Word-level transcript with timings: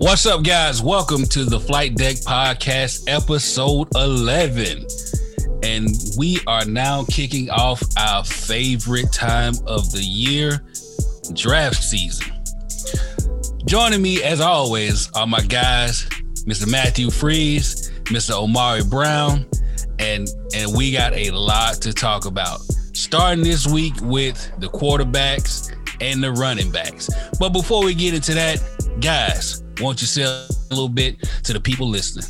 What's 0.00 0.26
up, 0.26 0.44
guys? 0.44 0.80
Welcome 0.80 1.24
to 1.24 1.44
the 1.44 1.58
Flight 1.58 1.96
Deck 1.96 2.14
Podcast, 2.18 3.02
episode 3.08 3.88
11. 3.96 4.86
And 5.64 5.88
we 6.16 6.38
are 6.46 6.64
now 6.64 7.04
kicking 7.10 7.50
off 7.50 7.82
our 7.98 8.22
favorite 8.22 9.12
time 9.12 9.54
of 9.66 9.90
the 9.90 10.00
year, 10.00 10.64
draft 11.32 11.82
season. 11.82 12.32
Joining 13.66 14.00
me, 14.00 14.22
as 14.22 14.40
always, 14.40 15.10
are 15.16 15.26
my 15.26 15.40
guys, 15.40 16.04
Mr. 16.46 16.70
Matthew 16.70 17.10
Freeze, 17.10 17.90
Mr. 18.04 18.40
Omari 18.40 18.84
Brown, 18.84 19.46
and 19.98 20.28
and 20.54 20.76
we 20.76 20.92
got 20.92 21.12
a 21.12 21.32
lot 21.32 21.82
to 21.82 21.92
talk 21.92 22.24
about. 22.24 22.60
Starting 22.92 23.42
this 23.42 23.66
week 23.66 23.94
with 24.02 24.48
the 24.60 24.68
quarterbacks 24.68 25.74
and 26.00 26.22
the 26.22 26.30
running 26.30 26.70
backs. 26.70 27.10
But 27.40 27.48
before 27.48 27.84
we 27.84 27.94
get 27.94 28.14
into 28.14 28.34
that, 28.34 28.62
guys, 29.00 29.64
won't 29.80 30.00
you 30.00 30.06
say 30.06 30.22
a 30.22 30.46
little 30.70 30.88
bit 30.88 31.16
to 31.44 31.52
the 31.52 31.60
people 31.60 31.88
listening? 31.88 32.26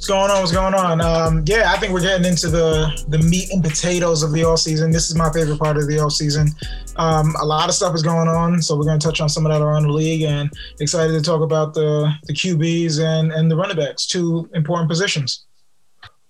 What's 0.00 0.06
going 0.06 0.30
on? 0.30 0.40
What's 0.40 0.52
going 0.52 0.74
on? 0.74 1.00
Um, 1.00 1.44
yeah, 1.46 1.72
I 1.72 1.76
think 1.76 1.92
we're 1.92 2.00
getting 2.00 2.26
into 2.26 2.48
the 2.48 3.04
the 3.08 3.18
meat 3.18 3.52
and 3.52 3.62
potatoes 3.62 4.22
of 4.22 4.32
the 4.32 4.40
offseason. 4.40 4.92
This 4.92 5.10
is 5.10 5.16
my 5.16 5.30
favorite 5.30 5.58
part 5.58 5.76
of 5.76 5.86
the 5.86 5.96
offseason. 5.96 6.48
Um, 6.96 7.34
a 7.40 7.44
lot 7.44 7.68
of 7.68 7.74
stuff 7.74 7.94
is 7.94 8.02
going 8.02 8.28
on, 8.28 8.62
so 8.62 8.76
we're 8.76 8.84
going 8.84 8.98
to 8.98 9.06
touch 9.06 9.20
on 9.20 9.28
some 9.28 9.44
of 9.44 9.52
that 9.52 9.60
around 9.60 9.82
the 9.82 9.92
league, 9.92 10.22
and 10.22 10.50
excited 10.80 11.12
to 11.12 11.20
talk 11.20 11.42
about 11.42 11.74
the 11.74 12.10
the 12.24 12.32
QBs 12.32 12.98
and 12.98 13.30
and 13.32 13.50
the 13.50 13.56
running 13.56 13.76
backs, 13.76 14.06
two 14.06 14.48
important 14.54 14.88
positions. 14.88 15.44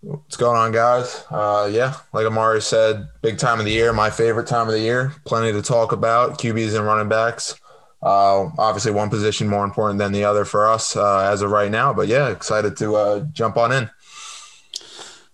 What's 0.02 0.36
going 0.36 0.56
on, 0.56 0.72
guys? 0.72 1.24
Uh, 1.30 1.69
yeah, 1.70 1.94
like 2.14 2.27
Amari 2.27 2.62
said, 2.62 3.06
big 3.20 3.36
time 3.36 3.58
of 3.58 3.66
the 3.66 3.70
year, 3.70 3.92
my 3.92 4.08
favorite 4.08 4.47
time 4.47 4.66
of 4.66 4.72
the 4.72 4.81
year. 4.81 5.12
Plenty 5.27 5.53
to 5.53 5.61
talk 5.61 5.92
about, 5.92 6.38
QBs 6.38 6.75
and 6.75 6.86
running 6.86 7.11
backs. 7.11 7.59
Uh, 8.03 8.48
obviously, 8.59 8.93
one 8.93 9.11
position 9.11 9.47
more 9.47 9.65
important 9.65 9.98
than 9.98 10.12
the 10.12 10.25
other 10.25 10.45
for 10.45 10.69
us 10.69 10.97
uh, 10.97 11.20
as 11.20 11.43
of 11.43 11.51
right 11.51 11.70
now. 11.70 11.93
But 11.93 12.09
yeah, 12.09 12.29
excited 12.29 12.77
to 12.79 12.97
uh, 12.97 13.20
jump 13.33 13.56
on 13.56 13.73
in. 13.73 13.91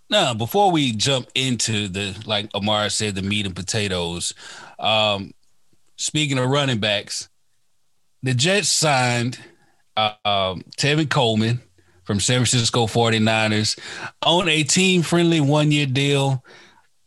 Now, 0.09 0.35
before 0.35 0.71
we 0.71 0.93
jump 0.93 1.29
into 1.35 1.89
the, 1.89 2.17
like 2.27 2.53
Amari 2.55 2.91
said, 2.91 3.15
the 3.15 3.23
meat 3.23 3.47
and 3.47 3.57
potatoes, 3.57 4.35
um, 4.79 5.33
speaking 5.97 6.39
of 6.39 6.49
running 6.49 6.79
backs, 6.79 7.29
the 8.23 8.35
Jets 8.35 8.69
signed 8.69 9.39
uh, 9.97 10.13
um, 10.25 10.63
Tevin 10.77 11.11
Coleman 11.11 11.61
from 12.05 12.21
San 12.21 12.39
Francisco 12.39 12.87
49ers 12.87 13.79
on 14.25 14.49
a 14.49 14.63
team 14.63 15.03
friendly 15.03 15.41
one 15.41 15.73
year 15.73 15.87
deal. 15.87 16.45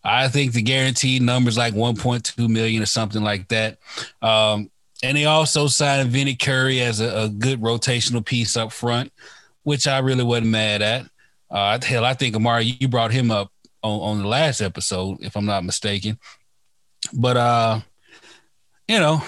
I 0.04 0.28
think 0.28 0.54
the 0.54 0.62
guaranteed 0.62 1.22
number 1.22 1.50
is 1.50 1.58
like 1.58 1.74
1.2 1.74 2.50
million 2.50 2.82
or 2.82 2.86
something 2.86 3.24
like 3.24 3.48
that. 3.50 3.78
Um, 4.22 4.70
and 5.04 5.18
they 5.18 5.26
also 5.26 5.68
signed 5.68 6.10
Vinny 6.10 6.36
Curry 6.36 6.82
as 6.82 7.00
a, 7.00 7.24
a, 7.24 7.30
good 7.30 7.62
rotational 7.62 8.26
piece 8.26 8.58
up 8.58 8.72
front, 8.72 9.12
which 9.64 9.88
I 9.88 10.00
really 10.00 10.24
wasn't 10.24 10.48
mad 10.48 10.82
at. 10.82 11.06
Uh, 11.50 11.80
hell, 11.82 12.06
I 12.06 12.14
think 12.14 12.36
Amari, 12.36 12.76
you 12.80 12.88
brought 12.88 13.12
him 13.12 13.32
up 13.32 13.52
on, 13.82 14.00
on 14.00 14.22
the 14.22 14.28
last 14.28 14.62
episode, 14.62 15.18
if 15.22 15.36
I'm 15.36 15.46
not 15.46 15.64
mistaken. 15.64 16.20
But 17.14 17.38
uh, 17.38 17.80
you 18.88 19.00
know, 19.00 19.24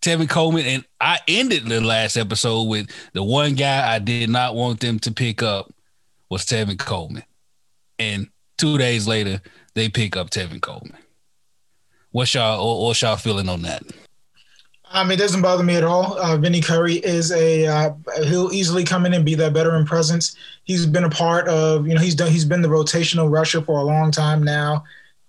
Tevin 0.00 0.30
Coleman, 0.30 0.64
and 0.66 0.84
I 1.00 1.18
ended 1.28 1.66
the 1.66 1.80
last 1.80 2.16
episode 2.16 2.64
with 2.64 2.90
the 3.12 3.22
one 3.22 3.54
guy 3.54 3.94
I 3.94 3.98
did 3.98 4.30
not 4.30 4.54
want 4.54 4.80
them 4.80 4.98
to 5.00 5.12
pick 5.12 5.42
up 5.42 5.72
was 6.30 6.44
Tevin 6.44 6.78
Coleman. 6.78 7.24
And 7.98 8.28
two 8.56 8.78
days 8.78 9.06
later, 9.06 9.40
they 9.74 9.88
pick 9.88 10.16
up 10.16 10.30
Tevin 10.30 10.60
Coleman. 10.60 10.96
What's 12.12 12.34
y'all 12.34 12.86
what's 12.86 13.02
y'all 13.02 13.16
feeling 13.16 13.48
on 13.48 13.62
that? 13.62 13.82
Um, 14.96 15.10
it 15.10 15.18
doesn't 15.18 15.42
bother 15.42 15.62
me 15.62 15.76
at 15.76 15.84
all. 15.84 16.18
Uh, 16.18 16.38
Vinny 16.38 16.62
Curry 16.62 16.94
is 16.94 17.30
a 17.30 17.66
uh, 17.66 17.90
he'll 18.24 18.50
easily 18.50 18.82
come 18.82 19.04
in 19.04 19.12
and 19.12 19.26
be 19.26 19.34
that 19.34 19.52
veteran 19.52 19.84
presence. 19.84 20.34
He's 20.64 20.86
been 20.86 21.04
a 21.04 21.10
part 21.10 21.46
of 21.48 21.86
you 21.86 21.94
know 21.94 22.00
he's 22.00 22.14
done 22.14 22.32
he's 22.32 22.46
been 22.46 22.62
the 22.62 22.68
rotational 22.68 23.30
rusher 23.30 23.60
for 23.60 23.78
a 23.78 23.84
long 23.84 24.10
time 24.10 24.42
now 24.42 24.84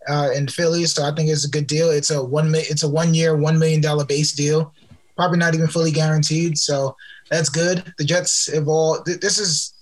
uh, 0.08 0.30
in 0.34 0.48
Philly. 0.48 0.86
So 0.86 1.04
I 1.04 1.14
think 1.14 1.30
it's 1.30 1.44
a 1.44 1.50
good 1.50 1.68
deal. 1.68 1.90
It's 1.90 2.12
a 2.12 2.24
one 2.24 2.54
it's 2.56 2.84
a 2.84 2.88
one 2.88 3.14
year 3.14 3.36
one 3.36 3.60
million 3.60 3.82
dollar 3.82 4.06
base 4.06 4.32
deal, 4.32 4.74
probably 5.18 5.38
not 5.38 5.54
even 5.54 5.68
fully 5.68 5.92
guaranteed. 5.92 6.58
So 6.58 6.96
that's 7.30 7.50
good. 7.50 7.94
The 7.98 8.06
Jets 8.06 8.50
have 8.54 8.70
all. 8.70 9.04
This 9.06 9.38
is 9.38 9.74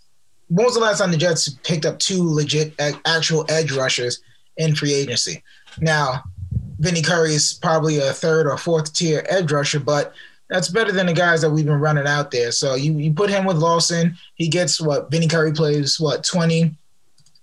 when 0.47 0.65
was 0.65 0.73
the 0.73 0.79
last 0.79 0.97
time 0.97 1.11
the 1.11 1.17
Jets 1.17 1.47
picked 1.61 1.85
up 1.85 1.99
two 1.99 2.27
legit 2.27 2.73
actual 3.05 3.45
edge 3.49 3.71
rushers 3.71 4.19
in 4.57 4.73
free 4.73 4.95
agency? 4.95 5.43
Now, 5.79 6.23
Vinny 6.79 7.01
Curry 7.01 7.33
is 7.33 7.53
probably 7.53 7.99
a 7.99 8.13
third 8.13 8.47
or 8.47 8.57
fourth 8.57 8.93
tier 8.93 9.25
edge 9.29 9.51
rusher, 9.51 9.79
but 9.79 10.13
that's 10.49 10.69
better 10.69 10.91
than 10.91 11.07
the 11.07 11.13
guys 11.13 11.41
that 11.41 11.49
we've 11.49 11.65
been 11.65 11.79
running 11.79 12.07
out 12.07 12.31
there. 12.31 12.51
So 12.51 12.75
you, 12.75 12.93
you 12.93 13.13
put 13.13 13.29
him 13.29 13.45
with 13.45 13.57
Lawson, 13.57 14.15
he 14.35 14.47
gets 14.47 14.79
what 14.79 15.09
Vinny 15.09 15.27
Curry 15.27 15.53
plays 15.53 15.99
what 15.99 16.23
20, 16.23 16.75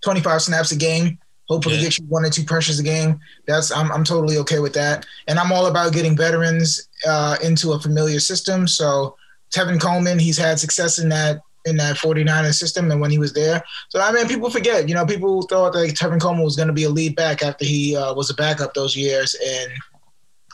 25 0.02 0.42
snaps 0.42 0.72
a 0.72 0.76
game. 0.76 1.18
Hopefully, 1.48 1.76
yeah. 1.76 1.82
get 1.82 1.98
you 1.98 2.04
one 2.06 2.24
or 2.24 2.30
two 2.30 2.44
pressures 2.44 2.78
a 2.78 2.82
game. 2.82 3.20
That's 3.46 3.70
I'm 3.72 3.90
I'm 3.92 4.04
totally 4.04 4.38
okay 4.38 4.58
with 4.58 4.72
that. 4.74 5.04
And 5.26 5.38
I'm 5.38 5.52
all 5.52 5.66
about 5.66 5.92
getting 5.92 6.16
veterans 6.16 6.88
uh, 7.06 7.36
into 7.42 7.72
a 7.72 7.80
familiar 7.80 8.20
system. 8.20 8.66
So 8.66 9.16
Tevin 9.54 9.80
Coleman, 9.80 10.18
he's 10.18 10.38
had 10.38 10.58
success 10.58 10.98
in 10.98 11.08
that 11.10 11.42
in 11.64 11.76
that 11.76 11.96
49er 11.96 12.52
system 12.52 12.90
and 12.90 13.00
when 13.00 13.10
he 13.10 13.18
was 13.18 13.32
there. 13.32 13.62
So 13.88 14.00
I 14.00 14.12
mean, 14.12 14.26
people 14.28 14.50
forget. 14.50 14.88
You 14.88 14.94
know, 14.94 15.06
people 15.06 15.42
thought 15.42 15.72
that 15.72 15.94
Tevin 15.94 16.20
Coleman 16.20 16.44
was 16.44 16.56
going 16.56 16.68
to 16.68 16.74
be 16.74 16.84
a 16.84 16.90
lead 16.90 17.16
back 17.16 17.42
after 17.42 17.64
he 17.64 17.96
uh, 17.96 18.14
was 18.14 18.30
a 18.30 18.34
backup 18.34 18.74
those 18.74 18.96
years 18.96 19.34
in 19.34 19.68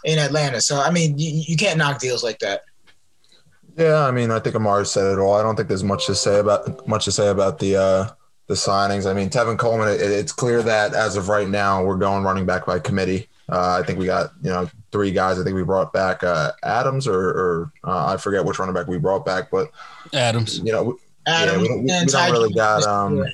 in 0.04 0.19
Atlanta. 0.19 0.60
So 0.60 0.80
I 0.80 0.91
mean, 0.91 1.19
you, 1.19 1.44
you 1.46 1.56
can't 1.56 1.78
knock 1.78 2.00
deals 2.00 2.22
like 2.22 2.38
that. 2.41 2.62
Yeah, 3.76 4.04
I 4.04 4.10
mean, 4.10 4.32
I 4.32 4.41
think 4.41 4.56
Amar 4.56 4.84
said 4.84 5.12
it 5.12 5.20
all. 5.20 5.34
I 5.34 5.42
don't 5.42 5.54
think 5.54 5.69
there's 5.69 5.84
much 5.84 6.06
to 6.06 6.14
say 6.14 6.41
about 6.41 6.86
much 6.88 7.04
to 7.04 7.12
say 7.12 7.28
about 7.28 7.58
the 7.58 7.76
uh, 7.76 8.08
the 8.48 8.54
signings. 8.54 9.08
I 9.08 9.12
mean, 9.14 9.30
Tevin 9.30 9.58
Coleman, 9.58 9.88
it, 9.88 10.00
it's 10.00 10.32
clear 10.32 10.62
that 10.62 10.94
as 10.94 11.16
of 11.16 11.28
right 11.28 11.48
now, 11.48 11.84
we're 11.84 11.96
going 11.96 12.25
running 12.25 12.44
back 12.44 12.66
by 12.66 12.80
committee. 12.80 13.28
Uh, 13.50 13.81
I 13.81 13.86
think 13.86 13.98
we 13.98 14.06
got, 14.06 14.32
you 14.42 14.50
know, 14.50 14.69
three 14.92 15.10
guys. 15.10 15.38
I 15.38 15.44
think 15.44 15.56
we 15.56 15.62
brought 15.62 15.92
back 15.92 16.22
uh, 16.22 16.53
Adams 16.62 17.06
or, 17.06 17.19
or 17.19 17.72
uh, 17.84 18.06
I 18.06 18.16
forget 18.19 18.44
which 18.44 18.59
running 18.59 18.75
back 18.75 18.88
we 18.88 18.98
brought 18.98 19.25
back, 19.25 19.50
but 19.50 19.70
Adams. 20.12 20.59
You 20.59 20.72
know, 20.72 20.98
Adams 21.26 21.66
yeah, 21.66 21.75
we, 21.75 21.81
we, 21.81 21.82
we 21.82 22.06
don't 22.06 22.32
really 22.32 22.53
got 22.53 22.82
um, 22.84 23.25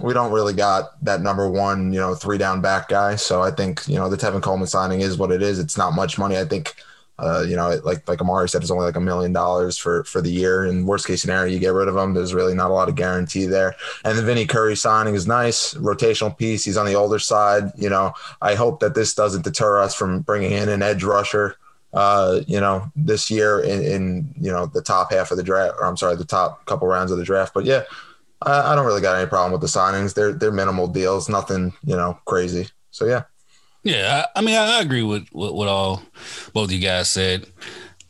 we 0.00 0.12
don't 0.12 0.32
really 0.32 0.54
got 0.54 1.04
that 1.04 1.20
number 1.20 1.48
one, 1.48 1.92
you 1.92 2.00
know, 2.00 2.14
three 2.14 2.38
down 2.38 2.60
back 2.60 2.88
guy. 2.88 3.16
So 3.16 3.42
I 3.42 3.50
think 3.50 3.86
you 3.86 3.96
know 3.96 4.08
the 4.08 4.16
Tevin 4.16 4.42
Coleman 4.42 4.66
signing 4.66 5.00
is 5.00 5.18
what 5.18 5.30
it 5.30 5.42
is. 5.42 5.58
It's 5.58 5.76
not 5.76 5.92
much 5.92 6.18
money. 6.18 6.38
I 6.38 6.44
think 6.44 6.74
uh, 7.18 7.44
you 7.46 7.54
know, 7.54 7.80
like 7.84 8.06
like 8.08 8.20
Amari 8.20 8.48
said, 8.48 8.62
it's 8.62 8.70
only 8.70 8.86
like 8.86 8.96
a 8.96 9.00
million 9.00 9.32
dollars 9.32 9.76
for 9.78 10.02
for 10.04 10.20
the 10.20 10.30
year. 10.30 10.64
And 10.64 10.86
worst 10.86 11.06
case 11.06 11.22
scenario, 11.22 11.52
you 11.52 11.60
get 11.60 11.72
rid 11.72 11.86
of 11.86 11.96
him. 11.96 12.12
There's 12.12 12.34
really 12.34 12.54
not 12.54 12.70
a 12.70 12.74
lot 12.74 12.88
of 12.88 12.96
guarantee 12.96 13.46
there. 13.46 13.76
And 14.04 14.18
the 14.18 14.22
Vinny 14.22 14.46
Curry 14.46 14.76
signing 14.76 15.14
is 15.14 15.26
nice, 15.26 15.74
rotational 15.74 16.36
piece. 16.36 16.64
He's 16.64 16.76
on 16.76 16.86
the 16.86 16.94
older 16.94 17.20
side. 17.20 17.70
You 17.76 17.88
know, 17.88 18.14
I 18.42 18.56
hope 18.56 18.80
that 18.80 18.96
this 18.96 19.14
doesn't 19.14 19.44
deter 19.44 19.80
us 19.80 19.94
from 19.94 20.20
bringing 20.20 20.52
in 20.52 20.68
an 20.68 20.82
edge 20.82 21.04
rusher. 21.04 21.56
Uh, 21.92 22.40
you 22.48 22.58
know, 22.58 22.90
this 22.96 23.30
year 23.30 23.60
in, 23.60 23.84
in 23.84 24.34
you 24.40 24.50
know 24.50 24.66
the 24.66 24.82
top 24.82 25.12
half 25.12 25.30
of 25.30 25.36
the 25.36 25.44
draft, 25.44 25.76
or 25.78 25.86
I'm 25.86 25.96
sorry, 25.96 26.16
the 26.16 26.24
top 26.24 26.66
couple 26.66 26.88
rounds 26.88 27.12
of 27.12 27.18
the 27.18 27.24
draft. 27.24 27.54
But 27.54 27.64
yeah, 27.64 27.84
I, 28.42 28.72
I 28.72 28.74
don't 28.74 28.86
really 28.86 29.00
got 29.00 29.16
any 29.16 29.28
problem 29.28 29.52
with 29.52 29.60
the 29.60 29.78
signings. 29.78 30.14
They're 30.14 30.32
they're 30.32 30.50
minimal 30.50 30.88
deals, 30.88 31.28
nothing 31.28 31.72
you 31.84 31.94
know 31.94 32.18
crazy. 32.24 32.66
So 32.90 33.04
yeah. 33.04 33.22
Yeah, 33.84 34.24
I, 34.34 34.38
I 34.38 34.42
mean, 34.42 34.56
I, 34.56 34.80
agree 34.80 35.02
with, 35.02 35.28
with 35.32 35.52
what 35.52 35.68
all 35.68 36.02
both 36.54 36.72
you 36.72 36.80
guys 36.80 37.10
said. 37.10 37.46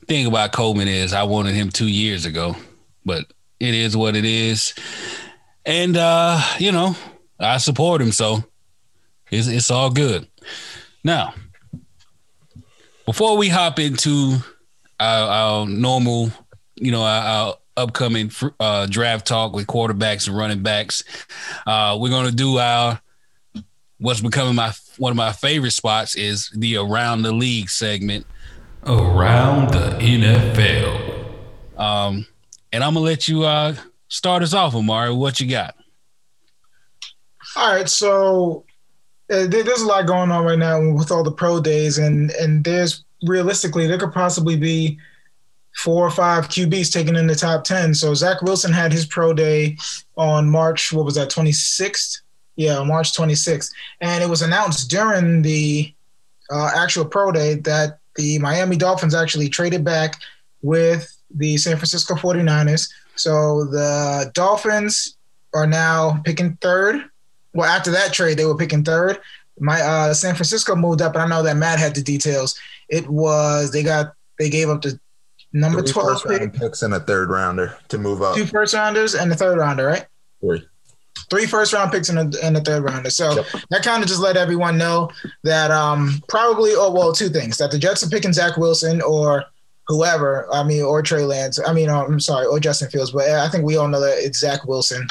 Thing 0.06 0.26
about 0.26 0.52
Coleman 0.52 0.86
is, 0.86 1.12
I 1.12 1.24
wanted 1.24 1.54
him 1.54 1.70
two 1.70 1.88
years 1.88 2.26
ago, 2.26 2.54
but 3.04 3.24
it 3.58 3.74
is 3.74 3.96
what 3.96 4.14
it 4.14 4.24
is, 4.24 4.74
and 5.64 5.96
uh, 5.96 6.40
you 6.58 6.70
know, 6.70 6.94
I 7.40 7.56
support 7.56 8.00
him, 8.00 8.12
so 8.12 8.44
it's 9.30 9.48
it's 9.48 9.70
all 9.70 9.90
good. 9.90 10.28
Now, 11.02 11.34
before 13.06 13.36
we 13.36 13.48
hop 13.48 13.78
into 13.78 14.36
our, 15.00 15.28
our 15.28 15.66
normal, 15.66 16.30
you 16.76 16.92
know, 16.92 17.02
our, 17.02 17.22
our 17.22 17.54
upcoming 17.76 18.30
uh, 18.60 18.86
draft 18.86 19.26
talk 19.26 19.54
with 19.54 19.66
quarterbacks 19.66 20.28
and 20.28 20.36
running 20.36 20.62
backs, 20.62 21.02
uh, 21.66 21.96
we're 21.98 22.10
gonna 22.10 22.30
do 22.30 22.58
our 22.58 23.00
what's 24.04 24.20
becoming 24.20 24.54
my 24.54 24.70
one 24.98 25.10
of 25.10 25.16
my 25.16 25.32
favorite 25.32 25.70
spots 25.70 26.14
is 26.14 26.50
the 26.54 26.76
around 26.76 27.22
the 27.22 27.32
league 27.32 27.70
segment. 27.70 28.26
Around 28.86 29.70
the 29.70 29.96
NFL. 29.98 31.24
Um, 31.78 32.26
and 32.70 32.84
I'm 32.84 32.92
gonna 32.92 33.06
let 33.06 33.26
you 33.28 33.44
uh 33.44 33.74
start 34.08 34.42
us 34.42 34.52
off, 34.52 34.74
Amari. 34.74 35.14
What 35.14 35.40
you 35.40 35.48
got? 35.48 35.74
All 37.56 37.74
right, 37.74 37.88
so 37.88 38.66
uh, 39.32 39.46
there's 39.46 39.80
a 39.80 39.86
lot 39.86 40.06
going 40.06 40.30
on 40.30 40.44
right 40.44 40.58
now 40.58 40.92
with 40.92 41.10
all 41.10 41.24
the 41.24 41.32
pro 41.32 41.58
days, 41.58 41.96
and 41.96 42.30
and 42.32 42.62
there's 42.62 43.04
realistically 43.26 43.86
there 43.86 43.98
could 43.98 44.12
possibly 44.12 44.56
be 44.56 44.98
four 45.76 46.06
or 46.06 46.10
five 46.10 46.48
QBs 46.48 46.92
taken 46.92 47.16
in 47.16 47.26
the 47.26 47.34
top 47.34 47.64
ten. 47.64 47.94
So 47.94 48.12
Zach 48.12 48.42
Wilson 48.42 48.72
had 48.72 48.92
his 48.92 49.06
pro 49.06 49.32
day 49.32 49.78
on 50.18 50.50
March 50.50 50.92
what 50.92 51.06
was 51.06 51.14
that 51.14 51.30
26th 51.30 52.20
yeah, 52.56 52.82
March 52.82 53.12
26th. 53.12 53.70
And 54.00 54.22
it 54.22 54.28
was 54.28 54.42
announced 54.42 54.90
during 54.90 55.42
the 55.42 55.92
uh, 56.50 56.70
actual 56.74 57.04
pro 57.04 57.32
day 57.32 57.54
that 57.56 57.98
the 58.16 58.38
Miami 58.38 58.76
Dolphins 58.76 59.14
actually 59.14 59.48
traded 59.48 59.84
back 59.84 60.20
with 60.62 61.16
the 61.34 61.56
San 61.56 61.76
Francisco 61.76 62.14
49ers. 62.14 62.90
So 63.16 63.64
the 63.64 64.30
Dolphins 64.34 65.16
are 65.54 65.66
now 65.66 66.20
picking 66.24 66.56
third. 66.60 67.04
Well, 67.54 67.68
after 67.68 67.90
that 67.92 68.12
trade, 68.12 68.38
they 68.38 68.44
were 68.44 68.56
picking 68.56 68.84
third. 68.84 69.20
My 69.58 69.80
uh, 69.80 70.14
San 70.14 70.34
Francisco 70.34 70.74
moved 70.74 71.00
up, 71.00 71.14
and 71.14 71.22
I 71.22 71.28
know 71.28 71.42
that 71.44 71.56
Matt 71.56 71.78
had 71.78 71.94
the 71.94 72.02
details. 72.02 72.58
It 72.88 73.08
was 73.08 73.70
they 73.70 73.84
got 73.84 74.14
they 74.38 74.50
gave 74.50 74.68
up 74.68 74.82
the 74.82 74.98
number 75.52 75.80
Three 75.82 75.92
12 75.92 76.24
pick. 76.24 76.52
picks 76.54 76.82
and 76.82 76.92
a 76.92 77.00
third 77.00 77.30
rounder 77.30 77.76
to 77.88 77.98
move 77.98 78.20
up. 78.20 78.34
Two 78.34 78.46
first 78.46 78.74
rounders 78.74 79.14
and 79.14 79.30
the 79.30 79.36
third 79.36 79.58
rounder, 79.58 79.86
right? 79.86 80.06
Three. 80.40 80.66
Three 81.30 81.46
first 81.46 81.72
round 81.72 81.92
picks 81.92 82.08
and 82.08 82.34
a, 82.34 82.44
and 82.44 82.56
a 82.56 82.60
third 82.60 82.82
rounder. 82.82 83.10
So 83.10 83.36
yep. 83.36 83.46
that 83.70 83.82
kind 83.82 84.02
of 84.02 84.08
just 84.08 84.20
let 84.20 84.36
everyone 84.36 84.78
know 84.78 85.10
that 85.42 85.70
um, 85.70 86.22
probably, 86.28 86.72
oh, 86.74 86.90
well, 86.90 87.12
two 87.12 87.28
things 87.28 87.58
that 87.58 87.70
the 87.70 87.78
Jets 87.78 88.02
are 88.04 88.08
picking 88.10 88.32
Zach 88.32 88.56
Wilson 88.56 89.00
or 89.02 89.44
whoever, 89.86 90.48
I 90.52 90.62
mean, 90.62 90.82
or 90.82 91.02
Trey 91.02 91.24
Lance. 91.24 91.58
I 91.64 91.72
mean, 91.72 91.88
uh, 91.88 92.04
I'm 92.04 92.20
sorry, 92.20 92.46
or 92.46 92.58
Justin 92.60 92.90
Fields, 92.90 93.10
but 93.10 93.28
I 93.28 93.48
think 93.48 93.64
we 93.64 93.76
all 93.76 93.88
know 93.88 94.00
that 94.00 94.18
it's 94.18 94.38
Zach 94.38 94.64
Wilson. 94.64 95.06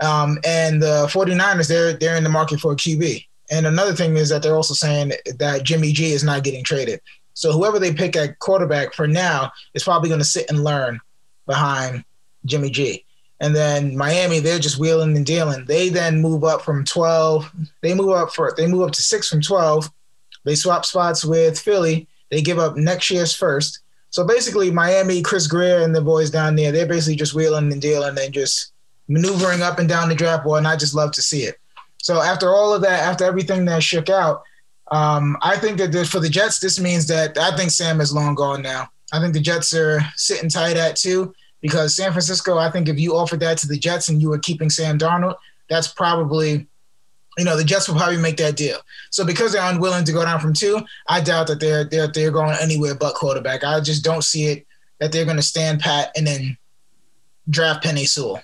Um, 0.00 0.38
and 0.44 0.82
the 0.82 1.08
49ers, 1.10 1.68
they're, 1.68 1.94
they're 1.94 2.16
in 2.16 2.24
the 2.24 2.30
market 2.30 2.60
for 2.60 2.72
a 2.72 2.76
QB. 2.76 3.24
And 3.50 3.66
another 3.66 3.92
thing 3.92 4.16
is 4.16 4.28
that 4.30 4.42
they're 4.42 4.56
also 4.56 4.74
saying 4.74 5.12
that 5.38 5.62
Jimmy 5.62 5.92
G 5.92 6.12
is 6.12 6.24
not 6.24 6.42
getting 6.42 6.64
traded. 6.64 7.00
So 7.34 7.52
whoever 7.52 7.78
they 7.78 7.92
pick 7.92 8.16
at 8.16 8.38
quarterback 8.38 8.94
for 8.94 9.06
now 9.06 9.52
is 9.74 9.84
probably 9.84 10.08
going 10.08 10.20
to 10.20 10.24
sit 10.24 10.48
and 10.48 10.64
learn 10.64 11.00
behind 11.46 12.04
Jimmy 12.44 12.70
G. 12.70 13.04
And 13.40 13.54
then 13.54 13.96
Miami, 13.96 14.38
they're 14.38 14.58
just 14.58 14.78
wheeling 14.78 15.16
and 15.16 15.26
dealing. 15.26 15.64
They 15.66 15.88
then 15.88 16.22
move 16.22 16.42
up 16.44 16.62
from 16.62 16.84
12. 16.84 17.52
They 17.82 17.94
move 17.94 18.10
up 18.10 18.32
for 18.32 18.54
they 18.56 18.66
move 18.66 18.82
up 18.82 18.92
to 18.92 19.02
six 19.02 19.28
from 19.28 19.42
12. 19.42 19.90
They 20.44 20.54
swap 20.54 20.84
spots 20.84 21.24
with 21.24 21.58
Philly. 21.58 22.08
They 22.30 22.40
give 22.40 22.58
up 22.58 22.76
next 22.76 23.10
year's 23.10 23.34
first. 23.34 23.80
So 24.10 24.26
basically, 24.26 24.70
Miami, 24.70 25.20
Chris 25.20 25.46
Grier, 25.46 25.82
and 25.82 25.94
the 25.94 26.00
boys 26.00 26.30
down 26.30 26.56
there, 26.56 26.72
they're 26.72 26.86
basically 26.86 27.16
just 27.16 27.34
wheeling 27.34 27.70
and 27.72 27.82
dealing 27.82 28.16
and 28.18 28.32
just 28.32 28.72
maneuvering 29.08 29.60
up 29.60 29.78
and 29.78 29.88
down 29.88 30.08
the 30.08 30.14
draft 30.14 30.44
board. 30.44 30.58
And 30.58 30.68
I 30.68 30.76
just 30.76 30.94
love 30.94 31.12
to 31.12 31.22
see 31.22 31.42
it. 31.42 31.58
So 31.98 32.22
after 32.22 32.54
all 32.54 32.72
of 32.72 32.82
that, 32.82 33.00
after 33.00 33.24
everything 33.24 33.64
that 33.66 33.82
shook 33.82 34.08
out, 34.08 34.42
um, 34.90 35.36
I 35.42 35.56
think 35.56 35.78
that 35.78 36.06
for 36.06 36.20
the 36.20 36.28
Jets, 36.28 36.60
this 36.60 36.80
means 36.80 37.06
that 37.08 37.36
I 37.36 37.54
think 37.56 37.70
Sam 37.70 38.00
is 38.00 38.14
long 38.14 38.34
gone 38.34 38.62
now. 38.62 38.88
I 39.12 39.20
think 39.20 39.34
the 39.34 39.40
Jets 39.40 39.74
are 39.74 40.00
sitting 40.14 40.48
tight 40.48 40.76
at 40.76 40.96
two 40.96 41.34
because 41.60 41.96
San 41.96 42.12
Francisco, 42.12 42.58
I 42.58 42.70
think 42.70 42.88
if 42.88 42.98
you 42.98 43.16
offered 43.16 43.40
that 43.40 43.58
to 43.58 43.68
the 43.68 43.78
Jets 43.78 44.08
and 44.08 44.20
you 44.20 44.28
were 44.28 44.38
keeping 44.38 44.70
Sam 44.70 44.98
Darnold, 44.98 45.36
that's 45.68 45.88
probably, 45.88 46.66
you 47.38 47.44
know, 47.44 47.56
the 47.56 47.64
Jets 47.64 47.88
will 47.88 47.96
probably 47.96 48.18
make 48.18 48.36
that 48.36 48.56
deal. 48.56 48.78
So 49.10 49.24
because 49.24 49.52
they're 49.52 49.70
unwilling 49.70 50.04
to 50.04 50.12
go 50.12 50.24
down 50.24 50.40
from 50.40 50.52
two, 50.52 50.80
I 51.08 51.20
doubt 51.20 51.46
that 51.48 51.60
they're 51.60 51.84
they're 51.84 52.08
they're 52.08 52.30
going 52.30 52.56
anywhere 52.60 52.94
but 52.94 53.14
quarterback. 53.14 53.64
I 53.64 53.80
just 53.80 54.04
don't 54.04 54.22
see 54.22 54.46
it 54.46 54.66
that 55.00 55.12
they're 55.12 55.24
going 55.24 55.36
to 55.36 55.42
stand 55.42 55.80
pat 55.80 56.10
and 56.16 56.26
then 56.26 56.56
draft 57.50 57.84
Penei 57.84 58.08
Sewell. 58.08 58.42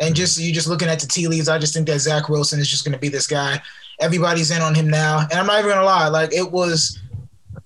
And 0.00 0.14
just 0.14 0.38
you 0.38 0.52
just 0.52 0.68
looking 0.68 0.88
at 0.88 1.00
the 1.00 1.06
tea 1.06 1.28
leaves, 1.28 1.48
I 1.48 1.58
just 1.58 1.74
think 1.74 1.86
that 1.88 1.98
Zach 1.98 2.28
Wilson 2.28 2.60
is 2.60 2.68
just 2.68 2.84
going 2.84 2.92
to 2.92 2.98
be 2.98 3.08
this 3.08 3.26
guy 3.26 3.60
Everybody's 4.00 4.50
in 4.52 4.62
on 4.62 4.74
him 4.74 4.88
now, 4.88 5.20
and 5.20 5.32
I'm 5.32 5.46
not 5.46 5.58
even 5.58 5.70
gonna 5.70 5.84
lie. 5.84 6.06
Like 6.08 6.32
it 6.32 6.52
was, 6.52 7.00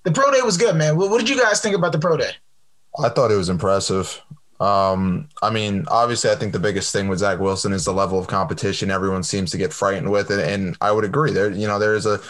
the 0.03 0.11
pro 0.11 0.31
day 0.31 0.41
was 0.41 0.57
good, 0.57 0.75
man. 0.75 0.97
What, 0.97 1.11
what 1.11 1.19
did 1.19 1.29
you 1.29 1.39
guys 1.39 1.61
think 1.61 1.75
about 1.75 1.91
the 1.91 1.99
pro 1.99 2.17
day? 2.17 2.31
I 2.99 3.09
thought 3.09 3.31
it 3.31 3.35
was 3.35 3.49
impressive. 3.49 4.19
Um, 4.63 5.27
I 5.41 5.49
mean, 5.49 5.85
obviously, 5.89 6.29
I 6.29 6.35
think 6.35 6.53
the 6.53 6.59
biggest 6.59 6.93
thing 6.93 7.09
with 7.09 7.19
Zach 7.19 7.37
Wilson 7.37 7.73
is 7.73 7.83
the 7.83 7.93
level 7.93 8.17
of 8.17 8.27
competition 8.27 8.91
everyone 8.91 9.23
seems 9.23 9.51
to 9.51 9.57
get 9.57 9.73
frightened 9.73 10.09
with, 10.09 10.29
and, 10.31 10.39
and 10.39 10.77
I 10.79 10.93
would 10.93 11.03
agree. 11.03 11.31
There, 11.31 11.51
you 11.51 11.67
know, 11.67 11.79
there 11.79 11.95
is 11.95 12.05
a 12.05 12.21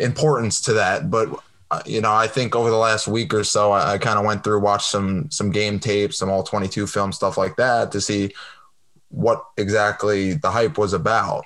importance 0.00 0.60
to 0.62 0.72
that, 0.72 1.12
but 1.12 1.28
uh, 1.70 1.82
you 1.86 2.00
know, 2.00 2.12
I 2.12 2.26
think 2.26 2.56
over 2.56 2.70
the 2.70 2.76
last 2.76 3.06
week 3.06 3.32
or 3.32 3.44
so, 3.44 3.70
I, 3.70 3.92
I 3.92 3.98
kind 3.98 4.18
of 4.18 4.24
went 4.24 4.42
through, 4.42 4.60
watched 4.60 4.90
some 4.90 5.30
some 5.30 5.50
game 5.50 5.78
tapes, 5.78 6.18
some 6.18 6.28
all 6.28 6.42
22 6.42 6.88
film 6.88 7.12
stuff 7.12 7.38
like 7.38 7.54
that 7.54 7.92
to 7.92 8.00
see 8.00 8.32
what 9.08 9.44
exactly 9.56 10.34
the 10.34 10.50
hype 10.50 10.78
was 10.78 10.92
about. 10.92 11.44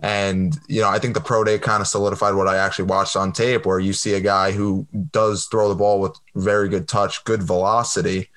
And, 0.00 0.58
you 0.68 0.82
know, 0.82 0.88
I 0.88 0.98
think 0.98 1.14
the 1.14 1.20
pro 1.20 1.44
day 1.44 1.58
kind 1.58 1.80
of 1.80 1.86
solidified 1.86 2.34
what 2.34 2.48
I 2.48 2.56
actually 2.58 2.86
watched 2.86 3.16
on 3.16 3.32
tape, 3.32 3.64
where 3.64 3.78
you 3.78 3.92
see 3.92 4.14
a 4.14 4.20
guy 4.20 4.50
who 4.50 4.86
does 5.12 5.46
throw 5.46 5.68
the 5.68 5.76
ball 5.76 6.00
with 6.00 6.16
very 6.34 6.68
good 6.68 6.88
touch, 6.88 7.24
good 7.24 7.42
velocity. 7.42 8.28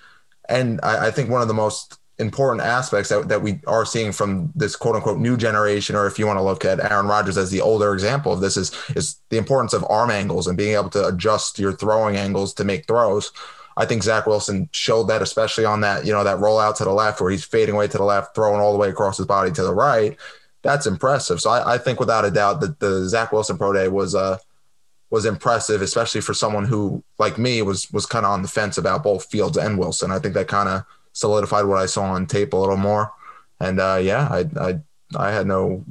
And 0.49 0.79
I, 0.83 1.07
I 1.07 1.11
think 1.11 1.29
one 1.29 1.41
of 1.41 1.47
the 1.47 1.53
most 1.53 1.99
important 2.17 2.65
aspects 2.65 3.09
that, 3.09 3.27
that 3.27 3.41
we 3.41 3.59
are 3.67 3.85
seeing 3.85 4.11
from 4.13 4.51
this 4.55 4.75
quote 4.75 4.95
unquote 4.95 5.19
new 5.19 5.35
generation, 5.35 5.95
or 5.95 6.07
if 6.07 6.17
you 6.17 6.25
want 6.25 6.37
to 6.37 6.43
look 6.43 6.63
at 6.63 6.79
Aaron 6.79 7.07
Rodgers 7.07 7.37
as 7.37 7.51
the 7.51 7.61
older 7.61 7.93
example 7.93 8.31
of 8.31 8.39
this, 8.39 8.55
is, 8.57 8.71
is 8.95 9.17
the 9.29 9.37
importance 9.37 9.73
of 9.73 9.85
arm 9.89 10.09
angles 10.09 10.47
and 10.47 10.57
being 10.57 10.75
able 10.75 10.89
to 10.91 11.07
adjust 11.07 11.59
your 11.59 11.73
throwing 11.73 12.15
angles 12.15 12.53
to 12.53 12.63
make 12.63 12.87
throws. 12.87 13.31
I 13.77 13.85
think 13.85 14.03
Zach 14.03 14.25
Wilson 14.25 14.69
showed 14.71 15.09
that, 15.09 15.21
especially 15.21 15.65
on 15.65 15.81
that, 15.81 16.05
you 16.05 16.13
know, 16.13 16.23
that 16.23 16.37
rollout 16.37 16.77
to 16.77 16.85
the 16.85 16.93
left 16.93 17.19
where 17.19 17.31
he's 17.31 17.43
fading 17.43 17.75
away 17.75 17.89
to 17.89 17.97
the 17.97 18.05
left, 18.05 18.33
throwing 18.33 18.61
all 18.61 18.71
the 18.71 18.79
way 18.79 18.87
across 18.87 19.17
his 19.17 19.25
body 19.25 19.51
to 19.51 19.63
the 19.63 19.73
right 19.73 20.17
that's 20.65 20.87
impressive. 20.87 21.39
So 21.39 21.51
I, 21.51 21.75
I, 21.75 21.77
think 21.77 21.99
without 21.99 22.25
a 22.25 22.31
doubt 22.31 22.59
that 22.61 22.79
the 22.79 23.07
Zach 23.07 23.31
Wilson 23.31 23.57
Pro 23.57 23.71
Day 23.71 23.87
was 23.87 24.15
uh 24.15 24.39
was 25.15 25.25
impressive, 25.25 25.81
especially 25.81 26.19
for 26.19 26.33
someone 26.33 26.65
who 26.65 27.01
like 27.19 27.37
me 27.37 27.61
was 27.61 27.89
was 27.93 28.05
kind 28.05 28.25
of 28.25 28.33
on 28.33 28.41
the 28.41 28.49
fence 28.49 28.77
about 28.77 29.01
both 29.01 29.31
Fields 29.31 29.55
and 29.55 29.79
Wilson. 29.79 30.11
I 30.11 30.19
think 30.19 30.33
that 30.33 30.49
kind 30.49 30.67
of 30.67 30.83
solidified 31.13 31.63
what 31.63 31.77
I 31.77 31.85
saw 31.85 32.03
on 32.03 32.27
tape 32.27 32.51
a 32.51 32.57
little 32.57 32.75
more. 32.75 33.13
And 33.61 33.79
uh, 33.79 33.97
yeah, 34.01 34.27
I 34.29 34.45
I 34.59 34.79
I 35.15 35.31
had 35.31 35.47
no 35.47 35.85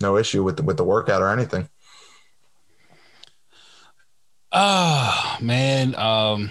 no 0.00 0.16
issue 0.16 0.42
with 0.42 0.56
the, 0.56 0.64
with 0.64 0.76
the 0.76 0.82
workout 0.82 1.22
or 1.22 1.30
anything. 1.30 1.68
Oh 4.50 5.36
man, 5.40 5.94
um, 5.94 6.50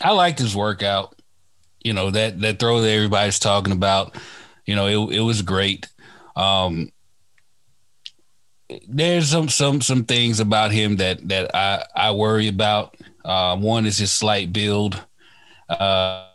I 0.00 0.12
liked 0.12 0.38
his 0.38 0.56
workout. 0.56 1.20
You 1.84 1.92
know 1.92 2.10
that 2.12 2.40
that 2.40 2.58
throw 2.58 2.80
that 2.80 2.90
everybody's 2.90 3.38
talking 3.38 3.74
about. 3.74 4.16
You 4.64 4.74
know, 4.74 4.86
it 4.86 5.18
it 5.18 5.20
was 5.20 5.42
great. 5.42 5.86
Um, 6.34 6.92
there's 8.88 9.30
some 9.30 9.48
some 9.48 9.80
some 9.80 10.04
things 10.04 10.40
about 10.40 10.72
him 10.72 10.96
that 10.96 11.26
that 11.28 11.54
I 11.54 11.84
I 11.94 12.10
worry 12.12 12.48
about. 12.48 12.96
Uh, 13.24 13.56
one 13.56 13.86
is 13.86 13.98
his 13.98 14.12
slight 14.12 14.52
build. 14.52 15.02
Uh, 15.68 16.26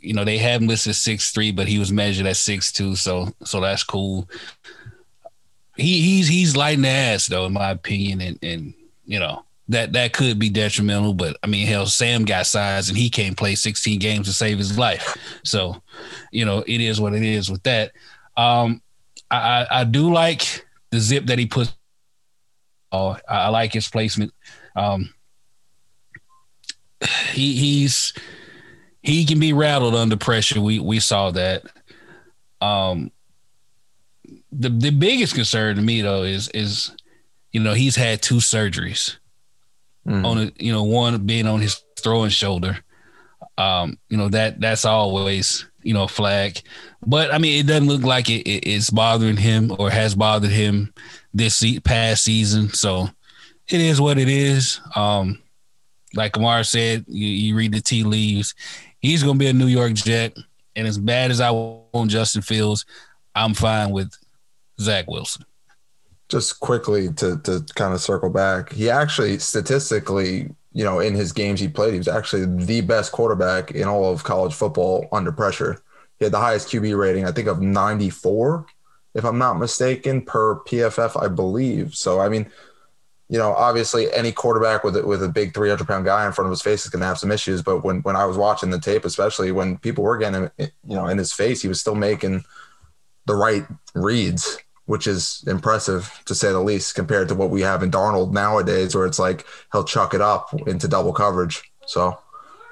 you 0.00 0.14
know, 0.14 0.24
they 0.24 0.38
have 0.38 0.62
him 0.62 0.68
listed 0.68 0.94
six 0.94 1.32
three, 1.32 1.52
but 1.52 1.68
he 1.68 1.78
was 1.78 1.92
measured 1.92 2.26
at 2.26 2.36
six 2.36 2.72
two, 2.72 2.96
so 2.96 3.28
so 3.44 3.60
that's 3.60 3.84
cool. 3.84 4.28
He 5.76 6.00
he's 6.02 6.28
he's 6.28 6.56
lighting 6.56 6.82
the 6.82 6.88
ass 6.88 7.26
though, 7.26 7.46
in 7.46 7.52
my 7.52 7.70
opinion, 7.70 8.20
and 8.20 8.38
and 8.42 8.74
you 9.04 9.18
know 9.18 9.44
that 9.70 9.92
that 9.92 10.12
could 10.12 10.38
be 10.38 10.50
detrimental. 10.50 11.14
But 11.14 11.36
I 11.42 11.46
mean, 11.46 11.66
hell, 11.66 11.86
Sam 11.86 12.24
got 12.24 12.46
size 12.46 12.88
and 12.88 12.98
he 12.98 13.08
can't 13.08 13.36
play 13.36 13.54
16 13.54 13.98
games 14.00 14.26
to 14.26 14.32
save 14.32 14.58
his 14.58 14.76
life. 14.76 15.16
So, 15.44 15.80
you 16.32 16.44
know, 16.44 16.64
it 16.66 16.80
is 16.80 17.00
what 17.00 17.14
it 17.14 17.22
is 17.22 17.50
with 17.50 17.62
that. 17.62 17.92
Um, 18.36 18.82
I, 19.30 19.66
I 19.70 19.84
do 19.84 20.12
like 20.12 20.66
the 20.90 21.00
zip 21.00 21.26
that 21.26 21.38
he 21.38 21.46
puts. 21.46 21.74
Oh, 22.92 23.16
I, 23.28 23.36
I 23.36 23.48
like 23.48 23.72
his 23.72 23.88
placement. 23.88 24.32
Um, 24.74 25.12
he 27.32 27.56
he's 27.56 28.12
he 29.02 29.24
can 29.24 29.40
be 29.40 29.52
rattled 29.52 29.94
under 29.94 30.16
pressure. 30.16 30.60
We 30.60 30.78
we 30.78 31.00
saw 31.00 31.30
that. 31.30 31.64
Um, 32.60 33.10
the 34.52 34.68
the 34.68 34.90
biggest 34.90 35.34
concern 35.34 35.76
to 35.76 35.82
me 35.82 36.02
though 36.02 36.24
is 36.24 36.48
is 36.48 36.94
you 37.52 37.60
know 37.60 37.72
he's 37.72 37.96
had 37.96 38.20
two 38.20 38.36
surgeries 38.36 39.16
mm. 40.06 40.24
on 40.26 40.38
it. 40.38 40.60
You 40.60 40.72
know, 40.72 40.82
one 40.82 41.26
being 41.26 41.46
on 41.46 41.60
his 41.60 41.82
throwing 41.98 42.30
shoulder. 42.30 42.78
Um, 43.56 43.98
you 44.08 44.16
know 44.16 44.28
that 44.28 44.60
that's 44.60 44.84
always 44.84 45.69
you 45.82 45.94
know 45.94 46.06
flag. 46.06 46.60
But 47.06 47.32
I 47.32 47.38
mean, 47.38 47.60
it 47.60 47.66
doesn't 47.66 47.88
look 47.88 48.02
like 48.02 48.28
it, 48.30 48.48
it, 48.48 48.68
it's 48.68 48.90
bothering 48.90 49.36
him 49.36 49.74
or 49.78 49.90
has 49.90 50.14
bothered 50.14 50.50
him 50.50 50.92
this 51.32 51.64
past 51.80 52.24
season. 52.24 52.70
So 52.70 53.08
it 53.68 53.80
is 53.80 54.00
what 54.00 54.18
it 54.18 54.28
is. 54.28 54.80
Um, 54.94 55.40
like 56.14 56.36
Amar 56.36 56.64
said, 56.64 57.04
you, 57.08 57.28
you 57.28 57.56
read 57.56 57.72
the 57.72 57.80
tea 57.80 58.02
leaves. 58.02 58.54
He's 59.00 59.22
going 59.22 59.36
to 59.36 59.38
be 59.38 59.48
a 59.48 59.52
New 59.52 59.66
York 59.66 59.94
Jet, 59.94 60.36
and 60.76 60.86
as 60.86 60.98
bad 60.98 61.30
as 61.30 61.40
I 61.40 61.50
want 61.50 62.10
Justin 62.10 62.42
Fields, 62.42 62.84
I'm 63.34 63.54
fine 63.54 63.90
with 63.90 64.12
Zach 64.80 65.08
Wilson 65.08 65.44
just 66.30 66.60
quickly 66.60 67.12
to 67.14 67.38
to 67.38 67.64
kind 67.74 67.92
of 67.92 68.00
circle 68.00 68.30
back, 68.30 68.72
he 68.72 68.88
actually 68.88 69.38
statistically, 69.38 70.48
you 70.72 70.84
know, 70.84 71.00
in 71.00 71.14
his 71.14 71.32
games 71.32 71.60
he 71.60 71.68
played, 71.68 71.92
he 71.92 71.98
was 71.98 72.08
actually 72.08 72.46
the 72.46 72.80
best 72.80 73.12
quarterback 73.12 73.72
in 73.72 73.88
all 73.88 74.12
of 74.12 74.24
college 74.24 74.54
football 74.54 75.08
under 75.12 75.32
pressure. 75.32 75.82
He 76.18 76.24
had 76.24 76.32
the 76.32 76.38
highest 76.38 76.68
QB 76.68 76.98
rating, 76.98 77.24
I 77.24 77.32
think, 77.32 77.48
of 77.48 77.60
94, 77.60 78.66
if 79.14 79.24
I'm 79.24 79.38
not 79.38 79.54
mistaken, 79.54 80.22
per 80.22 80.56
PFF, 80.60 81.20
I 81.20 81.28
believe. 81.28 81.94
So, 81.94 82.20
I 82.20 82.28
mean, 82.28 82.50
you 83.28 83.38
know, 83.38 83.52
obviously 83.52 84.12
any 84.12 84.32
quarterback 84.32 84.84
with 84.84 84.96
with 85.04 85.22
a 85.22 85.28
big 85.28 85.54
300 85.54 85.86
pound 85.86 86.04
guy 86.04 86.26
in 86.26 86.32
front 86.32 86.46
of 86.46 86.50
his 86.50 86.62
face 86.62 86.84
is 86.84 86.90
going 86.90 87.00
to 87.00 87.06
have 87.06 87.18
some 87.18 87.30
issues. 87.30 87.62
But 87.62 87.84
when 87.84 88.00
when 88.02 88.16
I 88.16 88.24
was 88.24 88.36
watching 88.36 88.70
the 88.70 88.78
tape, 88.78 89.04
especially 89.04 89.52
when 89.52 89.78
people 89.78 90.02
were 90.04 90.18
getting, 90.18 90.50
you 90.58 90.68
know, 90.96 91.06
in 91.06 91.16
his 91.16 91.32
face, 91.32 91.62
he 91.62 91.68
was 91.68 91.80
still 91.80 91.94
making 91.94 92.44
the 93.26 93.34
right 93.34 93.64
reads 93.94 94.58
which 94.90 95.06
is 95.06 95.44
impressive 95.46 96.20
to 96.24 96.34
say 96.34 96.50
the 96.50 96.58
least 96.58 96.96
compared 96.96 97.28
to 97.28 97.34
what 97.36 97.48
we 97.48 97.60
have 97.60 97.84
in 97.84 97.92
Darnold 97.92 98.32
nowadays, 98.32 98.92
where 98.92 99.06
it's 99.06 99.20
like 99.20 99.46
he'll 99.70 99.84
chuck 99.84 100.14
it 100.14 100.20
up 100.20 100.52
into 100.66 100.88
double 100.88 101.12
coverage. 101.12 101.62
So, 101.86 102.18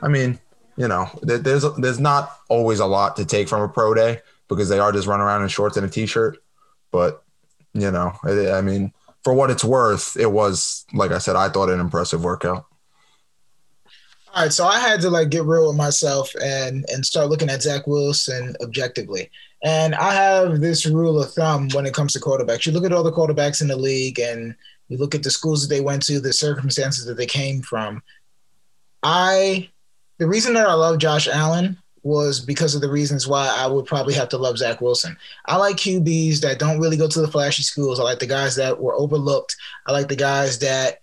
I 0.02 0.08
mean, 0.08 0.40
you 0.76 0.88
know, 0.88 1.08
there's 1.22 1.64
there's 1.76 2.00
not 2.00 2.36
always 2.48 2.80
a 2.80 2.86
lot 2.86 3.14
to 3.16 3.24
take 3.24 3.48
from 3.48 3.62
a 3.62 3.68
pro 3.68 3.94
day 3.94 4.20
because 4.48 4.68
they 4.68 4.80
are 4.80 4.90
just 4.90 5.06
running 5.06 5.24
around 5.24 5.42
in 5.42 5.48
shorts 5.48 5.76
and 5.76 5.86
a 5.86 5.88
t-shirt. 5.88 6.38
But 6.90 7.22
you 7.72 7.92
know, 7.92 8.12
I, 8.24 8.62
mean, 8.62 8.92
for 9.22 9.32
what 9.32 9.52
it's 9.52 9.62
worth, 9.62 10.16
it 10.16 10.32
was 10.32 10.86
like 10.92 11.12
I 11.12 11.18
said, 11.18 11.36
I 11.36 11.48
thought 11.48 11.70
an 11.70 11.78
impressive 11.78 12.24
workout. 12.24 12.66
All 14.34 14.42
right, 14.42 14.52
so 14.52 14.66
I 14.66 14.80
had 14.80 15.00
to 15.02 15.10
like 15.10 15.30
get 15.30 15.44
real 15.44 15.68
with 15.68 15.76
myself 15.76 16.34
and 16.42 16.84
and 16.88 17.06
start 17.06 17.30
looking 17.30 17.48
at 17.48 17.62
Zach 17.62 17.86
Wilson 17.86 18.56
objectively. 18.60 19.30
And 19.64 19.94
I 19.94 20.12
have 20.12 20.60
this 20.60 20.86
rule 20.86 21.20
of 21.20 21.32
thumb 21.32 21.68
when 21.70 21.86
it 21.86 21.94
comes 21.94 22.12
to 22.12 22.20
quarterbacks. 22.20 22.64
You 22.64 22.72
look 22.72 22.84
at 22.84 22.92
all 22.92 23.02
the 23.02 23.12
quarterbacks 23.12 23.60
in 23.60 23.68
the 23.68 23.76
league 23.76 24.20
and 24.20 24.54
you 24.88 24.98
look 24.98 25.14
at 25.14 25.22
the 25.22 25.30
schools 25.30 25.62
that 25.62 25.74
they 25.74 25.80
went 25.80 26.02
to, 26.04 26.20
the 26.20 26.32
circumstances 26.32 27.04
that 27.06 27.16
they 27.16 27.26
came 27.26 27.62
from. 27.62 28.02
I 29.02 29.70
the 30.18 30.26
reason 30.26 30.54
that 30.54 30.66
I 30.66 30.74
love 30.74 30.98
Josh 30.98 31.28
Allen 31.28 31.78
was 32.02 32.40
because 32.40 32.74
of 32.74 32.80
the 32.80 32.90
reasons 32.90 33.26
why 33.26 33.48
I 33.48 33.66
would 33.66 33.86
probably 33.86 34.14
have 34.14 34.28
to 34.30 34.38
love 34.38 34.58
Zach 34.58 34.80
Wilson. 34.80 35.16
I 35.46 35.56
like 35.56 35.76
QBs 35.76 36.40
that 36.40 36.58
don't 36.58 36.80
really 36.80 36.96
go 36.96 37.08
to 37.08 37.20
the 37.20 37.28
flashy 37.28 37.62
schools. 37.62 38.00
I 38.00 38.04
like 38.04 38.18
the 38.18 38.26
guys 38.26 38.56
that 38.56 38.80
were 38.80 38.94
overlooked. 38.94 39.56
I 39.86 39.92
like 39.92 40.08
the 40.08 40.16
guys 40.16 40.58
that 40.60 41.00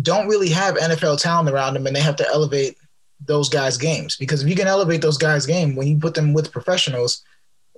don't 0.00 0.28
really 0.28 0.48
have 0.50 0.76
NFL 0.76 1.20
talent 1.20 1.50
around 1.50 1.74
them 1.74 1.86
and 1.86 1.94
they 1.94 2.00
have 2.00 2.16
to 2.16 2.28
elevate 2.28 2.76
those 3.20 3.48
guys' 3.48 3.78
games. 3.78 4.16
Because 4.16 4.42
if 4.42 4.48
you 4.48 4.56
can 4.56 4.66
elevate 4.66 5.02
those 5.02 5.18
guys' 5.18 5.46
game 5.46 5.76
when 5.76 5.86
you 5.86 5.98
put 5.98 6.14
them 6.14 6.32
with 6.32 6.52
professionals, 6.52 7.24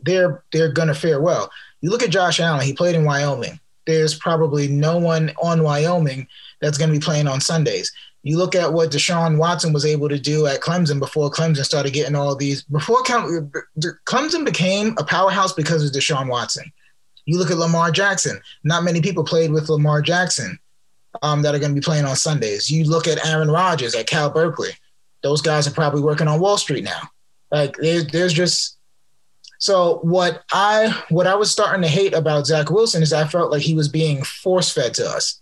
they're 0.02 0.42
they're 0.52 0.72
gonna 0.72 0.94
fare 0.94 1.20
well. 1.20 1.50
You 1.80 1.90
look 1.90 2.02
at 2.02 2.10
Josh 2.10 2.40
Allen, 2.40 2.64
he 2.64 2.72
played 2.72 2.94
in 2.94 3.04
Wyoming. 3.04 3.60
There's 3.86 4.14
probably 4.14 4.68
no 4.68 4.98
one 4.98 5.32
on 5.42 5.62
Wyoming 5.62 6.26
that's 6.60 6.78
gonna 6.78 6.92
be 6.92 7.00
playing 7.00 7.28
on 7.28 7.40
Sundays. 7.40 7.92
You 8.22 8.38
look 8.38 8.54
at 8.54 8.72
what 8.72 8.90
Deshaun 8.90 9.36
Watson 9.36 9.74
was 9.74 9.84
able 9.84 10.08
to 10.08 10.18
do 10.18 10.46
at 10.46 10.62
Clemson 10.62 10.98
before 10.98 11.30
Clemson 11.30 11.62
started 11.62 11.92
getting 11.92 12.16
all 12.16 12.34
these. 12.34 12.62
Before 12.62 13.02
Clemson 13.02 14.44
became 14.46 14.94
a 14.96 15.04
powerhouse 15.04 15.52
because 15.52 15.84
of 15.84 15.92
Deshaun 15.92 16.30
Watson. 16.30 16.64
You 17.26 17.38
look 17.38 17.50
at 17.50 17.58
Lamar 17.58 17.90
Jackson. 17.90 18.40
Not 18.64 18.82
many 18.82 19.02
people 19.02 19.24
played 19.24 19.52
with 19.52 19.68
Lamar 19.68 20.00
Jackson 20.00 20.58
um, 21.22 21.42
that 21.42 21.54
are 21.54 21.58
going 21.58 21.72
to 21.74 21.80
be 21.80 21.84
playing 21.84 22.06
on 22.06 22.16
Sundays. 22.16 22.70
You 22.70 22.84
look 22.84 23.06
at 23.06 23.24
Aaron 23.26 23.50
Rodgers 23.50 23.94
at 23.94 24.06
Cal 24.06 24.30
Berkeley. 24.30 24.70
Those 25.22 25.42
guys 25.42 25.66
are 25.66 25.72
probably 25.72 26.02
working 26.02 26.28
on 26.28 26.40
Wall 26.40 26.56
Street 26.56 26.84
now. 26.84 27.00
Like 27.50 27.76
there's, 27.76 28.06
there's 28.08 28.32
just 28.32 28.73
so 29.58 29.98
what 30.02 30.42
I 30.52 31.02
what 31.08 31.26
I 31.26 31.34
was 31.34 31.50
starting 31.50 31.82
to 31.82 31.88
hate 31.88 32.14
about 32.14 32.46
Zach 32.46 32.70
Wilson 32.70 33.02
is 33.02 33.12
I 33.12 33.26
felt 33.26 33.50
like 33.50 33.62
he 33.62 33.74
was 33.74 33.88
being 33.88 34.22
force 34.22 34.72
fed 34.72 34.94
to 34.94 35.06
us. 35.06 35.40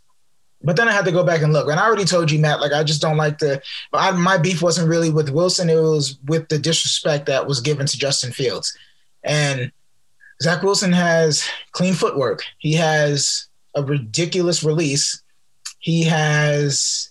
But 0.65 0.77
then 0.77 0.89
I 0.89 0.93
had 0.93 1.05
to 1.07 1.13
go 1.13 1.25
back 1.25 1.43
and 1.43 1.53
look. 1.53 1.69
And 1.69 1.81
I 1.81 1.85
already 1.85 2.05
told 2.05 2.31
you, 2.31 2.39
Matt, 2.39 2.61
like 2.61 2.73
I 2.73 2.85
just 2.85 3.03
don't 3.03 3.17
like 3.17 3.39
the. 3.39 3.61
I, 3.93 4.13
my 4.13 4.39
beef 4.39 4.63
wasn't 4.63 4.89
really 4.89 5.11
with 5.11 5.31
Wilson; 5.31 5.69
it 5.69 5.75
was 5.75 6.19
with 6.27 6.49
the 6.49 6.59
disrespect 6.59 7.27
that 7.27 7.47
was 7.47 7.61
given 7.61 7.87
to 7.87 7.99
Justin 7.99 8.33
Fields. 8.33 8.77
And 9.25 9.73
Zach 10.41 10.63
Wilson 10.63 10.93
has 10.93 11.49
clean 11.73 11.95
footwork. 11.95 12.45
He 12.59 12.75
has 12.75 13.49
a 13.75 13.83
ridiculous 13.83 14.63
release. 14.63 15.23
He 15.79 16.05
has. 16.05 17.11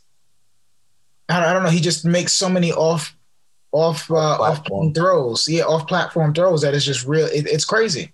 I 1.28 1.54
don't 1.54 1.64
know. 1.64 1.70
He 1.70 1.80
just 1.80 2.04
makes 2.04 2.34
so 2.34 2.50
many 2.50 2.74
off, 2.74 3.16
off, 3.72 4.10
uh, 4.12 4.16
off 4.16 4.66
throws. 4.94 5.48
Yeah, 5.48 5.64
off 5.64 5.88
platform 5.88 6.34
throws 6.34 6.62
that 6.62 6.74
is 6.74 6.86
just 6.86 7.06
real. 7.06 7.28
It, 7.28 7.48
it's 7.48 7.66
crazy, 7.66 8.12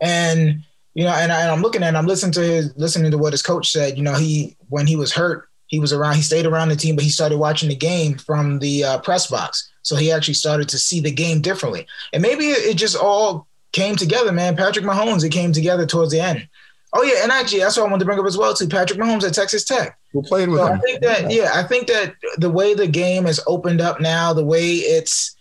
and 0.00 0.62
you 0.94 1.04
know, 1.04 1.12
and, 1.12 1.32
I, 1.32 1.52
am 1.52 1.62
looking 1.62 1.82
at, 1.82 1.96
I'm 1.96 2.06
listening 2.06 2.32
to 2.32 2.40
his, 2.40 2.76
listening 2.76 3.10
to 3.10 3.18
what 3.18 3.32
his 3.32 3.42
coach 3.42 3.70
said. 3.70 3.96
You 3.96 4.02
know, 4.02 4.14
he 4.14 4.56
when 4.68 4.86
he 4.86 4.96
was 4.96 5.12
hurt, 5.12 5.48
he 5.66 5.78
was 5.78 5.92
around, 5.92 6.16
he 6.16 6.22
stayed 6.22 6.46
around 6.46 6.68
the 6.68 6.76
team, 6.76 6.96
but 6.96 7.04
he 7.04 7.10
started 7.10 7.38
watching 7.38 7.68
the 7.68 7.76
game 7.76 8.18
from 8.18 8.58
the 8.58 8.84
uh, 8.84 8.98
press 8.98 9.26
box. 9.26 9.70
So 9.82 9.96
he 9.96 10.12
actually 10.12 10.34
started 10.34 10.68
to 10.68 10.78
see 10.78 11.00
the 11.00 11.10
game 11.10 11.40
differently, 11.40 11.86
and 12.12 12.22
maybe 12.22 12.46
it 12.46 12.76
just 12.76 12.96
all 12.96 13.46
came 13.72 13.96
together, 13.96 14.32
man. 14.32 14.56
Patrick 14.56 14.84
Mahomes, 14.84 15.24
it 15.24 15.30
came 15.30 15.52
together 15.52 15.86
towards 15.86 16.12
the 16.12 16.20
end. 16.20 16.46
Oh 16.94 17.02
yeah, 17.02 17.22
and 17.22 17.32
actually, 17.32 17.60
that's 17.60 17.76
what 17.76 17.84
I 17.84 17.90
wanted 17.90 18.00
to 18.00 18.04
bring 18.04 18.18
up 18.18 18.26
as 18.26 18.36
well 18.36 18.52
too. 18.52 18.68
Patrick 18.68 18.98
Mahomes 18.98 19.24
at 19.24 19.32
Texas 19.32 19.64
Tech. 19.64 19.98
Who 20.12 20.22
played 20.22 20.48
with 20.48 20.60
so 20.60 20.66
him? 20.66 20.78
I 20.78 20.80
think 20.80 21.00
that 21.02 21.30
yeah, 21.30 21.50
I 21.54 21.62
think 21.62 21.86
that 21.88 22.14
the 22.36 22.50
way 22.50 22.74
the 22.74 22.86
game 22.86 23.24
has 23.24 23.40
opened 23.46 23.80
up 23.80 24.00
now, 24.00 24.32
the 24.32 24.44
way 24.44 24.72
it's 24.72 25.34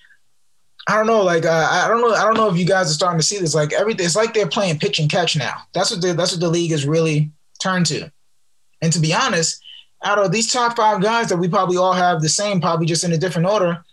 I 0.87 0.95
don't 0.95 1.07
know. 1.07 1.23
Like 1.23 1.45
uh, 1.45 1.67
I 1.69 1.87
don't 1.87 2.01
know. 2.01 2.13
I 2.13 2.23
don't 2.23 2.37
know 2.37 2.49
if 2.49 2.57
you 2.57 2.65
guys 2.65 2.89
are 2.89 2.93
starting 2.93 3.19
to 3.19 3.25
see 3.25 3.37
this. 3.37 3.53
Like 3.53 3.73
everything, 3.73 4.05
it's 4.05 4.15
like 4.15 4.33
they're 4.33 4.47
playing 4.47 4.79
pitch 4.79 4.99
and 4.99 5.11
catch 5.11 5.35
now. 5.35 5.55
That's 5.73 5.91
what 5.91 6.01
the, 6.01 6.13
that's 6.13 6.31
what 6.31 6.41
the 6.41 6.49
league 6.49 6.71
is 6.71 6.85
really 6.87 7.31
turned 7.61 7.85
to. 7.87 8.11
And 8.81 8.91
to 8.93 8.99
be 8.99 9.13
honest, 9.13 9.61
out 10.03 10.19
of 10.19 10.31
these 10.31 10.51
top 10.51 10.75
five 10.75 11.01
guys 11.01 11.29
that 11.29 11.37
we 11.37 11.47
probably 11.47 11.77
all 11.77 11.93
have 11.93 12.21
the 12.21 12.29
same, 12.29 12.61
probably 12.61 12.85
just 12.85 13.03
in 13.03 13.11
a 13.11 13.17
different 13.17 13.47
order, 13.47 13.83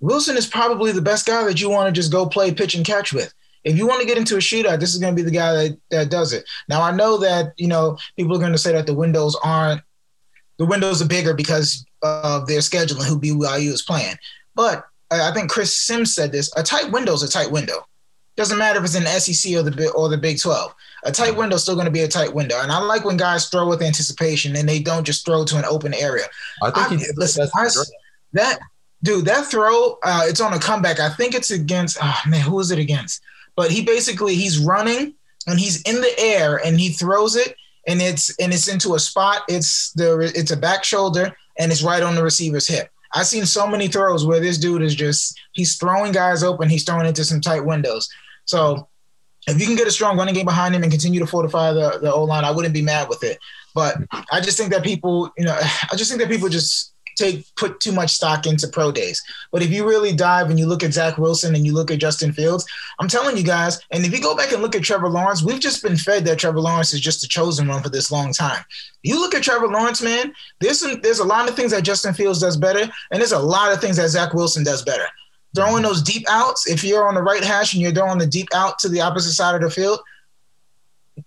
Wilson 0.00 0.36
is 0.36 0.46
probably 0.46 0.92
the 0.92 1.02
best 1.02 1.26
guy 1.26 1.44
that 1.44 1.60
you 1.60 1.68
want 1.68 1.92
to 1.92 2.00
just 2.00 2.12
go 2.12 2.26
play 2.26 2.52
pitch 2.52 2.74
and 2.74 2.86
catch 2.86 3.12
with. 3.12 3.34
If 3.68 3.76
you 3.76 3.86
want 3.86 4.00
to 4.00 4.06
get 4.06 4.18
into 4.18 4.36
a 4.36 4.40
shootout, 4.40 4.80
this 4.80 4.94
is 4.94 5.00
going 5.00 5.14
to 5.14 5.22
be 5.22 5.24
the 5.24 5.34
guy 5.34 5.52
that, 5.52 5.78
that 5.90 6.10
does 6.10 6.32
it. 6.32 6.44
Now 6.68 6.82
I 6.82 6.90
know 6.92 7.18
that 7.18 7.52
you 7.56 7.68
know 7.68 7.96
people 8.16 8.36
are 8.36 8.40
going 8.40 8.52
to 8.52 8.58
say 8.58 8.72
that 8.72 8.86
the 8.86 8.94
windows 8.94 9.36
aren't 9.42 9.82
the 10.58 10.66
windows 10.66 11.00
are 11.00 11.06
bigger 11.06 11.34
because 11.34 11.84
of 12.02 12.46
their 12.46 12.60
schedule 12.60 12.98
and 13.00 13.06
who 13.06 13.20
BYU 13.20 13.72
is 13.72 13.82
playing, 13.82 14.16
but 14.54 14.84
I 15.10 15.32
think 15.32 15.50
Chris 15.50 15.76
Sims 15.76 16.14
said 16.14 16.32
this: 16.32 16.52
a 16.56 16.62
tight 16.62 16.90
window 16.90 17.12
is 17.12 17.22
a 17.22 17.28
tight 17.28 17.50
window. 17.50 17.86
Doesn't 18.36 18.58
matter 18.58 18.78
if 18.78 18.84
it's 18.84 18.94
in 18.94 19.04
the 19.04 19.18
SEC 19.18 19.52
or 19.54 19.62
the 19.62 19.90
or 19.92 20.08
the 20.08 20.18
Big 20.18 20.40
Twelve. 20.40 20.74
A 21.04 21.12
tight 21.12 21.36
window 21.36 21.56
is 21.56 21.62
still 21.62 21.74
going 21.74 21.86
to 21.86 21.90
be 21.92 22.02
a 22.02 22.08
tight 22.08 22.32
window. 22.32 22.60
And 22.60 22.70
I 22.70 22.78
like 22.78 23.04
when 23.04 23.16
guys 23.16 23.48
throw 23.48 23.68
with 23.68 23.82
anticipation 23.82 24.54
and 24.56 24.68
they 24.68 24.80
don't 24.80 25.04
just 25.04 25.24
throw 25.24 25.44
to 25.44 25.58
an 25.58 25.64
open 25.64 25.94
area. 25.94 26.24
I 26.62 26.70
think 26.70 27.02
I, 27.02 27.06
listen, 27.16 27.48
I, 27.56 27.68
that 28.34 28.58
dude, 29.02 29.24
that 29.24 29.46
throw, 29.46 29.98
uh, 30.02 30.22
it's 30.24 30.40
on 30.40 30.52
a 30.52 30.58
comeback. 30.58 31.00
I 31.00 31.08
think 31.10 31.34
it's 31.34 31.50
against. 31.50 31.98
Oh 32.00 32.20
man, 32.28 32.40
who 32.40 32.58
is 32.60 32.70
it 32.70 32.78
against? 32.78 33.22
But 33.58 33.72
he 33.72 33.82
basically 33.82 34.36
he's 34.36 34.60
running 34.60 35.14
and 35.48 35.58
he's 35.58 35.82
in 35.82 36.00
the 36.00 36.14
air 36.16 36.64
and 36.64 36.78
he 36.78 36.90
throws 36.90 37.34
it 37.34 37.56
and 37.88 38.00
it's 38.00 38.30
and 38.38 38.52
it's 38.52 38.68
into 38.68 38.94
a 38.94 39.00
spot. 39.00 39.42
It's 39.48 39.90
the 39.94 40.20
it's 40.32 40.52
a 40.52 40.56
back 40.56 40.84
shoulder 40.84 41.36
and 41.58 41.72
it's 41.72 41.82
right 41.82 42.04
on 42.04 42.14
the 42.14 42.22
receiver's 42.22 42.68
hip. 42.68 42.88
I've 43.14 43.26
seen 43.26 43.44
so 43.46 43.66
many 43.66 43.88
throws 43.88 44.24
where 44.24 44.38
this 44.38 44.58
dude 44.58 44.82
is 44.82 44.94
just 44.94 45.36
he's 45.54 45.76
throwing 45.76 46.12
guys 46.12 46.44
open, 46.44 46.68
he's 46.68 46.84
throwing 46.84 47.06
into 47.06 47.24
some 47.24 47.40
tight 47.40 47.64
windows. 47.64 48.08
So 48.44 48.86
if 49.48 49.58
you 49.58 49.66
can 49.66 49.74
get 49.74 49.88
a 49.88 49.90
strong 49.90 50.16
running 50.16 50.34
game 50.34 50.44
behind 50.44 50.76
him 50.76 50.84
and 50.84 50.92
continue 50.92 51.18
to 51.18 51.26
fortify 51.26 51.72
the 51.72 51.98
the 52.00 52.14
O 52.14 52.22
line, 52.22 52.44
I 52.44 52.52
wouldn't 52.52 52.74
be 52.74 52.82
mad 52.82 53.08
with 53.08 53.24
it. 53.24 53.40
But 53.74 53.96
I 54.30 54.40
just 54.40 54.56
think 54.56 54.70
that 54.70 54.84
people, 54.84 55.32
you 55.36 55.46
know, 55.46 55.58
I 55.92 55.96
just 55.96 56.12
think 56.12 56.22
that 56.22 56.30
people 56.30 56.48
just 56.48 56.94
take 57.18 57.44
put 57.56 57.80
too 57.80 57.92
much 57.92 58.12
stock 58.12 58.46
into 58.46 58.68
pro 58.68 58.92
days. 58.92 59.22
But 59.50 59.62
if 59.62 59.70
you 59.70 59.86
really 59.86 60.14
dive 60.14 60.50
and 60.50 60.58
you 60.58 60.66
look 60.66 60.82
at 60.82 60.92
Zach 60.92 61.18
Wilson 61.18 61.54
and 61.54 61.66
you 61.66 61.74
look 61.74 61.90
at 61.90 61.98
Justin 61.98 62.32
Fields, 62.32 62.64
I'm 62.98 63.08
telling 63.08 63.36
you 63.36 63.42
guys, 63.42 63.80
and 63.90 64.04
if 64.04 64.12
you 64.12 64.20
go 64.20 64.36
back 64.36 64.52
and 64.52 64.62
look 64.62 64.76
at 64.76 64.82
Trevor 64.82 65.08
Lawrence, 65.08 65.42
we've 65.42 65.60
just 65.60 65.82
been 65.82 65.96
fed 65.96 66.24
that 66.24 66.38
Trevor 66.38 66.60
Lawrence 66.60 66.94
is 66.94 67.00
just 67.00 67.20
the 67.20 67.26
chosen 67.26 67.68
one 67.68 67.82
for 67.82 67.90
this 67.90 68.10
long 68.10 68.32
time. 68.32 68.64
You 69.02 69.20
look 69.20 69.34
at 69.34 69.42
Trevor 69.42 69.68
Lawrence, 69.68 70.02
man, 70.02 70.32
there's 70.60 70.80
some 70.80 71.00
there's 71.02 71.20
a 71.20 71.24
lot 71.24 71.48
of 71.48 71.56
things 71.56 71.72
that 71.72 71.82
Justin 71.84 72.14
Fields 72.14 72.40
does 72.40 72.56
better, 72.56 72.90
and 73.10 73.20
there's 73.20 73.32
a 73.32 73.38
lot 73.38 73.72
of 73.72 73.80
things 73.80 73.96
that 73.96 74.08
Zach 74.08 74.34
Wilson 74.34 74.64
does 74.64 74.82
better. 74.82 75.06
Throwing 75.54 75.82
those 75.82 76.02
deep 76.02 76.24
outs, 76.28 76.68
if 76.68 76.84
you're 76.84 77.08
on 77.08 77.14
the 77.14 77.22
right 77.22 77.42
hash 77.42 77.72
and 77.72 77.82
you're 77.82 77.92
throwing 77.92 78.18
the 78.18 78.26
deep 78.26 78.48
out 78.54 78.78
to 78.80 78.88
the 78.88 79.00
opposite 79.00 79.32
side 79.32 79.54
of 79.54 79.62
the 79.62 79.70
field, 79.70 80.00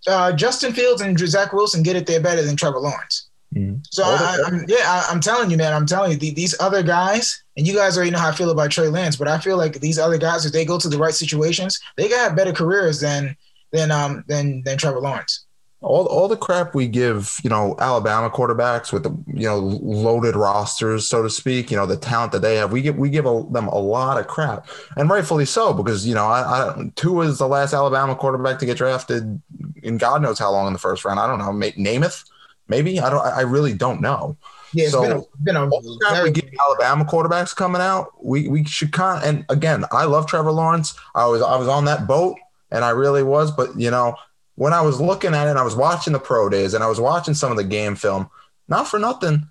uh, 0.07 0.31
Justin 0.31 0.73
Fields 0.73 1.01
and 1.01 1.17
Zach 1.17 1.53
Wilson 1.53 1.83
get 1.83 1.95
it 1.95 2.05
there 2.05 2.21
better 2.21 2.43
than 2.43 2.55
Trevor 2.55 2.79
Lawrence. 2.79 3.29
Mm-hmm. 3.55 3.77
So 3.89 4.03
I, 4.03 4.37
am 4.47 4.65
yeah, 4.67 5.03
I, 5.09 5.11
am 5.11 5.19
telling 5.19 5.51
you, 5.51 5.57
man, 5.57 5.73
I'm 5.73 5.85
telling 5.85 6.11
you, 6.11 6.17
the, 6.17 6.31
these 6.31 6.55
other 6.61 6.81
guys, 6.81 7.43
and 7.57 7.67
you 7.67 7.75
guys 7.75 7.97
already 7.97 8.11
know 8.11 8.19
how 8.19 8.29
I 8.29 8.33
feel 8.33 8.49
about 8.49 8.71
Trey 8.71 8.87
Lance, 8.87 9.17
but 9.17 9.27
I 9.27 9.39
feel 9.39 9.57
like 9.57 9.73
these 9.81 9.99
other 9.99 10.17
guys, 10.17 10.45
if 10.45 10.53
they 10.53 10.63
go 10.63 10.79
to 10.79 10.87
the 10.87 10.97
right 10.97 11.13
situations, 11.13 11.79
they 11.97 12.07
got 12.07 12.35
better 12.35 12.53
careers 12.53 13.01
than 13.01 13.35
than 13.71 13.91
um 13.91 14.23
than 14.27 14.61
than 14.63 14.77
Trevor 14.77 15.01
Lawrence. 15.01 15.45
All, 15.81 16.05
all 16.05 16.27
the 16.27 16.37
crap 16.37 16.75
we 16.75 16.87
give, 16.87 17.39
you 17.43 17.49
know, 17.49 17.75
Alabama 17.79 18.29
quarterbacks 18.29 18.93
with 18.93 19.01
the 19.03 19.09
you 19.27 19.47
know 19.47 19.57
loaded 19.57 20.37
rosters, 20.37 21.09
so 21.09 21.21
to 21.23 21.29
speak, 21.29 21.71
you 21.71 21.75
know, 21.75 21.85
the 21.85 21.97
talent 21.97 22.31
that 22.31 22.43
they 22.43 22.55
have, 22.55 22.71
we 22.71 22.81
give 22.81 22.97
we 22.97 23.09
give 23.09 23.25
a, 23.25 23.43
them 23.49 23.67
a 23.67 23.79
lot 23.79 24.17
of 24.17 24.27
crap, 24.27 24.69
and 24.95 25.09
rightfully 25.09 25.45
so, 25.45 25.73
because 25.73 26.07
you 26.07 26.15
know, 26.15 26.27
I, 26.27 26.69
I 26.69 26.91
Tua 26.95 27.25
is 27.25 27.39
the 27.39 27.47
last 27.47 27.73
Alabama 27.73 28.15
quarterback 28.15 28.59
to 28.59 28.65
get 28.65 28.77
drafted 28.77 29.41
in 29.83 29.97
God 29.97 30.21
knows 30.21 30.39
how 30.39 30.51
long 30.51 30.67
in 30.67 30.73
the 30.73 30.79
first 30.79 31.03
round. 31.03 31.19
I 31.19 31.27
don't 31.27 31.39
know, 31.39 31.51
Namath 31.51 32.23
Maybe 32.71 33.01
I 33.01 33.09
don't. 33.09 33.21
I 33.25 33.41
really 33.41 33.73
don't 33.73 33.99
know. 33.99 34.37
Yeah, 34.73 34.85
it's 34.85 34.93
so 34.93 35.01
been 35.01 35.11
a, 35.11 35.21
been 35.43 35.55
a 35.57 35.69
very- 36.09 36.29
we 36.29 36.31
get 36.31 36.49
Alabama 36.65 37.03
quarterbacks 37.03 37.53
coming 37.53 37.81
out. 37.81 38.13
We 38.23 38.47
we 38.47 38.63
should 38.63 38.93
kind 38.93 39.21
and 39.23 39.45
again, 39.49 39.83
I 39.91 40.05
love 40.05 40.25
Trevor 40.25 40.53
Lawrence. 40.53 40.95
I 41.13 41.27
was 41.27 41.41
I 41.41 41.57
was 41.57 41.67
on 41.67 41.83
that 41.85 42.07
boat 42.07 42.37
and 42.71 42.85
I 42.85 42.91
really 42.91 43.23
was. 43.23 43.51
But 43.51 43.77
you 43.77 43.91
know, 43.91 44.15
when 44.55 44.71
I 44.71 44.79
was 44.79 45.01
looking 45.01 45.35
at 45.35 45.49
it, 45.49 45.57
I 45.57 45.63
was 45.63 45.75
watching 45.75 46.13
the 46.13 46.19
pro 46.19 46.47
days 46.47 46.73
and 46.73 46.83
I 46.83 46.87
was 46.87 47.01
watching 47.01 47.33
some 47.33 47.51
of 47.51 47.57
the 47.57 47.65
game 47.65 47.95
film. 47.95 48.29
Not 48.69 48.87
for 48.87 48.97
nothing, 48.99 49.49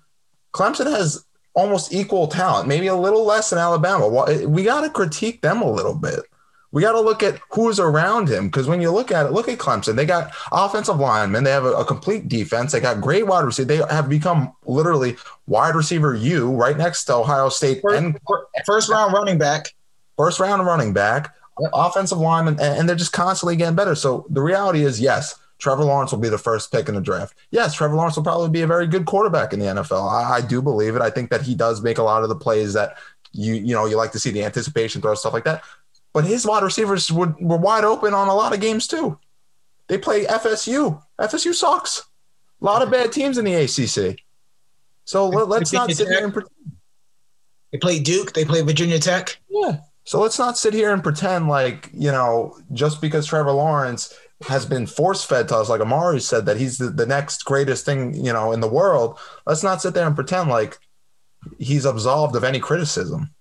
Clemson 0.53 0.89
has 0.89 1.23
almost 1.53 1.93
equal 1.93 2.27
talent, 2.27 2.67
maybe 2.67 2.87
a 2.87 2.95
little 2.95 3.23
less 3.23 3.51
than 3.51 3.59
Alabama. 3.59 4.07
We 4.47 4.63
got 4.63 4.81
to 4.81 4.89
critique 4.89 5.41
them 5.41 5.61
a 5.61 5.69
little 5.69 5.93
bit. 5.93 6.21
We 6.71 6.81
got 6.81 6.93
to 6.93 7.01
look 7.01 7.21
at 7.21 7.39
who's 7.49 7.79
around 7.79 8.29
him 8.29 8.47
because 8.47 8.67
when 8.67 8.81
you 8.81 8.91
look 8.91 9.11
at 9.11 9.25
it, 9.25 9.33
look 9.33 9.49
at 9.49 9.57
Clemson. 9.57 9.95
They 9.95 10.05
got 10.05 10.33
offensive 10.51 10.97
linemen. 10.97 11.43
They 11.43 11.51
have 11.51 11.65
a, 11.65 11.73
a 11.73 11.85
complete 11.85 12.29
defense. 12.29 12.71
They 12.71 12.79
got 12.79 13.01
great 13.01 13.27
wide 13.27 13.43
receiver. 13.43 13.67
They 13.67 13.81
have 13.93 14.07
become 14.07 14.53
literally 14.65 15.17
wide 15.47 15.75
receiver 15.75 16.15
U 16.15 16.51
right 16.51 16.77
next 16.77 17.05
to 17.05 17.15
Ohio 17.15 17.49
State. 17.49 17.81
First, 17.81 18.01
and, 18.01 18.19
first 18.65 18.89
round 18.89 19.13
running 19.13 19.37
back. 19.37 19.73
First 20.17 20.39
round 20.39 20.65
running 20.65 20.93
back, 20.93 21.33
offensive 21.73 22.19
lineman, 22.19 22.53
and, 22.59 22.79
and 22.79 22.89
they're 22.89 22.95
just 22.95 23.13
constantly 23.13 23.55
getting 23.55 23.75
better. 23.75 23.95
So 23.95 24.25
the 24.29 24.41
reality 24.41 24.83
is, 24.83 25.01
yes, 25.01 25.35
Trevor 25.57 25.83
Lawrence 25.83 26.11
will 26.11 26.19
be 26.19 26.29
the 26.29 26.37
first 26.37 26.71
pick 26.71 26.89
in 26.89 26.95
the 26.95 27.01
draft. 27.01 27.35
Yes, 27.51 27.73
Trevor 27.75 27.95
Lawrence 27.95 28.15
will 28.15 28.23
probably 28.23 28.49
be 28.49 28.61
a 28.61 28.67
very 28.67 28.87
good 28.87 29.05
quarterback 29.05 29.53
in 29.53 29.59
the 29.59 29.67
NFL. 29.67 30.11
I, 30.11 30.37
I, 30.37 30.41
do 30.41 30.61
believe 30.61 30.95
it. 30.95 31.01
I 31.03 31.11
think 31.11 31.29
that 31.29 31.43
he 31.43 31.53
does 31.53 31.81
make 31.81 31.99
a 31.99 32.03
lot 32.03 32.23
of 32.23 32.29
the 32.29 32.35
plays 32.35 32.73
that 32.73 32.97
you 33.31 33.53
you 33.53 33.73
know 33.73 33.85
you 33.85 33.95
like 33.95 34.11
to 34.11 34.19
see 34.19 34.31
the 34.31 34.43
anticipation 34.43 35.01
throw 35.01 35.13
stuff 35.15 35.33
like 35.33 35.45
that. 35.45 35.63
But 36.13 36.25
his 36.25 36.45
wide 36.45 36.63
receivers 36.63 37.11
were, 37.11 37.35
were 37.39 37.57
wide 37.57 37.83
open 37.83 38.13
on 38.13 38.27
a 38.27 38.35
lot 38.35 38.53
of 38.53 38.59
games 38.59 38.87
too. 38.87 39.17
They 39.87 39.97
play 39.97 40.25
FSU. 40.25 41.01
FSU 41.19 41.53
sucks. 41.53 42.05
A 42.61 42.65
lot 42.65 42.81
of 42.81 42.91
bad 42.91 43.11
teams 43.11 43.37
in 43.37 43.45
the 43.45 43.55
ACC. 43.55 44.19
So 45.05 45.27
let, 45.27 45.61
us 45.61 45.73
not 45.73 45.91
sit 45.91 46.07
here 46.07 46.23
and 46.23 46.33
pretend. 46.33 46.51
They 47.71 47.77
play 47.77 47.99
Duke. 47.99 48.33
They 48.33 48.45
play 48.45 48.61
Virginia 48.61 48.99
Tech. 48.99 49.37
Yeah. 49.49 49.79
So 50.03 50.19
let's 50.19 50.39
not 50.39 50.57
sit 50.57 50.73
here 50.73 50.93
and 50.93 51.03
pretend 51.03 51.47
like 51.47 51.89
you 51.93 52.11
know 52.11 52.57
just 52.73 53.01
because 53.01 53.25
Trevor 53.25 53.51
Lawrence 53.51 54.13
has 54.47 54.65
been 54.65 54.87
force 54.87 55.23
fed 55.23 55.47
to 55.49 55.57
us, 55.57 55.69
like 55.69 55.81
Amari 55.81 56.19
said, 56.19 56.45
that 56.47 56.57
he's 56.57 56.77
the, 56.77 56.89
the 56.89 57.05
next 57.05 57.45
greatest 57.45 57.85
thing 57.85 58.13
you 58.13 58.33
know 58.33 58.51
in 58.51 58.59
the 58.59 58.67
world. 58.67 59.19
Let's 59.45 59.63
not 59.63 59.81
sit 59.81 59.93
there 59.93 60.07
and 60.07 60.15
pretend 60.15 60.49
like 60.49 60.79
he's 61.59 61.85
absolved 61.85 62.35
of 62.35 62.43
any 62.43 62.59
criticism 62.59 63.33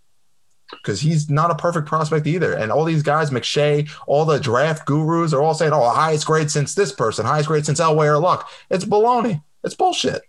because 0.71 1.01
he's 1.01 1.29
not 1.29 1.51
a 1.51 1.55
perfect 1.55 1.87
prospect 1.87 2.27
either. 2.27 2.53
And 2.53 2.71
all 2.71 2.85
these 2.85 3.03
guys, 3.03 3.31
McShay, 3.31 3.91
all 4.07 4.25
the 4.25 4.39
draft 4.39 4.87
gurus 4.87 5.33
are 5.33 5.43
all 5.43 5.55
saying, 5.55 5.73
oh, 5.73 5.89
highest 5.91 6.27
grade 6.27 6.51
since 6.51 6.75
this 6.75 6.93
person, 6.93 7.27
highest 7.27 7.49
grade 7.49 7.67
since 7.67 7.81
Elway 7.81 8.07
or 8.07 8.19
Luck. 8.19 8.49
It's 8.71 8.85
baloney. 8.85 9.43
It's 9.65 9.75
bullshit. 9.75 10.23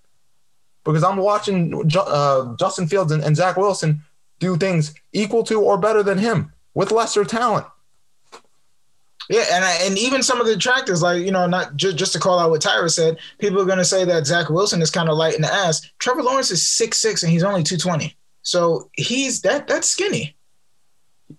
Because 0.84 1.04
I'm 1.04 1.18
watching 1.18 1.90
uh, 1.96 2.56
Justin 2.58 2.88
Fields 2.88 3.12
and, 3.12 3.24
and 3.24 3.36
Zach 3.36 3.56
Wilson 3.56 4.02
do 4.40 4.58
things 4.58 4.94
equal 5.14 5.44
to 5.44 5.62
or 5.62 5.78
better 5.78 6.02
than 6.02 6.18
him 6.18 6.52
with 6.74 6.92
lesser 6.92 7.24
talent. 7.24 7.68
Yeah, 9.30 9.46
and 9.52 9.64
I, 9.64 9.72
and 9.84 9.98
even 9.98 10.24
some 10.24 10.42
of 10.42 10.48
the 10.48 10.56
detractors, 10.56 11.02
like 11.02 11.24
you 11.24 11.32
know, 11.32 11.48
not 11.48 11.78
just 11.78 11.96
just 11.96 12.12
to 12.14 12.20
call 12.20 12.40
out 12.40 12.50
what 12.50 12.62
Tyra 12.62 12.90
said, 12.90 13.18
people 13.38 13.62
are 13.62 13.66
going 13.66 13.78
to 13.78 13.86
say 13.86 14.04
that 14.04 14.26
Zach 14.26 14.50
Wilson 14.50 14.82
is 14.82 14.92
kind 14.92 15.08
of 15.08 15.16
light 15.16 15.36
in 15.36 15.42
the 15.42 15.54
ass. 15.54 15.90
Trevor 16.00 16.24
Lawrence 16.24 16.52
is 16.52 16.68
six 16.68 16.98
six 16.98 17.24
and 17.24 17.32
he's 17.32 17.44
only 17.44 17.64
two 17.64 17.78
twenty, 17.78 18.18
so 18.42 18.90
he's 18.94 19.42
that 19.42 19.68
that's 19.68 19.90
skinny. 19.90 20.36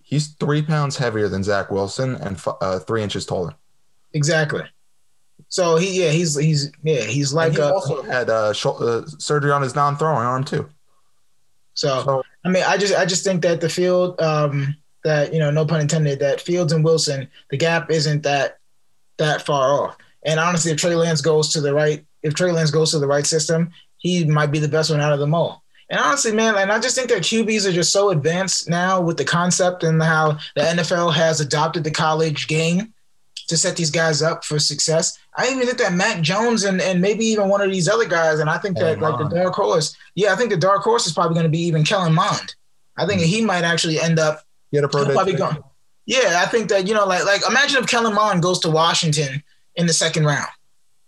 He's 0.03 0.29
three 0.35 0.63
pounds 0.63 0.97
heavier 0.97 1.29
than 1.29 1.43
Zach 1.43 1.71
Wilson 1.71 2.17
and 2.17 2.41
uh, 2.61 2.79
three 2.81 3.03
inches 3.03 3.27
taller. 3.27 3.55
Exactly. 4.15 4.63
So 5.49 5.77
he 5.77 6.03
yeah 6.03 6.11
he's 6.11 6.39
he's 6.39 6.73
yeah 6.83 7.03
he's 7.03 7.33
like 7.33 7.53
he 7.53 7.59
a, 7.59 7.73
also 7.73 8.03
had 8.03 8.31
uh, 8.31 8.53
sh- 8.53 8.67
uh, 8.67 9.07
surgery 9.07 9.53
on 9.53 9.63
his 9.63 9.75
non-throwing 9.75 10.25
arm 10.27 10.45
too. 10.45 10.69
So, 11.75 12.03
so, 12.05 12.23
I 12.45 12.49
mean 12.49 12.63
I 12.67 12.77
just 12.77 12.95
I 12.95 13.05
just 13.05 13.25
think 13.25 13.43
that 13.43 13.61
the 13.61 13.69
field 13.69 14.21
um, 14.21 14.77
that 15.05 15.33
you 15.33 15.39
know, 15.39 15.51
no 15.51 15.67
pun 15.67 15.81
intended, 15.81 16.21
that 16.21 16.41
Fields 16.41 16.73
and 16.73 16.85
Wilson, 16.85 17.29
the 17.51 17.57
gap 17.57 17.91
isn't 17.91 18.23
that 18.23 18.59
that 19.19 19.43
far 19.43 19.73
off. 19.73 19.97
And 20.25 20.39
honestly, 20.39 20.71
if 20.73 20.79
Trey 20.79 20.95
Lance 20.95 21.21
goes 21.21 21.53
to 21.53 21.61
the 21.61 21.75
right, 21.75 22.05
if 22.23 22.35
Trey 22.35 22.53
Lance 22.53 22.71
goes 22.71 22.93
to 22.93 22.99
the 22.99 23.07
right 23.07 23.27
system, 23.27 23.71
he 23.99 24.25
might 24.25 24.53
be 24.53 24.59
the 24.59 24.69
best 24.69 24.91
one 24.91 25.01
out 25.01 25.13
of 25.13 25.19
them 25.19 25.35
all. 25.35 25.63
And 25.91 26.01
honestly, 26.01 26.33
man, 26.33 26.57
and 26.57 26.73
I 26.73 26.79
just 26.79 26.97
think 26.97 27.09
that 27.11 27.23
QBs 27.23 27.67
are 27.67 27.73
just 27.73 27.93
so 27.93 28.11
advanced 28.11 28.69
now 28.69 29.01
with 29.01 29.17
the 29.17 29.25
concept 29.25 29.85
and 29.85 30.03
how 30.03 30.39
the 30.55 30.63
NFL 30.63 31.13
has 31.15 31.41
adopted 31.41 31.85
the 31.85 31.91
college 31.91 32.49
game 32.49 32.95
to 33.49 33.57
set 33.57 33.77
these 33.77 33.91
guys 33.91 34.23
up 34.23 34.45
for 34.45 34.59
success. 34.59 35.19
I 35.37 35.49
even 35.49 35.67
think 35.67 35.79
that 35.79 35.93
Mac 35.93 36.23
Jones 36.23 36.65
and, 36.65 36.81
and 36.81 37.01
maybe 37.01 37.27
even 37.27 37.49
one 37.49 37.61
of 37.61 37.71
these 37.71 37.89
other 37.89 38.07
guys, 38.07 38.39
and 38.39 38.49
I 38.49 38.59
think 38.59 38.79
that 38.79 39.01
like 39.01 39.19
the 39.19 39.29
dark 39.29 39.55
horse, 39.55 39.97
yeah, 40.15 40.33
I 40.33 40.37
think 40.37 40.51
the 40.51 40.57
dark 40.57 40.83
horse 40.83 41.07
is 41.07 41.13
probably 41.13 41.35
going 41.35 41.45
to 41.45 41.51
be 41.51 41.61
even 41.61 41.85
Kellen 41.85 42.15
Mond. 42.15 42.55
I 42.97 43.07
think 43.07 43.21
mm-hmm. 43.21 43.31
he 43.31 43.45
might 43.45 43.65
actually 43.65 44.01
end 44.01 44.19
up 44.19 44.45
Get 44.73 44.85
a 44.85 44.89
pro 44.89 45.05
day. 45.05 45.37
Yeah, 46.07 46.41
I 46.43 46.47
think 46.47 46.69
that 46.71 46.89
you 46.89 46.95
know, 46.95 47.05
like 47.05 47.25
like 47.25 47.43
imagine 47.49 47.83
if 47.83 47.87
Kellen 47.87 48.15
Mond 48.15 48.43
goes 48.43 48.59
to 48.61 48.71
Washington 48.71 49.43
in 49.77 49.87
the 49.87 49.93
second 49.93 50.25
round. 50.25 50.49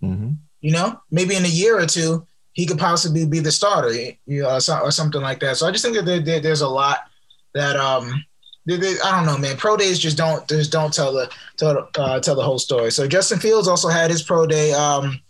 Mm-hmm. 0.02 0.30
You 0.60 0.72
know, 0.72 1.00
maybe 1.10 1.34
in 1.34 1.44
a 1.44 1.48
year 1.48 1.78
or 1.78 1.87
two, 1.87 2.26
he 2.54 2.66
could 2.66 2.78
possibly 2.78 3.26
be 3.26 3.40
the 3.40 3.52
starter, 3.52 3.92
you 3.92 4.42
know, 4.42 4.48
or, 4.48 4.90
something 4.90 5.20
like 5.20 5.40
that. 5.40 5.56
So 5.56 5.66
I 5.66 5.72
just 5.72 5.84
think 5.84 5.96
that 5.96 6.06
there, 6.06 6.20
there, 6.20 6.40
there's 6.40 6.62
a 6.62 6.68
lot 6.68 7.08
that 7.52 7.76
um, 7.76 8.24
I 8.68 8.76
don't 8.76 9.26
know, 9.26 9.36
man. 9.36 9.56
Pro 9.56 9.76
days 9.76 9.98
just 9.98 10.16
don't 10.16 10.48
just 10.48 10.72
don't 10.72 10.94
tell 10.94 11.12
the 11.12 11.30
tell 11.56 11.88
uh, 11.98 12.20
tell 12.20 12.36
the 12.36 12.42
whole 12.42 12.58
story. 12.58 12.90
So 12.90 13.06
Justin 13.06 13.38
Fields 13.38 13.68
also 13.68 13.88
had 13.88 14.10
his 14.10 14.22
pro 14.22 14.46
day 14.46 14.72
um, 14.72 15.20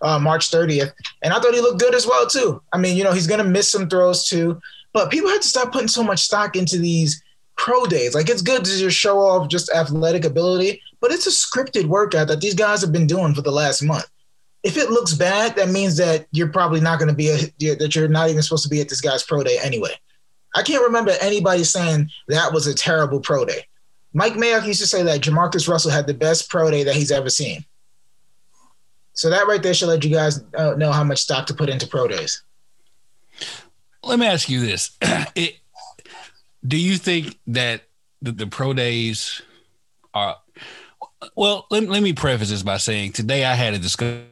uh, 0.00 0.18
March 0.18 0.50
30th, 0.50 0.92
and 1.22 1.34
I 1.34 1.40
thought 1.40 1.52
he 1.54 1.60
looked 1.60 1.80
good 1.80 1.94
as 1.94 2.06
well 2.06 2.26
too. 2.26 2.62
I 2.72 2.78
mean, 2.78 2.96
you 2.96 3.04
know, 3.04 3.12
he's 3.12 3.26
gonna 3.26 3.44
miss 3.44 3.70
some 3.70 3.88
throws 3.88 4.26
too, 4.26 4.60
but 4.92 5.10
people 5.10 5.28
have 5.30 5.40
to 5.40 5.48
stop 5.48 5.72
putting 5.72 5.88
so 5.88 6.02
much 6.02 6.20
stock 6.20 6.56
into 6.56 6.78
these 6.78 7.22
pro 7.56 7.86
days. 7.86 8.14
Like 8.14 8.30
it's 8.30 8.42
good 8.42 8.64
to 8.64 8.78
just 8.78 8.96
show 8.96 9.18
off 9.18 9.48
just 9.48 9.70
athletic 9.70 10.24
ability, 10.24 10.80
but 11.00 11.10
it's 11.10 11.26
a 11.26 11.30
scripted 11.30 11.86
workout 11.86 12.28
that 12.28 12.40
these 12.40 12.54
guys 12.54 12.80
have 12.80 12.92
been 12.92 13.08
doing 13.08 13.34
for 13.34 13.42
the 13.42 13.50
last 13.50 13.82
month. 13.82 14.08
If 14.62 14.76
it 14.76 14.90
looks 14.90 15.14
bad, 15.14 15.56
that 15.56 15.68
means 15.68 15.96
that 15.98 16.26
you're 16.32 16.48
probably 16.48 16.80
not 16.80 16.98
going 16.98 17.08
to 17.08 17.14
be 17.14 17.28
a, 17.28 17.76
that 17.76 17.94
you're 17.94 18.08
not 18.08 18.28
even 18.28 18.42
supposed 18.42 18.64
to 18.64 18.68
be 18.68 18.80
at 18.80 18.88
this 18.88 19.00
guy's 19.00 19.22
pro 19.22 19.42
day 19.42 19.58
anyway. 19.62 19.92
I 20.54 20.62
can't 20.62 20.82
remember 20.82 21.12
anybody 21.20 21.64
saying 21.64 22.10
that 22.28 22.52
was 22.52 22.66
a 22.66 22.74
terrible 22.74 23.20
pro 23.20 23.44
day. 23.44 23.66
Mike 24.14 24.34
Mayock 24.34 24.66
used 24.66 24.80
to 24.80 24.86
say 24.86 25.02
that 25.02 25.20
JaMarcus 25.20 25.68
Russell 25.68 25.90
had 25.90 26.06
the 26.06 26.14
best 26.14 26.50
pro 26.50 26.70
day 26.70 26.82
that 26.82 26.94
he's 26.94 27.12
ever 27.12 27.30
seen. 27.30 27.64
So 29.12 29.30
that 29.30 29.46
right 29.46 29.62
there 29.62 29.74
should 29.74 29.88
let 29.88 30.04
you 30.04 30.10
guys 30.10 30.42
uh, 30.54 30.74
know 30.76 30.92
how 30.92 31.04
much 31.04 31.18
stock 31.18 31.46
to 31.48 31.54
put 31.54 31.68
into 31.68 31.86
pro 31.86 32.08
days. 32.08 32.42
Let 34.02 34.18
me 34.18 34.26
ask 34.26 34.48
you 34.48 34.60
this: 34.60 34.96
it, 35.02 35.56
do 36.66 36.76
you 36.76 36.96
think 36.96 37.38
that 37.48 37.82
the, 38.22 38.32
the 38.32 38.46
pro 38.46 38.72
days 38.72 39.42
are 40.14 40.36
well 41.36 41.66
let, 41.70 41.84
let 41.88 42.02
me 42.02 42.12
preface 42.12 42.50
this 42.50 42.62
by 42.62 42.76
saying 42.76 43.12
today 43.12 43.44
i 43.44 43.54
had 43.54 43.74
a 43.74 43.78
discussion 43.78 44.26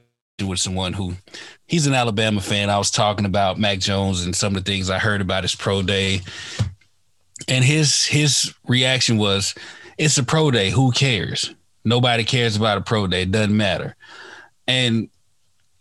with 0.44 0.58
someone 0.58 0.92
who 0.92 1.14
he's 1.66 1.86
an 1.86 1.94
alabama 1.94 2.40
fan. 2.40 2.68
I 2.68 2.78
was 2.78 2.90
talking 2.90 3.24
about 3.24 3.58
mac 3.58 3.78
jones 3.78 4.24
and 4.24 4.36
some 4.36 4.54
of 4.54 4.64
the 4.64 4.70
things 4.70 4.90
i 4.90 4.98
heard 4.98 5.20
about 5.20 5.44
his 5.44 5.54
pro 5.54 5.82
day. 5.82 6.20
And 7.48 7.64
his 7.64 8.04
his 8.04 8.52
reaction 8.66 9.18
was 9.18 9.54
it's 9.98 10.18
a 10.18 10.22
pro 10.22 10.50
day. 10.50 10.70
Who 10.70 10.90
cares? 10.90 11.54
Nobody 11.84 12.24
cares 12.24 12.56
about 12.56 12.78
a 12.78 12.82
pro 12.82 13.06
day. 13.06 13.22
It 13.22 13.30
doesn't 13.30 13.56
matter. 13.56 13.96
And 14.66 15.08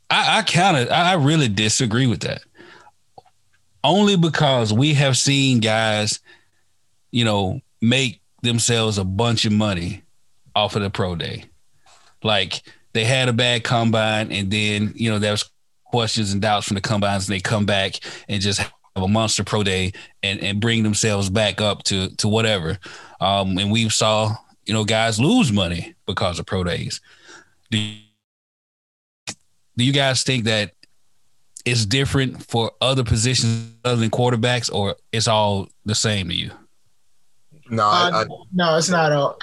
i, 0.10 0.39
I 0.39 0.41
kind 0.44 0.78
of 0.78 0.89
i 0.89 1.13
really 1.13 1.50
disagree 1.50 2.08
with 2.08 2.22
that. 2.22 2.41
Only 3.84 4.15
because 4.15 4.74
we 4.74 4.94
have 4.96 5.18
seen 5.18 5.60
guys 5.60 6.20
you 7.15 7.24
know, 7.24 7.62
make 7.82 8.20
themselves 8.41 8.98
a 8.98 9.06
bunch 9.06 9.46
of 9.46 9.54
money 9.54 10.04
off 10.54 10.76
of 10.76 10.82
the 10.82 10.89
pro 10.89 11.15
day. 11.15 11.46
Like 12.22 12.62
they 12.95 13.03
had 13.03 13.27
a 13.27 13.34
bad 13.34 13.65
combine, 13.65 14.31
and 14.31 14.49
then 14.49 14.93
you 14.95 15.12
know 15.12 15.19
there 15.19 15.31
was 15.31 15.51
questions 15.84 16.31
and 16.31 16.41
doubts 16.41 16.65
from 16.65 16.75
the 16.75 16.81
combines, 16.81 17.27
and 17.27 17.36
they 17.36 17.41
come 17.41 17.65
back 17.65 17.99
and 18.29 18.41
just 18.41 18.60
have 18.60 18.71
a 18.95 19.08
monster 19.08 19.43
pro 19.43 19.63
day 19.63 19.91
and 20.23 20.39
and 20.41 20.62
bring 20.62 20.81
themselves 20.81 21.29
back 21.29 21.60
up 21.60 21.84
to 21.84 22.08
to 22.15 22.29
whatever. 22.29 22.79
Um, 23.19 23.58
and 23.58 23.69
we 23.69 23.89
saw 23.89 24.34
you 24.65 24.73
know 24.73 24.86
guys 24.86 25.19
lose 25.19 25.51
money 25.51 25.93
because 26.08 26.39
of 26.39 26.45
pro 26.45 26.63
days. 26.63 27.01
Do 27.69 27.77
you, 27.77 27.97
do 29.75 29.84
you 29.84 29.91
guys 29.91 30.23
think 30.23 30.45
that 30.45 30.71
it's 31.65 31.86
different 31.86 32.45
for 32.45 32.71
other 32.79 33.03
positions 33.03 33.73
other 33.84 33.97
than 33.97 34.10
quarterbacks, 34.10 34.73
or 34.73 34.95
it's 35.12 35.27
all 35.27 35.67
the 35.84 35.95
same 35.95 36.29
to 36.29 36.34
you? 36.34 36.51
No, 37.69 37.84
uh, 37.84 38.10
I, 38.13 38.21
I, 38.21 38.25
no, 38.53 38.77
it's 38.77 38.89
not 38.89 39.12
all. 39.12 39.38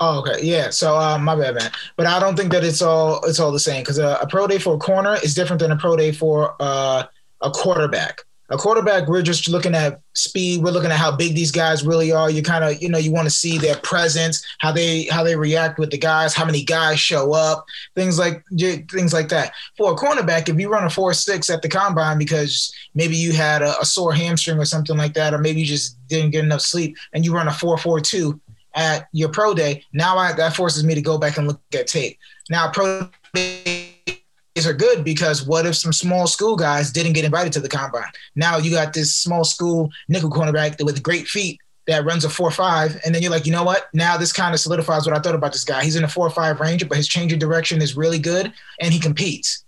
Oh, 0.00 0.20
okay, 0.20 0.42
yeah. 0.42 0.70
So, 0.70 0.96
uh, 0.96 1.18
my 1.18 1.36
bad, 1.36 1.54
man. 1.54 1.70
But 1.96 2.06
I 2.06 2.18
don't 2.18 2.36
think 2.36 2.50
that 2.52 2.64
it's 2.64 2.82
all 2.82 3.24
it's 3.24 3.38
all 3.38 3.52
the 3.52 3.60
same 3.60 3.82
because 3.82 3.98
a, 3.98 4.18
a, 4.20 4.26
pro 4.26 4.46
day 4.46 4.58
for 4.58 4.74
a 4.74 4.78
corner 4.78 5.16
is 5.22 5.34
different 5.34 5.60
than 5.60 5.70
a 5.70 5.76
pro 5.76 5.96
day 5.96 6.10
for 6.10 6.56
uh, 6.58 7.04
a 7.40 7.50
quarterback. 7.50 8.22
A 8.50 8.58
quarterback, 8.58 9.08
we're 9.08 9.22
just 9.22 9.48
looking 9.48 9.74
at 9.74 10.00
speed. 10.14 10.62
We're 10.62 10.72
looking 10.72 10.90
at 10.90 10.98
how 10.98 11.16
big 11.16 11.34
these 11.34 11.50
guys 11.50 11.86
really 11.86 12.12
are. 12.12 12.30
You 12.30 12.42
kind 12.42 12.62
of, 12.62 12.82
you 12.82 12.90
know, 12.90 12.98
you 12.98 13.10
want 13.10 13.26
to 13.26 13.30
see 13.30 13.56
their 13.56 13.76
presence, 13.76 14.44
how 14.58 14.70
they 14.70 15.04
how 15.04 15.24
they 15.24 15.34
react 15.34 15.78
with 15.78 15.90
the 15.90 15.96
guys, 15.96 16.34
how 16.34 16.44
many 16.44 16.62
guys 16.62 17.00
show 17.00 17.32
up, 17.32 17.64
things 17.94 18.18
like 18.18 18.44
things 18.90 19.14
like 19.14 19.28
that. 19.30 19.52
For 19.78 19.92
a 19.92 19.96
cornerback, 19.96 20.50
if 20.50 20.60
you 20.60 20.68
run 20.68 20.84
a 20.84 20.90
four 20.90 21.14
six 21.14 21.48
at 21.48 21.62
the 21.62 21.70
combine 21.70 22.18
because 22.18 22.74
maybe 22.94 23.16
you 23.16 23.32
had 23.32 23.62
a, 23.62 23.80
a 23.80 23.84
sore 23.86 24.12
hamstring 24.12 24.58
or 24.58 24.66
something 24.66 24.96
like 24.96 25.14
that, 25.14 25.32
or 25.32 25.38
maybe 25.38 25.60
you 25.60 25.66
just 25.66 25.96
didn't 26.08 26.32
get 26.32 26.44
enough 26.44 26.60
sleep, 26.60 26.96
and 27.14 27.24
you 27.24 27.32
run 27.32 27.48
a 27.48 27.52
four 27.52 27.78
four 27.78 27.98
two 27.98 28.38
at 28.74 29.08
your 29.12 29.28
pro 29.28 29.54
day, 29.54 29.84
now 29.92 30.16
I, 30.18 30.32
that 30.32 30.56
forces 30.56 30.84
me 30.84 30.94
to 30.94 31.02
go 31.02 31.18
back 31.18 31.36
and 31.36 31.46
look 31.46 31.60
at 31.74 31.86
tape. 31.86 32.18
Now, 32.50 32.70
pro 32.70 33.08
days 33.34 34.66
are 34.66 34.72
good 34.72 35.04
because 35.04 35.46
what 35.46 35.66
if 35.66 35.76
some 35.76 35.92
small 35.92 36.26
school 36.26 36.56
guys 36.56 36.92
didn't 36.92 37.12
get 37.14 37.24
invited 37.24 37.52
to 37.54 37.60
the 37.60 37.68
combine? 37.68 38.10
Now 38.34 38.58
you 38.58 38.70
got 38.70 38.92
this 38.92 39.16
small 39.16 39.44
school 39.44 39.90
nickel 40.08 40.30
cornerback 40.30 40.82
with 40.84 41.02
great 41.02 41.26
feet 41.26 41.60
that 41.86 42.04
runs 42.04 42.24
a 42.24 42.30
four 42.30 42.50
five, 42.50 42.98
and 43.04 43.14
then 43.14 43.22
you're 43.22 43.30
like, 43.30 43.46
you 43.46 43.52
know 43.52 43.64
what? 43.64 43.88
Now 43.92 44.16
this 44.16 44.32
kind 44.32 44.54
of 44.54 44.60
solidifies 44.60 45.06
what 45.06 45.16
I 45.16 45.20
thought 45.20 45.34
about 45.34 45.52
this 45.52 45.64
guy. 45.64 45.84
He's 45.84 45.96
in 45.96 46.04
a 46.04 46.08
four 46.08 46.30
five 46.30 46.60
range, 46.60 46.88
but 46.88 46.96
his 46.96 47.08
change 47.08 47.32
of 47.32 47.38
direction 47.38 47.82
is 47.82 47.96
really 47.96 48.18
good, 48.18 48.52
and 48.80 48.92
he 48.92 48.98
competes. 48.98 49.64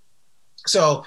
So, 0.67 1.05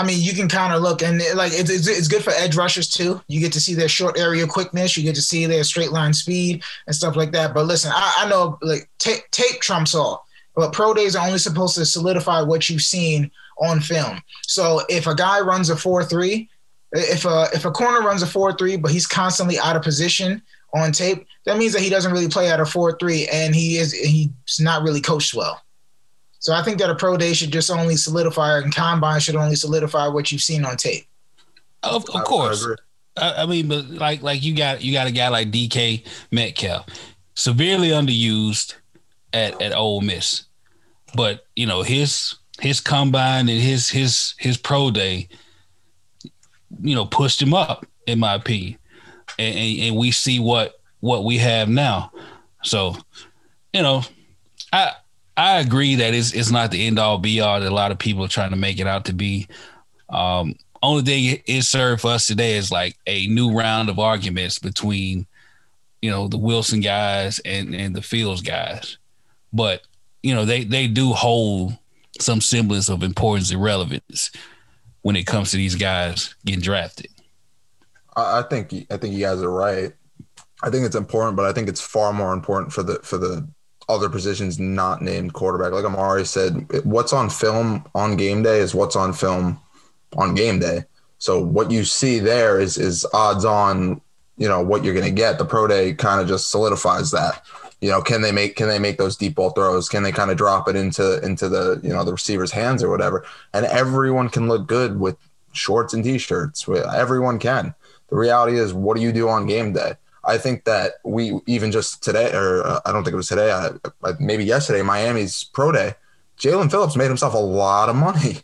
I 0.00 0.06
mean, 0.06 0.22
you 0.22 0.32
can 0.32 0.48
kind 0.48 0.72
of 0.72 0.80
look 0.80 1.02
and 1.02 1.22
like 1.34 1.52
it's, 1.52 1.70
it's, 1.70 2.08
good 2.08 2.24
for 2.24 2.30
edge 2.30 2.56
rushers 2.56 2.88
too. 2.88 3.20
You 3.28 3.38
get 3.38 3.52
to 3.52 3.60
see 3.60 3.74
their 3.74 3.88
short 3.88 4.18
area 4.18 4.46
quickness, 4.46 4.96
you 4.96 5.02
get 5.02 5.14
to 5.16 5.20
see 5.20 5.44
their 5.44 5.62
straight 5.62 5.92
line 5.92 6.14
speed 6.14 6.62
and 6.86 6.96
stuff 6.96 7.16
like 7.16 7.32
that. 7.32 7.52
But 7.52 7.66
listen, 7.66 7.92
I, 7.94 8.14
I 8.20 8.28
know 8.28 8.58
like 8.62 8.88
tape, 8.98 9.24
tape 9.30 9.60
trumps 9.60 9.94
all, 9.94 10.26
but 10.56 10.72
pro 10.72 10.94
days 10.94 11.14
are 11.14 11.26
only 11.26 11.38
supposed 11.38 11.74
to 11.74 11.84
solidify 11.84 12.40
what 12.40 12.70
you've 12.70 12.80
seen 12.80 13.30
on 13.58 13.80
film. 13.80 14.22
So 14.46 14.80
if 14.88 15.06
a 15.06 15.14
guy 15.14 15.40
runs 15.40 15.68
a 15.68 15.76
four 15.76 16.02
three 16.02 16.48
if 16.92 17.24
a 17.24 17.48
if 17.52 17.64
a 17.64 17.70
corner 17.70 18.00
runs 18.00 18.22
a 18.22 18.26
four 18.26 18.52
three, 18.52 18.76
but 18.76 18.90
he's 18.90 19.06
constantly 19.06 19.58
out 19.58 19.76
of 19.76 19.82
position 19.82 20.42
on 20.72 20.92
tape, 20.92 21.26
that 21.44 21.58
means 21.58 21.72
that 21.72 21.82
he 21.82 21.90
doesn't 21.90 22.12
really 22.12 22.28
play 22.28 22.50
at 22.50 22.60
a 22.60 22.66
four 22.66 22.96
three, 22.98 23.28
and 23.28 23.54
he 23.54 23.76
is 23.76 23.92
he's 23.92 24.30
not 24.58 24.82
really 24.82 25.00
coached 25.00 25.34
well. 25.34 25.60
So 26.40 26.52
I 26.52 26.62
think 26.62 26.78
that 26.78 26.90
a 26.90 26.94
pro 26.94 27.16
day 27.16 27.32
should 27.32 27.52
just 27.52 27.70
only 27.70 27.96
solidify, 27.96 28.58
and 28.58 28.74
combine 28.74 29.20
should 29.20 29.36
only 29.36 29.56
solidify 29.56 30.08
what 30.08 30.32
you've 30.32 30.42
seen 30.42 30.64
on 30.64 30.76
tape. 30.76 31.06
Of, 31.82 32.08
of 32.10 32.24
course, 32.24 32.66
I, 33.16 33.42
I, 33.42 33.46
mean, 33.46 33.68
but 33.68 33.88
like 33.88 34.22
like 34.22 34.42
you 34.42 34.54
got 34.54 34.82
you 34.82 34.92
got 34.92 35.06
a 35.06 35.12
guy 35.12 35.28
like 35.28 35.50
DK 35.50 36.04
Metcalf, 36.30 36.86
severely 37.34 37.88
underused 37.88 38.74
at 39.32 39.60
at 39.62 39.74
Ole 39.74 40.00
Miss, 40.00 40.44
but 41.14 41.46
you 41.56 41.66
know 41.66 41.82
his 41.82 42.34
his 42.60 42.80
combine 42.80 43.48
and 43.48 43.60
his 43.60 43.88
his 43.88 44.34
his 44.38 44.56
pro 44.56 44.90
day 44.90 45.28
you 46.82 46.94
know, 46.94 47.06
pushed 47.06 47.40
him 47.40 47.54
up, 47.54 47.86
in 48.06 48.18
my 48.18 48.34
opinion. 48.34 48.78
And, 49.38 49.56
and, 49.56 49.80
and 49.80 49.96
we 49.96 50.10
see 50.10 50.38
what 50.38 50.80
what 51.00 51.24
we 51.24 51.38
have 51.38 51.68
now. 51.68 52.12
So, 52.62 52.96
you 53.72 53.82
know, 53.82 54.02
I 54.72 54.92
I 55.36 55.60
agree 55.60 55.94
that 55.96 56.14
it's 56.14 56.32
it's 56.32 56.50
not 56.50 56.70
the 56.70 56.86
end 56.86 56.98
all 56.98 57.18
be 57.18 57.40
all 57.40 57.60
that 57.60 57.70
a 57.70 57.74
lot 57.74 57.92
of 57.92 57.98
people 57.98 58.24
are 58.24 58.28
trying 58.28 58.50
to 58.50 58.56
make 58.56 58.78
it 58.78 58.86
out 58.86 59.06
to 59.06 59.12
be. 59.12 59.48
Um, 60.08 60.54
only 60.82 61.02
thing 61.02 61.42
it 61.46 61.62
served 61.62 62.02
for 62.02 62.10
us 62.10 62.26
today 62.26 62.56
is 62.56 62.70
like 62.70 62.96
a 63.06 63.26
new 63.28 63.52
round 63.52 63.88
of 63.88 63.98
arguments 63.98 64.58
between, 64.58 65.26
you 66.02 66.10
know, 66.10 66.28
the 66.28 66.38
Wilson 66.38 66.80
guys 66.80 67.38
and 67.40 67.74
and 67.74 67.94
the 67.94 68.02
Fields 68.02 68.42
guys. 68.42 68.98
But 69.52 69.82
you 70.22 70.34
know, 70.34 70.44
they 70.44 70.64
they 70.64 70.86
do 70.86 71.12
hold 71.12 71.76
some 72.18 72.40
semblance 72.40 72.88
of 72.88 73.02
importance 73.02 73.50
and 73.50 73.62
relevance 73.62 74.30
when 75.02 75.16
it 75.16 75.26
comes 75.26 75.50
to 75.50 75.56
these 75.56 75.74
guys 75.74 76.34
getting 76.44 76.60
drafted. 76.60 77.08
I 78.16 78.42
think 78.42 78.74
I 78.90 78.96
think 78.96 79.14
you 79.14 79.20
guys 79.20 79.42
are 79.42 79.50
right. 79.50 79.92
I 80.62 80.70
think 80.70 80.84
it's 80.84 80.96
important, 80.96 81.36
but 81.36 81.46
I 81.46 81.52
think 81.52 81.68
it's 81.68 81.80
far 81.80 82.12
more 82.12 82.32
important 82.32 82.72
for 82.72 82.82
the 82.82 82.98
for 83.02 83.16
the 83.16 83.48
other 83.94 84.08
positions 84.08 84.58
not 84.58 85.02
named 85.02 85.32
quarterback. 85.32 85.72
Like 85.72 85.84
Amari 85.84 86.24
said, 86.24 86.66
what's 86.84 87.12
on 87.12 87.30
film 87.30 87.84
on 87.94 88.16
game 88.16 88.42
day 88.42 88.58
is 88.58 88.74
what's 88.74 88.96
on 88.96 89.12
film 89.12 89.60
on 90.16 90.34
game 90.34 90.58
day. 90.58 90.84
So 91.18 91.42
what 91.42 91.70
you 91.70 91.84
see 91.84 92.18
there 92.18 92.58
is 92.58 92.78
is 92.78 93.06
odds 93.12 93.44
on, 93.44 94.00
you 94.36 94.48
know, 94.48 94.62
what 94.62 94.84
you're 94.84 94.94
going 94.94 95.06
to 95.06 95.10
get. 95.10 95.38
The 95.38 95.44
pro 95.44 95.66
day 95.66 95.92
kind 95.92 96.20
of 96.20 96.28
just 96.28 96.50
solidifies 96.50 97.10
that 97.10 97.44
you 97.80 97.90
know, 97.90 98.02
can 98.02 98.20
they 98.20 98.32
make 98.32 98.56
can 98.56 98.68
they 98.68 98.78
make 98.78 98.98
those 98.98 99.16
deep 99.16 99.36
ball 99.36 99.50
throws? 99.50 99.88
Can 99.88 100.02
they 100.02 100.12
kind 100.12 100.30
of 100.30 100.36
drop 100.36 100.68
it 100.68 100.76
into 100.76 101.22
into 101.24 101.48
the 101.48 101.80
you 101.82 101.90
know 101.90 102.04
the 102.04 102.12
receiver's 102.12 102.52
hands 102.52 102.82
or 102.82 102.90
whatever? 102.90 103.24
And 103.54 103.64
everyone 103.66 104.28
can 104.28 104.48
look 104.48 104.66
good 104.66 105.00
with 105.00 105.16
shorts 105.52 105.94
and 105.94 106.04
t-shirts. 106.04 106.68
Everyone 106.68 107.38
can. 107.38 107.74
The 108.08 108.16
reality 108.16 108.58
is, 108.58 108.74
what 108.74 108.96
do 108.96 109.02
you 109.02 109.12
do 109.12 109.28
on 109.28 109.46
game 109.46 109.72
day? 109.72 109.94
I 110.24 110.38
think 110.38 110.64
that 110.64 110.94
we 111.04 111.40
even 111.46 111.72
just 111.72 112.02
today, 112.02 112.32
or 112.32 112.66
uh, 112.66 112.80
I 112.84 112.92
don't 112.92 113.04
think 113.04 113.14
it 113.14 113.16
was 113.16 113.28
today, 113.28 113.50
uh, 113.50 113.72
maybe 114.18 114.44
yesterday, 114.44 114.82
Miami's 114.82 115.44
pro 115.44 115.72
day. 115.72 115.94
Jaelan 116.38 116.70
Phillips 116.70 116.96
made 116.96 117.08
himself 117.08 117.34
a 117.34 117.38
lot 117.38 117.88
of 117.88 117.96
money, 117.96 118.38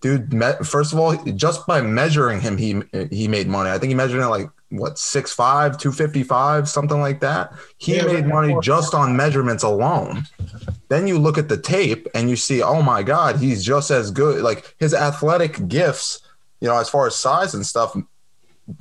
dude. 0.00 0.32
First 0.64 0.92
of 0.92 0.98
all, 0.98 1.16
just 1.34 1.66
by 1.66 1.80
measuring 1.80 2.40
him, 2.40 2.56
he 2.56 2.82
he 3.10 3.28
made 3.28 3.48
money. 3.48 3.70
I 3.70 3.78
think 3.78 3.88
he 3.90 3.94
measured 3.94 4.20
it 4.20 4.26
like 4.28 4.48
what 4.70 4.98
six 4.98 5.32
five, 5.32 5.76
two 5.76 5.92
fifty 5.92 6.22
five, 6.22 6.68
something 6.68 7.00
like 7.00 7.20
that. 7.20 7.52
He 7.76 7.96
yeah, 7.96 8.04
made 8.04 8.26
money 8.26 8.56
just 8.62 8.94
on 8.94 9.16
measurements 9.16 9.62
alone. 9.62 10.26
Then 10.88 11.06
you 11.06 11.18
look 11.18 11.38
at 11.38 11.48
the 11.48 11.58
tape 11.58 12.08
and 12.14 12.30
you 12.30 12.36
see, 12.36 12.62
oh 12.62 12.82
my 12.82 13.02
God, 13.02 13.36
he's 13.36 13.64
just 13.64 13.90
as 13.90 14.10
good. 14.10 14.42
Like 14.42 14.74
his 14.78 14.94
athletic 14.94 15.68
gifts, 15.68 16.20
you 16.60 16.68
know, 16.68 16.78
as 16.78 16.88
far 16.88 17.06
as 17.06 17.14
size 17.14 17.54
and 17.54 17.66
stuff, 17.66 17.96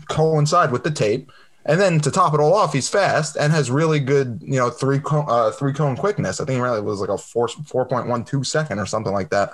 coincide 0.09 0.71
with 0.71 0.83
the 0.83 0.91
tape. 0.91 1.31
And 1.65 1.79
then 1.79 1.99
to 1.99 2.11
top 2.11 2.33
it 2.33 2.39
all 2.39 2.53
off, 2.53 2.73
he's 2.73 2.89
fast 2.89 3.35
and 3.35 3.53
has 3.53 3.69
really 3.69 3.99
good, 3.99 4.41
you 4.43 4.57
know, 4.57 4.69
three 4.69 4.99
cone, 4.99 5.25
uh, 5.27 5.51
three 5.51 5.73
cone 5.73 5.95
quickness. 5.95 6.39
I 6.41 6.45
think 6.45 6.61
really 6.61 6.81
was 6.81 6.99
like 6.99 7.09
a 7.09 7.17
four 7.17 7.47
four 7.47 7.85
point 7.85 8.07
one 8.07 8.23
two 8.23 8.43
second 8.43 8.79
or 8.79 8.85
something 8.85 9.13
like 9.13 9.29
that, 9.29 9.51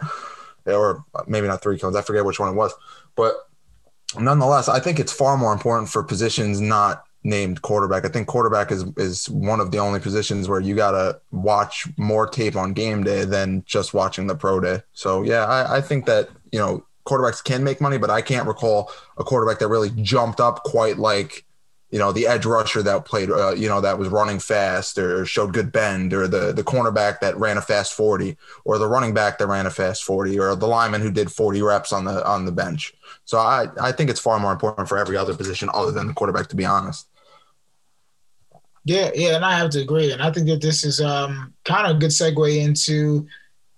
or 0.65 1.03
maybe 1.27 1.47
not 1.47 1.61
three 1.61 1.77
cones. 1.77 1.95
I 1.95 2.01
forget 2.01 2.23
which 2.23 2.39
one 2.39 2.49
it 2.49 2.55
was, 2.55 2.73
but 3.15 3.33
nonetheless, 4.17 4.69
I 4.69 4.79
think 4.79 4.99
it's 4.99 5.11
far 5.11 5.37
more 5.37 5.51
important 5.51 5.89
for 5.89 6.03
positions 6.03 6.61
not 6.61 7.03
named 7.23 7.61
quarterback. 7.61 8.05
I 8.05 8.09
think 8.09 8.27
quarterback 8.27 8.71
is 8.71 8.85
is 8.95 9.29
one 9.29 9.59
of 9.59 9.71
the 9.71 9.79
only 9.79 9.99
positions 9.99 10.47
where 10.47 10.61
you 10.61 10.75
gotta 10.75 11.19
watch 11.31 11.87
more 11.97 12.27
tape 12.27 12.55
on 12.55 12.73
game 12.73 13.03
day 13.03 13.25
than 13.25 13.63
just 13.65 13.93
watching 13.93 14.27
the 14.27 14.35
pro 14.35 14.59
day. 14.59 14.81
So 14.93 15.23
yeah, 15.23 15.45
I, 15.45 15.77
I 15.77 15.81
think 15.81 16.05
that 16.05 16.29
you 16.51 16.59
know 16.59 16.85
quarterbacks 17.05 17.43
can 17.43 17.63
make 17.63 17.81
money, 17.81 17.97
but 17.97 18.09
I 18.09 18.21
can't 18.21 18.47
recall 18.47 18.91
a 19.17 19.23
quarterback 19.23 19.59
that 19.59 19.67
really 19.67 19.89
jumped 19.89 20.39
up 20.39 20.63
quite 20.63 20.97
like 20.97 21.43
you 21.89 21.99
know 21.99 22.11
the 22.11 22.27
edge 22.27 22.45
rusher 22.45 22.83
that 22.83 23.05
played 23.05 23.29
uh, 23.29 23.53
you 23.53 23.69
know 23.69 23.81
that 23.81 23.97
was 23.97 24.09
running 24.09 24.39
fast 24.39 24.97
or 24.97 25.25
showed 25.25 25.53
good 25.53 25.71
bend 25.71 26.13
or 26.13 26.27
the 26.27 26.51
the 26.51 26.63
cornerback 26.63 27.19
that 27.21 27.37
ran 27.37 27.57
a 27.57 27.61
fast 27.61 27.93
40 27.93 28.37
or 28.65 28.77
the 28.77 28.87
running 28.87 29.13
back 29.13 29.37
that 29.37 29.47
ran 29.47 29.65
a 29.65 29.69
fast 29.69 30.03
40 30.03 30.37
or 30.39 30.55
the 30.55 30.67
lineman 30.67 31.01
who 31.01 31.11
did 31.11 31.31
40 31.31 31.61
reps 31.61 31.93
on 31.93 32.05
the 32.05 32.25
on 32.25 32.45
the 32.45 32.51
bench. 32.51 32.93
So 33.25 33.37
i 33.37 33.67
i 33.79 33.91
think 33.91 34.09
it's 34.09 34.19
far 34.19 34.39
more 34.39 34.51
important 34.51 34.89
for 34.89 34.97
every 34.97 35.15
other 35.15 35.35
position 35.35 35.69
other 35.73 35.91
than 35.91 36.07
the 36.07 36.13
quarterback 36.13 36.47
to 36.47 36.55
be 36.55 36.65
honest. 36.65 37.07
Yeah 38.83 39.11
yeah 39.15 39.35
and 39.35 39.45
i 39.45 39.57
have 39.57 39.69
to 39.71 39.81
agree 39.81 40.11
and 40.11 40.21
i 40.21 40.31
think 40.31 40.47
that 40.47 40.61
this 40.61 40.83
is 40.83 41.01
um 41.01 41.53
kind 41.65 41.87
of 41.87 41.97
a 41.97 41.99
good 41.99 42.11
segue 42.11 42.57
into 42.57 43.27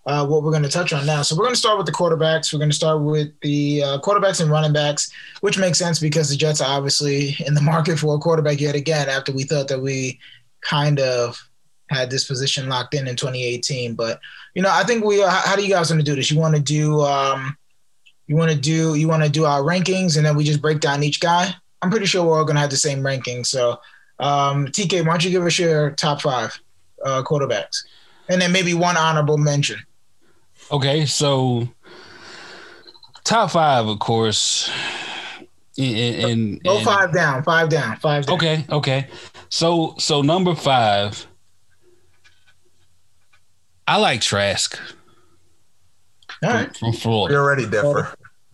uh, 0.05 0.25
what 0.25 0.43
we're 0.43 0.51
going 0.51 0.63
to 0.63 0.69
touch 0.69 0.93
on 0.93 1.05
now. 1.05 1.21
So 1.21 1.35
we're 1.35 1.43
going 1.43 1.53
to 1.53 1.59
start 1.59 1.77
with 1.77 1.85
the 1.85 1.91
quarterbacks. 1.91 2.51
We're 2.53 2.59
going 2.59 2.71
to 2.71 2.75
start 2.75 3.01
with 3.01 3.31
the 3.41 3.83
uh, 3.83 3.99
quarterbacks 3.99 4.41
and 4.41 4.49
running 4.49 4.73
backs, 4.73 5.11
which 5.41 5.57
makes 5.57 5.77
sense 5.77 5.99
because 5.99 6.29
the 6.29 6.35
Jets 6.35 6.61
are 6.61 6.77
obviously 6.77 7.35
in 7.45 7.53
the 7.53 7.61
market 7.61 7.99
for 7.99 8.15
a 8.15 8.19
quarterback 8.19 8.59
yet 8.59 8.75
again 8.75 9.09
after 9.09 9.31
we 9.31 9.43
thought 9.43 9.67
that 9.67 9.81
we 9.81 10.19
kind 10.61 10.99
of 10.99 11.41
had 11.89 12.09
this 12.09 12.25
position 12.25 12.69
locked 12.69 12.93
in 12.93 13.07
in 13.07 13.15
2018. 13.15 13.95
But 13.95 14.19
you 14.53 14.61
know, 14.61 14.71
I 14.71 14.83
think 14.83 15.03
we. 15.03 15.21
Uh, 15.21 15.29
how 15.29 15.55
do 15.55 15.63
you 15.63 15.69
guys 15.69 15.89
want 15.89 15.99
to 15.99 16.05
do 16.05 16.15
this? 16.15 16.31
You 16.31 16.39
want 16.39 16.55
to 16.55 16.61
do? 16.61 17.01
Um, 17.01 17.55
you 18.27 18.35
want 18.35 18.51
to 18.51 18.57
do? 18.57 18.95
You 18.95 19.07
want 19.07 19.23
to 19.23 19.29
do 19.29 19.45
our 19.45 19.61
rankings 19.61 20.15
and 20.15 20.25
then 20.25 20.35
we 20.35 20.43
just 20.43 20.61
break 20.61 20.79
down 20.79 21.03
each 21.03 21.19
guy? 21.19 21.53
I'm 21.81 21.89
pretty 21.89 22.05
sure 22.05 22.25
we're 22.25 22.37
all 22.37 22.45
going 22.45 22.55
to 22.55 22.61
have 22.61 22.69
the 22.69 22.77
same 22.77 23.03
ranking. 23.05 23.43
So, 23.43 23.79
um, 24.19 24.67
TK, 24.67 25.05
why 25.05 25.13
don't 25.13 25.23
you 25.23 25.31
give 25.31 25.45
us 25.45 25.57
your 25.57 25.91
top 25.91 26.21
five 26.21 26.59
uh, 27.03 27.23
quarterbacks, 27.23 27.85
and 28.27 28.41
then 28.41 28.51
maybe 28.51 28.73
one 28.73 28.97
honorable 28.97 29.37
mention. 29.37 29.79
Okay, 30.71 31.05
so 31.05 31.67
top 33.23 33.51
five, 33.51 33.87
of 33.87 33.99
course. 33.99 34.69
And, 35.77 36.61
go 36.63 36.79
five 36.81 37.13
down, 37.13 37.41
five 37.43 37.69
down, 37.69 37.95
five 37.97 38.25
down. 38.25 38.35
Okay, 38.35 38.65
okay. 38.69 39.07
So 39.47 39.95
so 39.97 40.21
number 40.21 40.53
five, 40.53 41.25
I 43.87 43.97
like 43.97 44.21
Trask. 44.21 44.77
All 46.43 46.49
right. 46.49 46.75
From, 46.77 46.91
from 46.91 47.01
Florida. 47.01 47.33
We 47.33 47.39
already 47.39 47.65
differ. 47.65 48.13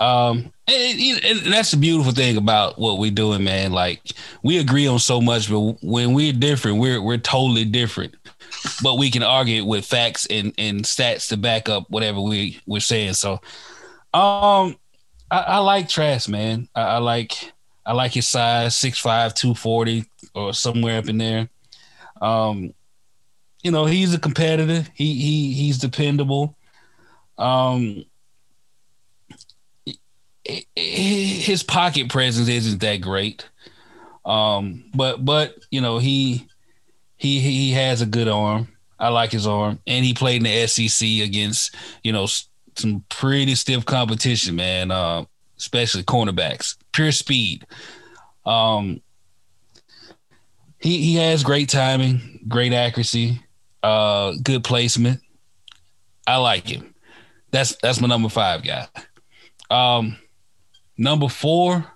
um, 0.00 0.52
and, 0.66 1.24
and, 1.24 1.52
that's 1.52 1.70
the 1.70 1.76
beautiful 1.76 2.12
thing 2.12 2.36
about 2.36 2.78
what 2.78 2.98
we're 2.98 3.10
doing, 3.10 3.44
man. 3.44 3.72
Like 3.72 4.02
we 4.42 4.58
agree 4.58 4.86
on 4.86 4.98
so 4.98 5.20
much, 5.20 5.48
but 5.48 5.76
when 5.82 6.14
we're 6.14 6.32
different, 6.32 6.78
we're 6.78 7.00
we're 7.00 7.18
totally 7.18 7.64
different 7.64 8.14
but 8.82 8.98
we 8.98 9.10
can 9.10 9.22
argue 9.22 9.64
with 9.64 9.84
facts 9.84 10.26
and, 10.26 10.52
and 10.58 10.82
stats 10.82 11.28
to 11.28 11.36
back 11.36 11.68
up 11.68 11.86
whatever 11.90 12.20
we 12.20 12.60
we're 12.66 12.80
saying. 12.80 13.14
So, 13.14 13.34
um, 14.12 14.76
I, 15.30 15.38
I 15.46 15.58
like 15.58 15.88
Trask, 15.88 16.28
man. 16.28 16.68
I, 16.74 16.82
I, 16.82 16.98
like 16.98 17.52
I 17.86 17.92
like 17.92 18.12
his 18.12 18.28
size, 18.28 18.74
6'5", 18.74 19.34
240 19.34 20.04
or 20.34 20.52
somewhere 20.52 20.98
up 20.98 21.08
in 21.08 21.18
there. 21.18 21.48
Um, 22.20 22.74
you 23.62 23.70
know, 23.70 23.86
he's 23.86 24.14
a 24.14 24.18
competitor. 24.18 24.86
He 24.94 25.14
he 25.14 25.52
he's 25.52 25.78
dependable. 25.78 26.56
Um, 27.38 28.04
his 30.74 31.62
pocket 31.62 32.08
presence 32.08 32.48
isn't 32.48 32.80
that 32.80 33.00
great. 33.00 33.48
Um, 34.24 34.84
but 34.94 35.24
but 35.24 35.54
you 35.70 35.80
know 35.80 35.98
he 35.98 36.46
he 37.20 37.38
he 37.38 37.72
has 37.72 38.00
a 38.00 38.06
good 38.06 38.28
arm. 38.28 38.66
I 38.98 39.08
like 39.08 39.30
his 39.30 39.46
arm, 39.46 39.78
and 39.86 40.04
he 40.04 40.14
played 40.14 40.38
in 40.38 40.44
the 40.44 40.66
SEC 40.66 41.06
against 41.22 41.74
you 42.02 42.12
know 42.12 42.26
some 42.76 43.04
pretty 43.10 43.54
stiff 43.54 43.84
competition, 43.84 44.56
man. 44.56 44.90
Uh, 44.90 45.26
especially 45.58 46.02
cornerbacks, 46.02 46.76
pure 46.92 47.12
speed. 47.12 47.66
Um, 48.46 49.02
he 50.78 51.02
he 51.02 51.14
has 51.16 51.44
great 51.44 51.68
timing, 51.68 52.40
great 52.48 52.72
accuracy, 52.72 53.44
uh, 53.82 54.32
good 54.42 54.64
placement. 54.64 55.20
I 56.26 56.36
like 56.36 56.68
him. 56.68 56.94
That's 57.50 57.76
that's 57.76 58.00
my 58.00 58.08
number 58.08 58.30
five 58.30 58.62
guy. 58.64 58.88
Um, 59.68 60.16
number 60.96 61.28
four. 61.28 61.86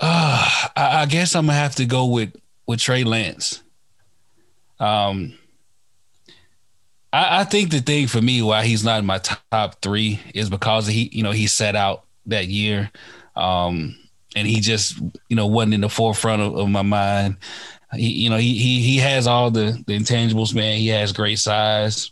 Uh, 0.00 0.68
I, 0.76 1.02
I 1.02 1.06
guess 1.06 1.36
I'm 1.36 1.46
gonna 1.46 1.58
have 1.58 1.76
to 1.76 1.84
go 1.84 2.06
with 2.06 2.34
with 2.66 2.80
Trey 2.80 3.04
Lance. 3.04 3.62
Um, 4.78 5.34
I, 7.12 7.40
I, 7.40 7.44
think 7.44 7.70
the 7.70 7.80
thing 7.80 8.06
for 8.06 8.22
me 8.22 8.40
why 8.40 8.64
he's 8.64 8.82
not 8.82 9.00
in 9.00 9.04
my 9.04 9.18
top 9.18 9.82
three 9.82 10.20
is 10.34 10.48
because 10.48 10.86
he, 10.86 11.10
you 11.12 11.22
know, 11.22 11.32
he 11.32 11.46
set 11.48 11.76
out 11.76 12.04
that 12.26 12.46
year, 12.46 12.90
um, 13.36 13.94
and 14.34 14.46
he 14.48 14.60
just, 14.60 14.98
you 15.28 15.36
know, 15.36 15.46
wasn't 15.46 15.74
in 15.74 15.82
the 15.82 15.90
forefront 15.90 16.40
of, 16.40 16.56
of 16.56 16.68
my 16.70 16.80
mind. 16.80 17.36
He, 17.92 18.08
you 18.08 18.30
know, 18.30 18.38
he 18.38 18.56
he 18.56 18.80
he 18.80 18.96
has 18.98 19.26
all 19.26 19.50
the 19.50 19.82
the 19.86 19.98
intangibles, 19.98 20.54
man. 20.54 20.78
He 20.78 20.88
has 20.88 21.12
great 21.12 21.38
size. 21.38 22.10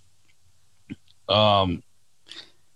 Um, 1.26 1.82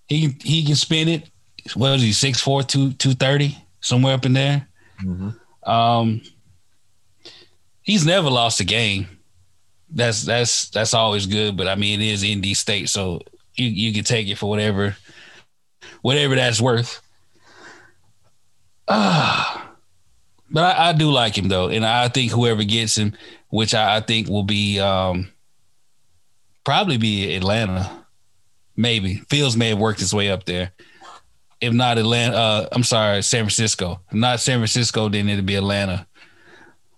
he 0.09 0.37
he 0.43 0.65
can 0.65 0.77
spin 0.77 1.09
it. 1.09 1.29
What 1.75 1.97
is 1.97 2.03
he? 2.03 2.13
Six 2.13 2.41
four 2.41 2.63
two 2.63 2.93
two 2.95 3.13
thirty 3.13 3.59
somewhere 3.81 4.15
up 4.15 4.25
in 4.25 4.33
there. 4.33 4.69
Mm-hmm. 5.01 5.71
Um, 5.71 6.23
he's 7.83 8.05
never 8.05 8.29
lost 8.29 8.61
a 8.61 8.65
game. 8.65 9.07
That's 9.91 10.23
that's 10.23 10.71
that's 10.71 10.95
always 10.95 11.27
good. 11.27 11.57
But 11.57 11.69
I 11.69 11.75
mean, 11.75 12.01
it 12.01 12.07
is 12.07 12.25
ND 12.25 12.57
State, 12.57 12.89
so 12.89 13.21
you 13.55 13.67
you 13.67 13.93
can 13.93 14.05
take 14.05 14.29
it 14.29 14.39
for 14.39 14.49
whatever 14.49 14.97
whatever 16.03 16.35
that's 16.35 16.61
worth. 16.61 17.01
Ah. 18.89 19.59
Uh, 19.65 19.69
but 20.55 20.77
I, 20.77 20.91
I, 20.91 20.93
do 20.93 21.11
like 21.11 21.37
him 21.37 21.49
though, 21.49 21.69
and 21.69 21.83
I 21.83 22.09
think 22.09 22.31
whoever 22.31 22.63
gets 22.63 22.99
him, 22.99 23.15
which 23.49 23.75
I, 23.75 23.97
I 23.97 24.01
think 24.01 24.29
will 24.29 24.43
be 24.43 24.79
um, 24.79 25.33
probably 26.63 26.99
be 26.99 27.35
Atlanta, 27.35 27.91
maybe 28.77 29.17
Fields 29.31 29.57
may 29.57 29.71
have 29.71 29.79
worked 29.79 30.01
his 30.01 30.13
way 30.13 30.31
up 30.31 30.45
there. 30.45 30.73
If 31.63 31.73
not 31.73 31.97
Atlanta, 31.97 32.37
uh, 32.37 32.69
I'm 32.73 32.83
sorry, 32.83 33.23
San 33.23 33.45
Francisco. 33.45 34.01
If 34.09 34.15
not 34.15 34.41
San 34.41 34.59
Francisco, 34.59 35.09
then 35.09 35.29
it'd 35.29 35.47
be 35.47 35.55
Atlanta. 35.55 36.09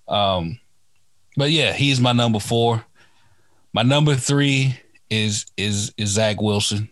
Um, 0.09 0.59
but 1.37 1.50
yeah, 1.50 1.74
he's 1.74 2.00
my 2.00 2.12
number 2.12 2.40
four. 2.40 2.83
My 3.74 3.83
number 3.83 4.14
three 4.14 4.81
is 5.11 5.44
is 5.59 5.92
is 5.98 6.09
Zach 6.09 6.40
Wilson. 6.40 6.88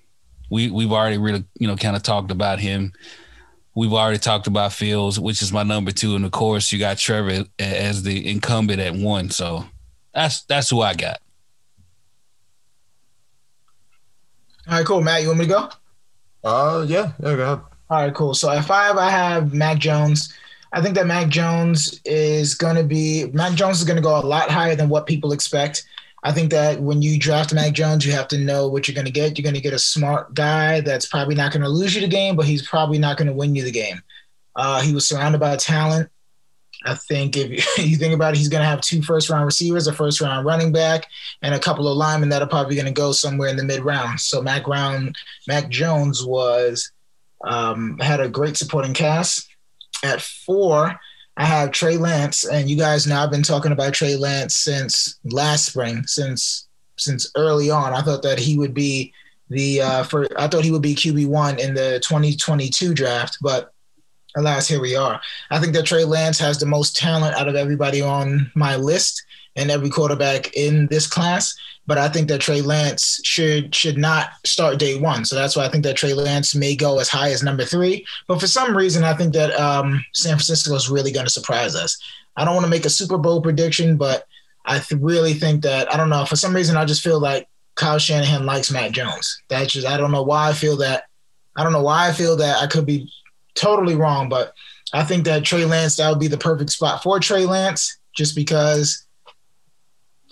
We 0.50 0.70
we've 0.70 0.92
already 0.92 1.16
really 1.16 1.44
you 1.58 1.66
know 1.66 1.76
kind 1.76 1.96
of 1.96 2.02
talked 2.02 2.30
about 2.30 2.58
him. 2.58 2.92
We've 3.74 3.94
already 3.94 4.18
talked 4.18 4.46
about 4.46 4.74
Fields, 4.74 5.18
which 5.18 5.40
is 5.40 5.50
my 5.50 5.62
number 5.62 5.92
two, 5.92 6.14
and 6.14 6.26
of 6.26 6.30
course 6.30 6.72
you 6.72 6.78
got 6.78 6.98
Trevor 6.98 7.46
as 7.58 8.02
the 8.02 8.30
incumbent 8.30 8.80
at 8.80 8.94
one. 8.94 9.30
So 9.30 9.64
that's 10.12 10.42
that's 10.42 10.68
who 10.68 10.82
I 10.82 10.92
got. 10.92 11.20
All 14.68 14.74
right, 14.74 14.86
cool. 14.86 15.00
Matt, 15.00 15.22
you 15.22 15.28
want 15.28 15.40
me 15.40 15.46
to 15.46 15.50
go? 15.52 15.70
Uh, 16.44 16.84
yeah, 16.88 17.12
yeah, 17.22 17.36
go 17.36 17.42
ahead. 17.42 17.60
All 17.90 18.02
right, 18.02 18.14
cool. 18.14 18.34
So 18.34 18.50
at 18.50 18.64
five, 18.64 18.96
I 18.96 19.10
have 19.10 19.52
Mac 19.52 19.78
Jones. 19.78 20.32
I 20.72 20.80
think 20.80 20.94
that 20.94 21.06
Mac 21.06 21.28
Jones 21.28 22.00
is 22.04 22.54
going 22.54 22.76
to 22.76 22.84
be 22.84 23.26
Mac 23.32 23.54
Jones 23.54 23.78
is 23.78 23.84
going 23.84 23.96
to 23.96 24.02
go 24.02 24.18
a 24.18 24.24
lot 24.24 24.50
higher 24.50 24.74
than 24.74 24.88
what 24.88 25.06
people 25.06 25.32
expect. 25.32 25.84
I 26.24 26.32
think 26.32 26.50
that 26.50 26.80
when 26.80 27.02
you 27.02 27.18
draft 27.18 27.52
Mac 27.52 27.72
Jones, 27.72 28.06
you 28.06 28.12
have 28.12 28.28
to 28.28 28.38
know 28.38 28.68
what 28.68 28.86
you're 28.86 28.94
going 28.94 29.06
to 29.06 29.10
get. 29.10 29.36
You're 29.36 29.42
going 29.42 29.56
to 29.56 29.60
get 29.60 29.74
a 29.74 29.78
smart 29.78 30.34
guy 30.34 30.80
that's 30.80 31.06
probably 31.06 31.34
not 31.34 31.52
going 31.52 31.62
to 31.62 31.68
lose 31.68 31.94
you 31.94 32.00
the 32.00 32.08
game, 32.08 32.36
but 32.36 32.46
he's 32.46 32.66
probably 32.66 32.98
not 32.98 33.16
going 33.16 33.26
to 33.26 33.34
win 33.34 33.54
you 33.56 33.64
the 33.64 33.72
game. 33.72 34.00
Uh, 34.54 34.80
he 34.80 34.94
was 34.94 35.06
surrounded 35.06 35.40
by 35.40 35.56
talent. 35.56 36.08
I 36.84 36.94
think 36.94 37.36
if 37.36 37.50
you 37.78 37.96
think 37.96 38.14
about 38.14 38.34
it, 38.34 38.38
he's 38.38 38.48
going 38.48 38.62
to 38.62 38.68
have 38.68 38.80
two 38.80 39.02
first 39.02 39.30
round 39.30 39.44
receivers, 39.44 39.86
a 39.86 39.92
first 39.92 40.20
round 40.20 40.46
running 40.46 40.72
back, 40.72 41.06
and 41.42 41.54
a 41.54 41.58
couple 41.58 41.88
of 41.88 41.96
linemen 41.96 42.28
that 42.30 42.42
are 42.42 42.48
probably 42.48 42.74
going 42.74 42.86
to 42.86 42.92
go 42.92 43.12
somewhere 43.12 43.48
in 43.48 43.56
the 43.56 43.64
mid 43.64 43.84
round. 43.84 44.20
So 44.20 44.42
Mac 44.42 44.64
Brown, 44.64 45.12
Mac 45.46 45.68
Jones 45.68 46.24
was 46.24 46.90
um, 47.44 47.98
had 47.98 48.20
a 48.20 48.28
great 48.28 48.56
supporting 48.56 48.94
cast. 48.94 49.48
At 50.04 50.20
four, 50.20 50.98
I 51.36 51.44
have 51.44 51.70
Trey 51.70 51.96
Lance, 51.96 52.44
and 52.44 52.68
you 52.68 52.76
guys 52.76 53.06
know 53.06 53.16
I've 53.18 53.30
been 53.30 53.42
talking 53.42 53.72
about 53.72 53.94
Trey 53.94 54.16
Lance 54.16 54.56
since 54.56 55.18
last 55.24 55.66
spring, 55.66 56.04
since 56.06 56.68
since 56.96 57.30
early 57.36 57.70
on. 57.70 57.92
I 57.92 58.02
thought 58.02 58.22
that 58.22 58.38
he 58.38 58.58
would 58.58 58.74
be 58.74 59.12
the 59.48 59.80
uh, 59.80 60.02
for 60.04 60.26
I 60.38 60.48
thought 60.48 60.64
he 60.64 60.70
would 60.70 60.82
be 60.82 60.94
QB 60.94 61.26
one 61.26 61.58
in 61.58 61.74
the 61.74 62.00
2022 62.02 62.94
draft, 62.94 63.38
but 63.40 63.71
alas, 64.36 64.68
here 64.68 64.80
we 64.80 64.96
are. 64.96 65.20
I 65.50 65.58
think 65.58 65.72
that 65.74 65.86
Trey 65.86 66.04
Lance 66.04 66.38
has 66.38 66.58
the 66.58 66.66
most 66.66 66.96
talent 66.96 67.36
out 67.36 67.48
of 67.48 67.56
everybody 67.56 68.00
on 68.00 68.50
my 68.54 68.76
list 68.76 69.24
and 69.56 69.70
every 69.70 69.90
quarterback 69.90 70.54
in 70.54 70.86
this 70.86 71.06
class. 71.06 71.54
But 71.86 71.98
I 71.98 72.08
think 72.08 72.28
that 72.28 72.40
Trey 72.40 72.62
Lance 72.62 73.20
should 73.24 73.74
should 73.74 73.98
not 73.98 74.30
start 74.46 74.78
day 74.78 74.98
one. 74.98 75.24
So 75.24 75.34
that's 75.34 75.56
why 75.56 75.64
I 75.64 75.68
think 75.68 75.82
that 75.84 75.96
Trey 75.96 76.14
Lance 76.14 76.54
may 76.54 76.76
go 76.76 77.00
as 77.00 77.08
high 77.08 77.30
as 77.30 77.42
number 77.42 77.64
three. 77.64 78.06
But 78.28 78.40
for 78.40 78.46
some 78.46 78.76
reason, 78.76 79.02
I 79.02 79.14
think 79.14 79.34
that 79.34 79.58
um, 79.58 80.04
San 80.12 80.36
Francisco 80.36 80.74
is 80.74 80.88
really 80.88 81.10
going 81.10 81.26
to 81.26 81.32
surprise 81.32 81.74
us. 81.74 82.00
I 82.36 82.44
don't 82.44 82.54
want 82.54 82.64
to 82.64 82.70
make 82.70 82.86
a 82.86 82.90
Super 82.90 83.18
Bowl 83.18 83.42
prediction, 83.42 83.96
but 83.96 84.26
I 84.64 84.78
th- 84.78 85.00
really 85.00 85.34
think 85.34 85.62
that 85.64 85.92
I 85.92 85.96
don't 85.96 86.08
know. 86.08 86.24
For 86.24 86.36
some 86.36 86.54
reason, 86.54 86.76
I 86.76 86.84
just 86.84 87.02
feel 87.02 87.20
like 87.20 87.48
Kyle 87.74 87.98
Shanahan 87.98 88.46
likes 88.46 88.70
Matt 88.70 88.92
Jones. 88.92 89.42
That's 89.48 89.72
just 89.72 89.86
I 89.86 89.96
don't 89.96 90.12
know 90.12 90.22
why 90.22 90.50
I 90.50 90.52
feel 90.52 90.76
that. 90.78 91.04
I 91.56 91.64
don't 91.64 91.72
know 91.72 91.82
why 91.82 92.08
I 92.08 92.12
feel 92.12 92.36
that. 92.36 92.62
I 92.62 92.68
could 92.68 92.86
be 92.86 93.10
totally 93.54 93.94
wrong, 93.94 94.28
but 94.28 94.54
I 94.92 95.04
think 95.04 95.24
that 95.24 95.44
Trey 95.44 95.64
Lance 95.64 95.96
that 95.96 96.08
would 96.08 96.20
be 96.20 96.28
the 96.28 96.38
perfect 96.38 96.70
spot 96.70 97.02
for 97.02 97.18
Trey 97.18 97.46
Lance, 97.46 97.98
just 98.14 98.36
because 98.36 99.06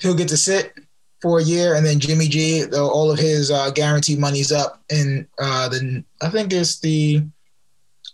he'll 0.00 0.14
get 0.14 0.28
to 0.28 0.36
sit 0.36 0.74
for 1.20 1.38
a 1.38 1.42
year, 1.42 1.74
and 1.74 1.84
then 1.84 2.00
Jimmy 2.00 2.28
G, 2.28 2.64
all 2.72 3.10
of 3.10 3.18
his 3.18 3.50
uh, 3.50 3.70
guaranteed 3.70 4.18
money's 4.18 4.52
up, 4.52 4.82
and 4.90 5.26
uh, 5.38 5.68
then 5.68 6.04
I 6.22 6.30
think 6.30 6.52
it's 6.52 6.80
the 6.80 7.22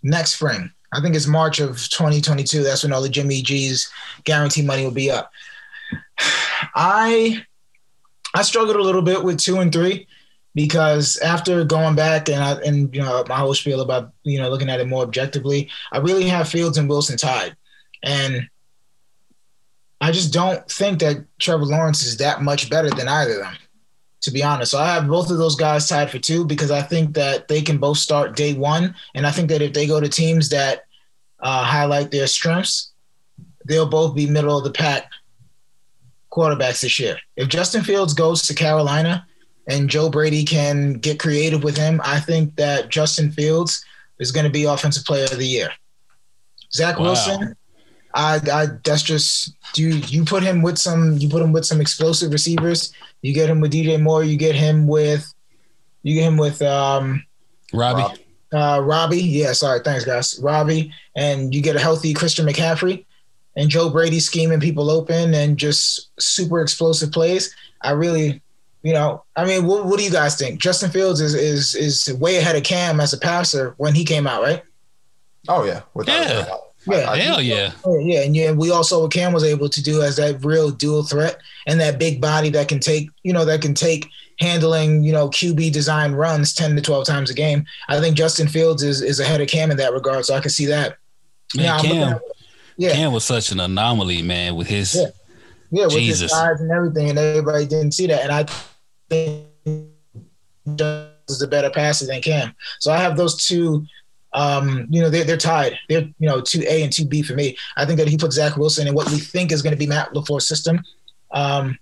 next 0.03 0.35
spring. 0.35 0.71
I 0.93 1.01
think 1.01 1.15
it's 1.15 1.27
March 1.27 1.59
of 1.59 1.77
2022. 1.89 2.63
That's 2.63 2.83
when 2.83 2.93
all 2.93 3.01
the 3.01 3.09
Jimmy 3.09 3.41
G's 3.41 3.91
guaranteed 4.23 4.65
money 4.65 4.83
will 4.83 4.91
be 4.91 5.11
up. 5.11 5.31
I 6.75 7.43
I 8.35 8.41
struggled 8.41 8.75
a 8.75 8.83
little 8.83 9.01
bit 9.01 9.23
with 9.23 9.39
two 9.39 9.59
and 9.59 9.71
three 9.71 10.07
because 10.57 11.17
after 11.17 11.63
going 11.63 11.93
back 11.93 12.29
and 12.29 12.43
I, 12.43 12.53
and 12.65 12.93
you 12.93 12.99
know 12.99 13.23
my 13.29 13.35
whole 13.35 13.53
spiel 13.53 13.79
about 13.79 14.11
you 14.23 14.39
know 14.39 14.49
looking 14.49 14.71
at 14.71 14.79
it 14.79 14.87
more 14.87 15.03
objectively, 15.03 15.69
I 15.91 15.99
really 15.99 16.23
have 16.23 16.49
Fields 16.49 16.79
and 16.79 16.89
Wilson 16.89 17.15
tied, 17.15 17.55
and 18.03 18.49
I 20.01 20.11
just 20.11 20.33
don't 20.33 20.67
think 20.67 20.99
that 21.01 21.25
Trevor 21.37 21.65
Lawrence 21.65 22.03
is 22.03 22.17
that 22.17 22.41
much 22.41 22.71
better 22.71 22.89
than 22.89 23.07
either 23.07 23.33
of 23.33 23.41
them, 23.41 23.57
to 24.21 24.31
be 24.31 24.43
honest. 24.43 24.71
So 24.71 24.79
I 24.79 24.95
have 24.95 25.07
both 25.07 25.29
of 25.29 25.37
those 25.37 25.55
guys 25.55 25.87
tied 25.87 26.09
for 26.09 26.17
two 26.17 26.43
because 26.43 26.71
I 26.71 26.81
think 26.81 27.13
that 27.13 27.47
they 27.47 27.61
can 27.61 27.77
both 27.77 27.99
start 27.99 28.35
day 28.35 28.55
one. 28.55 28.95
And 29.13 29.27
I 29.27 29.31
think 29.31 29.49
that 29.49 29.61
if 29.61 29.73
they 29.73 29.85
go 29.85 29.99
to 29.99 30.09
teams 30.09 30.49
that 30.49 30.85
uh, 31.39 31.63
highlight 31.65 32.09
their 32.09 32.25
strengths, 32.25 32.93
they'll 33.67 33.89
both 33.89 34.15
be 34.15 34.27
middle 34.27 34.57
of 34.57 34.63
the 34.63 34.71
pack 34.71 35.07
quarterbacks 36.31 36.81
this 36.81 36.99
year. 36.99 37.17
If 37.35 37.47
Justin 37.47 37.83
Fields 37.83 38.15
goes 38.15 38.41
to 38.47 38.55
Carolina 38.55 39.27
and 39.67 39.89
Joe 39.89 40.09
Brady 40.09 40.43
can 40.43 40.93
get 40.93 41.19
creative 41.19 41.63
with 41.63 41.77
him, 41.77 42.01
I 42.03 42.19
think 42.19 42.55
that 42.55 42.89
Justin 42.89 43.31
Fields 43.31 43.83
is 44.19 44.31
going 44.31 44.45
to 44.45 44.51
be 44.51 44.63
offensive 44.63 45.05
player 45.05 45.25
of 45.25 45.37
the 45.37 45.45
year. 45.45 45.69
Zach 46.73 46.97
wow. 46.97 47.05
Wilson 47.05 47.55
I, 48.17 48.39
I 48.51 48.67
that's 48.83 49.03
just 49.03 49.53
you 49.75 49.89
you 49.89 50.25
put 50.25 50.41
him 50.41 50.63
with 50.63 50.77
some 50.77 51.17
you 51.17 51.29
put 51.29 51.41
him 51.41 51.51
with 51.51 51.65
some 51.65 51.79
explosive 51.79 52.31
receivers. 52.31 52.91
You 53.21 53.33
get 53.33 53.49
him 53.49 53.61
with 53.61 53.71
DJ 53.71 54.01
Moore. 54.01 54.23
You 54.23 54.37
get 54.37 54.55
him 54.55 54.87
with 54.87 55.31
you 56.01 56.15
get 56.15 56.27
him 56.27 56.37
with 56.37 56.61
um 56.63 57.23
Robbie. 57.73 58.21
Uh, 58.53 58.81
Robbie, 58.81 59.21
yeah, 59.21 59.51
sorry, 59.51 59.81
thanks 59.83 60.05
guys, 60.05 60.39
Robbie, 60.41 60.93
and 61.17 61.53
you 61.53 61.61
get 61.61 61.75
a 61.75 61.81
healthy 61.81 62.13
Christian 62.13 62.47
McCaffrey, 62.47 63.05
and 63.57 63.69
Joe 63.69 63.89
Brady 63.89 64.21
scheming 64.21 64.61
people 64.61 64.89
open 64.89 65.33
and 65.33 65.57
just 65.57 66.09
super 66.17 66.61
explosive 66.61 67.11
plays. 67.11 67.53
I 67.81 67.91
really, 67.91 68.41
you 68.83 68.93
know, 68.93 69.23
I 69.35 69.45
mean, 69.45 69.65
what, 69.65 69.85
what 69.85 69.97
do 69.97 70.05
you 70.05 70.11
guys 70.11 70.37
think? 70.37 70.59
Justin 70.59 70.91
Fields 70.91 71.19
is 71.19 71.33
is 71.33 71.75
is 71.75 72.13
way 72.19 72.37
ahead 72.37 72.55
of 72.55 72.63
Cam 72.63 72.99
as 72.99 73.13
a 73.13 73.17
passer 73.17 73.73
when 73.77 73.95
he 73.95 74.05
came 74.05 74.27
out, 74.27 74.41
right? 74.41 74.63
Oh 75.47 75.63
yeah, 75.63 75.81
yeah. 76.05 76.45
Yeah, 76.89 77.09
I, 77.09 77.17
hell 77.17 77.41
yeah. 77.41 77.71
Yeah, 77.85 78.21
and 78.21 78.35
yeah, 78.35 78.51
we 78.51 78.71
also 78.71 79.01
what 79.01 79.11
Cam 79.11 79.33
was 79.33 79.43
able 79.43 79.67
to 79.69 79.83
do 79.83 80.01
as 80.01 80.15
that 80.17 80.43
real 80.43 80.71
dual 80.71 81.03
threat 81.03 81.39
and 81.65 81.79
that 81.79 81.99
big 81.99 82.21
body 82.21 82.49
that 82.51 82.69
can 82.69 82.79
take, 82.79 83.09
you 83.23 83.33
know, 83.33 83.43
that 83.43 83.61
can 83.61 83.73
take 83.73 84.07
handling, 84.39 85.03
you 85.03 85.11
know, 85.11 85.29
QB 85.29 85.73
design 85.73 86.13
runs 86.13 86.53
10 86.53 86.75
to 86.75 86.81
12 86.81 87.05
times 87.05 87.29
a 87.29 87.33
game. 87.33 87.65
I 87.89 87.99
think 87.99 88.15
Justin 88.15 88.47
Fields 88.47 88.83
is 88.83 89.01
is 89.01 89.19
ahead 89.19 89.41
of 89.41 89.49
Cam 89.49 89.71
in 89.71 89.77
that 89.77 89.93
regard, 89.93 90.25
so 90.25 90.35
I 90.35 90.39
can 90.39 90.49
see 90.49 90.65
that. 90.67 90.97
Man, 91.55 91.65
yeah, 91.65 91.81
Cam, 91.81 92.19
yeah. 92.77 92.93
Cam 92.93 93.11
was 93.11 93.25
such 93.25 93.51
an 93.51 93.59
anomaly, 93.59 94.21
man, 94.21 94.55
with 94.55 94.67
his 94.67 94.95
yeah, 94.95 95.07
yeah 95.71 95.85
with 95.85 95.93
Jesus. 95.93 96.21
his 96.21 96.31
size 96.31 96.61
and 96.61 96.71
everything, 96.71 97.09
and 97.09 97.19
everybody 97.19 97.65
didn't 97.65 97.93
see 97.93 98.07
that. 98.07 98.23
And 98.23 98.31
I 98.31 98.45
think 99.09 99.45
is 101.29 101.41
a 101.41 101.47
better 101.47 101.69
passer 101.69 102.05
than 102.05 102.21
Cam. 102.21 102.53
So 102.79 102.91
I 102.91 102.97
have 102.97 103.17
those 103.17 103.43
two 103.43 103.85
Um, 104.33 104.87
you 104.89 105.01
know, 105.01 105.09
they're, 105.09 105.23
they're 105.23 105.37
tied. 105.37 105.79
They're, 105.89 106.01
you 106.19 106.27
know, 106.27 106.41
2A 106.41 106.83
and 106.83 106.93
2B 106.93 107.25
for 107.25 107.33
me. 107.33 107.57
I 107.75 107.85
think 107.85 107.97
that 107.97 108.07
he 108.07 108.17
put 108.17 108.33
Zach 108.33 108.57
Wilson 108.57 108.87
in 108.87 108.93
what 108.93 109.09
we 109.09 109.17
think 109.17 109.51
is 109.51 109.61
going 109.61 109.71
to 109.71 109.77
be 109.77 109.87
Matt 109.87 110.13
LaFleur's 110.13 110.47
system. 110.47 110.83
Um, 111.31 111.79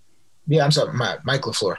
yeah, 0.48 0.64
I'm 0.64 0.72
sorry, 0.72 0.94
my, 0.94 1.18
Mike 1.26 1.42
LaFleur. 1.42 1.76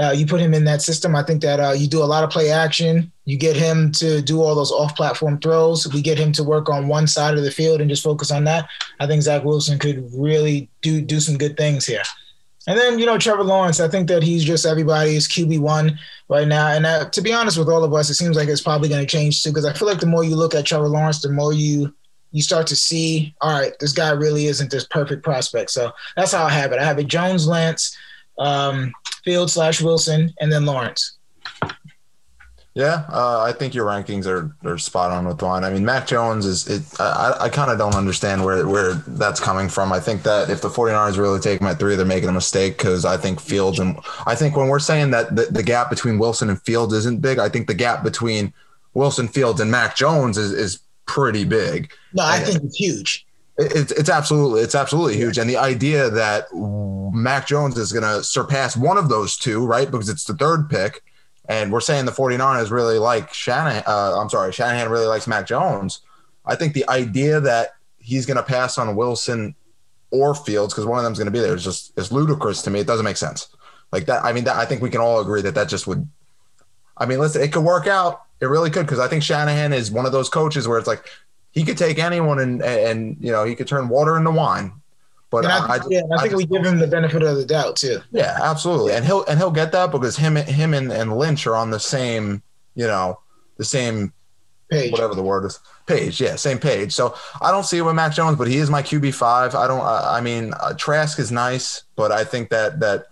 Uh, 0.00 0.12
you 0.12 0.24
put 0.24 0.40
him 0.40 0.54
in 0.54 0.64
that 0.64 0.80
system. 0.80 1.14
I 1.14 1.22
think 1.22 1.42
that 1.42 1.60
uh, 1.60 1.72
you 1.72 1.86
do 1.86 2.02
a 2.02 2.04
lot 2.04 2.24
of 2.24 2.30
play 2.30 2.50
action. 2.50 3.12
You 3.26 3.36
get 3.36 3.54
him 3.54 3.92
to 3.92 4.22
do 4.22 4.40
all 4.40 4.54
those 4.54 4.72
off 4.72 4.96
platform 4.96 5.38
throws. 5.40 5.92
We 5.92 6.00
get 6.00 6.18
him 6.18 6.32
to 6.32 6.44
work 6.44 6.70
on 6.70 6.88
one 6.88 7.06
side 7.06 7.36
of 7.36 7.44
the 7.44 7.50
field 7.50 7.80
and 7.80 7.90
just 7.90 8.02
focus 8.02 8.30
on 8.30 8.44
that. 8.44 8.68
I 8.98 9.06
think 9.06 9.22
Zach 9.22 9.44
Wilson 9.44 9.78
could 9.78 10.08
really 10.14 10.70
do 10.80 11.02
do 11.02 11.20
some 11.20 11.36
good 11.36 11.56
things 11.56 11.84
here. 11.84 12.02
And 12.66 12.78
then, 12.78 12.98
you 12.98 13.06
know, 13.06 13.18
Trevor 13.18 13.42
Lawrence, 13.42 13.80
I 13.80 13.88
think 13.88 14.08
that 14.08 14.22
he's 14.22 14.44
just 14.44 14.66
everybody's 14.66 15.28
QB1 15.28 15.98
right 16.28 16.46
now. 16.46 16.68
And 16.68 16.86
uh, 16.86 17.08
to 17.10 17.20
be 17.20 17.32
honest 17.32 17.58
with 17.58 17.68
all 17.68 17.84
of 17.84 17.92
us, 17.94 18.10
it 18.10 18.14
seems 18.14 18.36
like 18.36 18.48
it's 18.48 18.60
probably 18.60 18.88
going 18.88 19.04
to 19.04 19.10
change 19.10 19.42
too, 19.42 19.50
because 19.50 19.64
I 19.64 19.72
feel 19.72 19.88
like 19.88 20.00
the 20.00 20.06
more 20.06 20.24
you 20.24 20.36
look 20.36 20.54
at 20.54 20.66
Trevor 20.66 20.88
Lawrence, 20.88 21.20
the 21.20 21.30
more 21.30 21.52
you 21.52 21.94
you 22.32 22.42
start 22.42 22.68
to 22.68 22.76
see, 22.76 23.34
all 23.40 23.58
right, 23.58 23.72
this 23.80 23.92
guy 23.92 24.10
really 24.10 24.46
isn't 24.46 24.70
this 24.70 24.86
perfect 24.86 25.24
prospect. 25.24 25.70
So 25.70 25.90
that's 26.14 26.32
how 26.32 26.44
I 26.44 26.50
have 26.50 26.70
it. 26.70 26.78
I 26.78 26.84
have 26.84 27.00
it 27.00 27.08
Jones, 27.08 27.48
Lance, 27.48 27.96
um, 28.38 28.92
Field 29.24 29.50
slash 29.50 29.80
Wilson, 29.80 30.32
and 30.40 30.50
then 30.50 30.64
Lawrence. 30.66 31.18
Yeah, 32.74 33.04
uh, 33.08 33.40
I 33.40 33.52
think 33.52 33.74
your 33.74 33.84
rankings 33.84 34.26
are, 34.26 34.54
are 34.64 34.78
spot 34.78 35.10
on 35.10 35.26
with 35.26 35.42
one. 35.42 35.64
I 35.64 35.70
mean, 35.70 35.84
Mac 35.84 36.06
Jones 36.06 36.46
is 36.46 36.68
it. 36.68 37.00
I, 37.00 37.36
I 37.40 37.48
kind 37.48 37.68
of 37.68 37.78
don't 37.78 37.96
understand 37.96 38.44
where 38.44 38.66
where 38.68 38.94
that's 38.94 39.40
coming 39.40 39.68
from. 39.68 39.92
I 39.92 39.98
think 39.98 40.22
that 40.22 40.50
if 40.50 40.60
the 40.60 40.68
49ers 40.68 41.18
really 41.18 41.40
take 41.40 41.60
him 41.60 41.66
at 41.66 41.80
three, 41.80 41.96
they're 41.96 42.06
making 42.06 42.28
a 42.28 42.32
mistake 42.32 42.78
because 42.78 43.04
I 43.04 43.16
think 43.16 43.40
Fields 43.40 43.80
and 43.80 43.98
I 44.24 44.36
think 44.36 44.56
when 44.56 44.68
we're 44.68 44.78
saying 44.78 45.10
that 45.10 45.34
the, 45.34 45.46
the 45.46 45.64
gap 45.64 45.90
between 45.90 46.18
Wilson 46.18 46.48
and 46.48 46.62
Fields 46.62 46.94
isn't 46.94 47.20
big, 47.20 47.40
I 47.40 47.48
think 47.48 47.66
the 47.66 47.74
gap 47.74 48.04
between 48.04 48.54
Wilson, 48.94 49.26
Fields, 49.26 49.60
and 49.60 49.68
Mac 49.68 49.96
Jones 49.96 50.38
is 50.38 50.52
is 50.52 50.80
pretty 51.06 51.44
big. 51.44 51.92
No, 52.14 52.22
I 52.22 52.38
think 52.38 52.62
it's 52.62 52.76
huge. 52.76 53.26
It's 53.60 53.92
it's 53.92 54.08
absolutely 54.08 54.62
it's 54.62 54.74
absolutely 54.74 55.16
huge, 55.16 55.38
and 55.38 55.48
the 55.48 55.56
idea 55.56 56.10
that 56.10 56.46
Mac 56.54 57.46
Jones 57.46 57.76
is 57.76 57.92
going 57.92 58.04
to 58.04 58.24
surpass 58.24 58.76
one 58.76 58.96
of 58.96 59.08
those 59.08 59.36
two, 59.36 59.66
right? 59.66 59.90
Because 59.90 60.08
it's 60.08 60.24
the 60.24 60.34
third 60.34 60.70
pick 60.70 61.02
and 61.50 61.72
we're 61.72 61.80
saying 61.80 62.04
the 62.04 62.12
49ers 62.12 62.70
really 62.70 62.98
like 62.98 63.34
Shanahan. 63.34 63.82
Uh, 63.84 64.20
I'm 64.20 64.30
sorry, 64.30 64.52
Shanahan 64.52 64.88
really 64.88 65.06
likes 65.06 65.26
Mac 65.26 65.46
Jones. 65.46 66.00
I 66.46 66.54
think 66.54 66.74
the 66.74 66.88
idea 66.88 67.40
that 67.40 67.74
he's 67.98 68.24
going 68.24 68.36
to 68.36 68.42
pass 68.44 68.78
on 68.78 68.94
Wilson 68.94 69.56
or 70.12 70.32
Fields 70.32 70.72
because 70.72 70.86
one 70.86 70.98
of 70.98 71.04
them's 71.04 71.18
going 71.18 71.26
to 71.26 71.32
be 71.32 71.40
there 71.40 71.56
is 71.56 71.64
just 71.64 71.92
is 71.98 72.12
ludicrous 72.12 72.62
to 72.62 72.70
me. 72.70 72.78
It 72.78 72.86
doesn't 72.86 73.04
make 73.04 73.16
sense. 73.16 73.48
Like 73.90 74.06
that. 74.06 74.24
I 74.24 74.32
mean, 74.32 74.44
that, 74.44 74.56
I 74.56 74.64
think 74.64 74.80
we 74.80 74.90
can 74.90 75.00
all 75.00 75.20
agree 75.20 75.42
that 75.42 75.56
that 75.56 75.68
just 75.68 75.88
would. 75.88 76.08
I 76.96 77.06
mean, 77.06 77.18
listen, 77.18 77.42
it 77.42 77.52
could 77.52 77.64
work 77.64 77.88
out. 77.88 78.22
It 78.40 78.46
really 78.46 78.70
could 78.70 78.86
because 78.86 79.00
I 79.00 79.08
think 79.08 79.24
Shanahan 79.24 79.72
is 79.72 79.90
one 79.90 80.06
of 80.06 80.12
those 80.12 80.28
coaches 80.28 80.68
where 80.68 80.78
it's 80.78 80.86
like 80.86 81.04
he 81.52 81.64
could 81.64 81.78
take 81.78 81.98
anyone 81.98 82.38
and 82.38 82.62
and 82.62 83.16
you 83.20 83.32
know 83.32 83.44
he 83.44 83.54
could 83.54 83.66
turn 83.66 83.88
water 83.88 84.16
into 84.16 84.30
wine. 84.30 84.72
But 85.30 85.46
I, 85.46 85.76
I, 85.76 85.80
yeah, 85.88 86.00
I, 86.10 86.16
I 86.16 86.22
think 86.22 86.34
we 86.34 86.44
give 86.44 86.66
him 86.66 86.78
the 86.78 86.88
benefit 86.88 87.22
of 87.22 87.36
the 87.36 87.44
doubt 87.44 87.76
too. 87.76 88.00
Yeah, 88.10 88.36
absolutely, 88.42 88.94
and 88.94 89.04
he'll 89.04 89.24
and 89.26 89.38
he'll 89.38 89.52
get 89.52 89.70
that 89.72 89.92
because 89.92 90.16
him 90.16 90.34
him 90.34 90.74
and, 90.74 90.90
and 90.90 91.16
Lynch 91.16 91.46
are 91.46 91.54
on 91.54 91.70
the 91.70 91.78
same, 91.78 92.42
you 92.74 92.86
know, 92.86 93.20
the 93.56 93.64
same 93.64 94.12
page, 94.70 94.90
whatever 94.90 95.14
the 95.14 95.22
word 95.22 95.44
is, 95.44 95.60
page. 95.86 96.20
Yeah, 96.20 96.34
same 96.34 96.58
page. 96.58 96.92
So 96.92 97.14
I 97.40 97.52
don't 97.52 97.64
see 97.64 97.78
it 97.78 97.82
with 97.82 97.94
Mac 97.94 98.12
Jones, 98.12 98.38
but 98.38 98.48
he 98.48 98.56
is 98.56 98.70
my 98.70 98.82
QB 98.82 99.14
five. 99.14 99.54
I 99.54 99.68
don't. 99.68 99.82
I 99.82 100.20
mean, 100.20 100.52
uh, 100.60 100.74
Trask 100.74 101.20
is 101.20 101.30
nice, 101.30 101.84
but 101.94 102.10
I 102.10 102.24
think 102.24 102.50
that 102.50 102.80
that 102.80 103.06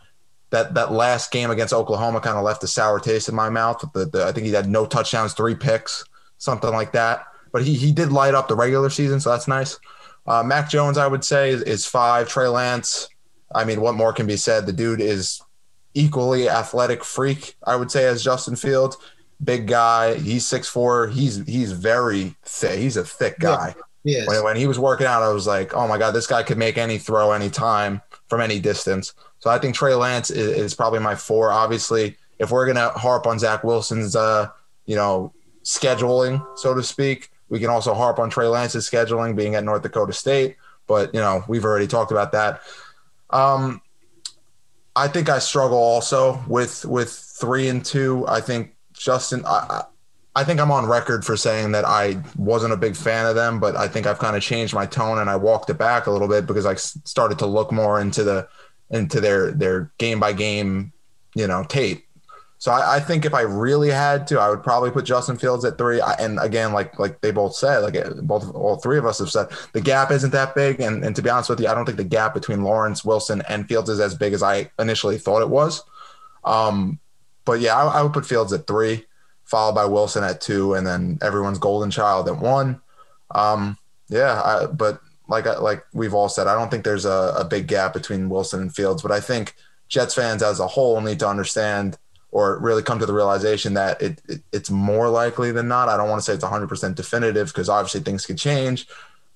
that 0.50 0.74
that 0.74 0.90
last 0.90 1.30
game 1.30 1.50
against 1.50 1.72
Oklahoma 1.72 2.20
kind 2.20 2.36
of 2.36 2.42
left 2.42 2.64
a 2.64 2.66
sour 2.66 2.98
taste 2.98 3.28
in 3.28 3.36
my 3.36 3.48
mouth. 3.48 3.84
The, 3.94 4.06
the, 4.06 4.24
I 4.24 4.32
think 4.32 4.44
he 4.44 4.52
had 4.52 4.68
no 4.68 4.86
touchdowns, 4.86 5.34
three 5.34 5.54
picks, 5.54 6.04
something 6.38 6.70
like 6.70 6.90
that. 6.92 7.27
But 7.52 7.62
he 7.64 7.74
he 7.74 7.92
did 7.92 8.12
light 8.12 8.34
up 8.34 8.48
the 8.48 8.56
regular 8.56 8.90
season, 8.90 9.20
so 9.20 9.30
that's 9.30 9.48
nice. 9.48 9.78
Uh, 10.26 10.42
Mac 10.42 10.68
Jones, 10.68 10.98
I 10.98 11.06
would 11.06 11.24
say, 11.24 11.50
is, 11.50 11.62
is 11.62 11.86
five. 11.86 12.28
Trey 12.28 12.48
Lance, 12.48 13.08
I 13.54 13.64
mean, 13.64 13.80
what 13.80 13.94
more 13.94 14.12
can 14.12 14.26
be 14.26 14.36
said? 14.36 14.66
The 14.66 14.72
dude 14.72 15.00
is 15.00 15.40
equally 15.94 16.48
athletic 16.48 17.02
freak, 17.02 17.56
I 17.66 17.76
would 17.76 17.90
say, 17.90 18.04
as 18.04 18.22
Justin 18.22 18.56
Fields. 18.56 18.96
Big 19.42 19.66
guy. 19.66 20.14
He's 20.14 20.44
six 20.44 20.68
four. 20.68 21.08
He's 21.08 21.44
he's 21.46 21.72
very 21.72 22.34
thick. 22.44 22.78
He's 22.78 22.96
a 22.96 23.04
thick 23.04 23.38
guy. 23.38 23.74
Yeah. 24.04 24.26
When, 24.26 24.44
when 24.44 24.56
he 24.56 24.66
was 24.66 24.78
working 24.78 25.06
out, 25.06 25.22
I 25.22 25.32
was 25.32 25.46
like, 25.46 25.74
oh 25.74 25.86
my 25.88 25.98
God, 25.98 26.12
this 26.12 26.26
guy 26.26 26.42
could 26.42 26.58
make 26.58 26.78
any 26.78 26.98
throw 26.98 27.32
any 27.32 27.50
time 27.50 28.00
from 28.28 28.40
any 28.40 28.60
distance. 28.60 29.14
So 29.38 29.50
I 29.50 29.58
think 29.58 29.74
Trey 29.74 29.94
Lance 29.94 30.30
is, 30.30 30.56
is 30.56 30.74
probably 30.74 31.00
my 31.00 31.14
four. 31.14 31.52
Obviously, 31.52 32.16
if 32.38 32.50
we're 32.50 32.66
gonna 32.66 32.90
harp 32.90 33.26
on 33.26 33.38
Zach 33.38 33.64
Wilson's 33.64 34.16
uh, 34.16 34.48
you 34.86 34.96
know, 34.96 35.32
scheduling, 35.64 36.44
so 36.56 36.74
to 36.74 36.82
speak, 36.82 37.30
we 37.48 37.58
can 37.58 37.70
also 37.70 37.94
harp 37.94 38.18
on 38.18 38.30
Trey 38.30 38.46
Lance's 38.46 38.88
scheduling 38.88 39.34
being 39.34 39.54
at 39.54 39.64
North 39.64 39.82
Dakota 39.82 40.12
State, 40.12 40.56
but 40.86 41.14
you 41.14 41.20
know 41.20 41.44
we've 41.48 41.64
already 41.64 41.86
talked 41.86 42.12
about 42.12 42.32
that. 42.32 42.60
Um, 43.30 43.80
I 44.96 45.08
think 45.08 45.28
I 45.28 45.38
struggle 45.38 45.78
also 45.78 46.42
with 46.46 46.84
with 46.84 47.10
three 47.10 47.68
and 47.68 47.84
two. 47.84 48.26
I 48.28 48.40
think 48.40 48.74
Justin. 48.92 49.44
I, 49.46 49.84
I 50.36 50.44
think 50.44 50.60
I'm 50.60 50.70
on 50.70 50.86
record 50.86 51.24
for 51.24 51.36
saying 51.36 51.72
that 51.72 51.84
I 51.84 52.22
wasn't 52.36 52.72
a 52.72 52.76
big 52.76 52.94
fan 52.94 53.26
of 53.26 53.34
them, 53.34 53.58
but 53.58 53.74
I 53.74 53.88
think 53.88 54.06
I've 54.06 54.20
kind 54.20 54.36
of 54.36 54.42
changed 54.42 54.72
my 54.72 54.86
tone 54.86 55.18
and 55.18 55.28
I 55.28 55.34
walked 55.34 55.68
it 55.68 55.78
back 55.78 56.06
a 56.06 56.12
little 56.12 56.28
bit 56.28 56.46
because 56.46 56.64
I 56.64 56.74
started 56.76 57.40
to 57.40 57.46
look 57.46 57.72
more 57.72 58.00
into 58.00 58.22
the 58.22 58.48
into 58.90 59.20
their 59.20 59.50
their 59.50 59.90
game 59.98 60.20
by 60.20 60.32
game, 60.32 60.92
you 61.34 61.46
know, 61.48 61.64
tape 61.64 62.07
so 62.60 62.72
I, 62.72 62.96
I, 62.96 63.00
think 63.00 63.24
if 63.24 63.34
I 63.34 63.42
really 63.42 63.90
had 63.90 64.26
to, 64.28 64.40
I 64.40 64.50
would 64.50 64.64
probably 64.64 64.90
put 64.90 65.04
Justin 65.04 65.38
Fields 65.38 65.64
at 65.64 65.78
three. 65.78 66.00
and 66.18 66.40
again, 66.40 66.72
like 66.72 66.98
like 66.98 67.20
they 67.20 67.30
both 67.30 67.54
said, 67.54 67.78
like 67.78 67.96
both 68.22 68.52
all 68.52 68.76
three 68.76 68.98
of 68.98 69.06
us 69.06 69.20
have 69.20 69.30
said, 69.30 69.46
the 69.72 69.80
gap 69.80 70.10
isn't 70.10 70.32
that 70.32 70.56
big. 70.56 70.80
And, 70.80 71.04
and 71.04 71.14
to 71.14 71.22
be 71.22 71.30
honest 71.30 71.48
with 71.48 71.60
you, 71.60 71.68
I 71.68 71.74
don't 71.74 71.84
think 71.84 71.98
the 71.98 72.04
gap 72.04 72.34
between 72.34 72.64
Lawrence, 72.64 73.04
Wilson, 73.04 73.42
and 73.48 73.68
Fields 73.68 73.88
is 73.88 74.00
as 74.00 74.16
big 74.16 74.32
as 74.32 74.42
I 74.42 74.72
initially 74.76 75.18
thought 75.18 75.42
it 75.42 75.48
was. 75.48 75.84
Um, 76.44 76.98
but 77.44 77.60
yeah, 77.60 77.76
I, 77.76 78.00
I 78.00 78.02
would 78.02 78.12
put 78.12 78.26
Fields 78.26 78.52
at 78.52 78.66
three, 78.66 79.06
followed 79.44 79.74
by 79.74 79.84
Wilson 79.84 80.24
at 80.24 80.40
two, 80.40 80.74
and 80.74 80.84
then 80.84 81.18
everyone's 81.22 81.58
golden 81.58 81.92
child 81.92 82.28
at 82.28 82.38
one. 82.38 82.80
Um, 83.30 83.78
yeah, 84.08 84.42
I, 84.42 84.66
but 84.66 85.00
like 85.28 85.46
like 85.60 85.84
we've 85.92 86.14
all 86.14 86.28
said, 86.28 86.48
I 86.48 86.54
don't 86.54 86.72
think 86.72 86.82
there's 86.82 87.04
a, 87.04 87.34
a 87.38 87.44
big 87.44 87.68
gap 87.68 87.92
between 87.92 88.28
Wilson 88.28 88.62
and 88.62 88.74
Fields. 88.74 89.00
But 89.00 89.12
I 89.12 89.20
think 89.20 89.54
Jets 89.88 90.14
fans 90.14 90.42
as 90.42 90.58
a 90.58 90.66
whole 90.66 91.00
need 91.00 91.20
to 91.20 91.28
understand 91.28 91.98
or 92.30 92.58
really 92.58 92.82
come 92.82 92.98
to 92.98 93.06
the 93.06 93.12
realization 93.12 93.74
that 93.74 94.00
it, 94.02 94.20
it 94.28 94.42
it's 94.52 94.70
more 94.70 95.08
likely 95.08 95.50
than 95.50 95.68
not. 95.68 95.88
I 95.88 95.96
don't 95.96 96.08
want 96.08 96.20
to 96.20 96.24
say 96.24 96.34
it's 96.34 96.44
100% 96.44 96.94
definitive 96.94 97.48
because 97.48 97.68
obviously 97.68 98.00
things 98.00 98.26
could 98.26 98.38
change. 98.38 98.86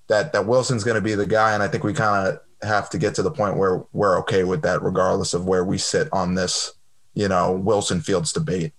That 0.08 0.32
that 0.32 0.46
Wilson's 0.46 0.84
going 0.84 0.96
to 0.96 1.00
be 1.00 1.14
the 1.14 1.26
guy, 1.26 1.54
and 1.54 1.62
I 1.62 1.68
think 1.68 1.84
we 1.84 1.94
kind 1.94 2.28
of 2.28 2.68
have 2.68 2.90
to 2.90 2.98
get 2.98 3.14
to 3.14 3.22
the 3.22 3.30
point 3.30 3.56
where 3.56 3.84
we're 3.92 4.18
okay 4.20 4.44
with 4.44 4.62
that, 4.62 4.82
regardless 4.82 5.32
of 5.32 5.46
where 5.46 5.64
we 5.64 5.78
sit 5.78 6.08
on 6.12 6.34
this, 6.34 6.72
you 7.14 7.28
know, 7.28 7.52
Wilson 7.52 8.00
Fields 8.00 8.32
debate. 8.32 8.72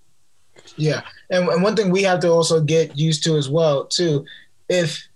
Yeah, 0.75 1.01
and, 1.29 1.47
and 1.47 1.63
one 1.63 1.75
thing 1.75 1.89
we 1.89 2.03
have 2.03 2.19
to 2.21 2.29
also 2.29 2.61
get 2.61 2.97
used 2.97 3.23
to 3.23 3.35
as 3.37 3.49
well 3.49 3.85
too, 3.85 4.25
if 4.69 5.07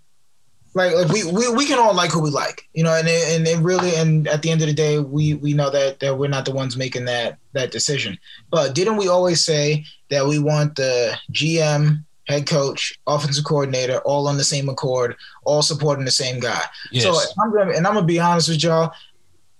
like 0.74 0.94
like 0.94 1.08
we, 1.08 1.24
we 1.24 1.48
we 1.54 1.66
can 1.66 1.78
all 1.78 1.94
like 1.94 2.10
who 2.10 2.20
we 2.20 2.30
like, 2.30 2.68
you 2.74 2.82
know, 2.82 2.94
and 2.94 3.08
it, 3.08 3.36
and 3.36 3.46
it 3.46 3.58
really 3.58 3.94
and 3.96 4.28
at 4.28 4.42
the 4.42 4.50
end 4.50 4.60
of 4.60 4.66
the 4.66 4.74
day, 4.74 4.98
we 4.98 5.34
we 5.34 5.52
know 5.54 5.70
that 5.70 6.00
that 6.00 6.18
we're 6.18 6.28
not 6.28 6.44
the 6.44 6.52
ones 6.52 6.76
making 6.76 7.06
that 7.06 7.38
that 7.52 7.70
decision. 7.70 8.18
But 8.50 8.74
didn't 8.74 8.96
we 8.96 9.08
always 9.08 9.44
say 9.44 9.84
that 10.10 10.26
we 10.26 10.38
want 10.38 10.76
the 10.76 11.16
GM, 11.32 12.04
head 12.26 12.46
coach, 12.46 12.94
offensive 13.06 13.44
coordinator 13.44 13.98
all 14.00 14.28
on 14.28 14.36
the 14.36 14.44
same 14.44 14.68
accord, 14.68 15.16
all 15.44 15.62
supporting 15.62 16.04
the 16.04 16.10
same 16.10 16.38
guy? 16.38 16.62
Yes. 16.92 17.04
So 17.04 17.18
I'm 17.42 17.52
gonna 17.52 17.72
and 17.72 17.86
I'm 17.86 17.94
gonna 17.94 18.06
be 18.06 18.20
honest 18.20 18.48
with 18.48 18.62
y'all. 18.62 18.92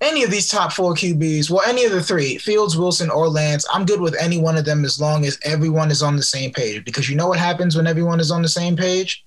Any 0.00 0.22
of 0.22 0.30
these 0.30 0.48
top 0.48 0.72
four 0.72 0.94
QBs, 0.94 1.50
well, 1.50 1.64
any 1.66 1.84
of 1.84 1.90
the 1.90 2.00
three, 2.00 2.38
Fields, 2.38 2.76
Wilson, 2.76 3.10
or 3.10 3.28
Lance, 3.28 3.66
I'm 3.72 3.84
good 3.84 4.00
with 4.00 4.14
any 4.20 4.38
one 4.38 4.56
of 4.56 4.64
them 4.64 4.84
as 4.84 5.00
long 5.00 5.26
as 5.26 5.40
everyone 5.42 5.90
is 5.90 6.04
on 6.04 6.14
the 6.14 6.22
same 6.22 6.52
page. 6.52 6.84
Because 6.84 7.10
you 7.10 7.16
know 7.16 7.26
what 7.26 7.40
happens 7.40 7.74
when 7.74 7.88
everyone 7.88 8.20
is 8.20 8.30
on 8.30 8.42
the 8.42 8.48
same 8.48 8.76
page? 8.76 9.24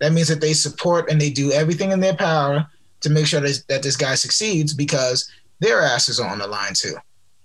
That 0.00 0.12
means 0.12 0.28
that 0.28 0.40
they 0.40 0.52
support 0.52 1.10
and 1.10 1.20
they 1.20 1.30
do 1.30 1.52
everything 1.52 1.92
in 1.92 2.00
their 2.00 2.16
power 2.16 2.66
to 3.00 3.10
make 3.10 3.26
sure 3.26 3.40
that, 3.40 3.62
that 3.68 3.82
this 3.82 3.96
guy 3.96 4.14
succeeds 4.14 4.74
because 4.74 5.30
their 5.60 5.82
ass 5.82 6.08
is 6.08 6.20
on 6.20 6.38
the 6.38 6.46
line 6.46 6.72
too. 6.74 6.96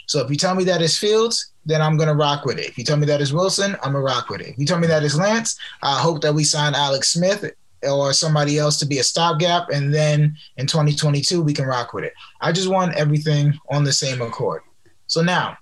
So 0.08 0.20
if 0.22 0.30
you 0.30 0.36
tell 0.36 0.56
me 0.56 0.64
that 0.64 0.82
it's 0.82 0.98
Fields, 0.98 1.52
then 1.66 1.82
I'm 1.82 1.98
gonna 1.98 2.16
rock 2.16 2.46
with 2.46 2.58
it. 2.58 2.66
If 2.66 2.78
you 2.78 2.84
tell 2.84 2.98
me 2.98 3.06
that 3.06 3.22
is 3.22 3.32
Wilson, 3.32 3.76
I'm 3.84 3.94
gonna 3.94 4.02
rock 4.02 4.30
with 4.30 4.42
it. 4.42 4.48
If 4.48 4.58
you 4.58 4.66
tell 4.66 4.80
me 4.80 4.88
that 4.88 5.04
is 5.04 5.18
Lance, 5.18 5.60
I 5.84 6.00
hope 6.00 6.22
that 6.22 6.34
we 6.34 6.44
sign 6.44 6.74
Alex 6.74 7.14
Smith 7.14 7.52
or 7.88 8.12
somebody 8.12 8.58
else 8.58 8.78
to 8.80 8.86
be 8.86 8.98
a 8.98 9.04
stopgap, 9.04 9.70
and 9.70 9.94
then 9.94 10.36
in 10.58 10.68
2022 10.68 11.42
we 11.42 11.54
can 11.54 11.66
rock 11.66 11.94
with 11.94 12.04
it. 12.04 12.14
I 12.42 12.52
just 12.52 12.70
want 12.70 12.96
everything 12.96 13.58
on 13.70 13.84
the 13.84 13.94
same 13.94 14.22
accord. 14.22 14.64
So 15.08 15.22
now, 15.22 15.58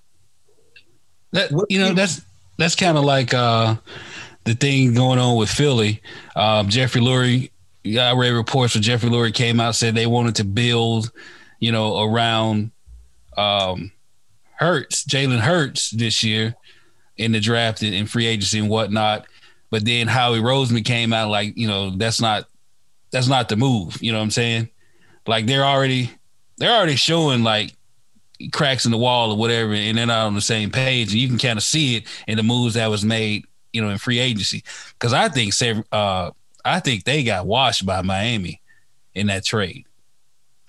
that, 1.32 1.50
you 1.68 1.78
know, 1.78 1.92
that's 1.92 2.22
that's 2.56 2.74
kind 2.74 2.96
of 2.96 3.04
like 3.04 3.34
uh, 3.34 3.76
the 4.48 4.54
thing 4.54 4.94
going 4.94 5.18
on 5.18 5.36
with 5.36 5.50
Philly. 5.50 6.00
Um, 6.34 6.70
Jeffrey 6.70 7.02
Lurie, 7.02 7.50
I 7.84 8.14
read 8.14 8.30
reports 8.30 8.74
where 8.74 8.82
Jeffrey 8.82 9.10
Lurie 9.10 9.34
came 9.34 9.60
out 9.60 9.74
said 9.74 9.94
they 9.94 10.06
wanted 10.06 10.36
to 10.36 10.44
build, 10.44 11.12
you 11.60 11.70
know, 11.70 12.00
around 12.00 12.70
um, 13.36 13.92
Hurts, 14.54 15.04
Jalen 15.04 15.40
Hurts 15.40 15.90
this 15.90 16.24
year 16.24 16.54
in 17.18 17.32
the 17.32 17.40
draft 17.40 17.82
and 17.82 17.94
in 17.94 18.06
free 18.06 18.26
agency 18.26 18.58
and 18.58 18.70
whatnot. 18.70 19.26
But 19.70 19.84
then 19.84 20.08
Howie 20.08 20.38
Roseman 20.38 20.84
came 20.84 21.12
out 21.12 21.28
like, 21.28 21.56
you 21.58 21.68
know, 21.68 21.90
that's 21.90 22.20
not 22.20 22.46
that's 23.10 23.28
not 23.28 23.50
the 23.50 23.56
move. 23.56 24.02
You 24.02 24.12
know 24.12 24.18
what 24.18 24.24
I'm 24.24 24.30
saying? 24.30 24.70
Like 25.26 25.44
they're 25.44 25.64
already 25.64 26.10
they're 26.56 26.74
already 26.74 26.96
showing 26.96 27.42
like 27.42 27.74
cracks 28.50 28.86
in 28.86 28.92
the 28.92 28.98
wall 28.98 29.32
or 29.32 29.36
whatever, 29.36 29.74
and 29.74 29.98
they're 29.98 30.06
not 30.06 30.26
on 30.26 30.34
the 30.34 30.40
same 30.40 30.70
page. 30.70 31.12
And 31.12 31.20
you 31.20 31.28
can 31.28 31.38
kind 31.38 31.58
of 31.58 31.62
see 31.62 31.96
it 31.96 32.04
in 32.26 32.38
the 32.38 32.42
moves 32.42 32.74
that 32.74 32.86
was 32.86 33.04
made, 33.04 33.44
you 33.72 33.82
know, 33.82 33.90
in 33.90 33.98
free 33.98 34.18
agency. 34.18 34.64
Because 34.92 35.12
I 35.12 35.28
think 35.28 35.54
uh, 35.92 36.30
I 36.64 36.80
think 36.80 37.04
they 37.04 37.22
got 37.24 37.46
washed 37.46 37.86
by 37.86 38.02
Miami 38.02 38.60
in 39.14 39.28
that 39.28 39.44
trade. 39.44 39.84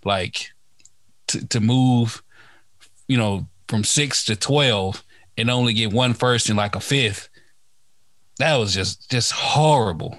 Like 0.03 0.51
to, 1.27 1.45
to 1.47 1.59
move, 1.59 2.23
you 3.07 3.17
know, 3.17 3.47
from 3.67 3.83
six 3.83 4.23
to 4.25 4.35
twelve 4.35 5.03
and 5.37 5.49
only 5.49 5.73
get 5.73 5.93
one 5.93 6.13
first 6.13 6.49
and 6.49 6.57
like 6.57 6.75
a 6.75 6.79
fifth. 6.79 7.29
That 8.37 8.57
was 8.57 8.73
just 8.73 9.09
just 9.09 9.31
horrible, 9.31 10.17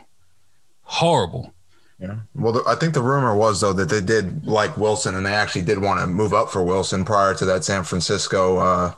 horrible. 0.83 1.55
Yeah. 1.99 2.16
Well, 2.35 2.66
I 2.66 2.74
think 2.76 2.95
the 2.95 3.03
rumor 3.03 3.37
was 3.37 3.61
though 3.61 3.74
that 3.74 3.91
they 3.91 4.01
did 4.01 4.47
like 4.47 4.76
Wilson, 4.76 5.14
and 5.14 5.26
they 5.26 5.35
actually 5.35 5.62
did 5.62 5.78
want 5.78 6.01
to 6.01 6.07
move 6.07 6.33
up 6.33 6.51
for 6.51 6.62
Wilson 6.62 7.05
prior 7.05 7.35
to 7.35 7.45
that 7.45 7.64
San 7.64 7.85
Francisco 7.85 8.57
uh, 8.57 8.95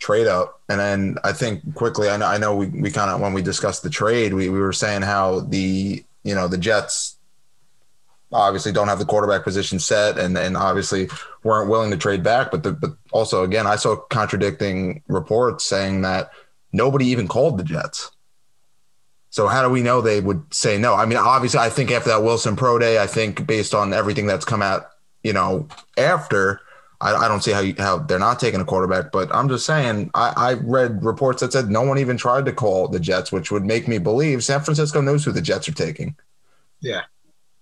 trade 0.00 0.26
up. 0.26 0.60
And 0.68 0.80
then 0.80 1.18
I 1.22 1.32
think 1.32 1.74
quickly, 1.74 2.08
I 2.08 2.16
know, 2.16 2.26
I 2.26 2.38
know 2.38 2.56
we, 2.56 2.66
we 2.66 2.90
kind 2.90 3.10
of 3.10 3.20
when 3.20 3.32
we 3.32 3.42
discussed 3.42 3.82
the 3.82 3.90
trade, 3.90 4.34
we, 4.34 4.48
we 4.48 4.58
were 4.58 4.72
saying 4.72 5.02
how 5.02 5.40
the 5.40 6.04
you 6.24 6.34
know 6.34 6.48
the 6.48 6.58
Jets 6.58 7.16
obviously 8.32 8.72
don't 8.72 8.88
have 8.88 8.98
the 8.98 9.04
quarterback 9.04 9.44
position 9.44 9.78
set, 9.78 10.18
and 10.18 10.36
and 10.36 10.56
obviously 10.56 11.08
weren't 11.44 11.70
willing 11.70 11.90
to 11.90 11.96
trade 11.96 12.22
back. 12.22 12.50
But 12.50 12.62
the, 12.62 12.72
but 12.72 12.90
also 13.12 13.44
again, 13.44 13.66
I 13.66 13.76
saw 13.76 13.96
contradicting 13.96 15.02
reports 15.06 15.64
saying 15.64 16.02
that 16.02 16.30
nobody 16.72 17.06
even 17.06 17.28
called 17.28 17.58
the 17.58 17.64
Jets. 17.64 18.10
So 19.30 19.46
how 19.46 19.62
do 19.62 19.70
we 19.70 19.82
know 19.82 20.00
they 20.00 20.20
would 20.20 20.52
say 20.52 20.76
no? 20.76 20.94
I 20.94 21.06
mean, 21.06 21.18
obviously, 21.18 21.60
I 21.60 21.70
think 21.70 21.92
after 21.92 22.10
that 22.10 22.24
Wilson 22.24 22.56
Pro 22.56 22.80
Day, 22.80 23.00
I 23.00 23.06
think 23.06 23.46
based 23.46 23.74
on 23.74 23.92
everything 23.92 24.26
that's 24.26 24.44
come 24.44 24.60
out, 24.60 24.88
you 25.22 25.32
know, 25.32 25.68
after, 25.96 26.60
I, 27.00 27.14
I 27.14 27.28
don't 27.28 27.42
see 27.42 27.52
how 27.52 27.60
you, 27.60 27.74
how 27.78 27.98
they're 27.98 28.18
not 28.18 28.38
taking 28.38 28.60
a 28.60 28.64
quarterback. 28.64 29.12
But 29.12 29.34
I'm 29.34 29.48
just 29.48 29.66
saying, 29.66 30.10
I, 30.14 30.32
I 30.36 30.52
read 30.54 31.04
reports 31.04 31.40
that 31.40 31.52
said 31.52 31.68
no 31.68 31.82
one 31.82 31.98
even 31.98 32.16
tried 32.16 32.44
to 32.46 32.52
call 32.52 32.88
the 32.88 33.00
Jets, 33.00 33.32
which 33.32 33.50
would 33.50 33.64
make 33.64 33.88
me 33.88 33.98
believe 33.98 34.44
San 34.44 34.60
Francisco 34.60 35.00
knows 35.00 35.24
who 35.24 35.32
the 35.32 35.42
Jets 35.42 35.68
are 35.68 35.72
taking. 35.72 36.16
Yeah. 36.80 37.02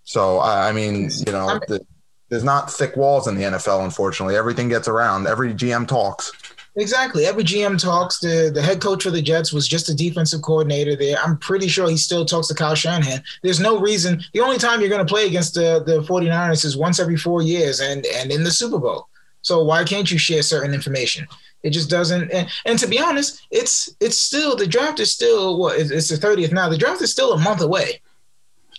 So 0.02 0.38
I, 0.38 0.68
I 0.68 0.72
mean, 0.72 1.10
you 1.26 1.32
know, 1.32 1.60
the, 1.68 1.84
there's 2.28 2.44
not 2.44 2.72
thick 2.72 2.96
walls 2.96 3.28
in 3.28 3.36
the 3.36 3.42
NFL. 3.42 3.84
Unfortunately, 3.84 4.36
everything 4.36 4.68
gets 4.68 4.88
around. 4.88 5.26
Every 5.26 5.54
GM 5.54 5.86
talks. 5.86 6.32
Exactly. 6.76 7.26
Every 7.26 7.42
GM 7.42 7.80
talks. 7.80 8.20
The 8.20 8.50
the 8.54 8.62
head 8.62 8.80
coach 8.80 9.02
for 9.02 9.10
the 9.10 9.22
Jets 9.22 9.52
was 9.52 9.66
just 9.66 9.88
a 9.88 9.94
defensive 9.94 10.42
coordinator 10.42 10.94
there. 10.94 11.16
I'm 11.18 11.36
pretty 11.38 11.66
sure 11.66 11.88
he 11.88 11.96
still 11.96 12.24
talks 12.24 12.46
to 12.48 12.54
Kyle 12.54 12.74
Shanahan. 12.74 13.22
There's 13.42 13.58
no 13.58 13.80
reason. 13.80 14.22
The 14.32 14.40
only 14.40 14.58
time 14.58 14.80
you're 14.80 14.88
going 14.88 15.04
to 15.04 15.12
play 15.12 15.26
against 15.26 15.54
the, 15.54 15.82
the 15.84 16.02
49ers 16.02 16.64
is 16.64 16.76
once 16.76 17.00
every 17.00 17.16
four 17.16 17.42
years 17.42 17.80
and, 17.80 18.06
and 18.06 18.30
in 18.30 18.44
the 18.44 18.50
Super 18.50 18.78
Bowl. 18.78 19.08
So 19.42 19.62
why 19.64 19.84
can't 19.84 20.10
you 20.10 20.18
share 20.18 20.42
certain 20.42 20.74
information? 20.74 21.26
It 21.62 21.70
just 21.70 21.90
doesn't. 21.90 22.30
And, 22.30 22.48
and 22.66 22.78
to 22.78 22.86
be 22.86 23.00
honest, 23.00 23.46
it's 23.50 23.94
it's 24.00 24.18
still 24.18 24.56
the 24.56 24.66
draft 24.66 25.00
is 25.00 25.12
still 25.12 25.58
what 25.58 25.78
it's 25.78 26.08
the 26.08 26.16
30th 26.16 26.52
now. 26.52 26.68
The 26.68 26.78
draft 26.78 27.02
is 27.02 27.10
still 27.10 27.32
a 27.32 27.38
month 27.38 27.60
away. 27.60 28.00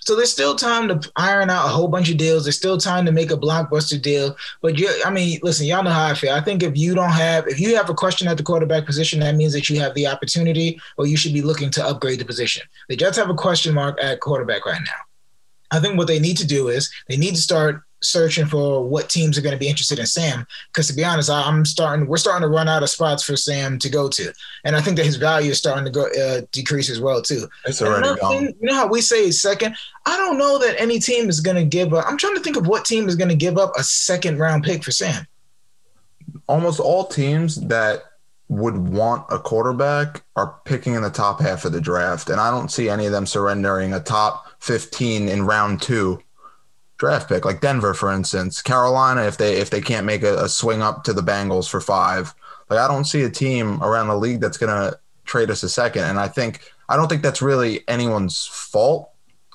So 0.01 0.15
there's 0.15 0.31
still 0.31 0.55
time 0.55 0.87
to 0.87 1.11
iron 1.17 1.51
out 1.51 1.65
a 1.65 1.69
whole 1.69 1.87
bunch 1.87 2.09
of 2.09 2.17
deals. 2.17 2.43
There's 2.43 2.57
still 2.57 2.79
time 2.79 3.05
to 3.05 3.11
make 3.11 3.29
a 3.29 3.37
blockbuster 3.37 4.01
deal. 4.01 4.35
But 4.59 4.79
you, 4.79 4.89
I 5.05 5.11
mean, 5.11 5.39
listen, 5.43 5.67
y'all 5.67 5.83
know 5.83 5.91
how 5.91 6.07
I 6.07 6.15
feel. 6.15 6.33
I 6.33 6.41
think 6.41 6.63
if 6.63 6.75
you 6.75 6.95
don't 6.95 7.11
have, 7.11 7.47
if 7.47 7.59
you 7.59 7.75
have 7.75 7.91
a 7.91 7.93
question 7.93 8.27
at 8.27 8.35
the 8.35 8.41
quarterback 8.41 8.87
position, 8.87 9.19
that 9.19 9.35
means 9.35 9.53
that 9.53 9.69
you 9.69 9.79
have 9.79 9.93
the 9.93 10.07
opportunity, 10.07 10.81
or 10.97 11.05
you 11.05 11.15
should 11.15 11.33
be 11.33 11.43
looking 11.43 11.69
to 11.71 11.85
upgrade 11.85 12.19
the 12.19 12.25
position. 12.25 12.63
The 12.87 12.95
Jets 12.95 13.17
have 13.17 13.29
a 13.29 13.35
question 13.35 13.75
mark 13.75 14.01
at 14.01 14.19
quarterback 14.19 14.65
right 14.65 14.81
now. 14.83 15.77
I 15.77 15.79
think 15.79 15.97
what 15.97 16.07
they 16.07 16.19
need 16.19 16.37
to 16.37 16.47
do 16.47 16.69
is 16.69 16.91
they 17.07 17.17
need 17.17 17.35
to 17.35 17.41
start 17.41 17.83
searching 18.01 18.45
for 18.45 18.87
what 18.87 19.09
teams 19.09 19.37
are 19.37 19.41
going 19.41 19.53
to 19.53 19.59
be 19.59 19.67
interested 19.67 19.99
in 19.99 20.05
Sam. 20.05 20.45
Because 20.67 20.87
to 20.87 20.93
be 20.93 21.03
honest, 21.03 21.29
I, 21.29 21.47
am 21.47 21.65
starting. 21.65 22.07
We're 22.07 22.17
starting 22.17 22.47
to 22.47 22.53
run 22.53 22.67
out 22.67 22.83
of 22.83 22.89
spots 22.89 23.23
for 23.23 23.35
Sam 23.35 23.79
to 23.79 23.89
go 23.89 24.09
to, 24.09 24.33
and 24.63 24.75
I 24.75 24.81
think 24.81 24.97
that 24.97 25.05
his 25.05 25.17
value 25.17 25.51
is 25.51 25.57
starting 25.57 25.85
to 25.85 25.91
go 25.91 26.07
uh, 26.07 26.41
decrease 26.51 26.89
as 26.89 27.01
well 27.01 27.21
too. 27.21 27.47
It's 27.65 27.81
already 27.81 28.19
gone. 28.19 28.31
Thing, 28.31 28.55
you 28.59 28.67
know 28.67 28.75
how 28.75 28.87
we 28.87 29.01
say 29.01 29.31
second. 29.31 29.75
I 30.05 30.17
don't 30.17 30.37
know 30.37 30.57
that 30.59 30.79
any 30.79 30.99
team 30.99 31.29
is 31.29 31.39
going 31.39 31.57
to 31.57 31.65
give 31.65 31.93
up. 31.93 32.05
I'm 32.07 32.17
trying 32.17 32.35
to 32.35 32.41
think 32.41 32.57
of 32.57 32.67
what 32.67 32.85
team 32.85 33.07
is 33.07 33.15
going 33.15 33.29
to 33.29 33.35
give 33.35 33.57
up 33.57 33.73
a 33.77 33.83
second 33.83 34.39
round 34.39 34.63
pick 34.63 34.83
for 34.83 34.91
Sam. 34.91 35.27
Almost 36.47 36.79
all 36.79 37.05
teams 37.05 37.55
that 37.67 38.03
would 38.47 38.75
want 38.75 39.25
a 39.29 39.37
quarterback 39.37 40.23
are 40.35 40.59
picking 40.65 40.95
in 40.95 41.03
the 41.03 41.09
top 41.09 41.39
half 41.39 41.65
of 41.65 41.71
the 41.71 41.81
draft, 41.81 42.29
and 42.29 42.39
I 42.39 42.49
don't 42.49 42.71
see 42.71 42.89
any 42.89 43.05
of 43.05 43.11
them 43.11 43.27
surrendering 43.27 43.93
a 43.93 43.99
top 43.99 44.47
15 44.59 45.29
in 45.29 45.45
round 45.45 45.81
two 45.81 46.19
draft 46.99 47.29
pick, 47.29 47.45
like 47.45 47.61
Denver, 47.61 47.95
for 47.95 48.11
instance, 48.11 48.61
Carolina, 48.61 49.23
if 49.23 49.37
they 49.37 49.55
if 49.55 49.71
they 49.71 49.81
can't 49.81 50.05
make 50.05 50.21
a, 50.21 50.43
a 50.43 50.49
swing 50.49 50.83
up 50.83 51.03
to 51.05 51.13
the 51.13 51.23
Bengals 51.23 51.67
for 51.67 51.81
five, 51.81 52.35
like 52.69 52.77
I 52.77 52.87
don't 52.87 53.05
see 53.05 53.23
a 53.23 53.29
team 53.29 53.81
around 53.81 54.09
the 54.09 54.17
league 54.17 54.41
that's 54.41 54.57
gonna 54.57 54.93
trade 55.25 55.49
us 55.49 55.63
a 55.63 55.69
second. 55.69 56.03
And 56.03 56.19
I 56.19 56.27
think 56.27 56.71
I 56.87 56.95
don't 56.95 57.07
think 57.07 57.23
that's 57.23 57.41
really 57.41 57.87
anyone's 57.87 58.45
fault, 58.45 59.09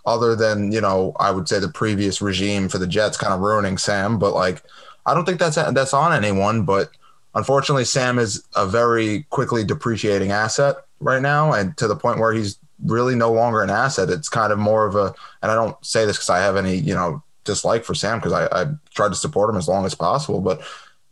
other 0.07 0.35
than 0.35 0.73
you 0.73 0.81
know 0.81 1.13
I 1.21 1.31
would 1.31 1.49
say 1.49 1.61
the 1.61 1.69
previous 1.69 2.21
regime 2.21 2.69
for 2.69 2.79
the 2.79 2.87
Jets 2.87 3.17
kind 3.17 3.33
of 3.33 3.41
ruining 3.41 3.79
Sam. 3.79 4.19
But 4.19 4.35
like 4.35 4.63
I 5.07 5.15
don't 5.15 5.27
think 5.27 5.39
that's 5.39 5.57
that's 5.57 5.95
on 5.95 6.13
anyone. 6.13 6.65
But 6.65 6.91
unfortunately, 7.35 7.85
Sam 7.85 8.19
is 8.19 8.43
a 8.57 8.67
very 8.67 9.25
quickly 9.31 9.65
depreciating 9.65 10.33
asset 10.33 10.77
right 10.99 11.23
now, 11.23 11.53
and 11.53 11.77
to 11.77 11.87
the 11.87 11.97
point 11.97 12.19
where 12.19 12.33
he's 12.33 12.59
really 12.85 13.15
no 13.15 13.33
longer 13.33 13.63
an 13.63 13.71
asset. 13.71 14.11
It's 14.11 14.29
kind 14.29 14.53
of 14.53 14.59
more 14.59 14.87
of 14.87 14.97
a, 14.97 15.15
and 15.43 15.51
I 15.51 15.55
don't 15.55 15.77
say 15.85 16.05
this 16.05 16.17
because 16.17 16.31
I 16.31 16.39
have 16.41 16.57
any, 16.57 16.77
you 16.77 16.95
know, 16.95 17.23
dislike 17.45 17.85
for 17.85 17.95
Sam 17.95 18.19
because 18.19 18.33
I, 18.33 18.47
I 18.47 18.67
tried 18.95 19.11
to 19.11 19.15
support 19.15 19.51
him 19.51 19.57
as 19.57 19.69
long 19.69 19.85
as 19.87 19.95
possible. 19.95 20.41
But 20.41 20.63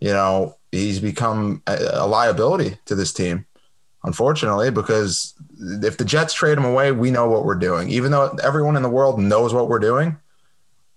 you 0.00 0.12
know, 0.12 0.56
he's 0.72 0.98
become 0.98 1.62
a, 1.66 1.78
a, 1.92 2.06
liability 2.06 2.76
to 2.86 2.96
this 2.96 3.12
team, 3.12 3.46
unfortunately, 4.02 4.70
because 4.70 5.34
if 5.60 5.96
the 5.96 6.04
Jets 6.04 6.34
trade 6.34 6.58
him 6.58 6.64
away, 6.64 6.90
we 6.90 7.12
know 7.12 7.28
what 7.28 7.44
we're 7.44 7.54
doing. 7.54 7.88
Even 7.90 8.10
though 8.10 8.36
everyone 8.42 8.76
in 8.76 8.82
the 8.82 8.88
world 8.88 9.20
knows 9.20 9.54
what 9.54 9.68
we're 9.68 9.78
doing, 9.78 10.16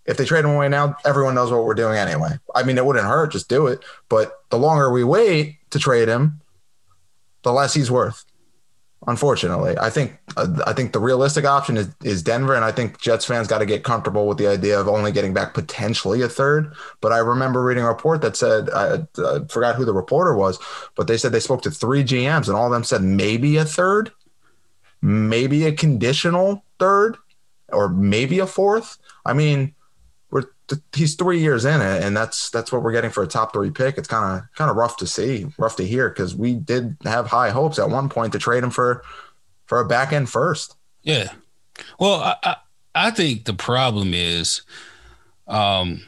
if 0.06 0.18
they 0.18 0.26
trade 0.26 0.46
him 0.46 0.52
away 0.52 0.70
now, 0.70 0.96
everyone 1.06 1.36
knows 1.36 1.52
what 1.52 1.66
we're 1.66 1.76
doing 1.76 1.98
anyway. 1.98 2.40
I 2.56 2.64
mean, 2.64 2.78
it 2.78 2.86
wouldn't 2.86 3.06
hurt, 3.06 3.32
just 3.32 3.48
do 3.48 3.68
it. 3.68 3.86
But 4.10 4.40
the 4.50 4.58
longer 4.58 4.92
we 4.92 5.04
wait 5.04 5.58
to 5.70 5.80
trade 5.80 6.08
him, 6.08 6.42
the 7.44 7.54
less 7.54 7.76
he's 7.76 7.92
worth 7.92 8.26
unfortunately. 9.08 9.78
I 9.78 9.90
think 9.90 10.18
uh, 10.38 10.48
I 10.66 10.74
think 10.74 10.94
the 10.94 11.00
realistic 11.00 11.46
option 11.46 11.78
is, 11.78 11.90
is 12.04 12.24
Denver, 12.24 12.56
and 12.56 12.66
I 12.66 12.72
think 12.72 13.00
Jets 13.00 13.26
fans 13.26 13.48
got 13.48 13.60
to 13.60 13.66
get 13.66 13.84
comfortable 13.84 14.28
with 14.28 14.38
the 14.38 14.48
idea 14.48 14.80
of 14.80 14.88
only 14.88 15.12
getting 15.12 15.34
back 15.34 15.54
potentially 15.54 16.22
a 16.22 16.30
third. 16.30 16.74
But 17.02 17.12
I 17.12 17.18
remember 17.20 17.64
reading 17.64 17.84
a 17.84 17.88
report 17.88 18.22
that 18.22 18.36
said 18.36 18.70
I, 18.70 19.08
I 19.18 19.40
forgot 19.50 19.76
who 19.76 19.86
the 19.86 19.94
reporter 19.94 20.36
was, 20.36 20.60
but 20.96 21.08
they 21.08 21.18
said 21.18 21.32
they 21.32 21.40
spoke 21.40 21.62
to 21.64 21.72
three 21.72 22.04
GMs, 22.04 22.48
and 22.48 22.56
all 22.56 22.66
of 22.66 22.72
them 22.72 22.84
said 22.84 23.02
maybe 23.02 23.58
a 23.58 23.66
third, 23.66 24.12
maybe 25.02 25.66
a 25.66 25.72
conditional 25.72 26.64
third, 26.80 27.18
or 27.70 27.90
maybe 27.90 28.40
a 28.40 28.48
fourth. 28.48 28.98
I 29.26 29.34
mean, 29.34 29.74
he's 30.94 31.16
three 31.16 31.40
years 31.40 31.66
in 31.66 31.82
it, 31.82 32.04
and 32.04 32.16
that's 32.16 32.50
that's 32.50 32.72
what 32.72 32.82
we're 32.82 32.92
getting 32.92 33.12
for 33.12 33.24
a 33.24 33.28
top 33.28 33.54
three 33.54 33.72
pick. 33.72 33.98
It's 33.98 34.08
kind 34.08 34.40
of 34.40 34.56
kind 34.56 34.72
of 34.72 34.78
rough 34.78 34.98
to 34.98 35.08
see, 35.08 35.46
rough 35.58 35.76
to 35.78 35.86
hear, 35.86 36.10
because 36.10 36.36
we 36.36 36.56
did 36.56 36.98
have 37.04 37.28
high 37.28 37.50
hopes 37.50 37.80
at 37.80 37.90
one 37.90 38.10
point 38.10 38.34
to 38.34 38.40
trade 38.40 38.64
him 38.64 38.72
for 38.72 39.04
for 39.66 39.80
a 39.80 39.88
back 39.88 40.12
end 40.12 40.30
first. 40.30 40.76
Yeah, 41.04 41.32
well, 42.00 42.16
I 42.16 42.36
I, 42.44 42.56
I 42.96 43.12
think 43.12 43.46
the 43.46 43.54
problem 43.54 44.14
is, 44.14 44.62
um, 45.48 46.02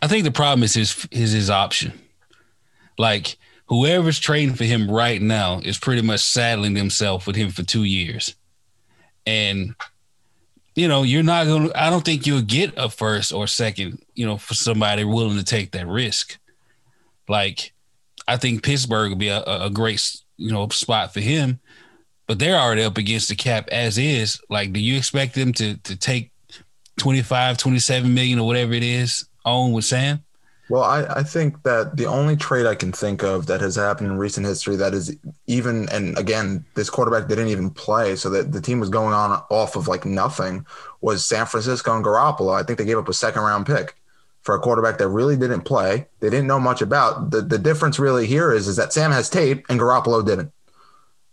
I 0.00 0.06
think 0.06 0.24
the 0.24 0.30
problem 0.30 0.62
is 0.62 0.74
his 0.74 1.06
is 1.10 1.32
his 1.32 1.50
option. 1.50 1.92
Like 2.96 3.36
whoever's 3.66 4.18
trading 4.18 4.54
for 4.54 4.64
him 4.64 4.90
right 4.90 5.20
now 5.20 5.60
is 5.60 5.78
pretty 5.78 6.02
much 6.02 6.20
saddling 6.20 6.74
themselves 6.74 7.26
with 7.26 7.36
him 7.36 7.50
for 7.50 7.62
two 7.62 7.84
years, 7.84 8.34
and 9.26 9.74
you 10.74 10.88
know, 10.88 11.02
you're 11.02 11.22
not 11.22 11.46
going 11.46 11.68
to, 11.68 11.80
I 11.80 11.90
don't 11.90 12.04
think 12.04 12.26
you'll 12.26 12.42
get 12.42 12.74
a 12.76 12.88
first 12.88 13.32
or 13.32 13.46
second, 13.46 14.02
you 14.14 14.26
know, 14.26 14.36
for 14.36 14.54
somebody 14.54 15.04
willing 15.04 15.38
to 15.38 15.44
take 15.44 15.70
that 15.72 15.86
risk. 15.86 16.38
Like, 17.28 17.72
I 18.26 18.36
think 18.36 18.62
Pittsburgh 18.62 19.10
would 19.10 19.18
be 19.18 19.28
a, 19.28 19.42
a 19.42 19.70
great, 19.70 20.20
you 20.36 20.52
know, 20.52 20.68
spot 20.68 21.12
for 21.12 21.20
him, 21.20 21.60
but 22.26 22.38
they're 22.38 22.58
already 22.58 22.82
up 22.82 22.98
against 22.98 23.28
the 23.28 23.36
cap 23.36 23.68
as 23.70 23.98
is. 23.98 24.40
Like, 24.50 24.72
do 24.72 24.80
you 24.80 24.96
expect 24.96 25.34
them 25.34 25.52
to, 25.54 25.76
to 25.76 25.96
take 25.96 26.32
25, 26.98 27.56
27 27.56 28.12
million 28.12 28.38
or 28.38 28.46
whatever 28.46 28.72
it 28.72 28.82
is 28.82 29.26
on 29.44 29.72
with 29.72 29.84
Sam? 29.84 30.24
Well, 30.70 30.82
I, 30.82 31.04
I 31.04 31.22
think 31.22 31.62
that 31.64 31.96
the 31.96 32.06
only 32.06 32.36
trade 32.36 32.64
I 32.64 32.74
can 32.74 32.90
think 32.90 33.22
of 33.22 33.46
that 33.46 33.60
has 33.60 33.76
happened 33.76 34.10
in 34.10 34.16
recent 34.16 34.46
history 34.46 34.76
that 34.76 34.94
is 34.94 35.14
even, 35.46 35.88
and 35.90 36.16
again, 36.16 36.64
this 36.74 36.88
quarterback 36.88 37.28
didn't 37.28 37.48
even 37.48 37.70
play, 37.70 38.16
so 38.16 38.30
that 38.30 38.52
the 38.52 38.62
team 38.62 38.80
was 38.80 38.88
going 38.88 39.12
on 39.12 39.42
off 39.50 39.76
of 39.76 39.88
like 39.88 40.06
nothing, 40.06 40.64
was 41.02 41.24
San 41.24 41.44
Francisco 41.44 41.94
and 41.94 42.04
Garoppolo. 42.04 42.58
I 42.58 42.62
think 42.62 42.78
they 42.78 42.86
gave 42.86 42.98
up 42.98 43.08
a 43.08 43.14
second 43.14 43.42
round 43.42 43.66
pick 43.66 43.94
for 44.40 44.54
a 44.54 44.58
quarterback 44.58 44.98
that 44.98 45.08
really 45.08 45.36
didn't 45.36 45.62
play. 45.62 46.06
They 46.20 46.30
didn't 46.30 46.46
know 46.46 46.60
much 46.60 46.80
about. 46.80 47.30
The 47.30 47.42
the 47.42 47.58
difference 47.58 47.98
really 47.98 48.26
here 48.26 48.52
is 48.52 48.68
is 48.68 48.76
that 48.76 48.92
Sam 48.92 49.10
has 49.10 49.28
tape 49.28 49.66
and 49.68 49.78
Garoppolo 49.78 50.24
didn't. 50.24 50.52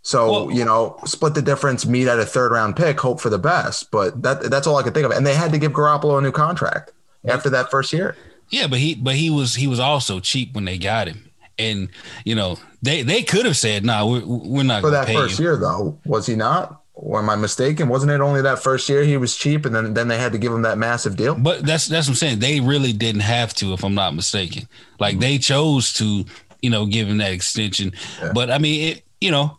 So 0.02 0.30
well, 0.30 0.50
you 0.50 0.64
know, 0.64 0.98
split 1.04 1.34
the 1.34 1.42
difference, 1.42 1.86
meet 1.86 2.08
at 2.08 2.18
a 2.18 2.26
third 2.26 2.52
round 2.52 2.76
pick, 2.76 2.98
hope 2.98 3.20
for 3.20 3.30
the 3.30 3.38
best. 3.38 3.90
But 3.90 4.22
that 4.22 4.50
that's 4.50 4.66
all 4.66 4.76
I 4.76 4.82
could 4.82 4.94
think 4.94 5.06
of. 5.06 5.12
And 5.12 5.26
they 5.26 5.34
had 5.34 5.52
to 5.52 5.58
give 5.58 5.72
Garoppolo 5.72 6.18
a 6.18 6.20
new 6.22 6.32
contract 6.32 6.92
after 7.24 7.48
that 7.50 7.70
first 7.70 7.92
year. 7.92 8.16
Yeah, 8.52 8.66
but 8.66 8.78
he 8.78 8.94
but 8.94 9.14
he 9.14 9.30
was 9.30 9.54
he 9.54 9.66
was 9.66 9.80
also 9.80 10.20
cheap 10.20 10.54
when 10.54 10.66
they 10.66 10.78
got 10.78 11.08
him, 11.08 11.30
and 11.58 11.88
you 12.24 12.34
know 12.34 12.58
they 12.82 13.02
they 13.02 13.22
could 13.22 13.46
have 13.46 13.56
said, 13.56 13.84
"No, 13.84 13.92
nah, 13.92 14.06
we're 14.06 14.26
we're 14.26 14.62
not 14.62 14.82
for 14.82 14.90
that 14.90 15.08
first 15.08 15.38
you. 15.38 15.46
year 15.46 15.56
though." 15.56 15.98
Was 16.04 16.26
he 16.26 16.36
not? 16.36 16.78
Or 16.94 17.18
am 17.18 17.30
I 17.30 17.36
mistaken? 17.36 17.88
Wasn't 17.88 18.12
it 18.12 18.20
only 18.20 18.42
that 18.42 18.62
first 18.62 18.86
year 18.90 19.02
he 19.02 19.16
was 19.16 19.34
cheap, 19.34 19.64
and 19.64 19.74
then 19.74 19.94
then 19.94 20.08
they 20.08 20.18
had 20.18 20.32
to 20.32 20.38
give 20.38 20.52
him 20.52 20.62
that 20.62 20.76
massive 20.76 21.16
deal? 21.16 21.34
But 21.34 21.64
that's 21.64 21.86
that's 21.86 22.06
what 22.06 22.12
I'm 22.12 22.16
saying. 22.16 22.38
They 22.40 22.60
really 22.60 22.92
didn't 22.92 23.22
have 23.22 23.54
to, 23.54 23.72
if 23.72 23.82
I'm 23.82 23.94
not 23.94 24.14
mistaken. 24.14 24.68
Like 25.00 25.18
they 25.18 25.38
chose 25.38 25.94
to, 25.94 26.26
you 26.60 26.68
know, 26.68 26.84
give 26.84 27.08
him 27.08 27.16
that 27.18 27.32
extension. 27.32 27.92
Yeah. 28.20 28.32
But 28.34 28.50
I 28.50 28.58
mean, 28.58 28.92
it, 28.92 29.04
you 29.18 29.30
know, 29.30 29.58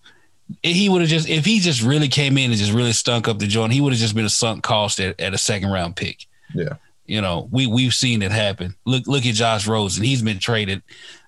he 0.61 0.87
would 0.87 1.01
have 1.01 1.09
just 1.09 1.27
if 1.27 1.45
he 1.45 1.59
just 1.59 1.81
really 1.81 2.07
came 2.07 2.37
in 2.37 2.51
and 2.51 2.59
just 2.59 2.71
really 2.71 2.93
stunk 2.93 3.27
up 3.27 3.39
the 3.39 3.47
joint, 3.47 3.73
he 3.73 3.81
would 3.81 3.93
have 3.93 3.99
just 3.99 4.13
been 4.13 4.25
a 4.25 4.29
sunk 4.29 4.63
cost 4.63 4.99
at, 4.99 5.19
at 5.19 5.33
a 5.33 5.37
second 5.37 5.71
round 5.71 5.95
pick. 5.95 6.27
Yeah. 6.53 6.73
You 7.05 7.21
know, 7.21 7.49
we 7.51 7.67
we've 7.67 7.93
seen 7.93 8.21
it 8.21 8.31
happen. 8.31 8.75
Look 8.85 9.07
look 9.07 9.25
at 9.25 9.35
Josh 9.35 9.67
Rosen. 9.67 10.03
He's 10.03 10.21
been 10.21 10.39
traded 10.39 10.81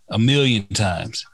a 0.10 0.18
million 0.18 0.68
times. 0.68 1.26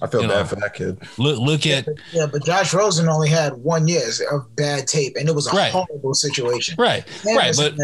I 0.00 0.08
feel 0.08 0.22
you 0.22 0.28
bad 0.28 0.38
know, 0.40 0.44
for 0.46 0.56
that 0.56 0.74
kid. 0.74 0.98
Look 1.18 1.38
look 1.38 1.66
at 1.66 1.86
yeah, 2.12 2.26
but 2.26 2.44
Josh 2.44 2.74
Rosen 2.74 3.08
only 3.08 3.28
had 3.28 3.52
one 3.54 3.86
year 3.86 4.02
of 4.32 4.54
bad 4.56 4.88
tape, 4.88 5.16
and 5.16 5.28
it 5.28 5.34
was 5.34 5.46
a 5.46 5.52
right. 5.52 5.70
horrible 5.70 6.14
situation. 6.14 6.74
Right, 6.78 7.08
Sam 7.08 7.36
right, 7.36 7.54
but. 7.56 7.74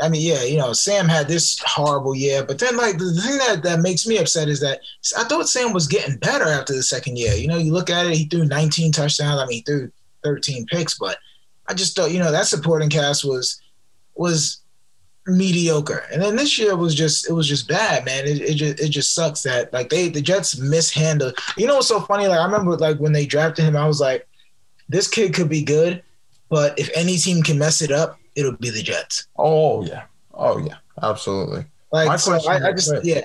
I 0.00 0.08
mean, 0.08 0.22
yeah, 0.22 0.42
you 0.42 0.56
know, 0.56 0.72
Sam 0.72 1.10
had 1.10 1.28
this 1.28 1.60
horrible 1.62 2.14
year, 2.14 2.42
but 2.42 2.58
then 2.58 2.74
like 2.74 2.96
the 2.96 3.12
thing 3.12 3.36
that, 3.36 3.62
that 3.64 3.80
makes 3.80 4.06
me 4.06 4.16
upset 4.16 4.48
is 4.48 4.58
that 4.60 4.80
I 5.16 5.24
thought 5.24 5.46
Sam 5.46 5.74
was 5.74 5.86
getting 5.86 6.16
better 6.16 6.46
after 6.46 6.72
the 6.72 6.82
second 6.82 7.18
year. 7.18 7.34
You 7.34 7.48
know, 7.48 7.58
you 7.58 7.70
look 7.70 7.90
at 7.90 8.06
it, 8.06 8.14
he 8.14 8.24
threw 8.24 8.46
19 8.46 8.92
touchdowns. 8.92 9.38
I 9.38 9.44
mean, 9.44 9.58
he 9.58 9.60
threw 9.60 9.92
13 10.24 10.64
picks, 10.66 10.98
but 10.98 11.18
I 11.68 11.74
just 11.74 11.94
thought, 11.94 12.12
you 12.12 12.18
know, 12.18 12.32
that 12.32 12.46
supporting 12.46 12.88
cast 12.88 13.26
was 13.26 13.60
was 14.14 14.62
mediocre. 15.26 16.04
And 16.12 16.20
then 16.20 16.36
this 16.36 16.58
year 16.58 16.76
was 16.76 16.94
just 16.94 17.28
it 17.28 17.32
was 17.32 17.48
just 17.48 17.68
bad, 17.68 18.04
man. 18.04 18.26
It, 18.26 18.40
it 18.40 18.54
just 18.54 18.80
it 18.80 18.88
just 18.90 19.14
sucks 19.14 19.42
that 19.42 19.72
like 19.72 19.88
they 19.88 20.08
the 20.08 20.20
Jets 20.20 20.58
mishandled. 20.58 21.38
You 21.56 21.66
know 21.66 21.76
what's 21.76 21.88
so 21.88 22.00
funny? 22.00 22.26
Like 22.26 22.40
I 22.40 22.44
remember 22.44 22.76
like 22.76 22.98
when 22.98 23.12
they 23.12 23.26
drafted 23.26 23.64
him, 23.64 23.76
I 23.76 23.86
was 23.86 24.00
like, 24.00 24.26
this 24.88 25.08
kid 25.08 25.34
could 25.34 25.48
be 25.48 25.62
good, 25.62 26.02
but 26.48 26.78
if 26.78 26.90
any 26.94 27.16
team 27.16 27.42
can 27.42 27.58
mess 27.58 27.82
it 27.82 27.90
up, 27.90 28.18
it'll 28.34 28.56
be 28.56 28.70
the 28.70 28.82
Jets. 28.82 29.26
Oh 29.36 29.84
yeah, 29.84 30.04
oh 30.34 30.58
yeah, 30.58 30.76
absolutely. 31.02 31.64
Like 31.90 32.08
my 32.08 32.16
so 32.16 32.32
I, 32.32 32.68
I 32.68 32.72
just 32.72 32.90
quick, 32.90 33.04
yeah. 33.04 33.24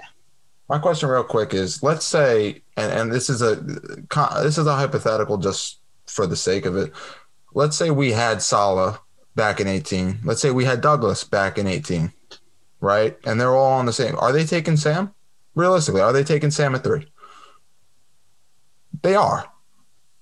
My 0.70 0.78
question, 0.78 1.10
real 1.10 1.24
quick, 1.24 1.56
is 1.56 1.82
let's 1.82 2.06
say, 2.06 2.62
and, 2.78 2.92
and 2.92 3.12
this 3.12 3.30
is 3.30 3.42
a 3.42 3.56
this 3.56 4.58
is 4.58 4.68
a 4.68 4.76
hypothetical 4.76 5.38
just 5.38 5.80
for 6.06 6.28
the 6.28 6.36
sake 6.36 6.66
of 6.66 6.78
it. 6.78 6.94
Let's 7.56 7.76
say 7.76 7.90
we 7.90 8.12
had 8.12 8.44
Saleh 8.44 9.00
back 9.36 9.60
in 9.60 9.68
18. 9.68 10.20
Let's 10.24 10.42
say 10.42 10.52
we 10.52 10.66
had 10.66 10.82
Douglas 10.82 11.24
back 11.24 11.58
in 11.58 11.68
18, 11.68 12.12
right? 12.80 13.18
And 13.26 13.40
they're 13.40 13.56
all 13.56 13.74
on 13.74 13.86
the 13.86 13.94
same. 13.94 14.16
Are 14.20 14.32
they 14.32 14.46
taking 14.46 14.78
Sam? 14.78 15.14
Realistically, 15.56 16.02
are 16.02 16.14
they 16.14 16.24
taking 16.24 16.52
Sam 16.52 16.76
at 16.76 16.84
three? 16.84 17.08
They 19.02 19.16
are. 19.16 19.50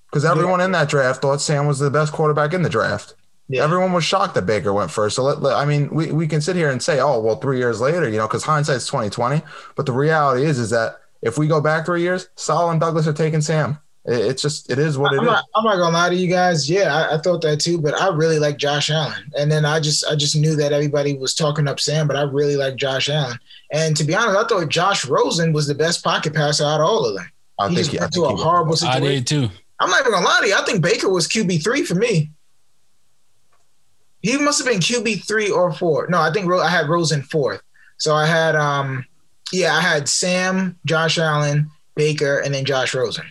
Because 0.09 0.23
everyone 0.25 0.59
yeah. 0.59 0.65
in 0.65 0.71
that 0.71 0.89
draft 0.89 1.21
thought 1.21 1.41
Sam 1.41 1.67
was 1.67 1.79
the 1.79 1.91
best 1.91 2.13
quarterback 2.13 2.53
in 2.53 2.61
the 2.61 2.69
draft. 2.69 3.15
Yeah. 3.49 3.63
Everyone 3.63 3.93
was 3.93 4.03
shocked 4.03 4.35
that 4.35 4.45
Baker 4.45 4.73
went 4.73 4.91
first. 4.91 5.15
So 5.15 5.23
let, 5.23 5.41
let, 5.41 5.55
I 5.55 5.65
mean, 5.65 5.89
we, 5.89 6.11
we 6.11 6.27
can 6.27 6.41
sit 6.41 6.55
here 6.55 6.69
and 6.69 6.81
say, 6.81 6.99
oh, 6.99 7.19
well, 7.19 7.37
three 7.37 7.57
years 7.57 7.79
later, 7.79 8.09
you 8.09 8.17
know, 8.17 8.27
because 8.27 8.43
hindsight's 8.43 8.87
twenty 8.87 9.09
twenty. 9.09 9.41
But 9.75 9.85
the 9.85 9.93
reality 9.93 10.45
is, 10.45 10.59
is 10.59 10.69
that 10.71 10.99
if 11.21 11.37
we 11.37 11.47
go 11.47 11.61
back 11.61 11.85
three 11.85 12.01
years, 12.01 12.29
Saleh 12.35 12.71
and 12.71 12.79
Douglas 12.79 13.07
are 13.07 13.13
taking 13.13 13.41
Sam. 13.41 13.79
It's 14.09 14.41
just 14.41 14.71
it 14.71 14.79
is 14.79 14.97
what 14.97 15.11
it 15.11 15.19
I'm 15.19 15.25
is. 15.25 15.31
Not, 15.31 15.45
I'm 15.53 15.65
not 15.65 15.75
gonna 15.75 15.93
lie 15.93 16.09
to 16.09 16.15
you 16.15 16.29
guys. 16.29 16.69
Yeah, 16.69 16.95
I, 16.95 17.15
I, 17.15 17.17
thought 17.17 17.41
that 17.41 17.59
too, 17.59 17.77
but 17.77 17.93
I 17.93 18.07
really 18.07 18.39
like 18.39 18.55
Josh 18.57 18.89
Allen. 18.89 19.29
And 19.37 19.51
then 19.51 19.65
I 19.65 19.81
just 19.81 20.05
I 20.05 20.15
just 20.15 20.33
knew 20.33 20.55
that 20.55 20.71
everybody 20.71 21.17
was 21.17 21.35
talking 21.35 21.67
up 21.67 21.77
Sam, 21.77 22.07
but 22.07 22.15
I 22.15 22.21
really 22.21 22.55
like 22.55 22.77
Josh 22.77 23.09
Allen. 23.09 23.37
And 23.73 23.97
to 23.97 24.05
be 24.05 24.15
honest, 24.15 24.37
I 24.37 24.47
thought 24.47 24.69
Josh 24.69 25.05
Rosen 25.05 25.51
was 25.51 25.67
the 25.67 25.75
best 25.75 26.05
pocket 26.05 26.33
passer 26.33 26.63
out 26.63 26.79
of 26.79 26.87
all 26.87 27.05
of 27.05 27.15
them. 27.15 27.29
I 27.59 27.67
he 27.67 27.75
think 27.75 27.79
just 27.79 27.91
he, 27.91 27.99
went 27.99 28.13
through 28.13 28.27
a 28.27 28.35
horrible 28.37 28.77
situation. 28.77 29.03
I 29.03 29.09
did 29.09 29.27
too. 29.27 29.49
I'm 29.81 29.89
not 29.89 29.99
even 29.99 30.13
gonna 30.13 30.25
lie 30.25 30.39
to 30.41 30.47
you. 30.47 30.55
I 30.55 30.63
think 30.63 30.81
Baker 30.81 31.09
was 31.09 31.27
QB 31.27 31.61
three 31.61 31.83
for 31.83 31.95
me. 31.95 32.31
He 34.21 34.37
must 34.37 34.59
have 34.59 34.67
been 34.67 34.79
QB 34.79 35.27
three 35.27 35.49
or 35.49 35.73
four. 35.73 36.07
No, 36.07 36.21
I 36.21 36.31
think 36.31 36.49
I 36.49 36.69
had 36.69 36.87
Rosen 36.87 37.23
fourth. 37.23 37.61
So 37.97 38.15
I 38.15 38.25
had 38.25 38.55
um 38.55 39.05
yeah, 39.51 39.75
I 39.75 39.81
had 39.81 40.07
Sam, 40.07 40.79
Josh 40.85 41.17
Allen, 41.17 41.69
Baker, 41.95 42.39
and 42.39 42.53
then 42.53 42.63
Josh 42.63 42.93
Rosen. 42.93 43.25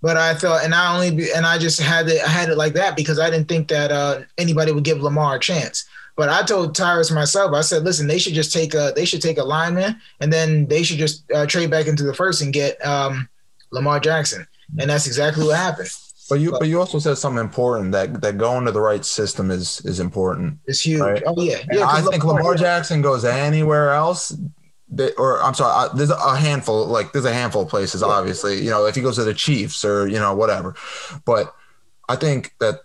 But 0.00 0.16
I 0.16 0.34
thought, 0.34 0.64
and 0.64 0.74
I 0.74 0.94
only, 0.94 1.10
be, 1.10 1.32
and 1.32 1.44
I 1.44 1.58
just 1.58 1.80
had 1.80 2.08
it, 2.08 2.22
I 2.22 2.28
had 2.28 2.48
it 2.48 2.56
like 2.56 2.74
that 2.74 2.96
because 2.96 3.18
I 3.18 3.30
didn't 3.30 3.48
think 3.48 3.68
that 3.68 3.90
uh, 3.90 4.20
anybody 4.36 4.70
would 4.70 4.84
give 4.84 5.02
Lamar 5.02 5.36
a 5.36 5.40
chance. 5.40 5.86
But 6.14 6.28
I 6.28 6.42
told 6.42 6.74
Tyrus 6.74 7.10
myself, 7.10 7.52
I 7.52 7.60
said, 7.60 7.84
listen, 7.84 8.06
they 8.06 8.18
should 8.18 8.34
just 8.34 8.52
take 8.52 8.74
a, 8.74 8.92
they 8.94 9.04
should 9.04 9.22
take 9.22 9.38
a 9.38 9.44
lineman, 9.44 10.00
and 10.20 10.32
then 10.32 10.66
they 10.66 10.82
should 10.82 10.98
just 10.98 11.30
uh, 11.32 11.46
trade 11.46 11.70
back 11.70 11.86
into 11.86 12.04
the 12.04 12.14
first 12.14 12.42
and 12.42 12.52
get 12.52 12.84
um, 12.84 13.28
Lamar 13.70 14.00
Jackson, 14.00 14.46
and 14.78 14.90
that's 14.90 15.06
exactly 15.06 15.44
what 15.44 15.56
happened. 15.56 15.90
But 16.28 16.40
you, 16.40 16.50
but, 16.50 16.60
but 16.60 16.68
you 16.68 16.78
also 16.78 16.98
said 16.98 17.16
something 17.16 17.40
important 17.40 17.92
that 17.92 18.20
that 18.20 18.36
going 18.36 18.66
to 18.66 18.72
the 18.72 18.80
right 18.80 19.04
system 19.04 19.50
is 19.50 19.80
is 19.84 19.98
important. 20.00 20.58
It's 20.66 20.84
huge. 20.84 21.00
Right? 21.00 21.22
Oh 21.24 21.40
yeah, 21.40 21.58
yeah. 21.72 21.86
I 21.86 22.02
think 22.02 22.24
Lamar 22.24 22.54
Jackson 22.54 23.00
goes 23.00 23.24
anywhere 23.24 23.92
else, 23.92 24.36
they, 24.90 25.12
or 25.14 25.42
I'm 25.42 25.54
sorry, 25.54 25.72
uh, 25.74 25.94
there's 25.94 26.10
a 26.10 26.36
handful, 26.36 26.86
like 26.86 27.12
there's 27.12 27.24
a 27.24 27.32
handful 27.32 27.62
of 27.62 27.68
places, 27.68 28.00
yeah. 28.00 28.08
obviously, 28.08 28.62
you 28.62 28.70
know, 28.70 28.86
if 28.86 28.94
he 28.94 29.02
goes 29.02 29.16
to 29.16 29.24
the 29.24 29.34
Chiefs 29.34 29.84
or, 29.84 30.06
you 30.06 30.18
know, 30.18 30.34
whatever. 30.34 30.74
But 31.24 31.54
I 32.08 32.16
think 32.16 32.54
that 32.60 32.80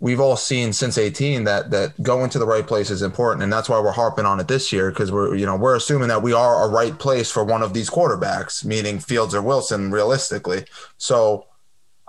we've 0.00 0.20
all 0.20 0.36
seen 0.36 0.72
since 0.72 0.98
18 0.98 1.44
that 1.44 1.70
that 1.70 2.02
going 2.02 2.28
to 2.30 2.38
the 2.38 2.46
right 2.46 2.66
place 2.66 2.90
is 2.90 3.02
important. 3.02 3.42
And 3.44 3.52
that's 3.52 3.68
why 3.68 3.80
we're 3.80 3.92
harping 3.92 4.26
on 4.26 4.40
it 4.40 4.48
this 4.48 4.72
year 4.72 4.90
because 4.90 5.12
we're, 5.12 5.36
you 5.36 5.46
know, 5.46 5.56
we're 5.56 5.76
assuming 5.76 6.08
that 6.08 6.22
we 6.22 6.32
are 6.32 6.64
a 6.64 6.68
right 6.68 6.98
place 6.98 7.30
for 7.30 7.44
one 7.44 7.62
of 7.62 7.72
these 7.72 7.88
quarterbacks, 7.88 8.64
meaning 8.64 8.98
Fields 8.98 9.34
or 9.34 9.42
Wilson, 9.42 9.92
realistically. 9.92 10.64
So 10.96 11.46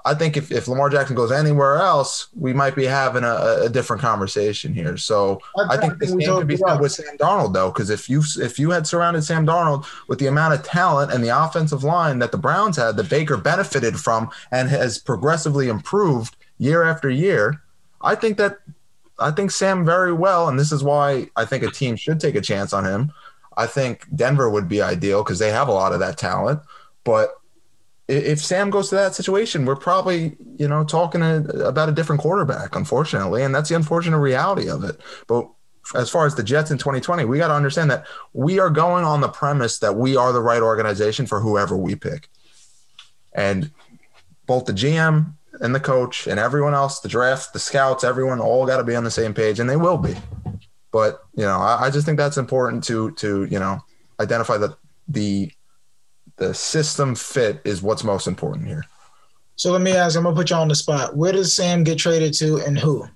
I 0.06 0.14
think 0.14 0.36
if, 0.36 0.52
if 0.52 0.68
Lamar 0.68 0.90
Jackson 0.90 1.16
goes 1.16 1.32
anywhere 1.32 1.78
else, 1.78 2.28
we 2.36 2.52
might 2.52 2.76
be 2.76 2.84
having 2.84 3.24
a, 3.24 3.62
a 3.64 3.70
different 3.70 4.02
conversation 4.02 4.74
here. 4.74 4.98
So 4.98 5.40
I, 5.58 5.76
I 5.76 5.78
think 5.78 5.98
this 5.98 6.14
game 6.14 6.30
could 6.30 6.48
be 6.48 6.58
said 6.58 6.80
with 6.82 6.92
Sam 6.92 7.18
Darnold 7.18 7.54
though, 7.54 7.72
because 7.72 7.90
if 7.90 8.10
you 8.10 8.22
if 8.38 8.60
you 8.60 8.72
had 8.72 8.86
surrounded 8.86 9.24
Sam 9.24 9.46
Darnold 9.46 9.86
with 10.10 10.20
the 10.20 10.28
amount 10.28 10.56
of 10.56 10.64
talent 10.64 11.14
and 11.14 11.24
the 11.24 11.30
offensive 11.30 11.86
line 11.86 12.20
that 12.20 12.34
the 12.34 12.38
Browns 12.38 12.76
had, 12.76 12.98
that 12.98 13.10
Baker 13.10 13.38
benefited 13.38 13.98
from 13.98 14.30
and 14.52 14.68
has 14.68 14.98
progressively 14.98 15.70
improved 15.70 16.36
year 16.58 16.84
after 16.84 17.10
year, 17.10 17.62
I 18.02 18.16
think 18.16 18.38
that 18.38 18.58
I 19.20 19.32
think 19.32 19.52
Sam 19.52 19.86
very 19.86 20.12
well, 20.12 20.50
and 20.50 20.60
this 20.60 20.74
is 20.74 20.84
why 20.84 21.30
I 21.38 21.46
think 21.46 21.64
a 21.64 21.72
team 21.72 21.96
should 21.96 22.20
take 22.20 22.36
a 22.36 22.42
chance 22.42 22.74
on 22.74 22.84
him. 22.84 23.14
I 23.56 23.68
think 23.68 24.08
Denver 24.14 24.50
would 24.50 24.68
be 24.68 24.82
ideal 24.82 25.24
because 25.24 25.40
they 25.40 25.52
have 25.52 25.70
a 25.70 25.74
lot 25.74 25.94
of 25.94 26.00
that 26.00 26.18
talent, 26.18 26.60
but 27.06 27.36
if 28.08 28.40
Sam 28.44 28.70
goes 28.70 28.90
to 28.90 28.96
that 28.96 29.16
situation, 29.16 29.66
we're 29.66 29.76
probably, 29.76 30.36
you 30.58 30.68
know, 30.68 30.84
talking 30.84 31.22
about 31.22 31.90
a 31.90 31.94
different 31.94 32.22
quarterback, 32.22 32.76
unfortunately. 32.76 33.44
And 33.44 33.56
that's 33.56 33.70
the 33.70 33.76
unfortunate 33.76 34.20
reality 34.20 34.70
of 34.70 34.84
it. 34.84 35.00
But 35.28 35.50
as 35.96 36.10
far 36.10 36.26
as 36.26 36.36
the 36.36 36.44
Jets 36.44 36.72
in 36.72 36.78
2020, 36.78 37.26
we 37.26 37.38
got 37.38 37.48
to 37.48 37.54
understand 37.54 37.92
that 37.92 38.06
we 38.34 38.60
are 38.60 38.70
going 38.70 39.06
on 39.06 39.22
the 39.22 39.30
premise 39.30 39.80
that 39.80 39.96
we 39.96 40.16
are 40.18 40.34
the 40.34 40.42
right 40.42 40.62
organization 40.62 41.26
for 41.26 41.40
whoever 41.40 41.78
we 41.78 41.96
pick. 41.96 42.30
And 43.34 43.72
both 44.46 44.66
the 44.66 44.74
GM 44.74 45.36
and 45.62 45.74
the 45.74 45.80
coach 45.80 46.28
and 46.28 46.40
everyone 46.40 46.74
else, 46.74 47.00
the 47.00 47.10
draft, 47.10 47.54
the 47.54 47.60
scouts, 47.60 48.04
everyone 48.04 48.40
all 48.40 48.66
got 48.66 48.78
to 48.78 48.84
be 48.84 48.96
on 48.96 49.04
the 49.04 49.12
same 49.12 49.34
page, 49.34 49.60
and 49.60 49.70
they 49.70 49.78
will 49.78 49.98
be. 49.98 50.16
But, 50.92 51.24
you 51.36 51.44
know, 51.44 51.58
I, 51.58 51.86
I 51.86 51.90
just 51.90 52.06
think 52.06 52.18
that's 52.18 52.38
important 52.38 52.84
to, 52.86 53.12
to, 53.12 53.46
you 53.46 53.60
know, 53.60 53.80
identify 54.20 54.58
that 54.58 54.76
the 55.08 55.52
the 56.38 56.54
system 56.54 57.16
fit 57.16 57.62
is 57.64 57.82
what's 57.82 58.04
most 58.04 58.28
important 58.28 58.68
here. 58.68 58.86
So 59.56 59.72
let 59.72 59.82
me 59.82 59.96
ask. 59.96 60.18
I'm 60.18 60.24
gonna 60.24 60.36
put 60.36 60.50
you 60.50 60.56
on 60.56 60.68
the 60.68 60.76
spot. 60.76 61.16
Where 61.16 61.32
does 61.32 61.56
Sam 61.56 61.84
get 61.84 61.98
traded 61.98 62.34
to, 62.36 62.58
and 62.58 62.78
who? 62.78 63.08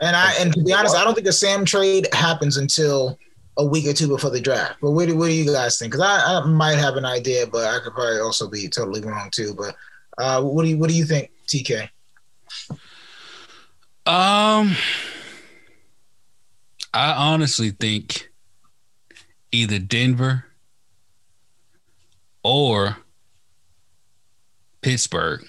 And 0.00 0.14
I 0.16 0.34
and 0.40 0.52
to 0.52 0.62
be 0.62 0.72
honest, 0.72 0.96
I 0.96 1.04
don't 1.04 1.14
think 1.14 1.26
a 1.26 1.32
Sam 1.32 1.64
trade 1.64 2.08
happens 2.12 2.56
until 2.56 3.18
a 3.56 3.64
week 3.64 3.86
or 3.86 3.92
two 3.92 4.08
before 4.08 4.30
the 4.30 4.40
draft. 4.40 4.76
But 4.80 4.92
what 4.92 5.08
do, 5.08 5.16
what 5.16 5.26
do 5.26 5.32
you 5.32 5.50
guys 5.50 5.78
think? 5.78 5.92
Because 5.92 6.06
I, 6.06 6.38
I, 6.38 6.46
might 6.46 6.78
have 6.78 6.94
an 6.94 7.04
idea, 7.04 7.44
but 7.44 7.64
I 7.64 7.80
could 7.80 7.92
probably 7.92 8.20
also 8.20 8.48
be 8.48 8.68
totally 8.68 9.00
wrong 9.00 9.30
too. 9.32 9.52
But 9.54 9.74
uh, 10.16 10.42
what 10.42 10.62
do 10.62 10.68
you 10.68 10.78
what 10.78 10.88
do 10.88 10.96
you 10.96 11.04
think, 11.04 11.30
TK? 11.46 11.88
Um, 14.06 14.76
I 16.94 17.12
honestly 17.12 17.70
think 17.70 18.30
either 19.52 19.78
Denver 19.78 20.44
or 22.48 22.96
Pittsburgh. 24.80 25.44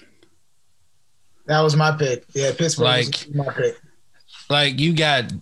That 1.46 1.60
was 1.60 1.76
my 1.76 1.96
pick. 1.96 2.24
Yeah, 2.34 2.52
Pittsburgh 2.56 2.84
like, 2.84 3.34
my 3.34 3.52
pick. 3.52 3.76
Like 4.48 4.78
you 4.78 4.94
got 4.94 5.32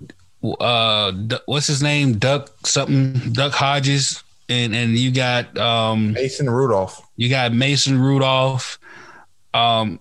uh 0.60 1.12
what's 1.46 1.66
his 1.66 1.82
name? 1.82 2.18
Duck 2.18 2.50
something 2.66 3.32
Duck 3.32 3.52
Hodges 3.52 4.22
and 4.48 4.74
and 4.74 4.96
you 4.96 5.10
got 5.10 5.56
um 5.58 6.12
Mason 6.12 6.48
Rudolph. 6.48 7.06
You 7.16 7.28
got 7.28 7.52
Mason 7.52 8.00
Rudolph. 8.00 8.78
Um, 9.54 10.00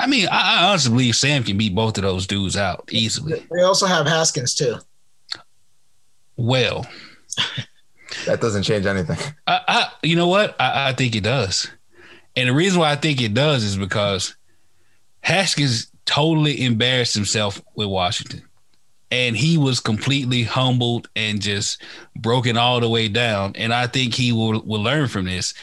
I 0.00 0.06
mean, 0.06 0.28
I, 0.30 0.60
I 0.60 0.68
honestly 0.70 0.90
believe 0.90 1.16
Sam 1.16 1.44
can 1.44 1.58
beat 1.58 1.74
both 1.74 1.98
of 1.98 2.02
those 2.02 2.26
dudes 2.26 2.56
out 2.56 2.88
easily. 2.92 3.46
They 3.50 3.62
also 3.62 3.86
have 3.86 4.06
Haskins 4.06 4.54
too. 4.54 4.76
Well, 6.36 6.86
that 8.26 8.40
doesn't 8.40 8.62
change 8.62 8.86
anything. 8.86 9.18
I, 9.46 9.60
I 9.68 9.86
you 10.02 10.16
know 10.16 10.28
what? 10.28 10.56
I, 10.60 10.90
I 10.90 10.92
think 10.92 11.14
it 11.14 11.22
does, 11.22 11.70
and 12.36 12.48
the 12.48 12.54
reason 12.54 12.80
why 12.80 12.92
I 12.92 12.96
think 12.96 13.20
it 13.20 13.34
does 13.34 13.64
is 13.64 13.76
because 13.76 14.34
Haskins 15.20 15.90
totally 16.08 16.64
embarrassed 16.64 17.14
himself 17.14 17.60
with 17.74 17.88
Washington. 17.88 18.42
And 19.10 19.36
he 19.36 19.56
was 19.56 19.80
completely 19.80 20.42
humbled 20.42 21.08
and 21.16 21.40
just 21.40 21.82
broken 22.16 22.56
all 22.56 22.80
the 22.80 22.88
way 22.88 23.08
down. 23.08 23.52
And 23.56 23.72
I 23.72 23.86
think 23.86 24.14
he 24.14 24.32
will, 24.32 24.62
will 24.62 24.82
learn 24.82 25.08
from 25.08 25.26
this. 25.26 25.54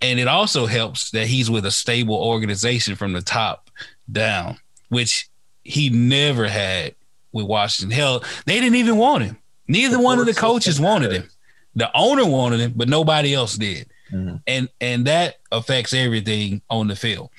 And 0.00 0.18
it 0.18 0.28
also 0.28 0.66
helps 0.66 1.10
that 1.12 1.26
he's 1.26 1.50
with 1.50 1.64
a 1.64 1.70
stable 1.70 2.16
organization 2.16 2.96
from 2.96 3.12
the 3.12 3.22
top 3.22 3.70
down, 4.10 4.58
which 4.88 5.28
he 5.62 5.90
never 5.90 6.48
had 6.48 6.94
with 7.32 7.46
Washington. 7.46 7.94
Hell, 7.94 8.24
they 8.46 8.60
didn't 8.60 8.76
even 8.76 8.96
want 8.96 9.24
him. 9.24 9.38
Neither 9.68 9.98
one 9.98 10.18
of 10.18 10.26
the 10.26 10.34
coaches 10.34 10.80
wanted 10.80 11.12
him. 11.12 11.30
The 11.74 11.90
owner 11.94 12.26
wanted 12.26 12.60
him, 12.60 12.72
but 12.76 12.88
nobody 12.88 13.34
else 13.34 13.56
did. 13.56 13.88
Mm-hmm. 14.12 14.36
And 14.46 14.68
and 14.80 15.06
that 15.06 15.36
affects 15.50 15.94
everything 15.94 16.62
on 16.68 16.88
the 16.88 16.96
field. 16.96 17.30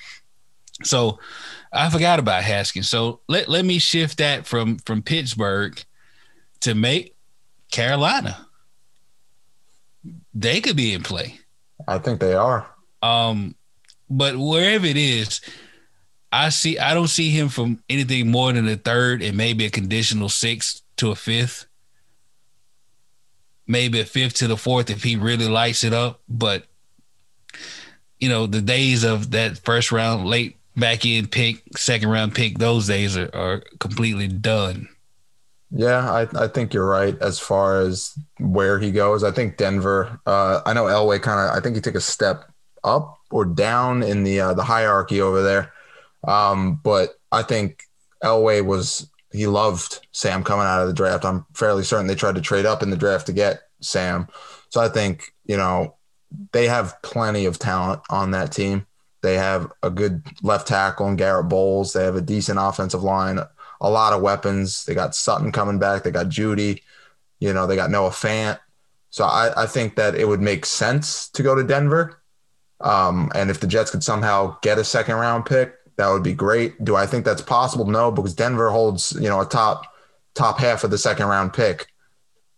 So 0.82 1.18
I 1.72 1.88
forgot 1.90 2.18
about 2.18 2.42
Haskins. 2.42 2.88
So 2.88 3.20
let, 3.28 3.48
let 3.48 3.64
me 3.64 3.78
shift 3.78 4.18
that 4.18 4.46
from 4.46 4.78
from 4.78 5.02
Pittsburgh 5.02 5.82
to 6.60 6.74
make 6.74 7.14
Carolina. 7.70 8.46
They 10.34 10.60
could 10.60 10.76
be 10.76 10.92
in 10.92 11.02
play. 11.02 11.38
I 11.86 11.98
think 11.98 12.20
they 12.20 12.34
are. 12.34 12.66
Um, 13.02 13.54
but 14.10 14.36
wherever 14.36 14.86
it 14.86 14.96
is, 14.96 15.40
I 16.32 16.48
see 16.48 16.78
I 16.78 16.94
don't 16.94 17.08
see 17.08 17.30
him 17.30 17.48
from 17.48 17.82
anything 17.88 18.30
more 18.30 18.52
than 18.52 18.68
a 18.68 18.76
third 18.76 19.22
and 19.22 19.36
maybe 19.36 19.66
a 19.66 19.70
conditional 19.70 20.28
sixth 20.28 20.82
to 20.96 21.10
a 21.10 21.16
fifth. 21.16 21.66
Maybe 23.66 24.00
a 24.00 24.04
fifth 24.04 24.34
to 24.34 24.46
the 24.46 24.56
fourth 24.56 24.90
if 24.90 25.02
he 25.02 25.16
really 25.16 25.48
lights 25.48 25.84
it 25.84 25.92
up. 25.92 26.20
But 26.28 26.64
you 28.20 28.28
know, 28.28 28.46
the 28.46 28.60
days 28.60 29.04
of 29.04 29.30
that 29.32 29.58
first 29.58 29.92
round, 29.92 30.26
late 30.26 30.56
back 30.76 31.04
end 31.06 31.30
pick, 31.30 31.62
second 31.76 32.08
round 32.08 32.34
pick, 32.34 32.58
those 32.58 32.86
days 32.86 33.16
are, 33.16 33.30
are 33.34 33.62
completely 33.78 34.28
done. 34.28 34.88
Yeah, 35.70 36.10
I, 36.10 36.44
I 36.44 36.48
think 36.48 36.72
you're 36.72 36.88
right 36.88 37.20
as 37.20 37.38
far 37.38 37.80
as 37.80 38.16
where 38.38 38.78
he 38.78 38.92
goes. 38.92 39.24
I 39.24 39.32
think 39.32 39.56
Denver. 39.56 40.20
Uh, 40.24 40.60
I 40.64 40.72
know 40.72 40.84
Elway 40.84 41.20
kind 41.20 41.40
of. 41.40 41.56
I 41.56 41.60
think 41.60 41.74
he 41.74 41.82
took 41.82 41.96
a 41.96 42.00
step 42.00 42.44
up 42.84 43.18
or 43.30 43.44
down 43.44 44.02
in 44.02 44.22
the 44.22 44.40
uh, 44.40 44.54
the 44.54 44.62
hierarchy 44.62 45.20
over 45.20 45.42
there. 45.42 45.72
Um, 46.26 46.80
but 46.82 47.18
I 47.32 47.42
think 47.42 47.82
Elway 48.22 48.64
was 48.64 49.10
he 49.34 49.48
loved 49.48 50.06
Sam 50.12 50.44
coming 50.44 50.64
out 50.64 50.80
of 50.80 50.86
the 50.86 50.94
draft. 50.94 51.24
I'm 51.24 51.44
fairly 51.54 51.82
certain 51.82 52.06
they 52.06 52.14
tried 52.14 52.36
to 52.36 52.40
trade 52.40 52.66
up 52.66 52.82
in 52.82 52.90
the 52.90 52.96
draft 52.96 53.26
to 53.26 53.32
get 53.32 53.62
Sam. 53.80 54.28
So 54.68 54.80
I 54.80 54.88
think 54.88 55.34
you 55.44 55.56
know 55.56 55.96
they 56.52 56.68
have 56.68 57.00
plenty 57.02 57.44
of 57.46 57.58
talent 57.58 58.00
on 58.10 58.30
that 58.30 58.52
team. 58.52 58.86
They 59.22 59.34
have 59.34 59.72
a 59.82 59.90
good 59.90 60.22
left 60.42 60.68
tackle 60.68 61.08
in 61.08 61.16
Garett 61.16 61.48
Bolles. 61.48 61.92
They 61.92 62.04
have 62.04 62.16
a 62.16 62.20
decent 62.20 62.58
offensive 62.60 63.02
line, 63.02 63.40
a 63.80 63.90
lot 63.90 64.12
of 64.12 64.22
weapons. 64.22 64.84
They 64.84 64.94
got 64.94 65.14
Sutton 65.14 65.50
coming 65.50 65.78
back. 65.78 66.02
They 66.02 66.10
got 66.10 66.26
Jeudy. 66.26 66.82
You 67.40 67.52
know, 67.52 67.66
they 67.66 67.76
got 67.76 67.90
Noah 67.90 68.10
Fant. 68.10 68.58
So 69.10 69.24
I, 69.24 69.64
I 69.64 69.66
think 69.66 69.96
that 69.96 70.14
it 70.14 70.28
would 70.28 70.40
make 70.40 70.66
sense 70.66 71.28
to 71.30 71.42
go 71.42 71.54
to 71.54 71.64
Denver. 71.64 72.20
Um, 72.80 73.32
and 73.34 73.50
if 73.50 73.60
the 73.60 73.66
Jets 73.66 73.90
could 73.90 74.04
somehow 74.04 74.58
get 74.60 74.78
a 74.78 74.84
second 74.84 75.16
round 75.16 75.46
pick, 75.46 75.74
that 75.96 76.08
would 76.08 76.22
be 76.22 76.34
great. 76.34 76.82
Do 76.84 76.96
I 76.96 77.06
think 77.06 77.24
that's 77.24 77.42
possible? 77.42 77.86
No, 77.86 78.10
because 78.10 78.34
Denver 78.34 78.70
holds, 78.70 79.12
you 79.12 79.28
know, 79.28 79.40
a 79.40 79.46
top 79.46 79.86
top 80.34 80.58
half 80.58 80.84
of 80.84 80.90
the 80.90 80.98
second 80.98 81.26
round 81.26 81.52
pick. 81.52 81.86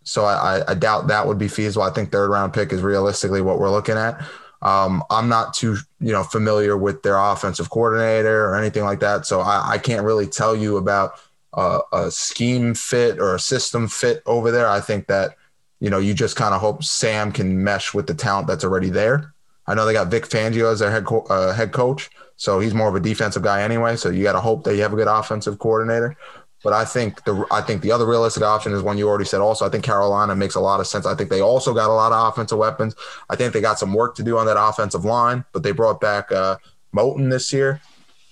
So 0.05 0.25
I, 0.25 0.63
I 0.69 0.75
doubt 0.75 1.09
that 1.09 1.27
would 1.27 1.39
be 1.39 1.49
feasible. 1.49 1.83
I 1.83 1.91
think 1.91 2.13
third 2.13 2.31
round 2.31 2.55
pick 2.55 2.73
is 2.73 2.81
realistically 2.81 3.43
what 3.43 3.59
we're 3.59 3.71
looking 3.71 3.97
at. 3.97 4.25
Um, 4.63 5.03
I'm 5.11 5.29
not 5.29 5.53
too, 5.53 5.77
you 6.01 6.13
know, 6.13 6.23
familiar 6.23 6.77
with 6.77 7.03
their 7.03 7.19
offensive 7.19 7.69
coordinator 7.69 8.47
or 8.47 8.57
anything 8.57 8.85
like 8.85 9.01
that, 9.01 9.27
so 9.27 9.41
I, 9.41 9.73
I 9.73 9.79
can't 9.79 10.05
really 10.05 10.27
tell 10.27 10.57
you 10.57 10.79
about 10.79 11.21
uh, 11.53 11.81
a 11.93 12.11
scheme 12.11 12.75
fit 12.75 13.19
or 13.19 13.35
a 13.35 13.41
system 13.41 13.87
fit 13.87 14.23
over 14.27 14.51
there. 14.51 14.69
I 14.69 14.81
think 14.81 15.09
that, 15.09 15.37
you 15.81 15.91
know, 15.91 15.99
you 15.99 16.15
just 16.15 16.37
kind 16.37 16.55
of 16.55 16.61
hope 16.61 16.85
Sam 16.85 17.33
can 17.33 17.63
mesh 17.63 17.93
with 17.93 18.07
the 18.07 18.15
talent 18.15 18.49
that's 18.49 18.65
already 18.65 18.91
there. 18.91 19.35
I 19.67 19.75
know 19.75 19.85
they 19.85 19.93
got 19.93 20.09
Vic 20.09 20.27
Fangio 20.27 20.73
as 20.73 20.79
their 20.79 20.91
head 20.91 21.05
co- 21.05 21.27
uh, 21.29 21.53
head 21.53 21.73
coach, 21.73 22.09
so 22.37 22.61
he's 22.61 22.75
more 22.75 22.89
of 22.89 22.95
a 22.95 23.01
defensive 23.01 23.43
guy 23.43 23.63
anyway. 23.63 23.97
So 23.97 24.11
you 24.11 24.23
got 24.23 24.33
to 24.33 24.41
hope 24.41 24.65
that 24.65 24.77
you 24.77 24.83
have 24.83 24.93
a 24.93 24.97
good 24.97 25.09
offensive 25.09 25.59
coordinator. 25.59 26.17
But 26.63 26.73
I 26.73 26.85
think 26.85 27.23
the 27.25 27.47
I 27.51 27.61
think 27.61 27.83
the 27.83 27.93
other 27.93 28.07
realistic 28.07 28.43
option 28.43 28.73
is 28.73 28.83
one 28.83 28.99
you 28.99 29.09
already 29.09 29.25
said. 29.25 29.41
Also, 29.41 29.67
I 29.67 29.69
think 29.69 29.85
Carolina 29.85 30.35
makes 30.35 30.55
a 30.55 30.61
lot 30.61 30.81
of 30.81 30.87
sense. 30.87 31.07
I 31.07 31.15
think 31.15 31.31
they 31.31 31.41
also 31.41 31.73
got 31.73 31.91
a 31.91 31.93
lot 31.93 32.13
of 32.13 32.33
offensive 32.33 32.59
weapons. 32.59 32.95
I 33.31 33.37
think 33.37 33.53
they 33.53 33.61
got 33.61 33.79
some 33.79 33.95
work 33.95 34.17
to 34.17 34.23
do 34.23 34.37
on 34.39 34.47
that 34.47 34.61
offensive 34.61 35.05
line, 35.05 35.45
but 35.53 35.63
they 35.63 35.73
brought 35.73 36.01
back 36.01 36.33
uh, 36.33 36.57
Moton 36.95 37.31
this 37.31 37.53
year. 37.53 37.81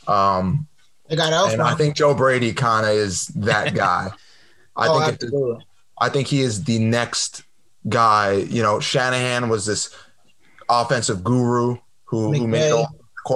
Um, 0.09 0.67
they 1.09 1.17
got. 1.17 1.53
And 1.53 1.63
I 1.63 1.75
think 1.75 1.97
Joe 1.97 2.15
Brady 2.15 2.53
kind 2.53 2.87
of 2.87 2.93
is 2.93 3.29
that 3.29 3.75
guy. 3.75 4.11
I 4.77 4.89
oh, 4.89 5.11
think 5.11 5.63
I 6.01 6.09
think 6.09 6.27
he 6.27 6.41
is 6.41 6.65
the 6.65 6.79
next 6.79 7.45
guy. 7.89 8.33
You 8.33 8.63
know, 8.63 8.81
Shanahan 8.81 9.49
was 9.49 9.67
this 9.67 9.95
offensive 10.69 11.23
guru 11.23 11.77
who 12.05 12.33
who 12.33 12.49
made 12.49 12.73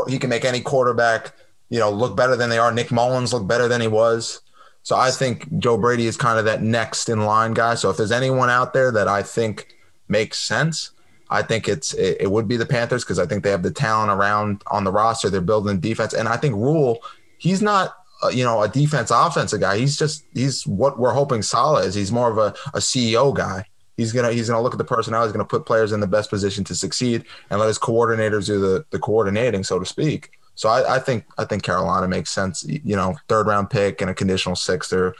he 0.08 0.18
can 0.18 0.30
make 0.30 0.44
any 0.44 0.60
quarterback 0.60 1.34
you 1.68 1.78
know 1.78 1.90
look 1.90 2.16
better 2.16 2.36
than 2.36 2.50
they 2.50 2.58
are. 2.58 2.72
Nick 2.72 2.90
Mullens 2.90 3.32
look 3.32 3.46
better 3.46 3.68
than 3.68 3.80
he 3.80 3.88
was. 3.88 4.40
So 4.82 4.96
I 4.96 5.10
think 5.10 5.58
Joe 5.58 5.76
Brady 5.76 6.06
is 6.06 6.16
kind 6.16 6.38
of 6.38 6.46
that 6.46 6.62
next 6.62 7.08
in 7.08 7.24
line 7.24 7.52
guy. 7.52 7.74
So 7.74 7.90
if 7.90 7.96
there's 7.96 8.12
anyone 8.12 8.48
out 8.48 8.72
there 8.72 8.90
that 8.92 9.06
I 9.06 9.22
think 9.22 9.74
makes 10.08 10.38
sense, 10.38 10.92
I 11.28 11.42
think 11.42 11.68
it's 11.68 11.92
it, 11.94 12.18
it 12.20 12.30
would 12.30 12.48
be 12.48 12.56
the 12.56 12.66
Panthers 12.66 13.04
because 13.04 13.18
I 13.18 13.26
think 13.26 13.44
they 13.44 13.50
have 13.50 13.62
the 13.62 13.70
talent 13.70 14.10
around 14.10 14.62
on 14.68 14.84
the 14.84 14.92
roster. 14.92 15.28
They're 15.28 15.40
building 15.40 15.80
defense, 15.80 16.14
and 16.14 16.28
I 16.28 16.36
think 16.36 16.54
Rhule 16.54 17.00
he's 17.38 17.62
not 17.62 17.94
uh, 18.22 18.28
you 18.28 18.44
know 18.44 18.62
a 18.62 18.68
defense 18.68 19.10
offensive 19.10 19.60
guy. 19.60 19.78
He's 19.78 19.96
just 19.96 20.24
he's 20.34 20.66
what 20.66 20.98
we're 20.98 21.12
hoping 21.12 21.42
Saleh 21.42 21.86
is. 21.86 21.94
He's 21.94 22.12
more 22.12 22.30
of 22.30 22.38
a, 22.38 22.54
a 22.74 22.80
CEO 22.80 23.34
guy. 23.34 23.64
He's 23.98 24.12
gonna 24.12 24.32
he's 24.32 24.48
gonna 24.48 24.62
look 24.62 24.72
at 24.72 24.78
the 24.78 24.84
personnel. 24.84 25.24
He's 25.24 25.32
gonna 25.32 25.44
put 25.44 25.66
players 25.66 25.90
in 25.90 25.98
the 25.98 26.06
best 26.06 26.30
position 26.30 26.62
to 26.64 26.74
succeed 26.74 27.24
and 27.50 27.58
let 27.60 27.66
his 27.66 27.80
coordinators 27.80 28.46
do 28.46 28.60
the 28.60 28.86
the 28.90 28.98
coordinating, 28.98 29.64
so 29.64 29.78
to 29.78 29.84
speak. 29.84 30.30
So 30.54 30.68
I, 30.68 30.96
I, 30.96 30.98
think 30.98 31.24
I 31.36 31.44
think 31.44 31.62
Carolina 31.62 32.08
makes 32.08 32.30
sense. 32.30 32.64
You 32.66 32.96
know, 32.96 33.16
third 33.28 33.46
round 33.46 33.70
pick 33.70 34.00
and 34.00 34.10
a 34.10 34.14
conditional 34.14 34.56
six. 34.56 34.88
They're 34.88 35.14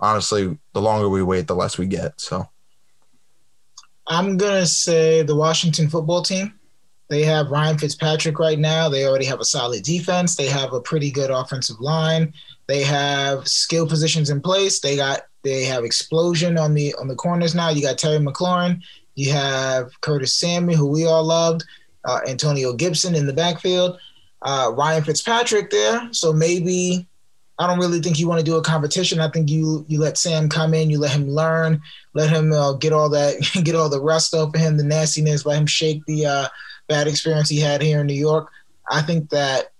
honestly 0.00 0.58
the 0.72 0.80
longer 0.80 1.08
we 1.08 1.22
wait, 1.22 1.46
the 1.46 1.54
less 1.54 1.78
we 1.78 1.86
get. 1.86 2.20
So 2.20 2.48
I'm 4.06 4.38
gonna 4.38 4.66
say 4.66 5.22
the 5.22 5.36
Washington 5.36 5.88
football 5.88 6.22
team. 6.22 6.54
They 7.12 7.22
have 7.22 7.50
Ryan 7.50 7.78
Fitzpatrick 7.78 8.38
right 8.38 8.58
now. 8.58 8.88
They 8.88 9.06
already 9.06 9.26
have 9.26 9.40
a 9.40 9.44
solid 9.44 9.82
defense. 9.82 10.34
They 10.34 10.46
have 10.46 10.72
a 10.72 10.80
pretty 10.80 11.10
good 11.10 11.30
offensive 11.30 11.80
line. 11.80 12.32
They 12.66 12.82
have 12.82 13.46
skill 13.46 13.86
positions 13.86 14.30
in 14.30 14.40
place. 14.40 14.80
They 14.80 14.96
got 14.96 15.26
they 15.42 15.64
have 15.64 15.84
explosion 15.84 16.58
on 16.58 16.74
the 16.74 16.94
on 16.94 17.08
the 17.08 17.14
corners 17.16 17.54
now. 17.54 17.68
You 17.68 17.82
got 17.82 17.98
Terry 17.98 18.18
McLaurin. 18.18 18.82
You 19.14 19.30
have 19.32 20.00
Curtis 20.00 20.34
Samuel, 20.34 20.78
who 20.78 20.86
we 20.86 21.06
all 21.06 21.24
loved. 21.24 21.64
Uh, 22.04 22.20
Antonio 22.26 22.72
Gibson 22.72 23.14
in 23.14 23.26
the 23.26 23.32
backfield 23.32 23.96
uh, 24.42 24.72
Ryan 24.74 25.04
Fitzpatrick 25.04 25.70
there. 25.70 26.08
So 26.12 26.32
maybe 26.32 27.06
I 27.58 27.66
don't 27.66 27.78
really 27.78 28.00
think 28.00 28.18
you 28.18 28.28
want 28.28 28.40
to 28.40 28.44
do 28.44 28.56
a 28.56 28.62
competition. 28.62 29.20
I 29.20 29.28
think 29.28 29.48
you 29.48 29.84
you 29.88 30.00
let 30.00 30.18
Sam 30.18 30.48
come 30.48 30.74
in, 30.74 30.90
you 30.90 30.98
let 30.98 31.12
him 31.12 31.28
learn, 31.28 31.80
let 32.14 32.30
him 32.30 32.52
uh, 32.52 32.74
get 32.74 32.92
all 32.92 33.08
that 33.10 33.36
get 33.64 33.74
all 33.74 33.88
the 33.88 34.00
rust 34.00 34.34
off 34.34 34.54
of 34.54 34.60
him, 34.60 34.76
the 34.76 34.84
nastiness, 34.84 35.46
let 35.46 35.58
him 35.58 35.66
shake 35.66 36.04
the 36.06 36.26
uh, 36.26 36.48
bad 36.92 37.08
experience 37.08 37.48
he 37.48 37.58
had 37.58 37.80
here 37.80 38.00
in 38.00 38.06
New 38.06 38.12
York. 38.12 38.50
I 38.90 39.00
think 39.00 39.30
that 39.30 39.72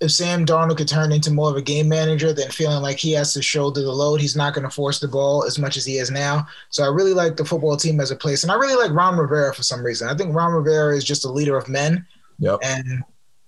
if 0.00 0.10
Sam 0.10 0.44
Darnold 0.44 0.76
could 0.76 0.88
turn 0.88 1.10
into 1.10 1.30
more 1.30 1.48
of 1.50 1.56
a 1.56 1.62
game 1.62 1.88
manager 1.88 2.34
than 2.34 2.50
feeling 2.50 2.82
like 2.82 2.98
he 2.98 3.12
has 3.12 3.32
to 3.32 3.40
shoulder 3.40 3.80
the 3.80 3.90
load, 3.92 4.20
he's 4.20 4.36
not 4.36 4.52
going 4.52 4.68
to 4.68 4.74
force 4.74 5.00
the 5.00 5.08
ball 5.08 5.44
as 5.44 5.58
much 5.58 5.78
as 5.78 5.86
he 5.86 5.96
is 5.96 6.10
now. 6.10 6.46
So 6.68 6.84
I 6.84 6.88
really 6.88 7.14
like 7.14 7.36
the 7.36 7.46
football 7.46 7.78
team 7.78 7.98
as 7.98 8.10
a 8.10 8.16
place, 8.16 8.42
and 8.42 8.52
I 8.52 8.56
really 8.56 8.74
like 8.74 8.92
Ron 8.92 9.16
Rivera 9.16 9.54
for 9.54 9.62
some 9.62 9.82
reason. 9.82 10.08
I 10.08 10.14
think 10.14 10.34
Ron 10.34 10.52
Rivera 10.52 10.94
is 10.94 11.04
just 11.04 11.24
a 11.24 11.30
leader 11.30 11.56
of 11.56 11.68
men. 11.68 12.04
Yep. 12.40 12.58
And 12.62 13.04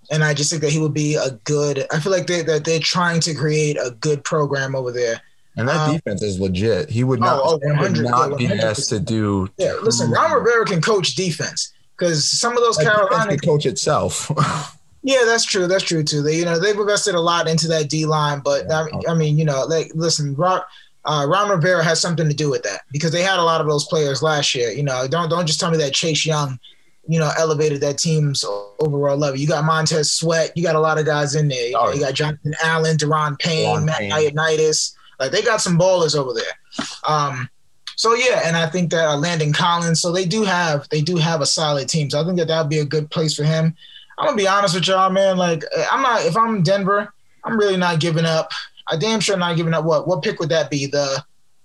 and 0.09 0.23
I 0.23 0.33
just 0.33 0.49
think 0.49 0.63
that 0.63 0.71
he 0.71 0.79
would 0.79 0.93
be 0.93 1.15
a 1.15 1.31
good. 1.43 1.85
I 1.91 1.99
feel 1.99 2.11
like 2.11 2.25
they 2.25 2.41
that 2.41 2.65
they're 2.65 2.79
trying 2.79 3.19
to 3.21 3.35
create 3.35 3.77
a 3.77 3.91
good 3.91 4.23
program 4.23 4.75
over 4.75 4.91
there. 4.91 5.21
And 5.57 5.67
that 5.67 5.89
um, 5.89 5.95
defense 5.95 6.23
is 6.23 6.39
legit. 6.39 6.89
He 6.89 7.03
would 7.03 7.19
not, 7.19 7.41
oh, 7.43 7.59
oh, 7.63 7.81
would 7.81 7.99
not 7.99 8.37
be 8.37 8.47
asked 8.47 8.89
to 8.89 8.99
do. 8.99 9.49
Yeah, 9.57 9.73
listen, 9.81 10.11
Ron 10.11 10.31
Rivera 10.31 10.65
can 10.65 10.81
coach 10.81 11.15
defense 11.15 11.73
because 11.97 12.29
some 12.29 12.55
of 12.55 12.63
those 12.63 12.77
Carolina 12.77 13.31
the 13.31 13.39
coach 13.39 13.65
itself. 13.65 14.31
yeah, 15.03 15.23
that's 15.25 15.45
true. 15.45 15.67
That's 15.67 15.83
true 15.83 16.03
too. 16.03 16.21
They, 16.21 16.37
you 16.37 16.45
know, 16.45 16.59
they've 16.59 16.77
invested 16.77 17.15
a 17.15 17.19
lot 17.19 17.47
into 17.47 17.67
that 17.69 17.89
D 17.89 18.05
line, 18.05 18.41
but 18.43 18.65
yeah. 18.67 18.87
I, 19.07 19.11
I, 19.11 19.13
mean, 19.13 19.37
you 19.37 19.45
know, 19.45 19.65
like 19.65 19.91
listen, 19.95 20.35
Ron, 20.35 20.61
uh, 21.05 21.25
Ron 21.27 21.49
Rivera 21.49 21.83
has 21.83 21.99
something 21.99 22.27
to 22.27 22.35
do 22.35 22.49
with 22.49 22.63
that 22.63 22.81
because 22.91 23.11
they 23.11 23.21
had 23.23 23.39
a 23.39 23.43
lot 23.43 23.61
of 23.61 23.67
those 23.67 23.85
players 23.85 24.21
last 24.21 24.53
year. 24.53 24.71
You 24.71 24.83
know, 24.83 25.07
don't 25.07 25.29
don't 25.29 25.47
just 25.47 25.59
tell 25.59 25.71
me 25.71 25.77
that 25.77 25.93
Chase 25.93 26.25
Young, 26.25 26.59
you 27.07 27.19
know, 27.19 27.31
elevated 27.37 27.81
that 27.81 27.97
team's 27.97 28.45
overall 28.79 29.17
level. 29.17 29.39
You 29.39 29.47
got 29.47 29.65
Montez 29.65 30.11
Sweat. 30.11 30.51
You 30.55 30.63
got 30.63 30.75
a 30.75 30.79
lot 30.79 30.99
of 30.99 31.05
guys 31.05 31.35
in 31.35 31.47
there. 31.47 31.71
Oh, 31.75 31.93
you 31.93 32.01
got 32.01 32.13
Jonathan 32.13 32.53
Allen, 32.63 32.97
Daron 32.97 33.39
Payne, 33.39 33.85
Matt 33.85 34.01
Ioannidis. 34.01 34.93
Like 35.19 35.31
they 35.31 35.41
got 35.41 35.61
some 35.61 35.79
ballers 35.79 36.15
over 36.15 36.33
there. 36.33 36.87
Um, 37.07 37.49
so 37.97 38.13
yeah, 38.13 38.43
and 38.45 38.55
I 38.55 38.67
think 38.67 38.91
that 38.91 39.09
uh, 39.09 39.17
Landon 39.17 39.51
Collins. 39.51 40.01
So 40.01 40.11
they 40.11 40.25
do 40.25 40.43
have 40.43 40.87
they 40.89 41.01
do 41.01 41.17
have 41.17 41.41
a 41.41 41.47
solid 41.47 41.89
team. 41.89 42.11
So 42.11 42.21
I 42.21 42.23
think 42.23 42.37
that 42.37 42.47
that 42.47 42.61
would 42.61 42.69
be 42.69 42.77
a 42.77 42.85
good 42.85 43.09
place 43.09 43.35
for 43.35 43.43
him. 43.43 43.75
I'm 44.19 44.27
gonna 44.27 44.37
be 44.37 44.47
honest 44.47 44.75
with 44.75 44.87
y'all, 44.87 45.09
man. 45.09 45.35
Like 45.35 45.63
I'm 45.91 46.03
not 46.03 46.23
if 46.23 46.37
I'm 46.37 46.61
Denver, 46.61 47.11
I'm 47.43 47.57
really 47.57 47.75
not 47.75 47.99
giving 47.99 48.23
up. 48.23 48.51
I 48.87 48.97
damn 48.97 49.19
sure 49.19 49.35
not 49.35 49.57
giving 49.57 49.73
up. 49.73 49.83
What 49.83 50.07
what 50.07 50.21
pick 50.21 50.39
would 50.39 50.49
that 50.49 50.69
be? 50.69 50.85
The 50.85 51.23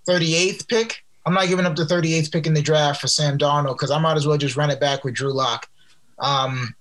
38th 0.09 0.68
pick. 0.68 1.05
I'm 1.26 1.35
not 1.35 1.49
giving 1.49 1.66
up 1.66 1.76
the 1.76 1.85
38th 1.85 2.33
pick 2.33 2.47
in 2.47 2.55
the 2.55 2.62
draft 2.62 3.03
for 3.03 3.09
Sam 3.09 3.37
Darnold 3.37 3.74
because 3.74 3.91
I 3.91 3.99
might 3.99 4.16
as 4.16 4.26
well 4.26 4.39
just 4.39 4.57
run 4.57 4.70
it 4.70 4.80
back 4.80 5.05
with 5.05 5.14
Drew 5.14 5.35
Lock. 5.35 5.68
Um, 6.18 6.74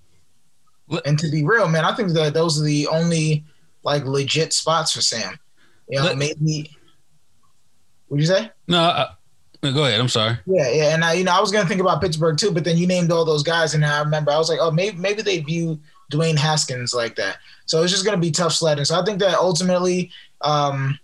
and 1.06 1.20
to 1.20 1.30
be 1.30 1.43
real, 1.43 1.68
man, 1.68 1.84
I 1.84 1.93
think 1.93 2.14
that 2.14 2.34
those 2.34 2.60
are 2.60 2.64
the 2.64 2.88
only 2.88 3.43
like 3.84 4.06
legit 4.06 4.54
spots 4.54 4.93
for 4.93 5.02
Sam. 5.02 5.38
You 5.89 5.99
know, 5.99 6.06
Let, 6.06 6.18
maybe. 6.18 6.72
What'd 8.08 8.22
you 8.22 8.34
say? 8.34 8.49
No, 8.68 9.08
go 9.62 9.86
ahead. 9.86 9.99
I'm 9.99 10.09
sorry. 10.09 10.38
Yeah, 10.45 10.70
yeah, 10.70 10.93
and 10.95 11.03
I, 11.03 11.14
you 11.14 11.24
know, 11.24 11.32
I 11.32 11.39
was 11.39 11.51
gonna 11.51 11.68
think 11.68 11.82
about 11.82 12.01
Pittsburgh 12.01 12.38
too, 12.38 12.51
but 12.51 12.64
then 12.64 12.78
you 12.78 12.88
named 12.88 13.12
all 13.12 13.26
those 13.26 13.43
guys, 13.43 13.74
and 13.74 13.86
I 13.86 13.99
remember 13.99 14.32
I 14.32 14.38
was 14.38 14.49
like, 14.49 14.59
oh, 14.62 14.72
maybe 14.72 14.97
maybe 14.97 15.22
they 15.22 15.39
view 15.39 15.80
Dwayne 16.12 16.38
Haskins 16.38 16.93
like 16.93 17.16
that. 17.18 17.38
So 17.66 17.84
it's 17.84 17.91
just 17.91 18.05
gonna 18.05 18.18
be 18.18 18.32
tough 18.32 18.53
sledding. 18.53 18.86
So 18.86 18.99
I 18.99 19.05
think 19.05 19.20
that 19.20 19.38
ultimately, 19.38 20.12
um, 20.41 20.99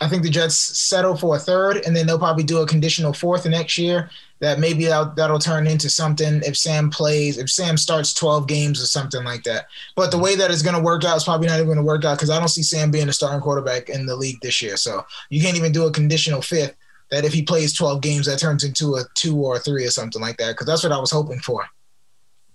I 0.00 0.08
think 0.08 0.22
the 0.22 0.30
Jets 0.30 0.56
settle 0.56 1.16
for 1.16 1.36
a 1.36 1.38
third, 1.38 1.84
and 1.84 1.94
then 1.94 2.06
they'll 2.06 2.18
probably 2.18 2.44
do 2.44 2.58
a 2.58 2.66
conditional 2.66 3.12
fourth 3.12 3.46
next 3.46 3.76
year. 3.76 4.10
That 4.40 4.58
maybe 4.58 4.86
that'll, 4.86 5.12
that'll 5.16 5.38
turn 5.38 5.66
into 5.66 5.90
something 5.90 6.40
if 6.46 6.56
Sam 6.56 6.88
plays, 6.88 7.36
if 7.36 7.50
Sam 7.50 7.76
starts 7.76 8.14
12 8.14 8.46
games 8.46 8.82
or 8.82 8.86
something 8.86 9.22
like 9.22 9.42
that. 9.42 9.66
But 9.96 10.10
the 10.10 10.16
way 10.16 10.34
that 10.34 10.50
it's 10.50 10.62
going 10.62 10.76
to 10.76 10.82
work 10.82 11.04
out 11.04 11.18
is 11.18 11.24
probably 11.24 11.48
not 11.48 11.56
even 11.56 11.66
going 11.66 11.76
to 11.76 11.84
work 11.84 12.06
out 12.06 12.16
because 12.16 12.30
I 12.30 12.38
don't 12.38 12.48
see 12.48 12.62
Sam 12.62 12.90
being 12.90 13.10
a 13.10 13.12
starting 13.12 13.42
quarterback 13.42 13.90
in 13.90 14.06
the 14.06 14.16
league 14.16 14.40
this 14.40 14.62
year. 14.62 14.78
So 14.78 15.04
you 15.28 15.42
can't 15.42 15.58
even 15.58 15.72
do 15.72 15.84
a 15.84 15.92
conditional 15.92 16.40
fifth 16.40 16.74
that 17.10 17.24
if 17.24 17.32
he 17.32 17.42
plays 17.42 17.72
12 17.74 18.00
games, 18.00 18.26
that 18.26 18.38
turns 18.38 18.64
into 18.64 18.96
a 18.96 19.02
two 19.14 19.36
or 19.36 19.56
a 19.56 19.58
three 19.58 19.84
or 19.84 19.90
something 19.90 20.22
like 20.22 20.36
that. 20.38 20.52
Because 20.52 20.66
that's 20.66 20.82
what 20.82 20.92
I 20.92 20.98
was 20.98 21.10
hoping 21.10 21.40
for. 21.40 21.64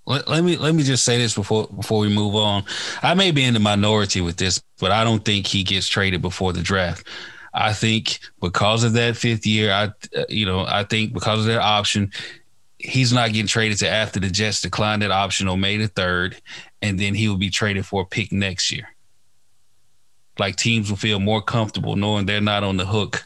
Let, 0.08 0.28
let, 0.28 0.44
me 0.44 0.56
let 0.56 0.76
me 0.76 0.84
just 0.84 1.04
say 1.04 1.18
this 1.18 1.34
before 1.34 1.68
before 1.68 2.00
we 2.00 2.10
move 2.10 2.36
on. 2.36 2.64
I 3.02 3.16
may 3.16 3.32
be 3.32 3.44
in 3.44 3.56
the 3.56 3.60
minority 3.60 4.22
with 4.22 4.38
this, 4.38 4.62
but 4.80 4.92
I 4.92 5.04
don't 5.04 5.26
think 5.26 5.48
he 5.48 5.64
gets 5.64 5.88
traded 5.88 6.22
before 6.22 6.54
the 6.54 6.62
draft. 6.62 7.08
I 7.54 7.74
think 7.74 8.20
because 8.42 8.84
of 8.84 8.94
that 8.94 9.18
fifth 9.18 9.48
year, 9.48 9.72
I 9.72 9.92
you 10.30 10.46
know 10.46 10.66
I 10.68 10.84
think 10.84 11.14
because 11.14 11.40
of 11.40 11.46
that 11.48 11.62
option, 11.62 12.12
he's 12.78 13.14
not 13.14 13.32
getting 13.32 13.48
traded 13.48 13.80
to 13.80 13.90
after 13.90 14.20
the 14.20 14.30
Jets 14.30 14.62
decline 14.62 15.00
that 15.00 15.10
option 15.10 15.48
on 15.48 15.60
May 15.60 15.78
the 15.78 15.88
third, 15.88 16.40
and 16.84 17.00
then 17.00 17.16
he 17.16 17.28
will 17.28 17.38
be 17.38 17.50
traded 17.50 17.88
for 17.88 18.04
a 18.04 18.06
pick 18.06 18.32
next 18.32 18.72
year. 18.72 18.88
Like 20.38 20.56
teams 20.56 20.90
will 20.90 20.98
feel 20.98 21.20
more 21.20 21.42
comfortable 21.42 21.96
knowing 21.96 22.28
they're 22.28 22.42
not 22.42 22.64
on 22.64 22.78
the 22.78 22.86
hook 22.86 23.26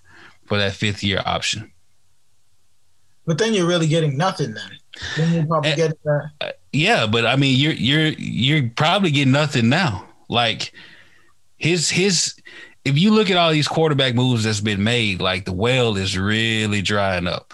for 0.49 0.57
that 0.57 0.73
fifth 0.73 1.03
year 1.03 1.21
option. 1.25 1.71
But 3.25 3.37
then 3.37 3.53
you're 3.53 3.67
really 3.67 3.87
getting 3.87 4.17
nothing 4.17 4.55
then. 4.55 4.71
Then 5.15 5.33
you 5.33 5.45
probably 5.45 5.75
get 5.75 5.97
uh, 6.41 6.49
yeah, 6.73 7.05
but 7.07 7.25
I 7.25 7.35
mean 7.35 7.57
you're 7.57 7.73
you're 7.73 8.07
you're 8.17 8.69
probably 8.75 9.11
getting 9.11 9.31
nothing 9.31 9.69
now. 9.69 10.09
Like 10.27 10.73
his 11.57 11.89
his 11.89 12.35
if 12.83 12.97
you 12.97 13.11
look 13.11 13.29
at 13.29 13.37
all 13.37 13.51
these 13.51 13.67
quarterback 13.67 14.15
moves 14.15 14.43
that's 14.43 14.61
been 14.61 14.83
made, 14.83 15.21
like 15.21 15.45
the 15.45 15.53
well 15.53 15.95
is 15.95 16.17
really 16.17 16.81
drying 16.81 17.27
up 17.27 17.53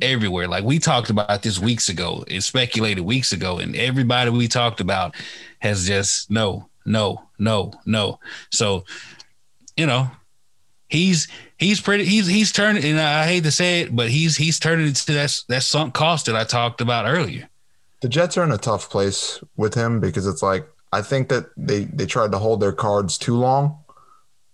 everywhere. 0.00 0.48
Like 0.48 0.64
we 0.64 0.78
talked 0.78 1.10
about 1.10 1.42
this 1.42 1.58
weeks 1.58 1.88
ago 1.88 2.24
and 2.30 2.42
speculated 2.42 3.02
weeks 3.02 3.32
ago, 3.32 3.58
and 3.58 3.74
everybody 3.74 4.30
we 4.30 4.48
talked 4.48 4.80
about 4.80 5.16
has 5.58 5.86
just 5.86 6.30
no, 6.30 6.68
no, 6.86 7.22
no, 7.38 7.72
no. 7.86 8.20
So, 8.50 8.84
you 9.76 9.86
know, 9.86 10.10
he's 10.88 11.28
he's 11.58 11.80
pretty 11.80 12.04
he's 12.04 12.26
he's 12.26 12.52
turning 12.52 12.84
and 12.84 13.00
I 13.00 13.26
hate 13.26 13.44
to 13.44 13.50
say 13.50 13.82
it, 13.82 13.94
but 13.94 14.08
he's 14.08 14.36
he's 14.36 14.58
turning 14.58 14.86
into 14.86 15.12
that 15.12 15.40
that 15.48 15.62
sunk 15.62 15.94
cost 15.94 16.26
that 16.26 16.36
I 16.36 16.44
talked 16.44 16.80
about 16.80 17.06
earlier. 17.06 17.48
The 18.00 18.08
Jets 18.08 18.36
are 18.36 18.44
in 18.44 18.52
a 18.52 18.58
tough 18.58 18.90
place 18.90 19.42
with 19.56 19.74
him 19.74 20.00
because 20.00 20.26
it's 20.26 20.42
like 20.42 20.68
I 20.92 21.02
think 21.02 21.28
that 21.28 21.46
they 21.56 21.84
they 21.84 22.06
tried 22.06 22.32
to 22.32 22.38
hold 22.38 22.60
their 22.60 22.72
cards 22.72 23.18
too 23.18 23.36
long. 23.36 23.78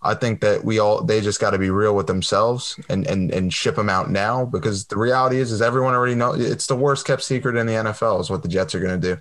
I 0.03 0.15
think 0.15 0.41
that 0.41 0.65
we 0.65 0.79
all 0.79 1.03
they 1.03 1.21
just 1.21 1.41
got 1.41 1.51
to 1.51 1.59
be 1.59 1.71
real 1.71 1.95
with 1.95 2.07
themselves 2.07 2.79
and 2.89 3.07
and 3.07 3.31
and 3.31 3.53
ship 3.53 3.77
them 3.77 3.91
out 3.91 4.11
now 4.11 4.47
because 4.47 4.87
the 4.87 4.97
reality 4.97 5.39
is 5.39 5.53
is 5.53 5.61
everyone 5.61 5.95
already 5.95 6.15
know 6.15 6.33
it's 6.33 6.67
the 6.67 6.77
worst 6.77 7.07
kept 7.07 7.23
secret 7.23 7.57
in 7.57 7.67
the 7.67 7.75
NFL 7.75 8.21
is 8.21 8.31
what 8.31 8.43
the 8.43 8.49
Jets 8.49 8.75
are 8.75 8.81
going 8.81 8.99
to 8.99 9.15
do. 9.17 9.21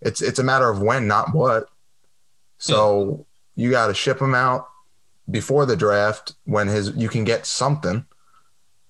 It's 0.00 0.22
it's 0.22 0.38
a 0.38 0.44
matter 0.44 0.68
of 0.68 0.80
when, 0.80 1.08
not 1.08 1.34
what. 1.34 1.68
So 2.58 3.26
yeah. 3.56 3.64
you 3.64 3.70
got 3.70 3.88
to 3.88 3.94
ship 3.94 4.20
them 4.20 4.34
out 4.34 4.68
before 5.30 5.66
the 5.66 5.76
draft 5.76 6.34
when 6.44 6.68
his 6.68 6.94
you 6.96 7.08
can 7.08 7.24
get 7.24 7.46
something, 7.46 8.04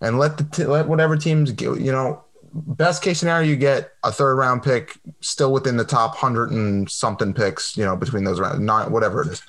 and 0.00 0.18
let 0.18 0.38
the 0.38 0.44
t- 0.44 0.64
let 0.64 0.88
whatever 0.88 1.16
teams 1.16 1.52
get, 1.52 1.80
you 1.80 1.92
know 1.92 2.24
best 2.54 3.02
case 3.02 3.18
scenario, 3.18 3.48
you 3.48 3.56
get 3.56 3.92
a 4.04 4.12
third 4.12 4.36
round 4.36 4.62
pick 4.62 4.98
still 5.20 5.52
within 5.52 5.76
the 5.76 5.84
top 5.84 6.14
hundred 6.14 6.52
and 6.52 6.88
something 6.88 7.34
picks, 7.34 7.76
you 7.76 7.84
know, 7.84 7.96
between 7.96 8.24
those 8.24 8.40
rounds, 8.40 8.60
not 8.60 8.90
whatever 8.90 9.22
it 9.22 9.28
is. 9.28 9.42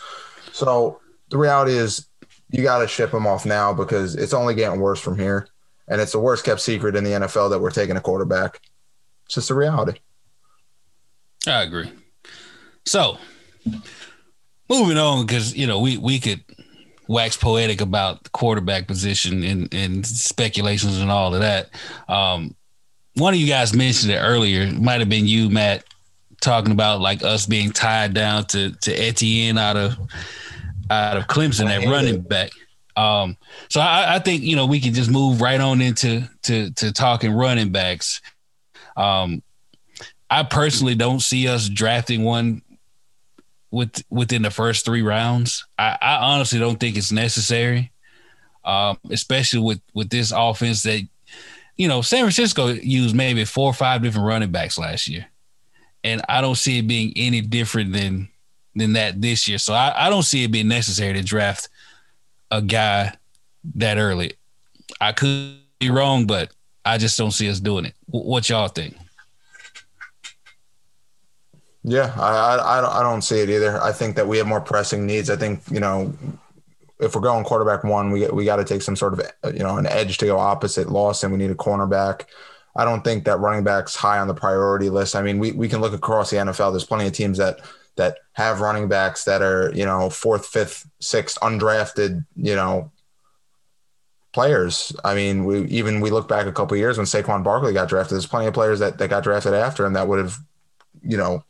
So 0.51 0.99
the 1.29 1.37
reality 1.37 1.73
is 1.73 2.07
you 2.49 2.63
got 2.63 2.79
to 2.79 2.87
ship 2.87 3.11
them 3.11 3.27
off 3.27 3.45
now 3.45 3.73
because 3.73 4.15
it's 4.15 4.33
only 4.33 4.55
getting 4.55 4.79
worse 4.79 4.99
from 4.99 5.19
here. 5.19 5.47
And 5.87 6.01
it's 6.01 6.13
the 6.13 6.19
worst 6.19 6.45
kept 6.45 6.61
secret 6.61 6.95
in 6.95 7.03
the 7.03 7.11
NFL 7.11 7.51
that 7.51 7.59
we're 7.59 7.69
taking 7.69 7.95
a 7.95 8.01
quarterback. 8.01 8.59
It's 9.25 9.35
just 9.35 9.51
a 9.51 9.55
reality. 9.55 9.99
I 11.47 11.61
agree. 11.61 11.91
So 12.85 13.19
moving 14.67 14.97
on, 14.97 15.25
because 15.25 15.55
you 15.55 15.67
know, 15.67 15.79
we 15.79 15.97
we 15.97 16.19
could 16.19 16.43
wax 17.07 17.37
poetic 17.37 17.81
about 17.81 18.23
the 18.23 18.29
quarterback 18.31 18.87
position 18.87 19.43
and, 19.43 19.73
and 19.73 20.05
speculations 20.05 20.99
and 20.99 21.11
all 21.11 21.33
of 21.33 21.41
that. 21.41 21.69
Um, 22.07 22.55
one 23.15 23.33
of 23.33 23.39
you 23.39 23.47
guys 23.47 23.73
mentioned 23.73 24.11
it 24.11 24.17
earlier. 24.17 24.61
It 24.61 24.81
might 24.81 24.99
have 24.99 25.09
been 25.09 25.27
you, 25.27 25.49
Matt, 25.49 25.83
talking 26.41 26.71
about 26.71 27.01
like 27.01 27.23
us 27.23 27.45
being 27.45 27.71
tied 27.71 28.13
down 28.13 28.45
to 28.45 28.71
to 28.71 28.93
Etienne 28.93 29.57
out 29.57 29.77
of 29.77 29.97
out 30.89 31.17
of 31.17 31.27
Clemson 31.27 31.67
at 31.67 31.87
running 31.87 32.21
back. 32.21 32.51
Um, 32.97 33.37
so 33.69 33.81
I, 33.81 34.15
I, 34.15 34.19
think 34.19 34.43
you 34.43 34.55
know 34.55 34.65
we 34.65 34.79
can 34.79 34.93
just 34.93 35.09
move 35.09 35.41
right 35.41 35.59
on 35.59 35.81
into 35.81 36.29
to 36.43 36.71
to 36.71 36.93
talking 36.93 37.33
running 37.33 37.71
backs. 37.71 38.21
Um, 38.95 39.43
I 40.29 40.43
personally 40.43 40.95
don't 40.95 41.21
see 41.21 41.47
us 41.47 41.67
drafting 41.67 42.23
one 42.23 42.61
with 43.75 44.03
within 44.09 44.41
the 44.41 44.49
first 44.49 44.85
three 44.85 45.01
rounds. 45.01 45.65
I, 45.77 45.97
I 46.01 46.15
honestly 46.33 46.59
don't 46.59 46.79
think 46.79 46.95
it's 46.95 47.11
necessary, 47.11 47.91
um, 48.63 48.97
especially 49.09 49.59
with 49.59 49.81
with 49.93 50.09
this 50.09 50.31
offense 50.31 50.83
that 50.83 51.05
you 51.77 51.89
know, 51.89 52.01
San 52.01 52.21
Francisco 52.21 52.67
used 52.67 53.15
maybe 53.15 53.43
four 53.43 53.69
or 53.69 53.73
five 53.73 54.01
different 54.01 54.27
running 54.27 54.51
backs 54.51 54.77
last 54.77 55.09
year. 55.09 55.25
And 56.05 56.21
I 56.29 56.39
don't 56.39 56.55
see 56.55 56.79
it 56.79 56.87
being 56.87 57.11
any 57.17 57.41
different 57.41 57.91
than 57.91 58.29
than 58.75 58.93
that 58.93 59.21
this 59.21 59.47
year. 59.47 59.57
So 59.57 59.73
I, 59.73 60.07
I 60.07 60.09
don't 60.09 60.23
see 60.23 60.43
it 60.43 60.51
being 60.51 60.67
necessary 60.67 61.13
to 61.13 61.21
draft 61.21 61.69
a 62.51 62.61
guy 62.61 63.13
that 63.75 63.97
early. 63.97 64.33
I 65.01 65.11
could 65.11 65.57
be 65.79 65.89
wrong, 65.89 66.27
but 66.27 66.51
I 66.85 66.97
just 66.97 67.17
don't 67.17 67.31
see 67.31 67.49
us 67.49 67.59
doing 67.59 67.85
it. 67.85 67.93
What 68.05 68.47
y'all 68.49 68.67
think? 68.67 68.95
Yeah, 71.87 72.11
I, 72.17 72.55
I 72.57 72.99
I 72.99 73.03
don't 73.03 73.21
see 73.21 73.39
it 73.39 73.49
either. 73.49 73.79
I 73.81 73.91
think 73.91 74.15
that 74.15 74.27
we 74.27 74.39
have 74.39 74.47
more 74.47 74.59
pressing 74.59 75.05
needs. 75.05 75.29
I 75.29 75.35
think 75.35 75.61
you 75.69 75.79
know 75.79 76.13
if 76.99 77.13
we're 77.13 77.21
going 77.21 77.43
quarterback 77.43 77.83
one, 77.83 78.11
we 78.11 78.27
we 78.29 78.43
got 78.43 78.55
to 78.55 78.63
take 78.63 78.81
some 78.81 78.95
sort 78.95 79.13
of 79.13 79.53
you 79.53 79.59
know 79.59 79.77
an 79.77 79.85
edge 79.85 80.17
to 80.17 80.25
go 80.25 80.39
opposite 80.39 80.89
Lawson. 80.89 81.31
We 81.31 81.37
need 81.37 81.51
a 81.51 81.55
cornerback. 81.55 82.25
I 82.75 82.85
don't 82.85 83.03
think 83.03 83.25
that 83.25 83.37
running 83.39 83.63
backs 83.63 83.95
high 83.95 84.17
on 84.17 84.27
the 84.27 84.33
priority 84.33 84.89
list. 84.89 85.15
I 85.15 85.21
mean, 85.21 85.37
we, 85.37 85.51
we 85.53 85.69
can 85.69 85.79
look 85.79 85.93
across 85.93 86.29
the 86.31 86.37
NFL. 86.37 86.73
There's 86.73 86.85
plenty 86.85 87.05
of 87.05 87.13
teams 87.13 87.37
that 87.37 87.59
that 87.97 88.17
have 88.33 88.61
running 88.61 88.87
backs 88.87 89.23
that 89.25 89.43
are 89.43 89.71
you 89.75 89.85
know 89.85 90.09
fourth, 90.09 90.47
fifth, 90.47 90.89
sixth, 90.99 91.37
undrafted. 91.41 92.25
You 92.35 92.55
know, 92.55 92.91
players. 94.33 94.91
I 95.05 95.13
mean, 95.13 95.45
we 95.45 95.65
even 95.65 96.01
we 96.01 96.09
look 96.09 96.27
back 96.27 96.47
a 96.47 96.51
couple 96.51 96.77
years 96.77 96.97
when 96.97 97.05
Saquon 97.05 97.43
Barkley 97.43 97.73
got 97.73 97.89
drafted. 97.89 98.15
There's 98.15 98.25
plenty 98.25 98.47
of 98.47 98.55
players 98.55 98.79
that 98.79 98.97
that 98.97 99.11
got 99.11 99.21
drafted 99.23 99.53
after 99.53 99.85
him 99.85 99.93
that 99.93 100.07
would 100.07 100.19
have, 100.19 100.37
you 101.03 101.17
know, 101.17 101.43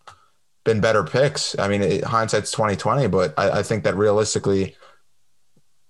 been 0.65 0.81
better 0.81 1.03
picks. 1.03 1.57
I 1.57 1.69
mean, 1.69 1.81
it, 1.81 2.03
hindsight's 2.03 2.51
2020, 2.51 3.07
but 3.07 3.33
I, 3.37 3.59
I 3.59 3.63
think 3.63 3.85
that 3.85 3.95
realistically 3.95 4.75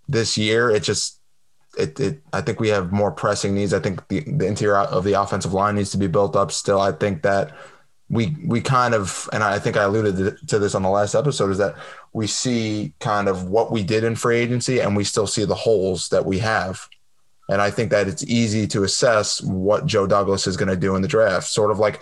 this 0.07 0.37
year. 0.37 0.69
It 0.69 0.83
just 0.83 1.19
it, 1.77 1.99
it 1.99 2.21
I 2.33 2.41
think 2.41 2.59
we 2.59 2.69
have 2.69 2.91
more 2.91 3.11
pressing 3.11 3.53
needs. 3.53 3.73
I 3.73 3.79
think 3.79 4.07
the, 4.07 4.21
the 4.21 4.47
interior 4.47 4.77
of 4.77 5.03
the 5.03 5.19
offensive 5.19 5.53
line 5.53 5.75
needs 5.75 5.91
to 5.91 5.97
be 5.97 6.07
built 6.07 6.35
up 6.35 6.51
still. 6.51 6.79
I 6.79 6.91
think 6.91 7.23
that 7.23 7.55
we 8.09 8.35
we 8.45 8.61
kind 8.61 8.93
of 8.93 9.29
and 9.33 9.43
I 9.43 9.59
think 9.59 9.77
I 9.77 9.83
alluded 9.83 10.37
to 10.47 10.59
this 10.59 10.75
on 10.75 10.83
the 10.83 10.89
last 10.89 11.15
episode 11.15 11.49
is 11.51 11.57
that 11.57 11.75
we 12.13 12.27
see 12.27 12.93
kind 12.99 13.27
of 13.27 13.49
what 13.49 13.71
we 13.71 13.83
did 13.83 14.03
in 14.03 14.15
free 14.15 14.37
agency 14.37 14.79
and 14.79 14.95
we 14.95 15.03
still 15.03 15.27
see 15.27 15.45
the 15.45 15.55
holes 15.55 16.09
that 16.09 16.25
we 16.25 16.39
have. 16.39 16.87
And 17.47 17.61
I 17.61 17.69
think 17.69 17.91
that 17.91 18.07
it's 18.07 18.23
easy 18.23 18.65
to 18.67 18.83
assess 18.83 19.41
what 19.41 19.85
Joe 19.85 20.07
Douglas 20.07 20.47
is 20.47 20.57
going 20.57 20.69
to 20.69 20.75
do 20.75 20.95
in 20.95 21.03
the 21.03 21.07
draft, 21.07 21.47
sort 21.47 21.69
of 21.69 21.77
like 21.77 22.01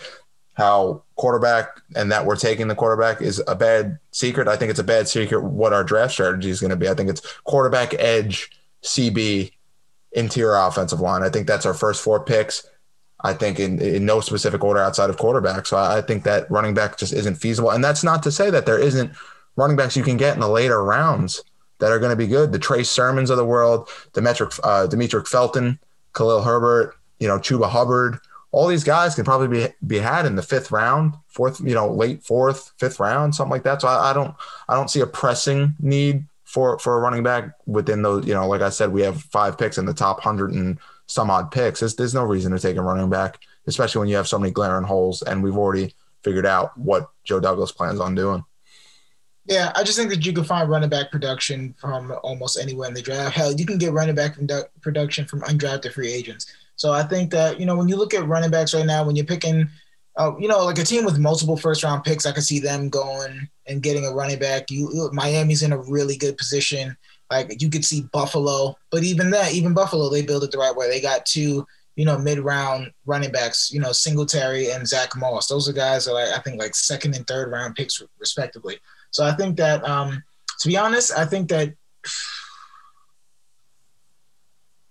how 0.53 1.03
quarterback 1.15 1.81
and 1.95 2.11
that 2.11 2.25
we're 2.25 2.35
taking 2.35 2.67
the 2.67 2.75
quarterback 2.75 3.21
is 3.21 3.41
a 3.47 3.55
bad 3.55 3.99
secret. 4.11 4.47
I 4.47 4.55
think 4.55 4.71
it's 4.71 4.79
a 4.79 4.83
bad 4.83 5.07
secret 5.07 5.43
what 5.43 5.73
our 5.73 5.83
draft 5.83 6.13
strategy 6.13 6.49
is 6.49 6.59
going 6.59 6.71
to 6.71 6.75
be. 6.75 6.89
I 6.89 6.93
think 6.93 7.09
it's 7.09 7.21
quarterback, 7.43 7.93
edge, 7.95 8.49
CB, 8.83 9.51
interior 10.13 10.55
offensive 10.55 10.99
line. 10.99 11.23
I 11.23 11.29
think 11.29 11.47
that's 11.47 11.65
our 11.65 11.73
first 11.73 12.03
four 12.03 12.23
picks. 12.23 12.67
I 13.23 13.33
think 13.33 13.59
in, 13.59 13.79
in 13.79 14.05
no 14.05 14.19
specific 14.19 14.63
order 14.63 14.81
outside 14.81 15.09
of 15.09 15.17
quarterback. 15.17 15.65
So 15.65 15.77
I 15.77 16.01
think 16.01 16.23
that 16.23 16.49
running 16.51 16.73
back 16.73 16.97
just 16.97 17.13
isn't 17.13 17.35
feasible. 17.35 17.71
And 17.71 17.83
that's 17.83 18.03
not 18.03 18.21
to 18.23 18.31
say 18.31 18.49
that 18.49 18.65
there 18.65 18.79
isn't 18.79 19.13
running 19.55 19.77
backs 19.77 19.95
you 19.95 20.03
can 20.03 20.17
get 20.17 20.33
in 20.33 20.41
the 20.41 20.49
later 20.49 20.83
rounds 20.83 21.41
that 21.79 21.91
are 21.91 21.99
going 21.99 22.09
to 22.09 22.17
be 22.17 22.27
good. 22.27 22.51
The 22.51 22.59
Trey 22.59 22.83
Sermons 22.83 23.29
of 23.29 23.37
the 23.37 23.45
world, 23.45 23.87
Demetric, 24.13 24.59
uh, 24.63 24.87
Demetric 24.87 25.27
Felton, 25.27 25.79
Khalil 26.13 26.41
Herbert, 26.41 26.95
you 27.19 27.27
know, 27.27 27.39
Chuba 27.39 27.69
Hubbard. 27.69 28.19
All 28.53 28.67
these 28.67 28.83
guys 28.85 29.15
can 29.15 29.25
probably 29.25 29.47
be 29.49 29.73
be 29.85 29.99
had 29.99 30.25
in 30.25 30.35
the 30.35 30.43
fifth 30.43 30.71
round, 30.71 31.15
fourth, 31.27 31.59
you 31.59 31.73
know, 31.73 31.91
late 31.91 32.23
fourth, 32.23 32.71
fifth 32.79 32.99
round, 32.99 33.35
something 33.35 33.51
like 33.51 33.63
that. 33.63 33.81
So 33.81 33.89
I, 33.89 34.11
I 34.11 34.13
don't 34.13 34.33
I 34.69 34.75
don't 34.75 34.89
see 34.89 35.01
a 35.01 35.07
pressing 35.07 35.75
need 35.79 36.25
for 36.45 36.77
for 36.79 36.95
a 36.95 36.99
running 37.01 37.23
back 37.23 37.51
within 37.65 38.03
those. 38.03 38.25
You 38.25 38.35
know, 38.35 38.47
like 38.47 38.61
I 38.61 38.69
said, 38.69 38.93
we 38.93 39.01
have 39.01 39.21
five 39.23 39.57
picks 39.57 39.77
in 39.77 39.85
the 39.85 39.93
top 39.93 40.21
hundred 40.21 40.53
and 40.53 40.77
some 41.07 41.29
odd 41.29 41.51
picks. 41.51 41.79
There's, 41.79 41.95
there's 41.95 42.13
no 42.13 42.23
reason 42.23 42.51
to 42.51 42.59
take 42.59 42.77
a 42.77 42.81
running 42.81 43.09
back, 43.09 43.39
especially 43.67 43.99
when 43.99 44.09
you 44.09 44.15
have 44.15 44.27
so 44.27 44.39
many 44.39 44.51
glaring 44.51 44.85
holes, 44.85 45.23
and 45.23 45.43
we've 45.43 45.57
already 45.57 45.95
figured 46.23 46.45
out 46.45 46.77
what 46.77 47.09
Joe 47.23 47.39
Douglas 47.39 47.71
plans 47.71 47.99
on 47.99 48.15
doing. 48.15 48.43
Yeah, 49.45 49.73
I 49.75 49.83
just 49.83 49.97
think 49.97 50.09
that 50.11 50.25
you 50.25 50.31
can 50.31 50.45
find 50.45 50.69
running 50.69 50.89
back 50.89 51.11
production 51.11 51.75
from 51.77 52.13
almost 52.23 52.57
anywhere 52.57 52.87
in 52.87 52.93
the 52.93 53.01
draft. 53.01 53.35
Hell, 53.35 53.51
you 53.51 53.65
can 53.65 53.77
get 53.77 53.91
running 53.91 54.15
back 54.15 54.37
production 54.81 55.25
from 55.25 55.41
undrafted 55.41 55.91
free 55.91 56.13
agents. 56.13 56.45
So 56.75 56.91
I 56.91 57.03
think 57.03 57.31
that 57.31 57.59
you 57.59 57.65
know 57.65 57.75
when 57.75 57.87
you 57.87 57.95
look 57.95 58.13
at 58.13 58.27
running 58.27 58.51
backs 58.51 58.73
right 58.73 58.85
now, 58.85 59.03
when 59.03 59.15
you're 59.15 59.25
picking, 59.25 59.69
uh, 60.17 60.31
you 60.39 60.47
know, 60.47 60.65
like 60.65 60.79
a 60.79 60.83
team 60.83 61.05
with 61.05 61.19
multiple 61.19 61.57
first 61.57 61.83
round 61.83 62.03
picks, 62.03 62.25
I 62.25 62.31
can 62.31 62.41
see 62.41 62.59
them 62.59 62.89
going 62.89 63.47
and 63.67 63.81
getting 63.81 64.05
a 64.05 64.11
running 64.11 64.39
back. 64.39 64.69
You 64.69 65.09
Miami's 65.13 65.63
in 65.63 65.71
a 65.71 65.77
really 65.77 66.17
good 66.17 66.37
position. 66.37 66.95
Like 67.31 67.61
you 67.61 67.69
could 67.69 67.85
see 67.85 68.07
Buffalo, 68.11 68.75
but 68.91 69.03
even 69.03 69.31
that, 69.31 69.53
even 69.53 69.73
Buffalo, 69.73 70.09
they 70.09 70.21
build 70.21 70.43
it 70.43 70.51
the 70.51 70.57
right 70.57 70.75
way. 70.75 70.87
They 70.89 71.01
got 71.01 71.25
two, 71.25 71.65
you 71.95 72.05
know, 72.05 72.17
mid 72.17 72.39
round 72.39 72.91
running 73.05 73.31
backs, 73.31 73.71
you 73.71 73.79
know, 73.79 73.91
Singletary 73.91 74.71
and 74.71 74.87
Zach 74.87 75.15
Moss. 75.15 75.47
Those 75.47 75.67
are 75.67 75.73
guys 75.73 76.05
that 76.05 76.15
I 76.15 76.39
think 76.41 76.59
like 76.59 76.75
second 76.75 77.15
and 77.15 77.25
third 77.25 77.51
round 77.51 77.75
picks 77.75 78.01
respectively. 78.19 78.77
So 79.11 79.25
I 79.25 79.31
think 79.31 79.57
that, 79.57 79.83
um, 79.87 80.23
to 80.59 80.67
be 80.67 80.77
honest, 80.77 81.11
I 81.17 81.25
think 81.25 81.49
that 81.49 81.73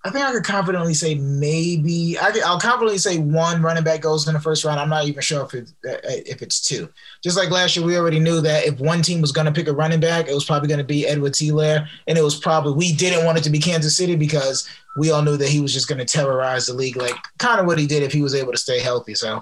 I 0.05 0.11
think 0.11 0.24
I 0.24 0.32
could 0.32 0.42
confidently 0.42 0.94
say 0.94 1.14
maybe 1.14 2.18
I 2.18 2.32
I'll 2.44 2.59
confidently 2.59 2.98
say 2.98 3.18
one 3.18 3.62
running 3.62 3.84
back 3.84 4.00
goes 4.00 4.26
in 4.26 4.34
the 4.34 4.40
first 4.40 4.64
round. 4.64 4.80
I'm 4.80 4.88
not 4.88 5.07
even 5.07 5.22
sure 5.22 5.44
if 5.44 5.55
it's 5.55 5.74
if 5.84 6.42
it's 6.42 6.61
two. 6.61 6.88
Just 7.22 7.36
like 7.36 7.50
last 7.50 7.76
year, 7.76 7.86
we 7.86 7.96
already 7.96 8.18
knew 8.18 8.40
that 8.40 8.64
if 8.64 8.80
one 8.80 9.03
team 9.03 9.20
was 9.20 9.30
going 9.30 9.44
to 9.44 9.53
pick 9.53 9.68
a 9.68 9.72
running 9.72 10.00
back, 10.00 10.26
it 10.26 10.34
was 10.34 10.44
probably 10.44 10.66
going 10.66 10.78
to 10.78 10.84
be 10.84 11.07
Edwards 11.07 11.38
Helaire, 11.40 11.86
and 12.09 12.18
it 12.18 12.22
was 12.22 12.36
probably 12.38 12.72
we 12.72 12.92
didn't 12.92 13.24
want 13.24 13.38
it 13.38 13.44
to 13.44 13.50
be 13.50 13.61
Kansas 13.61 13.96
City 13.96 14.16
because 14.16 14.68
we 14.96 15.12
all 15.12 15.22
knew 15.22 15.36
that 15.36 15.48
he 15.48 15.61
was 15.61 15.72
just 15.72 15.86
going 15.86 16.00
to 16.00 16.05
terrorize 16.05 16.66
the 16.66 16.74
league, 16.74 16.96
like 16.96 17.14
kind 17.38 17.61
of 17.61 17.66
what 17.66 17.78
he 17.78 17.86
did 17.86 18.03
if 18.03 18.12
he 18.12 18.22
was 18.22 18.34
able 18.34 18.50
to 18.50 18.59
stay 18.59 18.80
healthy. 18.80 19.14
So, 19.14 19.40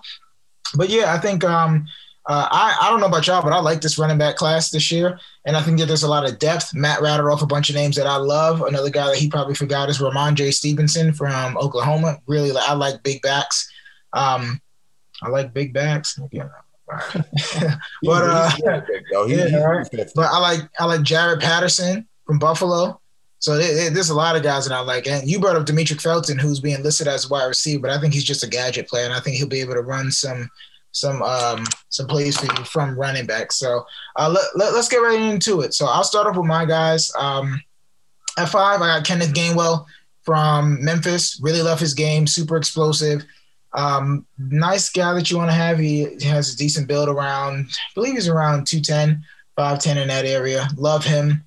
but 0.74 0.90
yeah, 0.90 1.14
I 1.14 1.18
think 1.18 1.42
um, 1.42 1.86
uh, 2.30 2.46
I, 2.48 2.76
I 2.82 2.90
don't 2.90 3.00
know 3.00 3.08
about 3.08 3.26
y'all, 3.26 3.42
but 3.42 3.52
I 3.52 3.58
like 3.58 3.80
this 3.80 3.98
running 3.98 4.16
back 4.16 4.36
class 4.36 4.70
this 4.70 4.92
year. 4.92 5.18
And 5.46 5.56
I 5.56 5.62
think 5.62 5.80
that 5.80 5.86
there's 5.86 6.04
a 6.04 6.08
lot 6.08 6.24
of 6.24 6.38
depth. 6.38 6.72
Matt 6.72 7.02
rattled 7.02 7.28
off 7.28 7.42
a 7.42 7.46
bunch 7.46 7.70
of 7.70 7.74
names 7.74 7.96
that 7.96 8.06
I 8.06 8.18
love. 8.18 8.62
Another 8.62 8.88
guy 8.88 9.08
that 9.08 9.16
he 9.16 9.28
probably 9.28 9.56
forgot 9.56 9.88
is 9.88 9.98
Rhamondre 9.98 10.54
Stevenson 10.54 11.12
from 11.12 11.56
Oklahoma. 11.56 12.20
Really, 12.28 12.52
I 12.56 12.74
like 12.74 13.02
big 13.02 13.20
backs. 13.22 13.68
Um, 14.12 14.60
I 15.24 15.28
like 15.28 15.52
big 15.52 15.72
backs. 15.72 16.20
Yeah. 16.30 16.50
but 18.04 18.22
uh, 18.22 18.50
yeah, 18.64 18.80
but 20.14 20.26
I 20.26 20.38
like 20.38 20.60
I 20.78 20.84
like 20.84 21.00
Jaret 21.00 21.40
Patterson 21.40 22.06
from 22.26 22.38
Buffalo. 22.38 23.00
So 23.40 23.56
there's 23.58 24.10
a 24.10 24.14
lot 24.14 24.36
of 24.36 24.44
guys 24.44 24.68
that 24.68 24.74
I 24.74 24.80
like. 24.80 25.08
And 25.08 25.28
you 25.28 25.40
brought 25.40 25.56
up 25.56 25.66
Demetric 25.66 26.00
Felton, 26.00 26.38
who's 26.38 26.60
being 26.60 26.82
listed 26.84 27.08
as 27.08 27.24
a 27.24 27.28
wide 27.28 27.46
receiver, 27.46 27.82
but 27.82 27.90
I 27.90 28.00
think 28.00 28.14
he's 28.14 28.22
just 28.22 28.44
a 28.44 28.48
gadget 28.48 28.86
player, 28.86 29.04
and 29.04 29.14
I 29.14 29.18
think 29.18 29.36
he'll 29.36 29.48
be 29.48 29.60
able 29.60 29.74
to 29.74 29.82
run 29.82 30.12
some 30.12 30.48
some 30.92 31.22
um, 31.22 31.64
some 31.88 32.06
plays 32.06 32.36
for 32.36 32.46
you 32.46 32.64
from 32.64 32.98
running 32.98 33.26
back. 33.26 33.52
So 33.52 33.84
uh, 34.16 34.30
let, 34.32 34.44
let, 34.56 34.74
us 34.74 34.88
get 34.88 34.98
right 34.98 35.20
into 35.20 35.60
it. 35.60 35.74
So 35.74 35.86
I'll 35.86 36.04
start 36.04 36.26
off 36.26 36.36
with 36.36 36.46
my 36.46 36.64
guys. 36.64 37.12
Um, 37.18 37.60
at 38.38 38.48
five, 38.48 38.80
I 38.80 38.98
got 38.98 39.06
Kenneth 39.06 39.34
Gainwell 39.34 39.86
from 40.22 40.82
Memphis. 40.84 41.40
Really 41.42 41.62
love 41.62 41.80
his 41.80 41.94
game. 41.94 42.26
Super 42.26 42.56
explosive. 42.56 43.24
Um, 43.72 44.26
nice 44.38 44.90
guy 44.90 45.14
that 45.14 45.30
you 45.30 45.36
want 45.36 45.50
to 45.50 45.54
have. 45.54 45.78
He, 45.78 46.16
has 46.24 46.54
a 46.54 46.56
decent 46.56 46.88
build 46.88 47.08
around, 47.08 47.66
I 47.70 47.94
believe 47.94 48.14
he's 48.14 48.28
around 48.28 48.66
210, 48.66 49.22
5'10 49.56 49.96
in 50.02 50.08
that 50.08 50.24
area. 50.24 50.68
Love 50.76 51.04
him. 51.04 51.44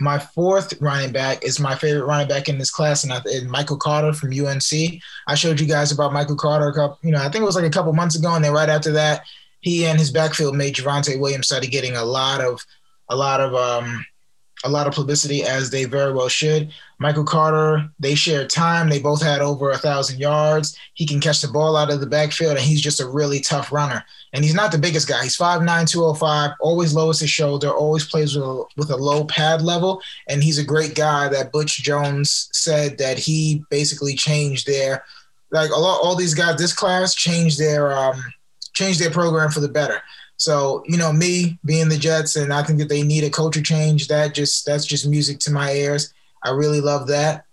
My 0.00 0.18
fourth 0.18 0.74
running 0.80 1.12
back 1.12 1.44
is 1.44 1.58
my 1.58 1.74
favorite 1.74 2.06
running 2.06 2.28
back 2.28 2.48
in 2.48 2.58
this 2.58 2.70
class, 2.70 3.04
and, 3.04 3.12
I, 3.12 3.20
Michael 3.46 3.76
Carter 3.76 4.12
from 4.12 4.32
UNC. 4.32 5.00
I 5.26 5.34
showed 5.34 5.60
you 5.60 5.66
guys 5.66 5.92
about 5.92 6.12
Michael 6.12 6.36
Carter, 6.36 6.68
a 6.68 6.74
couple, 6.74 6.98
you 7.02 7.10
know, 7.10 7.18
I 7.18 7.28
think 7.28 7.42
it 7.42 7.46
was 7.46 7.56
like 7.56 7.64
a 7.64 7.70
couple 7.70 7.92
months 7.92 8.16
ago, 8.16 8.34
and 8.34 8.44
then 8.44 8.52
right 8.52 8.68
after 8.68 8.92
that, 8.92 9.22
he 9.60 9.86
and 9.86 9.98
his 9.98 10.12
backfield 10.12 10.54
mate 10.54 10.76
Javonte 10.76 11.18
Williams 11.18 11.46
started 11.46 11.70
getting 11.70 11.96
a 11.96 12.04
lot 12.04 12.40
of, 12.40 12.64
a 13.08 13.16
lot 13.16 13.40
of, 13.40 13.54
um, 13.54 14.04
a 14.64 14.68
lot 14.68 14.86
of 14.86 14.94
publicity 14.94 15.44
as 15.44 15.70
they 15.70 15.84
very 15.84 16.12
well 16.12 16.28
should. 16.28 16.72
Michael 16.98 17.24
Carter, 17.24 17.88
they 18.00 18.14
shared 18.14 18.50
time. 18.50 18.88
They 18.88 18.98
both 18.98 19.22
had 19.22 19.40
over 19.40 19.70
a 19.70 19.78
thousand 19.78 20.18
yards. 20.18 20.76
He 20.94 21.06
can 21.06 21.20
catch 21.20 21.40
the 21.40 21.48
ball 21.48 21.76
out 21.76 21.92
of 21.92 22.00
the 22.00 22.06
backfield, 22.06 22.56
and 22.56 22.66
he's 22.66 22.80
just 22.80 23.00
a 23.00 23.08
really 23.08 23.40
tough 23.40 23.70
runner. 23.70 24.04
And 24.32 24.44
he's 24.44 24.54
not 24.54 24.72
the 24.72 24.78
biggest 24.78 25.08
guy. 25.08 25.22
He's 25.22 25.36
5'9", 25.36 25.88
205, 25.88 26.50
always 26.60 26.92
lowers 26.92 27.20
his 27.20 27.30
shoulder, 27.30 27.70
always 27.70 28.04
plays 28.04 28.34
with 28.34 28.44
a, 28.44 28.64
with 28.76 28.90
a 28.90 28.96
low 28.96 29.24
pad 29.24 29.62
level. 29.62 30.02
And 30.28 30.42
he's 30.42 30.58
a 30.58 30.64
great 30.64 30.94
guy 30.94 31.28
that 31.28 31.52
Butch 31.52 31.82
Jones 31.82 32.48
said 32.52 32.98
that 32.98 33.18
he 33.18 33.64
basically 33.70 34.14
changed 34.14 34.66
their, 34.66 35.04
like 35.50 35.70
a 35.70 35.78
lot, 35.78 36.00
all 36.02 36.16
these 36.16 36.34
guys, 36.34 36.58
this 36.58 36.74
class 36.74 37.14
changed 37.14 37.60
their, 37.60 37.96
um, 37.96 38.20
changed 38.74 39.00
their 39.00 39.10
program 39.10 39.50
for 39.50 39.60
the 39.60 39.68
better. 39.68 40.02
So, 40.38 40.84
you 40.86 40.96
know, 40.96 41.12
me 41.12 41.58
being 41.64 41.88
the 41.88 41.98
Jets, 41.98 42.36
and 42.36 42.52
I 42.52 42.62
think 42.62 42.78
that 42.78 42.88
they 42.88 43.02
need 43.02 43.24
a 43.24 43.30
culture 43.30 43.60
change. 43.60 44.08
That 44.08 44.34
just 44.34 44.64
that's 44.64 44.86
just 44.86 45.06
music 45.06 45.40
to 45.40 45.52
my 45.52 45.72
ears. 45.72 46.14
I 46.44 46.50
really 46.50 46.80
love 46.80 47.08
that. 47.08 47.44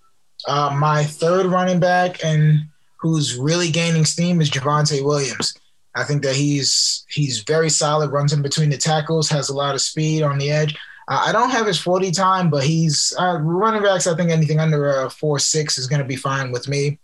Uh, 0.47 0.75
my 0.79 1.03
third 1.03 1.47
running 1.47 1.79
back 1.79 2.23
and 2.23 2.65
who's 2.99 3.35
really 3.35 3.71
gaining 3.71 4.05
steam 4.05 4.39
is 4.39 4.51
Javonte 4.51 5.03
Williams. 5.03 5.55
I 5.95 6.03
think 6.03 6.21
that 6.23 6.35
he's 6.35 7.05
he's 7.09 7.39
very 7.39 7.69
solid, 7.69 8.11
runs 8.11 8.33
in 8.33 8.43
between 8.43 8.69
the 8.69 8.77
tackles, 8.77 9.29
has 9.29 9.49
a 9.49 9.55
lot 9.55 9.75
of 9.75 9.81
speed 9.81 10.21
on 10.21 10.37
the 10.37 10.51
edge. 10.51 10.75
Uh, 11.07 11.23
I 11.27 11.31
don't 11.31 11.51
have 11.51 11.65
his 11.65 11.79
40 11.79 12.11
time, 12.11 12.49
but 12.49 12.63
he's 12.63 13.13
uh, 13.19 13.39
running 13.41 13.81
backs. 13.81 14.05
I 14.05 14.15
think 14.15 14.29
anything 14.29 14.59
under 14.59 15.01
a 15.01 15.09
four 15.09 15.39
six 15.39 15.77
is 15.77 15.87
going 15.87 16.01
to 16.01 16.07
be 16.07 16.15
fine 16.15 16.51
with 16.51 16.67
me. 16.67 16.99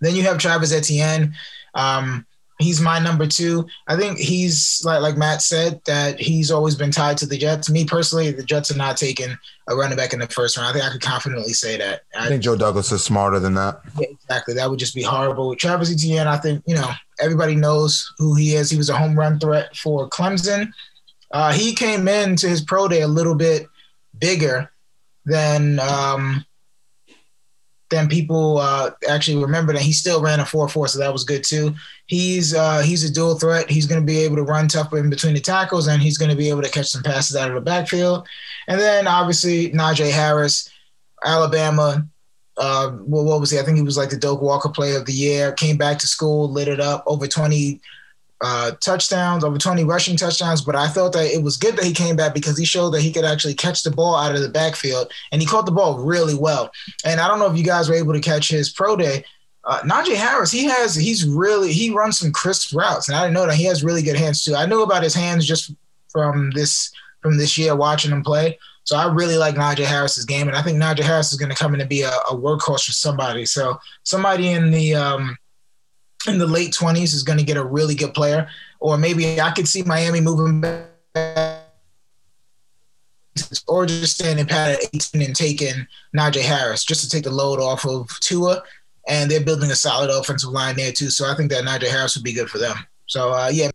Then 0.00 0.14
you 0.14 0.22
have 0.22 0.38
Travis 0.38 0.72
Etienne. 0.72 1.34
Um, 1.74 2.26
he's 2.60 2.80
my 2.80 2.98
number 2.98 3.26
two. 3.26 3.66
I 3.88 3.96
think 3.96 4.18
he's 4.18 4.82
like 4.84 5.00
like 5.00 5.16
Matt 5.16 5.42
said 5.42 5.80
that 5.86 6.20
he's 6.20 6.50
always 6.50 6.74
been 6.74 6.90
tied 6.90 7.16
to 7.18 7.26
the 7.26 7.38
Jets. 7.38 7.70
Me 7.70 7.84
personally, 7.84 8.30
the 8.30 8.42
Jets 8.42 8.70
are 8.70 8.76
not 8.76 8.96
taking 8.96 9.36
a 9.68 9.74
running 9.74 9.96
back 9.96 10.12
in 10.12 10.18
the 10.18 10.26
first 10.28 10.56
round. 10.56 10.68
I 10.68 10.72
think 10.72 10.84
I 10.84 10.92
could 10.92 11.00
confidently 11.00 11.52
say 11.52 11.76
that. 11.78 12.02
I, 12.14 12.26
I 12.26 12.28
think 12.28 12.42
Joe 12.42 12.56
Douglas 12.56 12.92
is 12.92 13.02
smarter 13.02 13.40
than 13.40 13.54
that. 13.54 13.80
Yeah, 13.98 14.08
exactly. 14.10 14.54
That 14.54 14.70
would 14.70 14.78
just 14.78 14.94
be 14.94 15.02
horrible. 15.02 15.54
Travis 15.56 15.92
Etienne, 15.92 16.28
I 16.28 16.36
think 16.36 16.62
you 16.66 16.74
know 16.74 16.90
everybody 17.18 17.54
knows 17.54 18.12
who 18.18 18.34
he 18.34 18.54
is. 18.54 18.70
He 18.70 18.78
was 18.78 18.90
a 18.90 18.96
home 18.96 19.18
run 19.18 19.38
threat 19.40 19.76
for 19.76 20.08
Clemson. 20.08 20.70
Uh, 21.30 21.52
he 21.52 21.74
came 21.74 22.08
into 22.08 22.48
his 22.48 22.60
pro 22.60 22.88
day 22.88 23.02
a 23.02 23.08
little 23.08 23.34
bit 23.34 23.66
bigger 24.18 24.70
than 25.24 25.78
um, 25.78 26.44
than 27.90 28.08
people 28.08 28.58
uh, 28.58 28.90
actually 29.08 29.42
remember 29.42 29.72
that 29.72 29.82
he 29.82 29.92
still 29.92 30.22
ran 30.22 30.40
a 30.40 30.44
4-4 30.44 30.88
so 30.88 30.98
that 30.98 31.12
was 31.12 31.24
good 31.24 31.44
too 31.44 31.74
he's 32.06 32.54
uh, 32.54 32.80
he's 32.80 33.04
a 33.04 33.12
dual 33.12 33.38
threat 33.38 33.70
he's 33.70 33.86
going 33.86 34.00
to 34.00 34.06
be 34.06 34.18
able 34.20 34.36
to 34.36 34.42
run 34.42 34.68
tough 34.68 34.92
in 34.94 35.10
between 35.10 35.34
the 35.34 35.40
tackles 35.40 35.88
and 35.88 36.00
he's 36.00 36.18
going 36.18 36.30
to 36.30 36.36
be 36.36 36.48
able 36.48 36.62
to 36.62 36.70
catch 36.70 36.88
some 36.88 37.02
passes 37.02 37.36
out 37.36 37.48
of 37.48 37.54
the 37.54 37.60
backfield 37.60 38.26
and 38.68 38.80
then 38.80 39.06
obviously 39.06 39.70
najee 39.72 40.10
harris 40.10 40.70
alabama 41.24 42.06
uh, 42.56 42.94
well, 43.06 43.24
what 43.24 43.40
was 43.40 43.50
he? 43.50 43.58
I 43.58 43.62
think 43.62 43.78
he 43.78 43.82
was 43.82 43.96
like 43.96 44.10
the 44.10 44.18
Doak 44.18 44.42
Walker 44.42 44.68
Player 44.68 44.98
of 44.98 45.06
the 45.06 45.14
Year. 45.14 45.52
Came 45.52 45.78
back 45.78 45.98
to 46.00 46.06
school, 46.06 46.52
lit 46.52 46.68
it 46.68 46.78
up, 46.78 47.02
over 47.06 47.26
20 47.26 47.80
uh, 48.40 48.72
touchdowns, 48.80 49.44
over 49.44 49.58
20 49.58 49.84
rushing 49.84 50.16
touchdowns. 50.16 50.62
But 50.62 50.76
I 50.76 50.88
felt 50.88 51.12
that 51.12 51.26
it 51.26 51.42
was 51.42 51.56
good 51.56 51.76
that 51.76 51.84
he 51.84 51.92
came 51.92 52.16
back 52.16 52.34
because 52.34 52.56
he 52.58 52.64
showed 52.64 52.90
that 52.90 53.02
he 53.02 53.12
could 53.12 53.24
actually 53.24 53.54
catch 53.54 53.82
the 53.82 53.90
ball 53.90 54.14
out 54.14 54.34
of 54.34 54.40
the 54.40 54.48
backfield, 54.48 55.12
and 55.32 55.40
he 55.40 55.46
caught 55.46 55.66
the 55.66 55.72
ball 55.72 55.98
really 55.98 56.34
well. 56.34 56.70
And 57.04 57.20
I 57.20 57.28
don't 57.28 57.38
know 57.38 57.50
if 57.50 57.56
you 57.56 57.64
guys 57.64 57.88
were 57.88 57.94
able 57.94 58.12
to 58.12 58.20
catch 58.20 58.48
his 58.48 58.70
pro 58.70 58.96
day. 58.96 59.24
Uh, 59.64 59.80
Najee 59.82 60.16
Harris, 60.16 60.50
he 60.50 60.64
has, 60.64 60.94
he's 60.94 61.26
really, 61.26 61.70
he 61.72 61.90
runs 61.90 62.18
some 62.18 62.32
crisp 62.32 62.74
routes, 62.74 63.08
and 63.08 63.16
I 63.16 63.22
didn't 63.22 63.34
know 63.34 63.46
that 63.46 63.56
he 63.56 63.64
has 63.64 63.84
really 63.84 64.02
good 64.02 64.16
hands 64.16 64.42
too. 64.42 64.54
I 64.54 64.64
knew 64.64 64.82
about 64.82 65.02
his 65.02 65.14
hands 65.14 65.46
just 65.46 65.72
from 66.08 66.50
this 66.52 66.90
from 67.20 67.36
this 67.36 67.58
year 67.58 67.76
watching 67.76 68.10
him 68.10 68.22
play. 68.22 68.58
So 68.84 68.96
I 68.96 69.12
really 69.12 69.36
like 69.36 69.54
Najee 69.54 69.84
Harris's 69.84 70.24
game, 70.24 70.48
and 70.48 70.56
I 70.56 70.62
think 70.62 70.78
Najee 70.78 71.04
Harris 71.04 71.32
is 71.32 71.38
going 71.38 71.50
to 71.50 71.56
come 71.56 71.74
in 71.74 71.80
and 71.80 71.88
be 71.88 72.02
a, 72.02 72.10
a 72.10 72.34
workhorse 72.34 72.86
for 72.86 72.92
somebody. 72.92 73.44
So 73.44 73.78
somebody 74.02 74.48
in 74.48 74.70
the 74.70 74.94
um, 74.94 75.36
in 76.26 76.38
the 76.38 76.46
late 76.46 76.72
20s 76.72 77.14
is 77.14 77.22
going 77.22 77.38
to 77.38 77.44
get 77.44 77.56
a 77.56 77.64
really 77.64 77.94
good 77.94 78.14
player. 78.14 78.48
or 78.80 78.96
maybe 78.96 79.40
I 79.40 79.50
could 79.50 79.68
see 79.68 79.82
Miami 79.82 80.20
moving 80.20 80.60
back 80.60 80.86
or 83.66 83.86
just 83.86 84.14
standing 84.14 84.46
pat 84.46 84.70
at 84.70 84.94
18 84.94 85.22
and 85.22 85.36
taking 85.36 85.86
Najee 86.16 86.42
Harris 86.42 86.84
just 86.84 87.02
to 87.02 87.08
take 87.08 87.24
the 87.24 87.30
load 87.30 87.60
off 87.60 87.84
of 87.86 88.08
Tua. 88.20 88.62
And 89.08 89.30
they're 89.30 89.40
building 89.40 89.70
a 89.70 89.74
solid 89.74 90.10
offensive 90.10 90.50
line 90.50 90.76
there 90.76 90.92
too. 90.92 91.10
So 91.10 91.30
I 91.30 91.34
think 91.36 91.50
that 91.50 91.64
Najee 91.64 91.88
Harris 91.88 92.16
would 92.16 92.24
be 92.24 92.32
good 92.32 92.50
for 92.50 92.58
them. 92.58 92.76
So 93.06 93.32
uh, 93.32 93.50
yeah. 93.52 93.70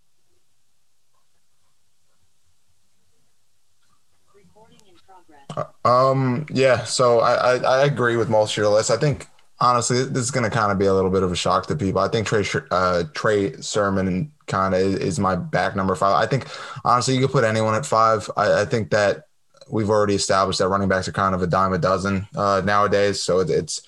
Um. 5.85 6.45
Yeah. 6.51 6.83
So 6.83 7.19
I, 7.19 7.55
I, 7.55 7.57
I 7.57 7.85
agree 7.85 8.17
with 8.17 8.29
most 8.29 8.53
of 8.53 8.57
your 8.57 8.69
list. 8.69 8.91
I 8.91 8.97
think 8.97 9.27
honestly 9.59 10.03
this 10.03 10.23
is 10.23 10.31
going 10.31 10.43
to 10.43 10.49
kind 10.49 10.71
of 10.71 10.77
be 10.77 10.85
a 10.85 10.93
little 10.93 11.11
bit 11.11 11.23
of 11.23 11.31
a 11.31 11.35
shock 11.35 11.67
to 11.67 11.75
people. 11.75 12.01
I 12.01 12.07
think 12.07 12.27
Trey 12.27 12.45
uh, 12.71 13.03
Trey 13.13 13.53
Sermon 13.61 14.31
kind 14.47 14.73
of 14.73 14.81
is 14.81 15.19
my 15.19 15.35
back 15.35 15.75
number 15.75 15.95
five. 15.95 16.15
I 16.15 16.27
think 16.27 16.47
honestly 16.83 17.15
you 17.15 17.21
could 17.21 17.31
put 17.31 17.43
anyone 17.43 17.75
at 17.75 17.85
five. 17.85 18.29
I, 18.35 18.61
I 18.61 18.65
think 18.65 18.91
that 18.91 19.27
we've 19.69 19.89
already 19.89 20.15
established 20.15 20.59
that 20.59 20.67
running 20.67 20.89
backs 20.89 21.07
are 21.07 21.13
kind 21.13 21.35
of 21.35 21.41
a 21.41 21.47
dime 21.47 21.73
a 21.73 21.77
dozen 21.77 22.27
uh, 22.35 22.61
nowadays. 22.63 23.23
So 23.23 23.39
it's, 23.39 23.51
it's 23.51 23.81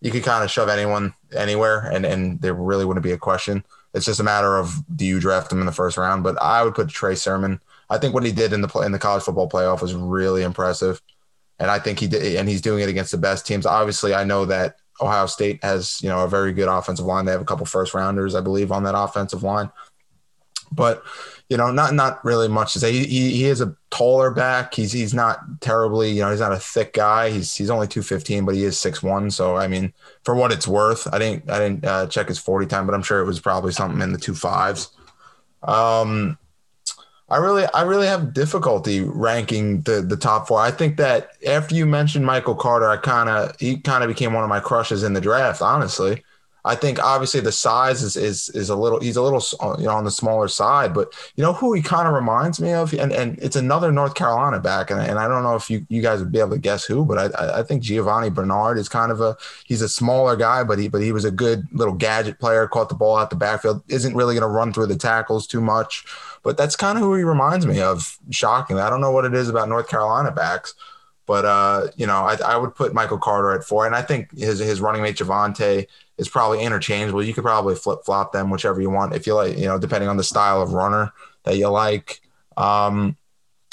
you 0.00 0.10
could 0.10 0.22
kind 0.22 0.44
of 0.44 0.50
shove 0.50 0.68
anyone 0.68 1.14
anywhere, 1.34 1.90
and 1.92 2.06
and 2.06 2.40
there 2.40 2.54
really 2.54 2.84
wouldn't 2.84 3.04
be 3.04 3.12
a 3.12 3.18
question. 3.18 3.64
It's 3.94 4.06
just 4.06 4.20
a 4.20 4.24
matter 4.24 4.56
of 4.56 4.74
do 4.94 5.04
you 5.04 5.18
draft 5.18 5.50
him 5.50 5.60
in 5.60 5.66
the 5.66 5.72
first 5.72 5.96
round. 5.96 6.22
But 6.22 6.40
I 6.40 6.62
would 6.62 6.74
put 6.74 6.88
Trey 6.88 7.14
Sermon. 7.14 7.60
I 7.90 7.98
think 7.98 8.14
what 8.14 8.24
he 8.24 8.32
did 8.32 8.52
in 8.52 8.60
the 8.60 8.68
in 8.80 8.92
the 8.92 8.98
college 8.98 9.24
football 9.24 9.48
playoff 9.48 9.82
was 9.82 9.94
really 9.94 10.42
impressive, 10.42 11.00
and 11.58 11.70
I 11.70 11.78
think 11.78 11.98
he 11.98 12.06
did, 12.06 12.36
and 12.36 12.48
he's 12.48 12.60
doing 12.60 12.82
it 12.82 12.88
against 12.88 13.10
the 13.10 13.18
best 13.18 13.46
teams. 13.46 13.66
Obviously, 13.66 14.14
I 14.14 14.24
know 14.24 14.44
that 14.44 14.76
Ohio 15.00 15.26
State 15.26 15.62
has 15.62 16.00
you 16.02 16.08
know 16.08 16.24
a 16.24 16.28
very 16.28 16.52
good 16.52 16.68
offensive 16.68 17.06
line. 17.06 17.24
They 17.24 17.32
have 17.32 17.40
a 17.40 17.46
couple 17.46 17.66
first 17.66 17.94
rounders, 17.94 18.34
I 18.34 18.40
believe, 18.40 18.72
on 18.72 18.84
that 18.84 18.98
offensive 18.98 19.42
line. 19.42 19.70
But 20.70 21.02
you 21.48 21.56
know, 21.56 21.70
not 21.70 21.94
not 21.94 22.22
really 22.24 22.48
much 22.48 22.74
to 22.74 22.80
say. 22.80 22.92
He, 22.92 23.04
he, 23.06 23.30
he 23.36 23.44
is 23.44 23.60
a 23.60 23.74
taller 23.90 24.30
back. 24.30 24.74
He's 24.74 24.92
he's 24.92 25.14
not 25.14 25.40
terribly, 25.60 26.10
you 26.10 26.20
know, 26.20 26.30
he's 26.30 26.40
not 26.40 26.52
a 26.52 26.58
thick 26.58 26.92
guy. 26.92 27.30
He's 27.30 27.54
he's 27.54 27.70
only 27.70 27.86
two 27.86 28.02
fifteen, 28.02 28.44
but 28.44 28.54
he 28.54 28.64
is 28.64 28.78
six 28.78 29.02
one. 29.02 29.30
So 29.30 29.56
I 29.56 29.66
mean, 29.66 29.92
for 30.24 30.34
what 30.34 30.52
it's 30.52 30.68
worth, 30.68 31.08
I 31.12 31.18
didn't 31.18 31.50
I 31.50 31.58
didn't 31.58 31.84
uh, 31.84 32.06
check 32.08 32.28
his 32.28 32.38
forty 32.38 32.66
time, 32.66 32.86
but 32.86 32.94
I'm 32.94 33.02
sure 33.02 33.20
it 33.20 33.26
was 33.26 33.40
probably 33.40 33.72
something 33.72 34.02
in 34.02 34.12
the 34.12 34.18
two 34.18 34.34
fives. 34.34 34.90
Um, 35.62 36.38
I 37.30 37.36
really 37.36 37.66
I 37.74 37.82
really 37.82 38.06
have 38.06 38.32
difficulty 38.32 39.00
ranking 39.00 39.82
the 39.82 40.00
the 40.00 40.16
top 40.16 40.48
four. 40.48 40.60
I 40.60 40.70
think 40.70 40.96
that 40.96 41.32
after 41.46 41.74
you 41.74 41.84
mentioned 41.84 42.24
Michael 42.24 42.54
Carter, 42.54 42.88
I 42.88 42.96
kind 42.96 43.28
of 43.28 43.54
he 43.60 43.78
kind 43.78 44.02
of 44.02 44.08
became 44.08 44.32
one 44.32 44.44
of 44.44 44.48
my 44.48 44.60
crushes 44.60 45.02
in 45.02 45.12
the 45.12 45.20
draft. 45.20 45.60
Honestly, 45.60 46.24
I 46.68 46.74
think 46.74 47.02
obviously 47.02 47.40
the 47.40 47.50
size 47.50 48.02
is 48.02 48.14
is 48.14 48.50
is 48.50 48.68
a 48.68 48.76
little 48.76 49.00
he's 49.00 49.16
a 49.16 49.22
little 49.22 49.42
you 49.78 49.86
know 49.86 49.94
on 49.94 50.04
the 50.04 50.10
smaller 50.10 50.48
side, 50.48 50.92
but 50.92 51.14
you 51.34 51.42
know 51.42 51.54
who 51.54 51.72
he 51.72 51.80
kind 51.80 52.06
of 52.06 52.12
reminds 52.12 52.60
me 52.60 52.72
of, 52.72 52.92
and 52.92 53.10
and 53.10 53.38
it's 53.38 53.56
another 53.56 53.90
North 53.90 54.14
Carolina 54.14 54.60
back, 54.60 54.90
and, 54.90 55.00
and 55.00 55.18
I 55.18 55.28
don't 55.28 55.42
know 55.42 55.56
if 55.56 55.70
you 55.70 55.86
you 55.88 56.02
guys 56.02 56.20
would 56.20 56.30
be 56.30 56.40
able 56.40 56.50
to 56.50 56.58
guess 56.58 56.84
who, 56.84 57.06
but 57.06 57.34
I 57.34 57.60
I 57.60 57.62
think 57.62 57.82
Giovani 57.82 58.28
Bernard 58.28 58.76
is 58.76 58.86
kind 58.86 59.10
of 59.10 59.22
a 59.22 59.34
he's 59.64 59.80
a 59.80 59.88
smaller 59.88 60.36
guy, 60.36 60.62
but 60.62 60.78
he 60.78 60.88
but 60.88 61.00
he 61.00 61.10
was 61.10 61.24
a 61.24 61.30
good 61.30 61.66
little 61.72 61.94
gadget 61.94 62.38
player, 62.38 62.68
caught 62.68 62.90
the 62.90 62.94
ball 62.94 63.16
out 63.16 63.30
the 63.30 63.36
backfield, 63.36 63.82
isn't 63.88 64.14
really 64.14 64.34
going 64.34 64.42
to 64.42 64.54
run 64.54 64.70
through 64.70 64.88
the 64.88 64.96
tackles 64.96 65.46
too 65.46 65.62
much, 65.62 66.04
but 66.42 66.58
that's 66.58 66.76
kind 66.76 66.98
of 66.98 67.02
who 67.02 67.14
he 67.14 67.22
reminds 67.22 67.66
me 67.66 67.80
of. 67.80 68.18
Shockingly, 68.28 68.82
I 68.82 68.90
don't 68.90 69.00
know 69.00 69.10
what 69.10 69.24
it 69.24 69.32
is 69.32 69.48
about 69.48 69.70
North 69.70 69.88
Carolina 69.88 70.32
backs. 70.32 70.74
But 71.24 71.44
uh, 71.44 71.88
you 71.96 72.06
know, 72.06 72.24
I, 72.24 72.36
I 72.44 72.56
would 72.56 72.74
put 72.74 72.94
Michael 72.94 73.18
Carter 73.18 73.52
at 73.52 73.62
four, 73.62 73.84
and 73.84 73.94
I 73.94 74.00
think 74.00 74.36
his 74.36 74.58
his 74.58 74.80
running 74.80 75.02
mate 75.02 75.16
Javonte 75.16 75.86
is 76.18 76.28
probably 76.28 76.62
interchangeable. 76.62 77.22
You 77.22 77.32
could 77.32 77.44
probably 77.44 77.74
flip 77.74 78.00
flop 78.04 78.32
them, 78.32 78.50
whichever 78.50 78.80
you 78.80 78.90
want, 78.90 79.14
if 79.14 79.26
you 79.26 79.34
like, 79.34 79.56
you 79.56 79.66
know, 79.66 79.78
depending 79.78 80.08
on 80.08 80.16
the 80.16 80.24
style 80.24 80.60
of 80.60 80.72
runner 80.72 81.12
that 81.44 81.56
you 81.56 81.68
like. 81.68 82.20
Um, 82.56 83.16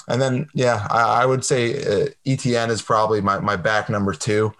and 0.07 0.21
then, 0.21 0.47
yeah, 0.53 0.87
I, 0.89 1.23
I 1.23 1.25
would 1.25 1.43
say 1.43 2.03
uh, 2.03 2.07
Etienne 2.25 2.69
is 2.69 2.81
probably 2.81 3.21
my, 3.21 3.39
my 3.39 3.55
back 3.55 3.89
number 3.89 4.13
two. 4.13 4.53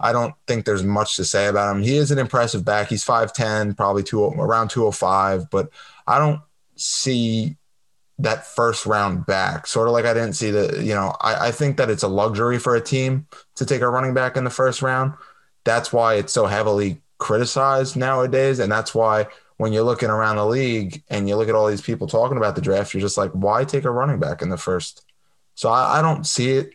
I 0.00 0.12
don't 0.12 0.34
think 0.46 0.64
there's 0.64 0.82
much 0.82 1.16
to 1.16 1.24
say 1.24 1.46
about 1.46 1.74
him. 1.74 1.82
He 1.82 1.96
is 1.96 2.10
an 2.10 2.18
impressive 2.18 2.64
back. 2.64 2.88
He's 2.88 3.04
5'10, 3.04 3.76
probably 3.76 4.02
two, 4.02 4.24
around 4.24 4.68
205, 4.68 5.50
but 5.50 5.70
I 6.06 6.18
don't 6.18 6.40
see 6.76 7.56
that 8.18 8.46
first 8.46 8.86
round 8.86 9.26
back. 9.26 9.66
Sort 9.66 9.88
of 9.88 9.92
like 9.92 10.04
I 10.04 10.14
didn't 10.14 10.34
see 10.34 10.50
the, 10.50 10.82
you 10.82 10.94
know, 10.94 11.14
I, 11.20 11.48
I 11.48 11.50
think 11.50 11.76
that 11.76 11.90
it's 11.90 12.02
a 12.02 12.08
luxury 12.08 12.58
for 12.58 12.74
a 12.74 12.80
team 12.80 13.26
to 13.56 13.66
take 13.66 13.82
a 13.82 13.88
running 13.88 14.14
back 14.14 14.36
in 14.36 14.44
the 14.44 14.50
first 14.50 14.82
round. 14.82 15.14
That's 15.64 15.92
why 15.92 16.14
it's 16.14 16.32
so 16.32 16.46
heavily 16.46 17.02
criticized 17.18 17.96
nowadays. 17.96 18.58
And 18.58 18.70
that's 18.70 18.94
why 18.94 19.26
when 19.56 19.72
you're 19.72 19.84
looking 19.84 20.10
around 20.10 20.36
the 20.36 20.46
league 20.46 21.02
and 21.08 21.28
you 21.28 21.36
look 21.36 21.48
at 21.48 21.54
all 21.54 21.66
these 21.66 21.80
people 21.80 22.06
talking 22.06 22.36
about 22.36 22.54
the 22.54 22.60
draft, 22.60 22.92
you're 22.92 23.00
just 23.00 23.16
like, 23.16 23.32
why 23.32 23.64
take 23.64 23.84
a 23.84 23.90
running 23.90 24.20
back 24.20 24.42
in 24.42 24.50
the 24.50 24.56
first? 24.56 25.04
So 25.54 25.70
I, 25.70 25.98
I 25.98 26.02
don't 26.02 26.26
see 26.26 26.52
it 26.52 26.74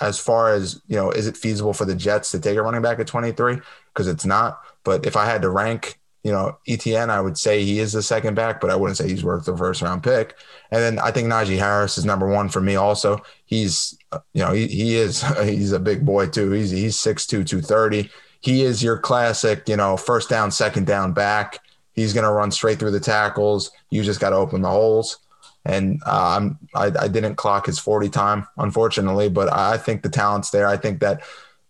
as 0.00 0.18
far 0.18 0.52
as, 0.52 0.80
you 0.86 0.96
know, 0.96 1.10
is 1.10 1.26
it 1.26 1.36
feasible 1.36 1.72
for 1.72 1.84
the 1.84 1.94
Jets 1.94 2.30
to 2.30 2.38
take 2.38 2.56
a 2.56 2.62
running 2.62 2.82
back 2.82 3.00
at 3.00 3.06
23? 3.06 3.58
Because 3.92 4.06
it's 4.06 4.24
not. 4.24 4.60
But 4.84 5.04
if 5.04 5.16
I 5.16 5.26
had 5.26 5.42
to 5.42 5.50
rank, 5.50 5.98
you 6.22 6.30
know, 6.30 6.58
Etienne, 6.68 7.10
I 7.10 7.20
would 7.20 7.36
say 7.36 7.64
he 7.64 7.80
is 7.80 7.92
the 7.92 8.02
second 8.02 8.34
back, 8.34 8.60
but 8.60 8.70
I 8.70 8.76
wouldn't 8.76 8.96
say 8.96 9.08
he's 9.08 9.24
worth 9.24 9.44
the 9.44 9.56
first 9.56 9.82
round 9.82 10.02
pick. 10.02 10.36
And 10.70 10.80
then 10.80 10.98
I 10.98 11.10
think 11.10 11.28
Najee 11.28 11.58
Harris 11.58 11.98
is 11.98 12.04
number 12.04 12.28
one 12.28 12.48
for 12.48 12.60
me 12.60 12.76
also. 12.76 13.22
He's, 13.46 13.98
uh, 14.12 14.20
you 14.32 14.42
know, 14.42 14.52
he, 14.52 14.68
he 14.68 14.96
is, 14.96 15.22
he's 15.42 15.72
a 15.72 15.80
big 15.80 16.06
boy 16.06 16.28
too. 16.28 16.50
He's, 16.52 16.70
he's 16.70 16.96
6'2", 16.96 17.46
230 17.46 18.10
he 18.40 18.62
is 18.62 18.82
your 18.82 18.98
classic, 18.98 19.68
you 19.68 19.76
know, 19.76 19.96
first 19.96 20.28
down, 20.28 20.50
second 20.50 20.86
down 20.86 21.12
back. 21.12 21.60
He's 21.92 22.12
going 22.12 22.24
to 22.24 22.32
run 22.32 22.50
straight 22.50 22.78
through 22.78 22.92
the 22.92 23.00
tackles. 23.00 23.70
You 23.90 24.02
just 24.02 24.20
got 24.20 24.30
to 24.30 24.36
open 24.36 24.62
the 24.62 24.70
holes. 24.70 25.18
And 25.64 26.00
uh, 26.06 26.48
I, 26.74 26.86
I 26.98 27.08
didn't 27.08 27.34
clock 27.34 27.66
his 27.66 27.78
40 27.78 28.08
time, 28.08 28.46
unfortunately, 28.56 29.28
but 29.28 29.52
I 29.52 29.76
think 29.76 30.02
the 30.02 30.08
talent's 30.08 30.50
there. 30.50 30.66
I 30.66 30.78
think 30.78 31.00
that 31.00 31.22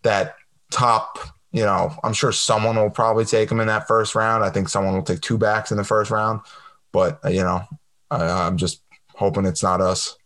that 0.03 0.37
top, 0.71 1.19
you 1.51 1.65
know, 1.65 1.93
I'm 2.05 2.13
sure 2.13 2.31
someone 2.31 2.77
will 2.77 2.91
probably 2.91 3.25
take 3.25 3.51
him 3.51 3.59
in 3.59 3.67
that 3.67 3.89
first 3.89 4.15
round. 4.15 4.45
I 4.45 4.51
think 4.51 4.69
someone 4.69 4.95
will 4.95 5.03
take 5.03 5.21
two 5.21 5.39
backs 5.39 5.73
in 5.73 5.77
the 5.77 5.85
first 5.85 6.13
round, 6.13 6.41
but 6.93 7.19
uh, 7.25 7.31
you 7.31 7.43
know, 7.43 7.65
I, 8.13 8.47
I'm 8.47 8.57
just 8.57 8.81
hoping 9.15 9.45
it's 9.45 9.63
not 9.63 9.81
us. 9.81 10.17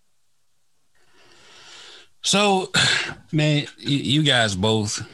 So, 2.20 2.70
man, 3.32 3.66
you 3.78 4.22
guys 4.22 4.54
both 4.54 5.06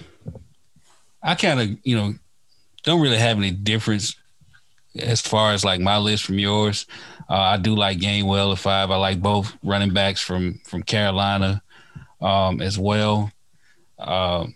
I 1.23 1.35
kind 1.35 1.61
of, 1.61 1.69
you 1.83 1.97
know, 1.97 2.15
don't 2.83 3.01
really 3.01 3.19
have 3.19 3.37
any 3.37 3.51
difference 3.51 4.17
as 4.99 5.21
far 5.21 5.53
as 5.53 5.65
like 5.65 5.81
my 5.81 5.99
list 5.99 6.25
from 6.25 6.39
yours. 6.39 6.87
Uh, 7.29 7.35
I 7.35 7.57
do 7.59 7.77
like 7.77 7.99
Gainwell 7.99 8.53
at 8.53 8.59
five. 8.59 8.91
I 8.91 8.97
like 8.97 9.21
both 9.21 9.57
running 9.63 9.93
backs 9.93 10.21
from 10.21 10.61
from 10.65 10.83
Carolina 10.83 11.63
um, 12.21 12.61
as 12.61 12.79
well. 12.79 13.31
Um, 13.99 14.55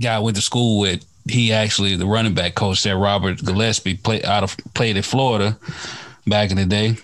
guy 0.00 0.18
went 0.18 0.36
to 0.36 0.42
school 0.42 0.80
with, 0.80 1.04
he 1.28 1.52
actually 1.52 1.96
the 1.96 2.06
running 2.06 2.34
back 2.34 2.54
coach 2.54 2.82
there, 2.82 2.96
Robert 2.96 3.44
Gillespie, 3.44 3.96
played 3.96 4.24
out 4.24 4.44
of 4.44 4.56
played 4.74 4.96
at 4.96 5.04
Florida 5.04 5.58
back 6.26 6.50
in 6.50 6.56
the 6.56 6.64
day. 6.64 6.96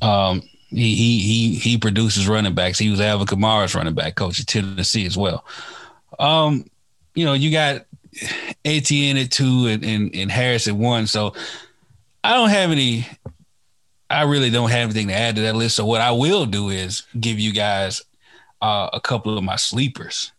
Um, 0.00 0.42
he 0.70 0.94
he 0.94 1.18
he 1.18 1.54
he 1.56 1.78
produces 1.78 2.28
running 2.28 2.54
backs. 2.54 2.78
He 2.78 2.90
was 2.90 3.00
Alvin 3.00 3.26
Kamara's 3.26 3.74
running 3.74 3.94
back 3.94 4.14
coach 4.14 4.40
at 4.40 4.46
Tennessee 4.46 5.06
as 5.06 5.16
well. 5.16 5.44
Um, 6.18 6.64
you 7.18 7.24
know, 7.24 7.32
you 7.32 7.50
got 7.50 7.84
Etienne 8.64 9.16
at 9.16 9.32
two 9.32 9.66
and, 9.66 9.84
and, 9.84 10.14
and 10.14 10.30
Harris 10.30 10.68
at 10.68 10.76
one. 10.76 11.08
So 11.08 11.34
I 12.22 12.34
don't 12.34 12.50
have 12.50 12.70
any, 12.70 13.08
I 14.08 14.22
really 14.22 14.50
don't 14.50 14.70
have 14.70 14.90
anything 14.90 15.08
to 15.08 15.14
add 15.14 15.34
to 15.34 15.42
that 15.42 15.56
list. 15.56 15.74
So 15.74 15.84
what 15.84 16.00
I 16.00 16.12
will 16.12 16.46
do 16.46 16.68
is 16.68 17.02
give 17.18 17.40
you 17.40 17.52
guys 17.52 18.02
uh, 18.62 18.88
a 18.92 19.00
couple 19.00 19.36
of 19.36 19.42
my 19.42 19.56
sleepers. 19.56 20.30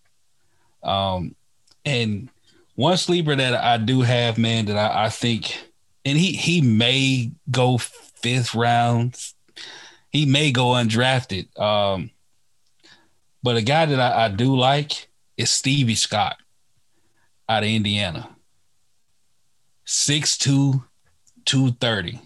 Um, 0.81 1.35
and 1.83 2.29
one 2.75 2.95
sleeper 2.95 3.35
that 3.35 3.55
I 3.55 3.75
do 3.75 3.99
have, 3.99 4.37
man, 4.37 4.67
that 4.67 4.77
I, 4.77 5.07
I 5.07 5.09
think, 5.09 5.61
and 6.05 6.17
he 6.17 6.31
he 6.31 6.61
may 6.61 7.29
go 7.51 7.77
fifth 7.77 8.55
round, 8.55 9.17
he 10.13 10.25
may 10.25 10.53
go 10.53 10.67
undrafted. 10.67 11.59
Um, 11.59 12.11
but 13.43 13.57
a 13.57 13.61
guy 13.61 13.85
that 13.85 13.99
I, 13.99 14.25
I 14.25 14.29
do 14.29 14.55
like 14.55 15.09
is 15.35 15.51
Stevie 15.51 15.95
Scott 15.95 16.37
out 17.49 17.63
of 17.63 17.69
Indiana. 17.69 18.29
6'2, 19.87 20.83
230. 21.45 22.19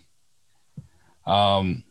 Um, 1.26 1.84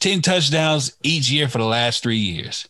10 0.00 0.22
touchdowns 0.22 0.96
each 1.02 1.30
year 1.30 1.48
for 1.48 1.58
the 1.58 1.64
last 1.64 2.02
three 2.02 2.16
years. 2.16 2.68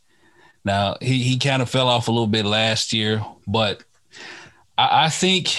Now, 0.65 0.97
he, 1.01 1.23
he 1.23 1.39
kind 1.39 1.63
of 1.63 1.71
fell 1.71 1.89
off 1.89 2.09
a 2.09 2.11
little 2.11 2.27
bit 2.27 2.45
last 2.45 2.93
year, 2.93 3.25
but 3.47 3.85
I, 4.77 5.05
I 5.05 5.09
think 5.09 5.57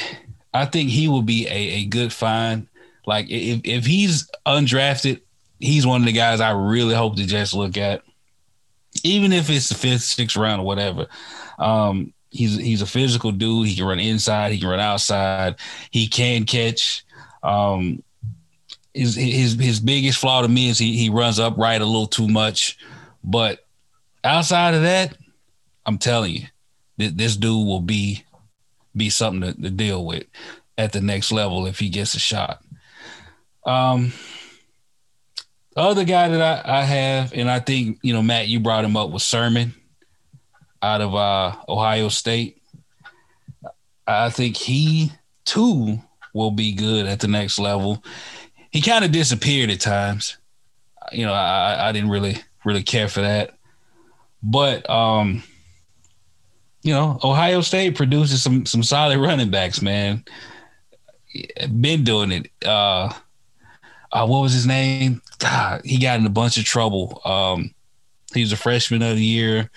I 0.53 0.65
think 0.65 0.89
he 0.89 1.07
will 1.07 1.21
be 1.21 1.47
a, 1.47 1.51
a 1.51 1.85
good 1.85 2.11
find. 2.11 2.67
Like 3.05 3.27
if, 3.29 3.61
if 3.63 3.85
he's 3.85 4.29
undrafted, 4.45 5.21
he's 5.59 5.87
one 5.87 6.01
of 6.01 6.05
the 6.05 6.11
guys 6.11 6.41
I 6.41 6.51
really 6.51 6.95
hope 6.95 7.15
to 7.15 7.25
just 7.25 7.53
look 7.53 7.77
at. 7.77 8.03
Even 9.03 9.31
if 9.31 9.49
it's 9.49 9.69
the 9.69 9.75
fifth, 9.75 10.01
sixth 10.01 10.35
round 10.35 10.61
or 10.61 10.65
whatever. 10.65 11.07
Um, 11.57 12.13
he's 12.31 12.57
he's 12.57 12.81
a 12.81 12.87
physical 12.87 13.31
dude. 13.31 13.67
He 13.67 13.75
can 13.75 13.85
run 13.85 13.99
inside. 13.99 14.51
He 14.51 14.59
can 14.59 14.69
run 14.69 14.79
outside. 14.79 15.55
He 15.91 16.07
can 16.07 16.45
catch. 16.45 17.05
Um, 17.43 18.03
his 18.93 19.15
his 19.15 19.53
his 19.53 19.79
biggest 19.79 20.19
flaw 20.19 20.41
to 20.41 20.47
me 20.47 20.69
is 20.69 20.77
he 20.77 20.97
he 20.97 21.09
runs 21.09 21.39
upright 21.39 21.81
a 21.81 21.85
little 21.85 22.07
too 22.07 22.27
much. 22.27 22.77
But 23.23 23.65
outside 24.23 24.73
of 24.73 24.83
that, 24.83 25.15
I'm 25.85 25.97
telling 25.97 26.33
you, 26.33 26.47
th- 26.97 27.13
this 27.13 27.35
dude 27.35 27.67
will 27.67 27.81
be 27.81 28.23
be 28.95 29.09
something 29.09 29.53
to, 29.53 29.61
to, 29.61 29.69
deal 29.69 30.03
with 30.03 30.23
at 30.77 30.91
the 30.91 30.99
next 30.99 31.31
level 31.31 31.67
if 31.67 31.79
he 31.79 31.89
gets 31.89 32.15
a 32.15 32.19
shot. 32.19 32.61
Um, 33.65 34.13
the 35.75 35.81
other 35.81 36.03
guy 36.03 36.29
that 36.29 36.65
I, 36.65 36.79
I 36.79 36.81
have, 36.81 37.33
and 37.33 37.49
I 37.49 37.59
think 37.59 37.99
you 38.01 38.13
know, 38.13 38.23
Matt, 38.23 38.47
you 38.47 38.59
brought 38.59 38.85
him 38.85 38.97
up 38.97 39.11
was 39.11 39.23
Sermon 39.23 39.73
out 40.81 41.01
of 41.01 41.15
uh, 41.15 41.55
Ohio 41.67 42.09
State. 42.09 42.61
I 44.07 44.29
think 44.29 44.57
he 44.57 45.11
too 45.45 45.99
will 46.33 46.51
be 46.51 46.73
good 46.73 47.05
at 47.05 47.19
the 47.19 47.27
next 47.27 47.59
level. 47.59 48.03
He 48.71 48.81
kind 48.81 49.03
of 49.05 49.11
disappeared 49.11 49.69
at 49.69 49.79
times. 49.79 50.37
You 51.11 51.25
know, 51.25 51.33
I, 51.33 51.89
I 51.89 51.91
didn't 51.91 52.09
really 52.09 52.37
really 52.63 52.83
care 52.83 53.07
for 53.07 53.21
that. 53.21 53.51
But 54.41 54.89
um, 54.89 55.43
you 56.83 56.93
know, 56.93 57.19
Ohio 57.23 57.61
State 57.61 57.95
produces 57.95 58.41
some 58.41 58.65
some 58.65 58.83
solid 58.83 59.19
running 59.19 59.49
backs, 59.49 59.81
man. 59.81 60.23
Been 61.79 62.03
doing 62.03 62.31
it. 62.31 62.51
Uh, 62.65 63.13
uh 64.11 64.25
what 64.25 64.41
was 64.41 64.53
his 64.53 64.65
name? 64.65 65.21
God, 65.39 65.81
he 65.85 65.99
got 65.99 66.19
in 66.19 66.25
a 66.25 66.31
bunch 66.31 66.57
of 66.57 66.65
trouble. 66.65 67.21
Um, 67.25 67.73
he 68.33 68.41
was 68.41 68.51
a 68.51 68.57
freshman 68.57 69.01
of 69.01 69.15
the 69.15 69.23
year. 69.23 69.69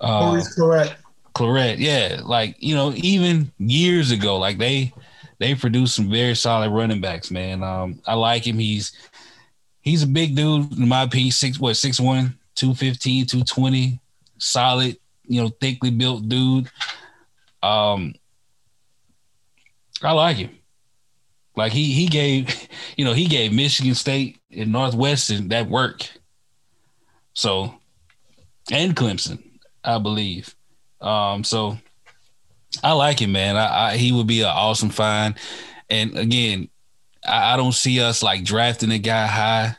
Uh, 0.00 0.42
correct. 0.56 0.96
Clarett, 1.34 1.78
yeah. 1.78 2.20
Like, 2.22 2.56
you 2.58 2.74
know, 2.74 2.92
even 2.96 3.52
years 3.58 4.10
ago, 4.10 4.38
like 4.38 4.58
they 4.58 4.92
they 5.38 5.54
produced 5.54 5.96
some 5.96 6.10
very 6.10 6.34
solid 6.34 6.70
running 6.70 7.00
backs, 7.00 7.30
man. 7.30 7.62
Um, 7.62 8.00
I 8.06 8.14
like 8.14 8.46
him. 8.46 8.58
He's 8.58 8.92
he's 9.80 10.02
a 10.02 10.06
big 10.06 10.34
dude 10.34 10.72
in 10.72 10.88
my 10.88 11.02
opinion, 11.02 11.32
six 11.32 11.60
what, 11.60 11.76
six 11.76 12.00
one, 12.00 12.38
215, 12.54 13.26
220, 13.26 14.00
solid, 14.38 14.96
you 15.26 15.42
know, 15.42 15.48
thickly 15.60 15.90
built 15.90 16.28
dude. 16.28 16.70
Um 17.62 18.14
I 20.02 20.12
like 20.12 20.36
him. 20.36 20.58
Like 21.56 21.72
he 21.72 21.92
he 21.92 22.06
gave, 22.06 22.68
you 22.96 23.04
know, 23.04 23.12
he 23.12 23.26
gave 23.26 23.52
Michigan 23.52 23.94
State 23.94 24.38
and 24.50 24.72
Northwestern 24.72 25.48
that 25.48 25.68
work. 25.68 26.08
So 27.32 27.74
and 28.70 28.94
Clemson, 28.96 29.42
I 29.84 29.98
believe. 29.98 30.54
Um, 31.00 31.44
so 31.44 31.78
I 32.82 32.92
like 32.92 33.20
him, 33.20 33.32
man. 33.32 33.56
I, 33.56 33.92
I 33.92 33.96
he 33.96 34.12
would 34.12 34.26
be 34.26 34.40
an 34.40 34.48
awesome 34.48 34.90
find. 34.90 35.34
And 35.90 36.16
again, 36.16 36.68
I, 37.26 37.54
I, 37.54 37.56
don't 37.56 37.74
see 37.74 38.00
us 38.00 38.22
like 38.22 38.44
drafting 38.44 38.90
a 38.90 38.98
guy 38.98 39.26
high, 39.26 39.76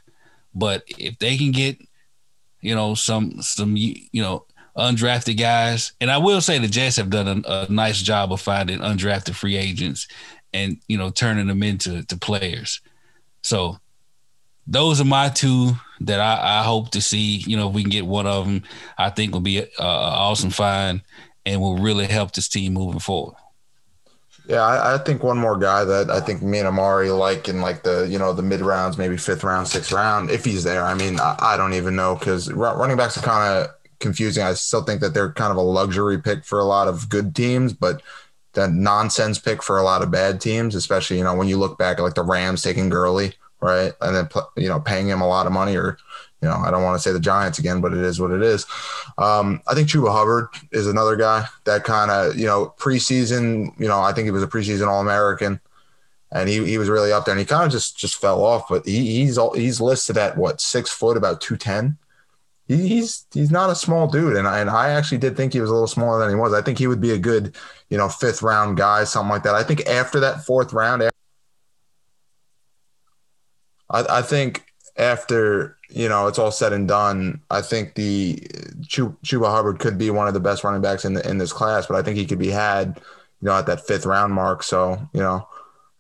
but 0.54 0.84
if 0.88 1.18
they 1.20 1.36
can 1.38 1.52
get, 1.52 1.78
you 2.62 2.76
know, 2.76 2.96
some 2.96 3.42
some 3.42 3.76
you 3.76 4.22
know 4.22 4.46
undrafted 4.78 5.38
guys, 5.38 5.94
and 6.00 6.12
I 6.12 6.18
will 6.18 6.42
say 6.42 6.60
the 6.60 6.68
Jets 6.68 6.98
have 6.98 7.10
done 7.10 7.44
a, 7.46 7.52
a 7.52 7.72
nice 7.72 8.02
job 8.02 8.32
of 8.32 8.42
finding 8.42 8.80
undrafted 8.80 9.36
free 9.36 9.58
agents 9.58 10.08
and 10.54 10.78
you 10.88 10.98
know 10.98 11.10
turning 11.10 11.48
them 11.48 11.64
into 11.64 12.04
to 12.06 12.18
players. 12.18 12.82
So 13.42 13.78
those 14.68 15.00
are 15.00 15.06
my 15.06 15.30
two 15.30 15.74
that 16.02 16.20
I, 16.20 16.60
I, 16.60 16.64
hope 16.64 16.92
to 16.92 17.02
see. 17.02 17.38
You 17.48 17.56
know, 17.58 17.70
if 17.70 17.76
we 17.76 17.84
can 17.84 17.92
get 17.92 18.06
one 18.06 18.28
of 18.28 18.46
them, 18.46 18.64
I 18.98 19.10
think 19.10 19.34
will 19.34 19.40
be 19.40 19.60
an 19.60 19.68
awesome 19.80 20.50
find 20.50 21.02
and 21.46 21.62
will 21.62 21.78
really 21.78 22.06
help 22.06 22.32
this 22.32 22.50
team 22.50 22.74
moving 22.74 23.00
forward. 23.00 23.36
Yeah, 24.48 24.62
I, 24.62 24.96
I, 24.96 24.98
think 25.00 25.24
one 25.24 25.38
more 25.40 25.58
guy 25.58 25.84
that 25.86 26.12
I 26.12 26.20
think 26.20 26.44
me 26.44 26.60
and 26.60 26.68
Amari 26.68 27.10
like 27.10 27.48
in 27.48 27.62
like 27.62 27.82
the 27.82 28.08
you 28.08 28.20
know 28.20 28.32
the 28.32 28.44
mid 28.44 28.62
rounds, 28.62 28.98
maybe 28.98 29.18
fifth 29.18 29.44
round, 29.44 29.68
sixth 29.68 29.92
round, 29.92 30.30
if 30.30 30.46
he's 30.46 30.64
there. 30.64 30.84
I 30.84 30.94
mean, 30.94 31.20
I, 31.20 31.36
I 31.40 31.58
don't 31.58 31.74
even 31.74 31.96
know 31.96 32.16
because 32.16 32.52
running 32.52 32.98
backs 32.98 33.18
are 33.18 33.22
kind 33.22 33.66
of 33.66 33.72
confusing. 34.00 34.44
I 34.44 34.54
still 34.54 34.84
think 34.84 35.02
that 35.02 35.16
they're 35.16 35.32
kind 35.32 35.52
of 35.52 35.58
a 35.58 35.62
luxury 35.62 36.22
pick 36.22 36.46
for 36.46 36.60
a 36.60 36.64
lot 36.64 36.88
of 36.88 37.10
good 37.10 37.36
teams, 37.36 37.74
but 37.74 38.04
that 38.54 38.72
nonsense 38.72 39.40
pick 39.40 39.64
for 39.64 39.80
a 39.80 39.84
lot 39.84 40.04
of 40.04 40.12
bad 40.12 40.40
teams, 40.40 40.76
especially 40.76 41.18
you 41.18 41.24
know 41.24 41.34
when 41.34 41.48
you 41.48 41.58
look 41.58 41.80
back 41.80 41.98
at 41.98 42.04
like 42.04 42.14
the 42.14 42.24
Rams 42.24 42.62
taking 42.62 42.90
Gurley, 42.90 43.34
right, 43.62 43.94
and 44.02 44.16
then 44.16 44.30
you 44.58 44.70
know 44.70 44.80
paying 44.80 45.08
him 45.08 45.22
a 45.22 45.28
lot 45.28 45.46
of 45.46 45.54
money 45.54 45.76
or 45.76 45.98
you 46.46 46.52
know, 46.52 46.58
I 46.58 46.70
don't 46.70 46.84
want 46.84 46.96
to 46.96 47.02
say 47.02 47.12
the 47.12 47.20
Giants 47.20 47.58
again, 47.58 47.82
but 47.82 47.92
it 47.92 48.04
is 48.04 48.20
what 48.20 48.30
it 48.30 48.44
is. 48.44 48.68
Um, 49.18 49.62
I 49.68 49.74
think 49.74 49.88
Chuba 49.88 50.12
Hubbard 50.12 50.50
is 50.72 50.86
another 50.86 51.16
guy 51.16 51.48
that 51.64 51.84
kind 51.84 52.12
of, 52.12 52.38
you 52.38 52.46
know, 52.46 52.72
preseason, 52.78 53.72
you 53.80 53.88
know, 53.88 54.00
I 54.00 54.14
think 54.14 54.26
he 54.26 54.32
was 54.32 54.44
a 54.44 54.48
preseason 54.48 54.88
All 54.88 55.02
American, 55.02 55.60
and 56.32 56.48
he, 56.48 56.64
he 56.64 56.78
was 56.78 56.88
really 56.88 57.12
up 57.12 57.26
there, 57.26 57.32
and 57.32 57.40
he 57.40 57.46
kind 57.46 57.66
of 57.66 57.72
just 57.72 57.98
just 57.98 58.18
fell 58.18 58.44
off. 58.44 58.68
But 58.70 58.86
he, 58.86 59.24
he's 59.24 59.40
he's 59.56 59.82
listed 59.82 60.18
at 60.18 60.38
what 60.38 60.62
six 60.62 60.92
foot, 60.92 61.18
about 61.18 61.42
two 61.42 61.58
ten. 61.58 61.98
He, 62.68 62.88
he's 62.88 63.26
he's 63.34 63.50
not 63.50 63.72
a 63.72 63.76
small 63.76 64.08
dude, 64.08 64.36
and 64.36 64.48
I, 64.48 64.60
and 64.60 64.70
I 64.70 64.90
actually 64.90 65.20
did 65.20 65.36
think 65.36 65.54
he 65.54 65.62
was 65.62 65.72
a 65.72 65.74
little 65.74 65.88
smaller 65.88 66.20
than 66.20 66.30
he 66.30 66.36
was. 66.36 66.54
I 66.54 66.62
think 66.62 66.78
he 66.78 66.88
would 66.88 67.02
be 67.02 67.12
a 67.12 67.18
good, 67.18 67.56
you 67.90 67.98
know, 67.98 68.10
fifth 68.10 68.44
round 68.44 68.78
guy, 68.78 69.04
something 69.06 69.30
like 69.30 69.44
that. 69.44 69.56
I 69.56 69.64
think 69.64 69.88
after 69.88 70.20
that 70.20 70.46
fourth 70.46 70.74
round, 70.74 71.02
I, 73.90 74.20
I 74.20 74.22
think 74.22 74.66
after 74.98 75.78
you 75.90 76.10
know 76.10 76.28
it's 76.28 76.40
all 76.40 76.52
said 76.52 76.74
and 76.74 76.88
done, 76.88 77.42
I 77.50 77.62
think 77.62 77.96
the 77.96 78.36
Chuba 78.84 79.50
Hubbard 79.50 79.80
could 79.80 79.98
be 79.98 80.10
one 80.10 80.28
of 80.28 80.34
the 80.34 80.40
best 80.40 80.64
running 80.64 80.82
backs 80.82 81.06
in 81.06 81.14
the, 81.14 81.30
in 81.30 81.38
this 81.38 81.54
class. 81.54 81.88
But 81.88 81.96
I 81.96 82.02
think 82.02 82.18
he 82.18 82.26
could 82.26 82.40
be 82.40 82.50
had, 82.50 83.00
you 83.42 83.48
know, 83.48 83.58
at 83.58 83.68
that 83.68 83.86
fifth 83.86 84.06
round 84.06 84.34
mark. 84.34 84.64
So 84.64 85.00
you 85.14 85.20
know, 85.20 85.48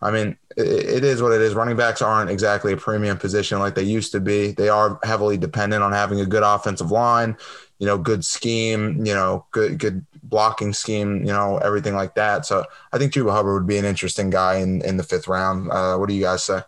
I 0.01 0.11
mean, 0.11 0.37
it, 0.57 0.67
it 0.67 1.03
is 1.03 1.21
what 1.21 1.31
it 1.31 1.41
is. 1.41 1.53
Running 1.53 1.77
backs 1.77 2.01
aren't 2.01 2.29
exactly 2.29 2.73
a 2.73 2.77
premium 2.77 3.17
position 3.17 3.59
like 3.59 3.75
they 3.75 3.83
used 3.83 4.11
to 4.13 4.19
be. 4.19 4.51
They 4.51 4.69
are 4.69 4.99
heavily 5.03 5.37
dependent 5.37 5.83
on 5.83 5.91
having 5.91 6.19
a 6.19 6.25
good 6.25 6.43
offensive 6.43 6.91
line, 6.91 7.37
you 7.79 7.87
know, 7.87 7.97
good 7.97 8.25
scheme, 8.25 9.05
you 9.05 9.13
know, 9.13 9.45
good 9.51 9.79
good 9.79 10.05
blocking 10.23 10.73
scheme, 10.73 11.19
you 11.19 11.31
know, 11.31 11.57
everything 11.57 11.95
like 11.95 12.15
that. 12.15 12.45
So 12.45 12.65
I 12.91 12.97
think 12.97 13.13
Chuba 13.13 13.31
Hubbard 13.31 13.53
would 13.53 13.67
be 13.67 13.77
an 13.77 13.85
interesting 13.85 14.29
guy 14.29 14.55
in 14.55 14.81
in 14.81 14.97
the 14.97 15.03
fifth 15.03 15.27
round. 15.27 15.71
Uh, 15.71 15.97
what 15.97 16.09
do 16.09 16.15
you 16.15 16.21
guys 16.21 16.43
say? 16.43 16.61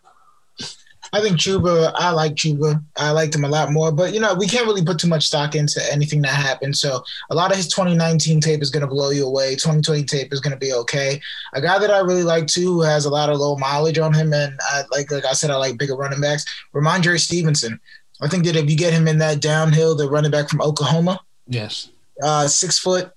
I 1.13 1.21
think 1.21 1.37
Chuba, 1.37 1.91
I 1.95 2.11
like 2.11 2.35
Chuba. 2.35 2.83
I 2.97 3.11
liked 3.11 3.35
him 3.35 3.43
a 3.43 3.49
lot 3.49 3.71
more, 3.71 3.91
but 3.91 4.13
you 4.13 4.19
know, 4.19 4.33
we 4.33 4.47
can't 4.47 4.65
really 4.65 4.83
put 4.83 4.99
too 4.99 5.07
much 5.07 5.27
stock 5.27 5.55
into 5.55 5.81
anything 5.91 6.21
that 6.23 6.33
happened. 6.33 6.75
So 6.75 7.03
a 7.29 7.35
lot 7.35 7.51
of 7.51 7.57
his 7.57 7.67
2019 7.67 8.41
tape 8.41 8.61
is 8.61 8.69
going 8.69 8.81
to 8.81 8.87
blow 8.87 9.09
you 9.11 9.25
away. 9.25 9.51
2020 9.51 10.03
tape 10.03 10.33
is 10.33 10.39
going 10.39 10.51
to 10.51 10.59
be 10.59 10.73
okay. 10.73 11.19
A 11.53 11.61
guy 11.61 11.79
that 11.79 11.91
I 11.91 11.99
really 11.99 12.23
like 12.23 12.47
too, 12.47 12.73
who 12.73 12.81
has 12.81 13.05
a 13.05 13.09
lot 13.09 13.29
of 13.29 13.39
low 13.39 13.55
mileage 13.57 13.99
on 13.99 14.13
him, 14.13 14.33
and 14.33 14.57
I 14.61 14.83
like, 14.91 15.11
like 15.11 15.25
I 15.25 15.33
said, 15.33 15.51
I 15.51 15.55
like 15.55 15.77
bigger 15.77 15.95
running 15.95 16.21
backs. 16.21 16.45
Rhamondre 16.73 17.19
Stevenson. 17.19 17.79
I 18.21 18.27
think 18.27 18.45
that 18.45 18.55
if 18.55 18.69
you 18.69 18.75
get 18.75 18.93
him 18.93 19.07
in 19.07 19.19
that 19.19 19.41
downhill, 19.41 19.95
the 19.95 20.09
running 20.09 20.31
back 20.31 20.49
from 20.49 20.61
Oklahoma, 20.61 21.19
yes, 21.47 21.89
uh, 22.23 22.47
six 22.47 22.79
foot, 22.79 23.11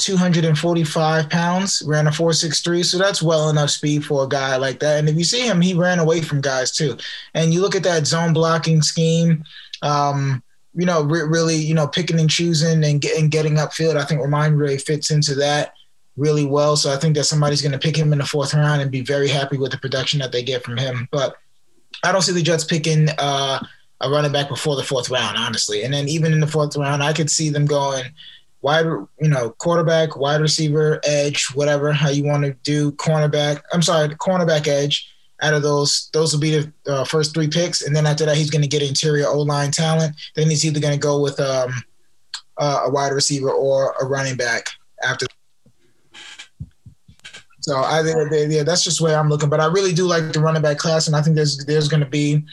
245 0.00 1.28
pounds, 1.28 1.82
ran 1.86 2.06
a 2.06 2.12
463. 2.12 2.82
So 2.82 2.98
that's 2.98 3.22
well 3.22 3.50
enough 3.50 3.70
speed 3.70 4.04
for 4.04 4.24
a 4.24 4.28
guy 4.28 4.56
like 4.56 4.80
that. 4.80 4.98
And 4.98 5.08
if 5.08 5.16
you 5.16 5.24
see 5.24 5.46
him, 5.46 5.60
he 5.60 5.74
ran 5.74 5.98
away 5.98 6.22
from 6.22 6.40
guys 6.40 6.72
too. 6.72 6.96
And 7.34 7.52
you 7.52 7.60
look 7.60 7.76
at 7.76 7.82
that 7.82 8.06
zone 8.06 8.32
blocking 8.32 8.80
scheme, 8.80 9.44
um, 9.82 10.42
you 10.74 10.86
know, 10.86 11.02
re- 11.02 11.22
really, 11.22 11.56
you 11.56 11.74
know, 11.74 11.86
picking 11.86 12.18
and 12.18 12.30
choosing 12.30 12.82
and, 12.82 13.00
get, 13.00 13.18
and 13.18 13.30
getting 13.30 13.56
upfield. 13.56 13.96
I 13.96 14.04
think 14.04 14.22
Rhamondre 14.22 14.80
fits 14.80 15.10
into 15.10 15.34
that 15.36 15.74
really 16.16 16.46
well. 16.46 16.76
So 16.76 16.92
I 16.92 16.96
think 16.96 17.14
that 17.16 17.24
somebody's 17.24 17.62
going 17.62 17.72
to 17.72 17.78
pick 17.78 17.96
him 17.96 18.12
in 18.12 18.18
the 18.18 18.26
fourth 18.26 18.54
round 18.54 18.80
and 18.80 18.90
be 18.90 19.02
very 19.02 19.28
happy 19.28 19.58
with 19.58 19.70
the 19.70 19.78
production 19.78 20.18
that 20.20 20.32
they 20.32 20.42
get 20.42 20.64
from 20.64 20.78
him. 20.78 21.08
But 21.12 21.36
I 22.02 22.10
don't 22.10 22.22
see 22.22 22.32
the 22.32 22.42
Jets 22.42 22.64
picking 22.64 23.08
uh, 23.18 23.62
a 24.00 24.10
running 24.10 24.32
back 24.32 24.48
before 24.48 24.76
the 24.76 24.82
fourth 24.82 25.10
round, 25.10 25.36
honestly. 25.36 25.82
And 25.82 25.92
then 25.92 26.08
even 26.08 26.32
in 26.32 26.40
the 26.40 26.46
fourth 26.46 26.74
round, 26.76 27.02
I 27.02 27.12
could 27.12 27.28
see 27.28 27.50
them 27.50 27.66
going– 27.66 28.04
wide, 28.62 28.84
you 28.84 29.28
know, 29.28 29.50
quarterback, 29.58 30.16
wide 30.16 30.40
receiver, 30.40 31.00
edge, 31.04 31.46
whatever 31.54 31.92
how 31.92 32.10
you 32.10 32.24
want 32.24 32.44
to 32.44 32.52
do, 32.62 32.92
cornerback. 32.92 33.62
I'm 33.72 33.82
sorry, 33.82 34.08
cornerback, 34.08 34.66
edge. 34.66 35.08
Out 35.42 35.54
of 35.54 35.62
those, 35.62 36.10
those 36.12 36.34
will 36.34 36.40
be 36.40 36.50
the 36.50 36.72
uh, 36.86 37.04
first 37.04 37.32
three 37.32 37.48
picks, 37.48 37.80
and 37.80 37.96
then 37.96 38.04
after 38.04 38.26
that, 38.26 38.36
he's 38.36 38.50
going 38.50 38.60
to 38.60 38.68
get 38.68 38.82
interior 38.82 39.26
O 39.26 39.40
line 39.40 39.70
talent. 39.70 40.14
Then 40.36 40.50
he's 40.50 40.66
either 40.66 40.80
going 40.80 40.92
to 40.92 41.00
go 41.00 41.18
with 41.18 41.40
um, 41.40 41.72
uh, 42.58 42.82
a 42.84 42.90
wide 42.90 43.12
receiver 43.12 43.50
or 43.50 43.94
a 44.02 44.04
running 44.04 44.36
back 44.36 44.66
after. 45.02 45.26
So 47.60 47.76
I 47.82 48.02
think 48.02 48.52
yeah, 48.52 48.64
that's 48.64 48.84
just 48.84 49.00
where 49.00 49.18
I'm 49.18 49.30
looking. 49.30 49.48
But 49.48 49.60
I 49.60 49.66
really 49.66 49.94
do 49.94 50.06
like 50.06 50.30
the 50.30 50.40
running 50.40 50.60
back 50.60 50.76
class, 50.76 51.06
and 51.06 51.16
I 51.16 51.22
think 51.22 51.36
there's 51.36 51.64
there's 51.64 51.88
going 51.88 52.02
to 52.02 52.08
be, 52.08 52.44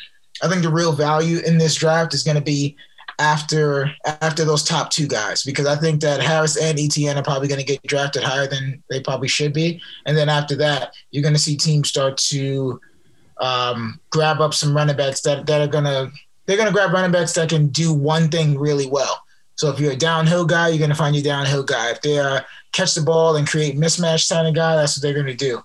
I 0.41 0.47
think 0.47 0.61
the 0.61 0.71
real 0.71 0.93
value 0.93 1.39
in 1.39 1.57
this 1.57 1.75
draft 1.75 2.13
is 2.13 2.23
going 2.23 2.37
to 2.37 2.43
be 2.43 2.77
after 3.19 3.91
after 4.21 4.45
those 4.45 4.63
top 4.63 4.91
two 4.91 5.07
guys 5.07 5.43
because 5.43 5.65
I 5.65 5.75
think 5.75 6.01
that 6.01 6.21
Harris 6.21 6.55
and 6.55 6.79
Etienne 6.79 7.17
are 7.17 7.23
probably 7.23 7.47
going 7.47 7.59
to 7.59 7.65
get 7.65 7.81
drafted 7.83 8.23
higher 8.23 8.47
than 8.47 8.83
they 8.89 9.01
probably 9.01 9.27
should 9.27 9.53
be, 9.53 9.81
and 10.05 10.15
then 10.15 10.29
after 10.29 10.55
that, 10.57 10.93
you're 11.11 11.23
going 11.23 11.33
to 11.33 11.39
see 11.39 11.57
teams 11.57 11.89
start 11.89 12.17
to 12.17 12.79
um, 13.39 13.99
grab 14.09 14.41
up 14.41 14.53
some 14.53 14.75
running 14.75 14.97
backs 14.97 15.21
that 15.21 15.45
that 15.47 15.61
are 15.61 15.71
gonna 15.71 16.11
they're 16.45 16.57
gonna 16.57 16.71
grab 16.71 16.93
running 16.93 17.11
backs 17.11 17.33
that 17.33 17.49
can 17.49 17.67
do 17.67 17.93
one 17.93 18.29
thing 18.29 18.57
really 18.57 18.87
well. 18.87 19.21
So 19.55 19.69
if 19.69 19.79
you're 19.79 19.93
a 19.93 19.97
downhill 19.97 20.45
guy, 20.45 20.69
you're 20.69 20.79
gonna 20.79 20.95
find 20.95 21.15
your 21.15 21.23
downhill 21.23 21.63
guy. 21.63 21.91
If 21.91 22.01
they 22.01 22.19
are 22.19 22.45
catch 22.71 22.95
the 22.95 23.01
ball 23.01 23.35
and 23.35 23.47
create 23.47 23.77
mismatch 23.77 24.29
kind 24.29 24.47
of 24.47 24.55
guy, 24.55 24.75
that's 24.75 24.97
what 24.97 25.01
they're 25.01 25.13
gonna 25.13 25.33
do. 25.33 25.61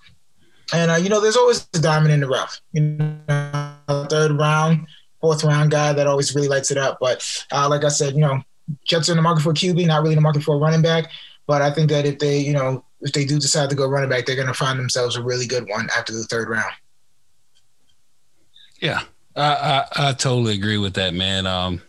And 0.72 0.90
uh, 0.90 0.96
you 0.96 1.08
know, 1.08 1.20
there's 1.20 1.36
always 1.36 1.68
a 1.74 1.78
diamond 1.78 2.12
in 2.12 2.20
the 2.20 2.28
rough. 2.28 2.60
You 2.72 2.82
know 2.82 3.72
third 4.08 4.32
round, 4.32 4.86
fourth 5.22 5.44
round 5.44 5.70
guy 5.70 5.94
that 5.94 6.06
always 6.06 6.34
really 6.34 6.48
lights 6.48 6.70
it 6.70 6.76
up. 6.76 6.98
But 7.00 7.46
uh, 7.50 7.68
like 7.70 7.84
I 7.84 7.88
said, 7.88 8.14
you 8.14 8.20
know, 8.20 8.42
Jets 8.84 9.08
are 9.08 9.12
in 9.12 9.16
the 9.16 9.22
market 9.22 9.42
for 9.42 9.54
QB, 9.54 9.86
not 9.86 10.02
really 10.02 10.12
in 10.12 10.18
the 10.18 10.22
market 10.22 10.42
for 10.42 10.56
a 10.56 10.58
running 10.58 10.82
back. 10.82 11.10
But 11.46 11.62
I 11.62 11.70
think 11.72 11.88
that 11.90 12.04
if 12.04 12.18
they, 12.18 12.38
you 12.38 12.52
know, 12.52 12.84
if 13.00 13.12
they 13.12 13.24
do 13.24 13.38
decide 13.38 13.70
to 13.70 13.76
go 13.76 13.88
running 13.88 14.10
back, 14.10 14.26
they're 14.26 14.36
going 14.36 14.48
to 14.48 14.54
find 14.54 14.78
themselves 14.78 15.16
a 15.16 15.22
really 15.22 15.46
good 15.46 15.68
one 15.68 15.88
after 15.96 16.12
the 16.12 16.24
third 16.24 16.48
round. 16.48 16.72
Yeah, 18.80 19.02
I, 19.36 19.42
I, 19.96 20.08
I 20.08 20.12
totally 20.12 20.54
agree 20.54 20.78
with 20.78 20.94
that, 20.94 21.14
man. 21.14 21.46
Um, 21.46 21.80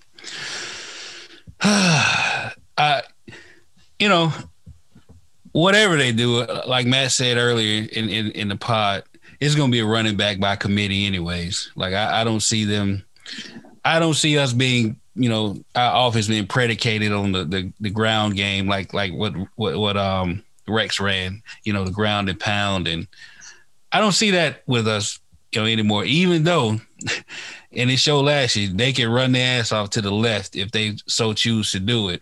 I, 1.61 3.01
you 3.99 4.10
know, 4.10 4.31
whatever 5.51 5.97
they 5.97 6.11
do, 6.11 6.45
like 6.68 6.85
Matt 6.85 7.11
said 7.11 7.38
earlier 7.38 7.88
in, 7.91 8.10
in, 8.10 8.31
in 8.31 8.47
the 8.49 8.55
pod, 8.55 9.03
it's 9.39 9.55
going 9.55 9.69
to 9.69 9.72
be 9.72 9.80
a 9.80 9.85
running 9.85 10.18
back 10.18 10.39
by 10.39 10.55
committee, 10.55 11.05
anyways. 11.05 11.72
Like 11.76 11.93
I, 11.93 12.22
I 12.22 12.23
don't 12.23 12.41
see 12.41 12.65
them. 12.65 13.05
I 13.85 13.99
don't 13.99 14.14
see 14.14 14.38
us 14.38 14.53
being, 14.53 14.99
you 15.15 15.30
know, 15.30 15.57
our 15.76 16.07
offense 16.07 16.27
being 16.27 16.47
predicated 16.47 17.11
on 17.11 17.31
the, 17.31 17.43
the, 17.43 17.73
the 17.80 17.89
ground 17.89 18.35
game, 18.35 18.68
like 18.68 18.93
like 18.93 19.14
what 19.14 19.34
what 19.55 19.77
what 19.77 19.97
um 19.97 20.43
Rex 20.68 20.99
ran, 20.99 21.41
you 21.64 21.73
know, 21.73 21.84
the 21.84 21.91
ground 21.91 22.30
and 22.30 22.39
pound, 22.39 22.88
and 22.88 23.07
I 23.91 23.99
don't 23.99 24.14
see 24.14 24.31
that 24.31 24.64
with 24.65 24.88
us, 24.88 25.19
you 25.51 25.61
know, 25.61 25.68
anymore. 25.68 26.05
Even 26.05 26.43
though, 26.43 26.69
and 27.72 27.91
it 27.91 27.97
showed 27.97 28.22
last 28.22 28.55
year, 28.55 28.69
they 28.73 28.93
can 28.93 29.10
run 29.10 29.34
their 29.34 29.60
ass 29.60 29.72
off 29.72 29.89
to 29.91 30.01
the 30.01 30.11
left 30.11 30.55
if 30.55 30.72
they 30.72 30.95
so 31.07 31.34
choose 31.34 31.72
to 31.72 31.80
do 31.80 32.10
it. 32.10 32.22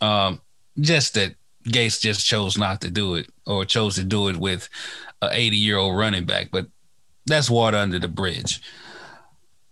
Um, 0.00 0.40
just 0.78 1.14
that 1.14 1.34
Gase 1.64 2.00
just 2.00 2.26
chose 2.26 2.58
not 2.58 2.80
to 2.80 2.90
do 2.90 3.14
it 3.14 3.28
or 3.46 3.64
chose 3.64 3.94
to 3.96 4.04
do 4.04 4.28
it 4.28 4.36
with 4.36 4.68
a 5.20 5.30
80 5.32 5.56
year 5.56 5.78
old 5.78 5.96
running 5.96 6.24
back, 6.24 6.48
but 6.50 6.66
that's 7.26 7.48
water 7.48 7.76
under 7.76 7.98
the 7.98 8.08
bridge. 8.08 8.60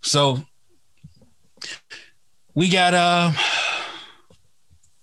So 0.03 0.41
we 2.55 2.69
got 2.69 2.95
uh 2.95 3.33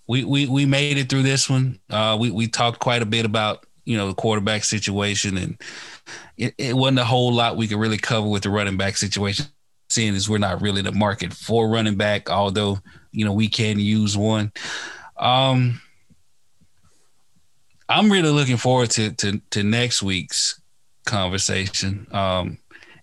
we 0.08 0.24
we 0.24 0.48
we 0.48 0.66
made 0.66 0.98
it 0.98 1.10
through 1.10 1.24
this 1.24 1.50
one. 1.50 1.80
Uh 1.90 2.18
we 2.20 2.32
we 2.32 2.48
talked 2.48 2.80
quite 2.80 3.02
a 3.02 3.06
bit 3.06 3.26
about, 3.26 3.66
you 3.86 3.98
know, 3.98 4.08
the 4.08 4.16
quarterback 4.16 4.64
situation 4.64 5.38
and 5.38 5.62
it, 6.38 6.54
it 6.58 6.76
wasn't 6.76 7.00
a 7.00 7.06
whole 7.06 7.34
lot 7.34 7.58
we 7.58 7.68
could 7.68 7.80
really 7.80 7.98
cover 7.98 8.28
with 8.28 8.44
the 8.44 8.50
running 8.50 8.78
back 8.78 8.98
situation, 8.98 9.46
seeing 9.90 10.16
as 10.16 10.30
we're 10.30 10.38
not 10.38 10.62
really 10.62 10.82
the 10.82 10.92
market 10.92 11.34
for 11.34 11.70
running 11.70 11.96
back, 11.96 12.30
although, 12.30 12.80
you 13.12 13.26
know, 13.26 13.34
we 13.34 13.48
can 13.48 13.80
use 13.80 14.18
one. 14.18 14.52
Um 15.18 15.82
I'm 17.90 18.12
really 18.12 18.30
looking 18.32 18.58
forward 18.58 18.90
to 18.92 19.12
to, 19.12 19.42
to 19.52 19.64
next 19.64 20.04
week's 20.04 20.60
conversation. 21.06 22.06
Um, 22.12 22.58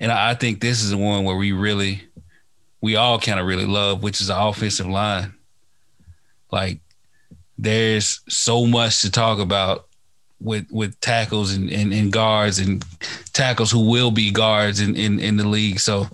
and 0.05 0.13
I, 0.13 0.35
think 0.35 0.61
this 0.61 0.83
is 0.83 0.91
the 0.91 0.99
one 0.99 1.25
where 1.25 1.35
we 1.35 1.53
really, 1.53 2.03
we 2.83 2.95
all 2.97 3.19
kind 3.19 3.41
of 3.41 3.47
really 3.47 3.65
love, 3.65 4.03
which 4.03 4.21
is 4.21 4.27
the 4.27 4.39
offensive 4.39 4.87
line. 4.87 5.33
Like, 6.53 6.81
there's 7.57 8.21
so 8.29 8.67
much 8.67 9.01
to 9.01 9.11
talk 9.11 9.39
about 9.39 9.87
with 10.43 10.71
with 10.71 11.01
tackles 11.01 11.55
and, 11.55 11.71
and, 11.71 11.95
and, 11.95 12.13
guards 12.13 12.59
and 12.59 12.85
tackles 13.33 13.71
who 13.71 13.89
will 13.89 14.11
be 14.11 14.31
guards 14.31 14.79
in, 14.79 14.95
in, 14.95 15.19
in 15.21 15.39
the 15.39 15.49
league. 15.49 15.81
So, 15.81 16.07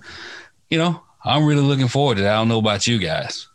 you 0.69 0.77
know, 0.77 1.03
I'm 1.25 1.45
really 1.45 1.59
looking 1.59 1.89
forward 1.89 2.15
to 2.15 2.23
that. 2.23 2.31
I 2.31 2.37
don't 2.37 2.47
know 2.47 2.59
about 2.59 2.87
you 2.87 2.97
guys. 2.97 3.49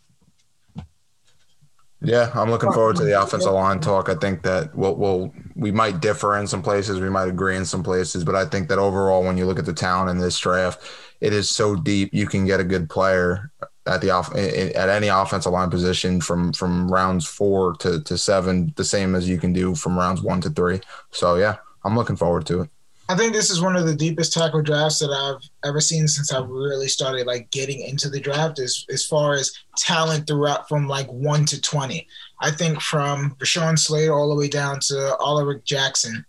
Yeah, 2.07 2.31
I'm 2.35 2.51
looking 2.51 2.71
forward 2.71 2.95
to 2.97 3.05
the 3.05 3.21
offensive 3.21 3.53
line 3.53 3.81
talk. 3.81 4.09
I 4.09 4.15
think 4.15 4.43
that 4.43 4.73
we'll, 4.77 4.95
we'll, 4.95 5.35
we 5.57 5.73
might 5.73 5.99
differ 6.01 6.39
in 6.39 6.47
some 6.47 6.63
places, 6.63 7.01
we 7.01 7.11
might 7.11 7.27
agree 7.27 7.57
in 7.57 7.65
some 7.65 7.83
places, 7.83 8.23
but 8.23 8.37
I 8.37 8.45
think 8.45 8.69
that 8.69 8.79
overall, 8.79 9.25
when 9.25 9.37
you 9.37 9.45
look 9.45 9.59
at 9.59 9.67
the 9.67 9.73
talent 9.73 10.11
in 10.11 10.19
this 10.19 10.39
draft, 10.39 10.81
it 11.21 11.33
is 11.33 11.51
so 11.51 11.75
deep. 11.75 12.11
You 12.13 12.29
can 12.29 12.47
get 12.47 12.61
a 12.61 12.65
good 12.65 12.89
player 12.89 13.51
at 13.87 14.01
the 14.01 14.11
off 14.11 14.33
at 14.37 14.89
any 14.89 15.09
offensive 15.09 15.53
line 15.53 15.69
position 15.69 16.21
from 16.21 16.53
from 16.53 16.89
rounds 16.93 17.27
four 17.27 17.75
to 17.79 18.01
to 18.03 18.17
seven, 18.17 18.73
the 18.77 18.85
same 18.85 19.17
as 19.17 19.29
you 19.29 19.39
can 19.39 19.53
do 19.53 19.75
from 19.75 19.99
rounds 19.99 20.23
one 20.23 20.41
to 20.43 20.51
three. 20.51 20.81
So 21.11 21.35
yeah, 21.35 21.57
I'm 21.85 21.97
looking 21.97 22.17
forward 22.17 22.47
to 22.47 22.63
it. 22.63 22.71
I 23.09 23.15
think 23.15 23.33
this 23.33 23.51
is 23.51 23.61
one 23.61 23.77
of 23.77 23.87
the 23.87 23.95
deepest 23.95 24.33
tackle 24.33 24.63
drafts 24.63 24.99
that 24.99 25.11
I've 25.11 25.49
ever 25.69 25.81
seen 25.81 26.09
since 26.09 26.33
I've 26.33 26.49
really 26.49 26.89
started 26.89 27.27
like 27.27 27.51
getting 27.53 27.81
into 27.81 28.09
the 28.09 28.19
draft 28.19 28.59
as 28.59 28.85
as 28.91 29.07
far 29.07 29.35
as 29.35 29.53
talent 29.77 30.27
throughout 30.27 30.69
from 30.69 30.89
like 30.89 31.07
one 31.09 31.45
to 31.47 31.61
twenty. 31.61 32.09
I 32.41 32.51
think 32.51 32.81
from 32.81 33.37
Rashawn 33.39 33.79
Slater 33.79 34.13
all 34.13 34.29
the 34.29 34.35
way 34.35 34.49
down 34.49 34.81
to 34.89 35.17
Oliver 35.19 35.63
Jackson, 35.65 36.25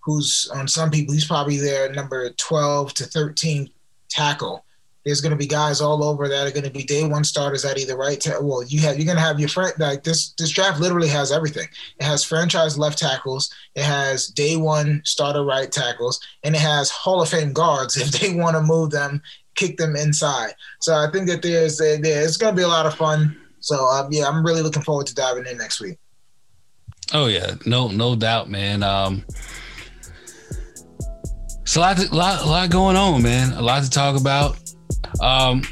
who's 0.00 0.48
on 0.54 0.68
some 0.68 0.90
people 0.90 1.12
he's 1.12 1.26
probably 1.26 1.56
their 1.56 1.92
number 1.92 2.30
twelve 2.30 2.94
to 2.94 3.04
thirteen 3.04 3.70
tackle. 4.08 4.64
There's 5.04 5.20
going 5.20 5.30
to 5.30 5.36
be 5.36 5.46
guys 5.46 5.80
all 5.80 6.04
over 6.04 6.28
that 6.28 6.46
are 6.46 6.50
going 6.50 6.64
to 6.64 6.70
be 6.70 6.84
day 6.84 7.04
one 7.04 7.24
starters 7.24 7.64
at 7.64 7.78
either 7.78 7.96
right. 7.96 8.20
Ta- 8.20 8.40
well, 8.40 8.62
you 8.62 8.80
have 8.80 8.96
you're 8.96 9.06
going 9.06 9.16
to 9.16 9.22
have 9.22 9.40
your 9.40 9.48
friend 9.48 9.72
like 9.78 10.04
this. 10.04 10.32
This 10.38 10.50
draft 10.50 10.80
literally 10.80 11.08
has 11.08 11.32
everything. 11.32 11.68
It 11.98 12.04
has 12.04 12.24
franchise 12.24 12.78
left 12.78 12.98
tackles. 12.98 13.52
It 13.74 13.84
has 13.84 14.28
day 14.28 14.56
one 14.56 15.02
starter 15.04 15.44
right 15.44 15.70
tackles, 15.70 16.20
and 16.44 16.54
it 16.54 16.60
has 16.60 16.90
Hall 16.90 17.22
of 17.22 17.28
Fame 17.28 17.52
guards 17.52 17.96
if 18.00 18.12
they 18.12 18.34
want 18.34 18.56
to 18.56 18.62
move 18.62 18.90
them, 18.90 19.20
kick 19.54 19.76
them 19.76 19.96
inside. 19.96 20.54
So 20.80 20.94
I 20.94 21.10
think 21.10 21.26
that 21.28 21.42
there's 21.42 21.80
a, 21.80 21.98
there, 21.98 22.24
it's 22.24 22.36
going 22.36 22.54
to 22.54 22.56
be 22.56 22.64
a 22.64 22.68
lot 22.68 22.86
of 22.86 22.94
fun. 22.94 23.36
So 23.60 23.86
um, 23.86 24.08
yeah, 24.10 24.26
I'm 24.26 24.44
really 24.44 24.62
looking 24.62 24.82
forward 24.82 25.06
to 25.08 25.14
diving 25.14 25.46
in 25.46 25.58
next 25.58 25.80
week. 25.80 25.98
Oh 27.12 27.26
yeah, 27.26 27.54
no 27.66 27.88
no 27.88 28.14
doubt, 28.14 28.48
man. 28.48 28.82
Um, 28.82 29.24
it's 31.62 31.76
a 31.76 31.80
lot, 31.80 31.96
to, 31.96 32.14
lot, 32.14 32.46
lot 32.46 32.70
going 32.70 32.96
on, 32.96 33.22
man. 33.22 33.52
A 33.52 33.62
lot 33.62 33.82
to 33.82 33.88
talk 33.88 34.20
about. 34.20 34.58
Um, 35.20 35.62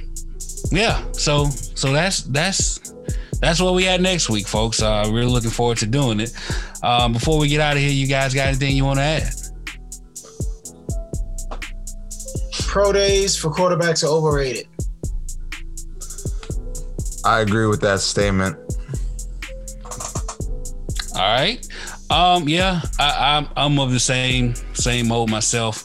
yeah. 0.71 1.03
So 1.13 1.47
so 1.47 1.93
that's 1.93 2.23
that's 2.23 2.95
that's 3.41 3.61
what 3.61 3.75
we 3.75 3.85
had 3.85 4.01
next 4.01 4.29
week, 4.29 4.47
folks. 4.47 4.83
Uh, 4.83 5.09
really 5.11 5.31
looking 5.31 5.51
forward 5.51 5.79
to 5.79 5.87
doing 5.87 6.21
it. 6.21 6.33
Um, 6.83 7.13
before 7.13 7.39
we 7.39 7.49
get 7.49 7.61
out 7.61 7.77
of 7.77 7.83
here, 7.83 7.91
you 7.91 8.07
guys 8.07 8.35
got 8.35 8.49
anything 8.49 8.77
you 8.77 8.85
want 8.85 8.99
to 8.99 9.03
add? 9.03 9.33
Pro 12.67 12.93
days 12.93 13.37
for 13.37 13.51
quarterbacks 13.51 14.05
are 14.05 14.09
overrated. 14.09 14.69
I 17.25 17.41
agree 17.41 17.67
with 17.67 17.81
that 17.81 18.01
statement. 18.01 18.57
All 21.15 21.21
right. 21.21 21.67
Um, 22.11 22.49
yeah, 22.49 22.81
I, 22.99 23.37
I'm 23.37 23.49
I'm 23.57 23.79
of 23.79 23.93
the 23.93 24.01
same 24.01 24.55
same 24.75 25.09
mode 25.09 25.31
myself, 25.31 25.85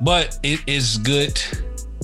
but 0.00 0.38
it 0.42 0.60
is 0.66 0.98
good 0.98 1.40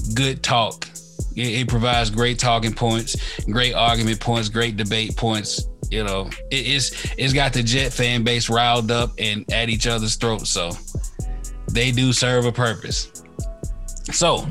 good 0.08 0.42
talk. 0.42 0.88
It, 1.36 1.60
it, 1.60 1.68
provides 1.68 2.10
great 2.10 2.38
talking 2.38 2.72
points, 2.72 3.16
great 3.44 3.74
argument 3.74 4.20
points, 4.20 4.48
great 4.48 4.76
debate 4.76 5.16
points. 5.16 5.68
You 5.90 6.04
know, 6.04 6.28
it, 6.50 6.56
it's 6.56 7.14
it's 7.16 7.32
got 7.32 7.52
the 7.52 7.62
Jet 7.62 7.92
fan 7.92 8.24
base 8.24 8.50
riled 8.50 8.90
up 8.90 9.12
and 9.18 9.50
at 9.52 9.68
each 9.68 9.86
other's 9.86 10.16
throats. 10.16 10.50
So 10.50 10.72
they 11.70 11.90
do 11.90 12.12
serve 12.12 12.44
a 12.44 12.52
purpose. 12.52 13.22
So, 14.12 14.46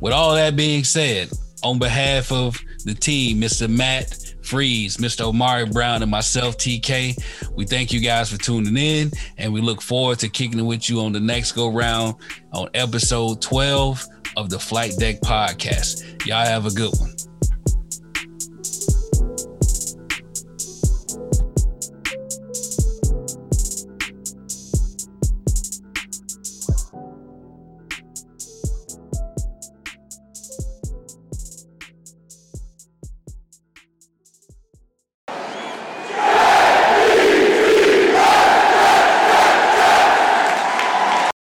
with 0.00 0.12
all 0.12 0.34
that 0.34 0.54
being 0.54 0.84
said, 0.84 1.30
on 1.62 1.78
behalf 1.78 2.30
of 2.32 2.58
the 2.84 2.94
team, 2.94 3.40
Mr. 3.40 3.68
Matt 3.68 4.16
Freeze, 4.42 4.96
Mr. 4.96 5.26
Omari 5.26 5.66
Brown, 5.66 6.02
and 6.02 6.10
myself, 6.10 6.56
TK. 6.56 7.16
We 7.54 7.64
thank 7.64 7.92
you 7.92 8.00
guys 8.00 8.30
for 8.30 8.38
tuning 8.38 8.76
in, 8.76 9.12
and 9.38 9.52
we 9.52 9.60
look 9.60 9.80
forward 9.80 10.18
to 10.20 10.28
kicking 10.28 10.58
it 10.58 10.62
with 10.62 10.88
you 10.88 11.00
on 11.00 11.12
the 11.12 11.20
next 11.20 11.52
go 11.52 11.68
round 11.68 12.16
on 12.52 12.68
episode 12.74 13.40
12 13.40 14.06
of 14.36 14.50
the 14.50 14.58
Flight 14.58 14.92
Deck 14.98 15.20
Podcast. 15.20 16.26
Y'all 16.26 16.44
have 16.44 16.66
a 16.66 16.70
good 16.70 16.92
one. 16.98 17.14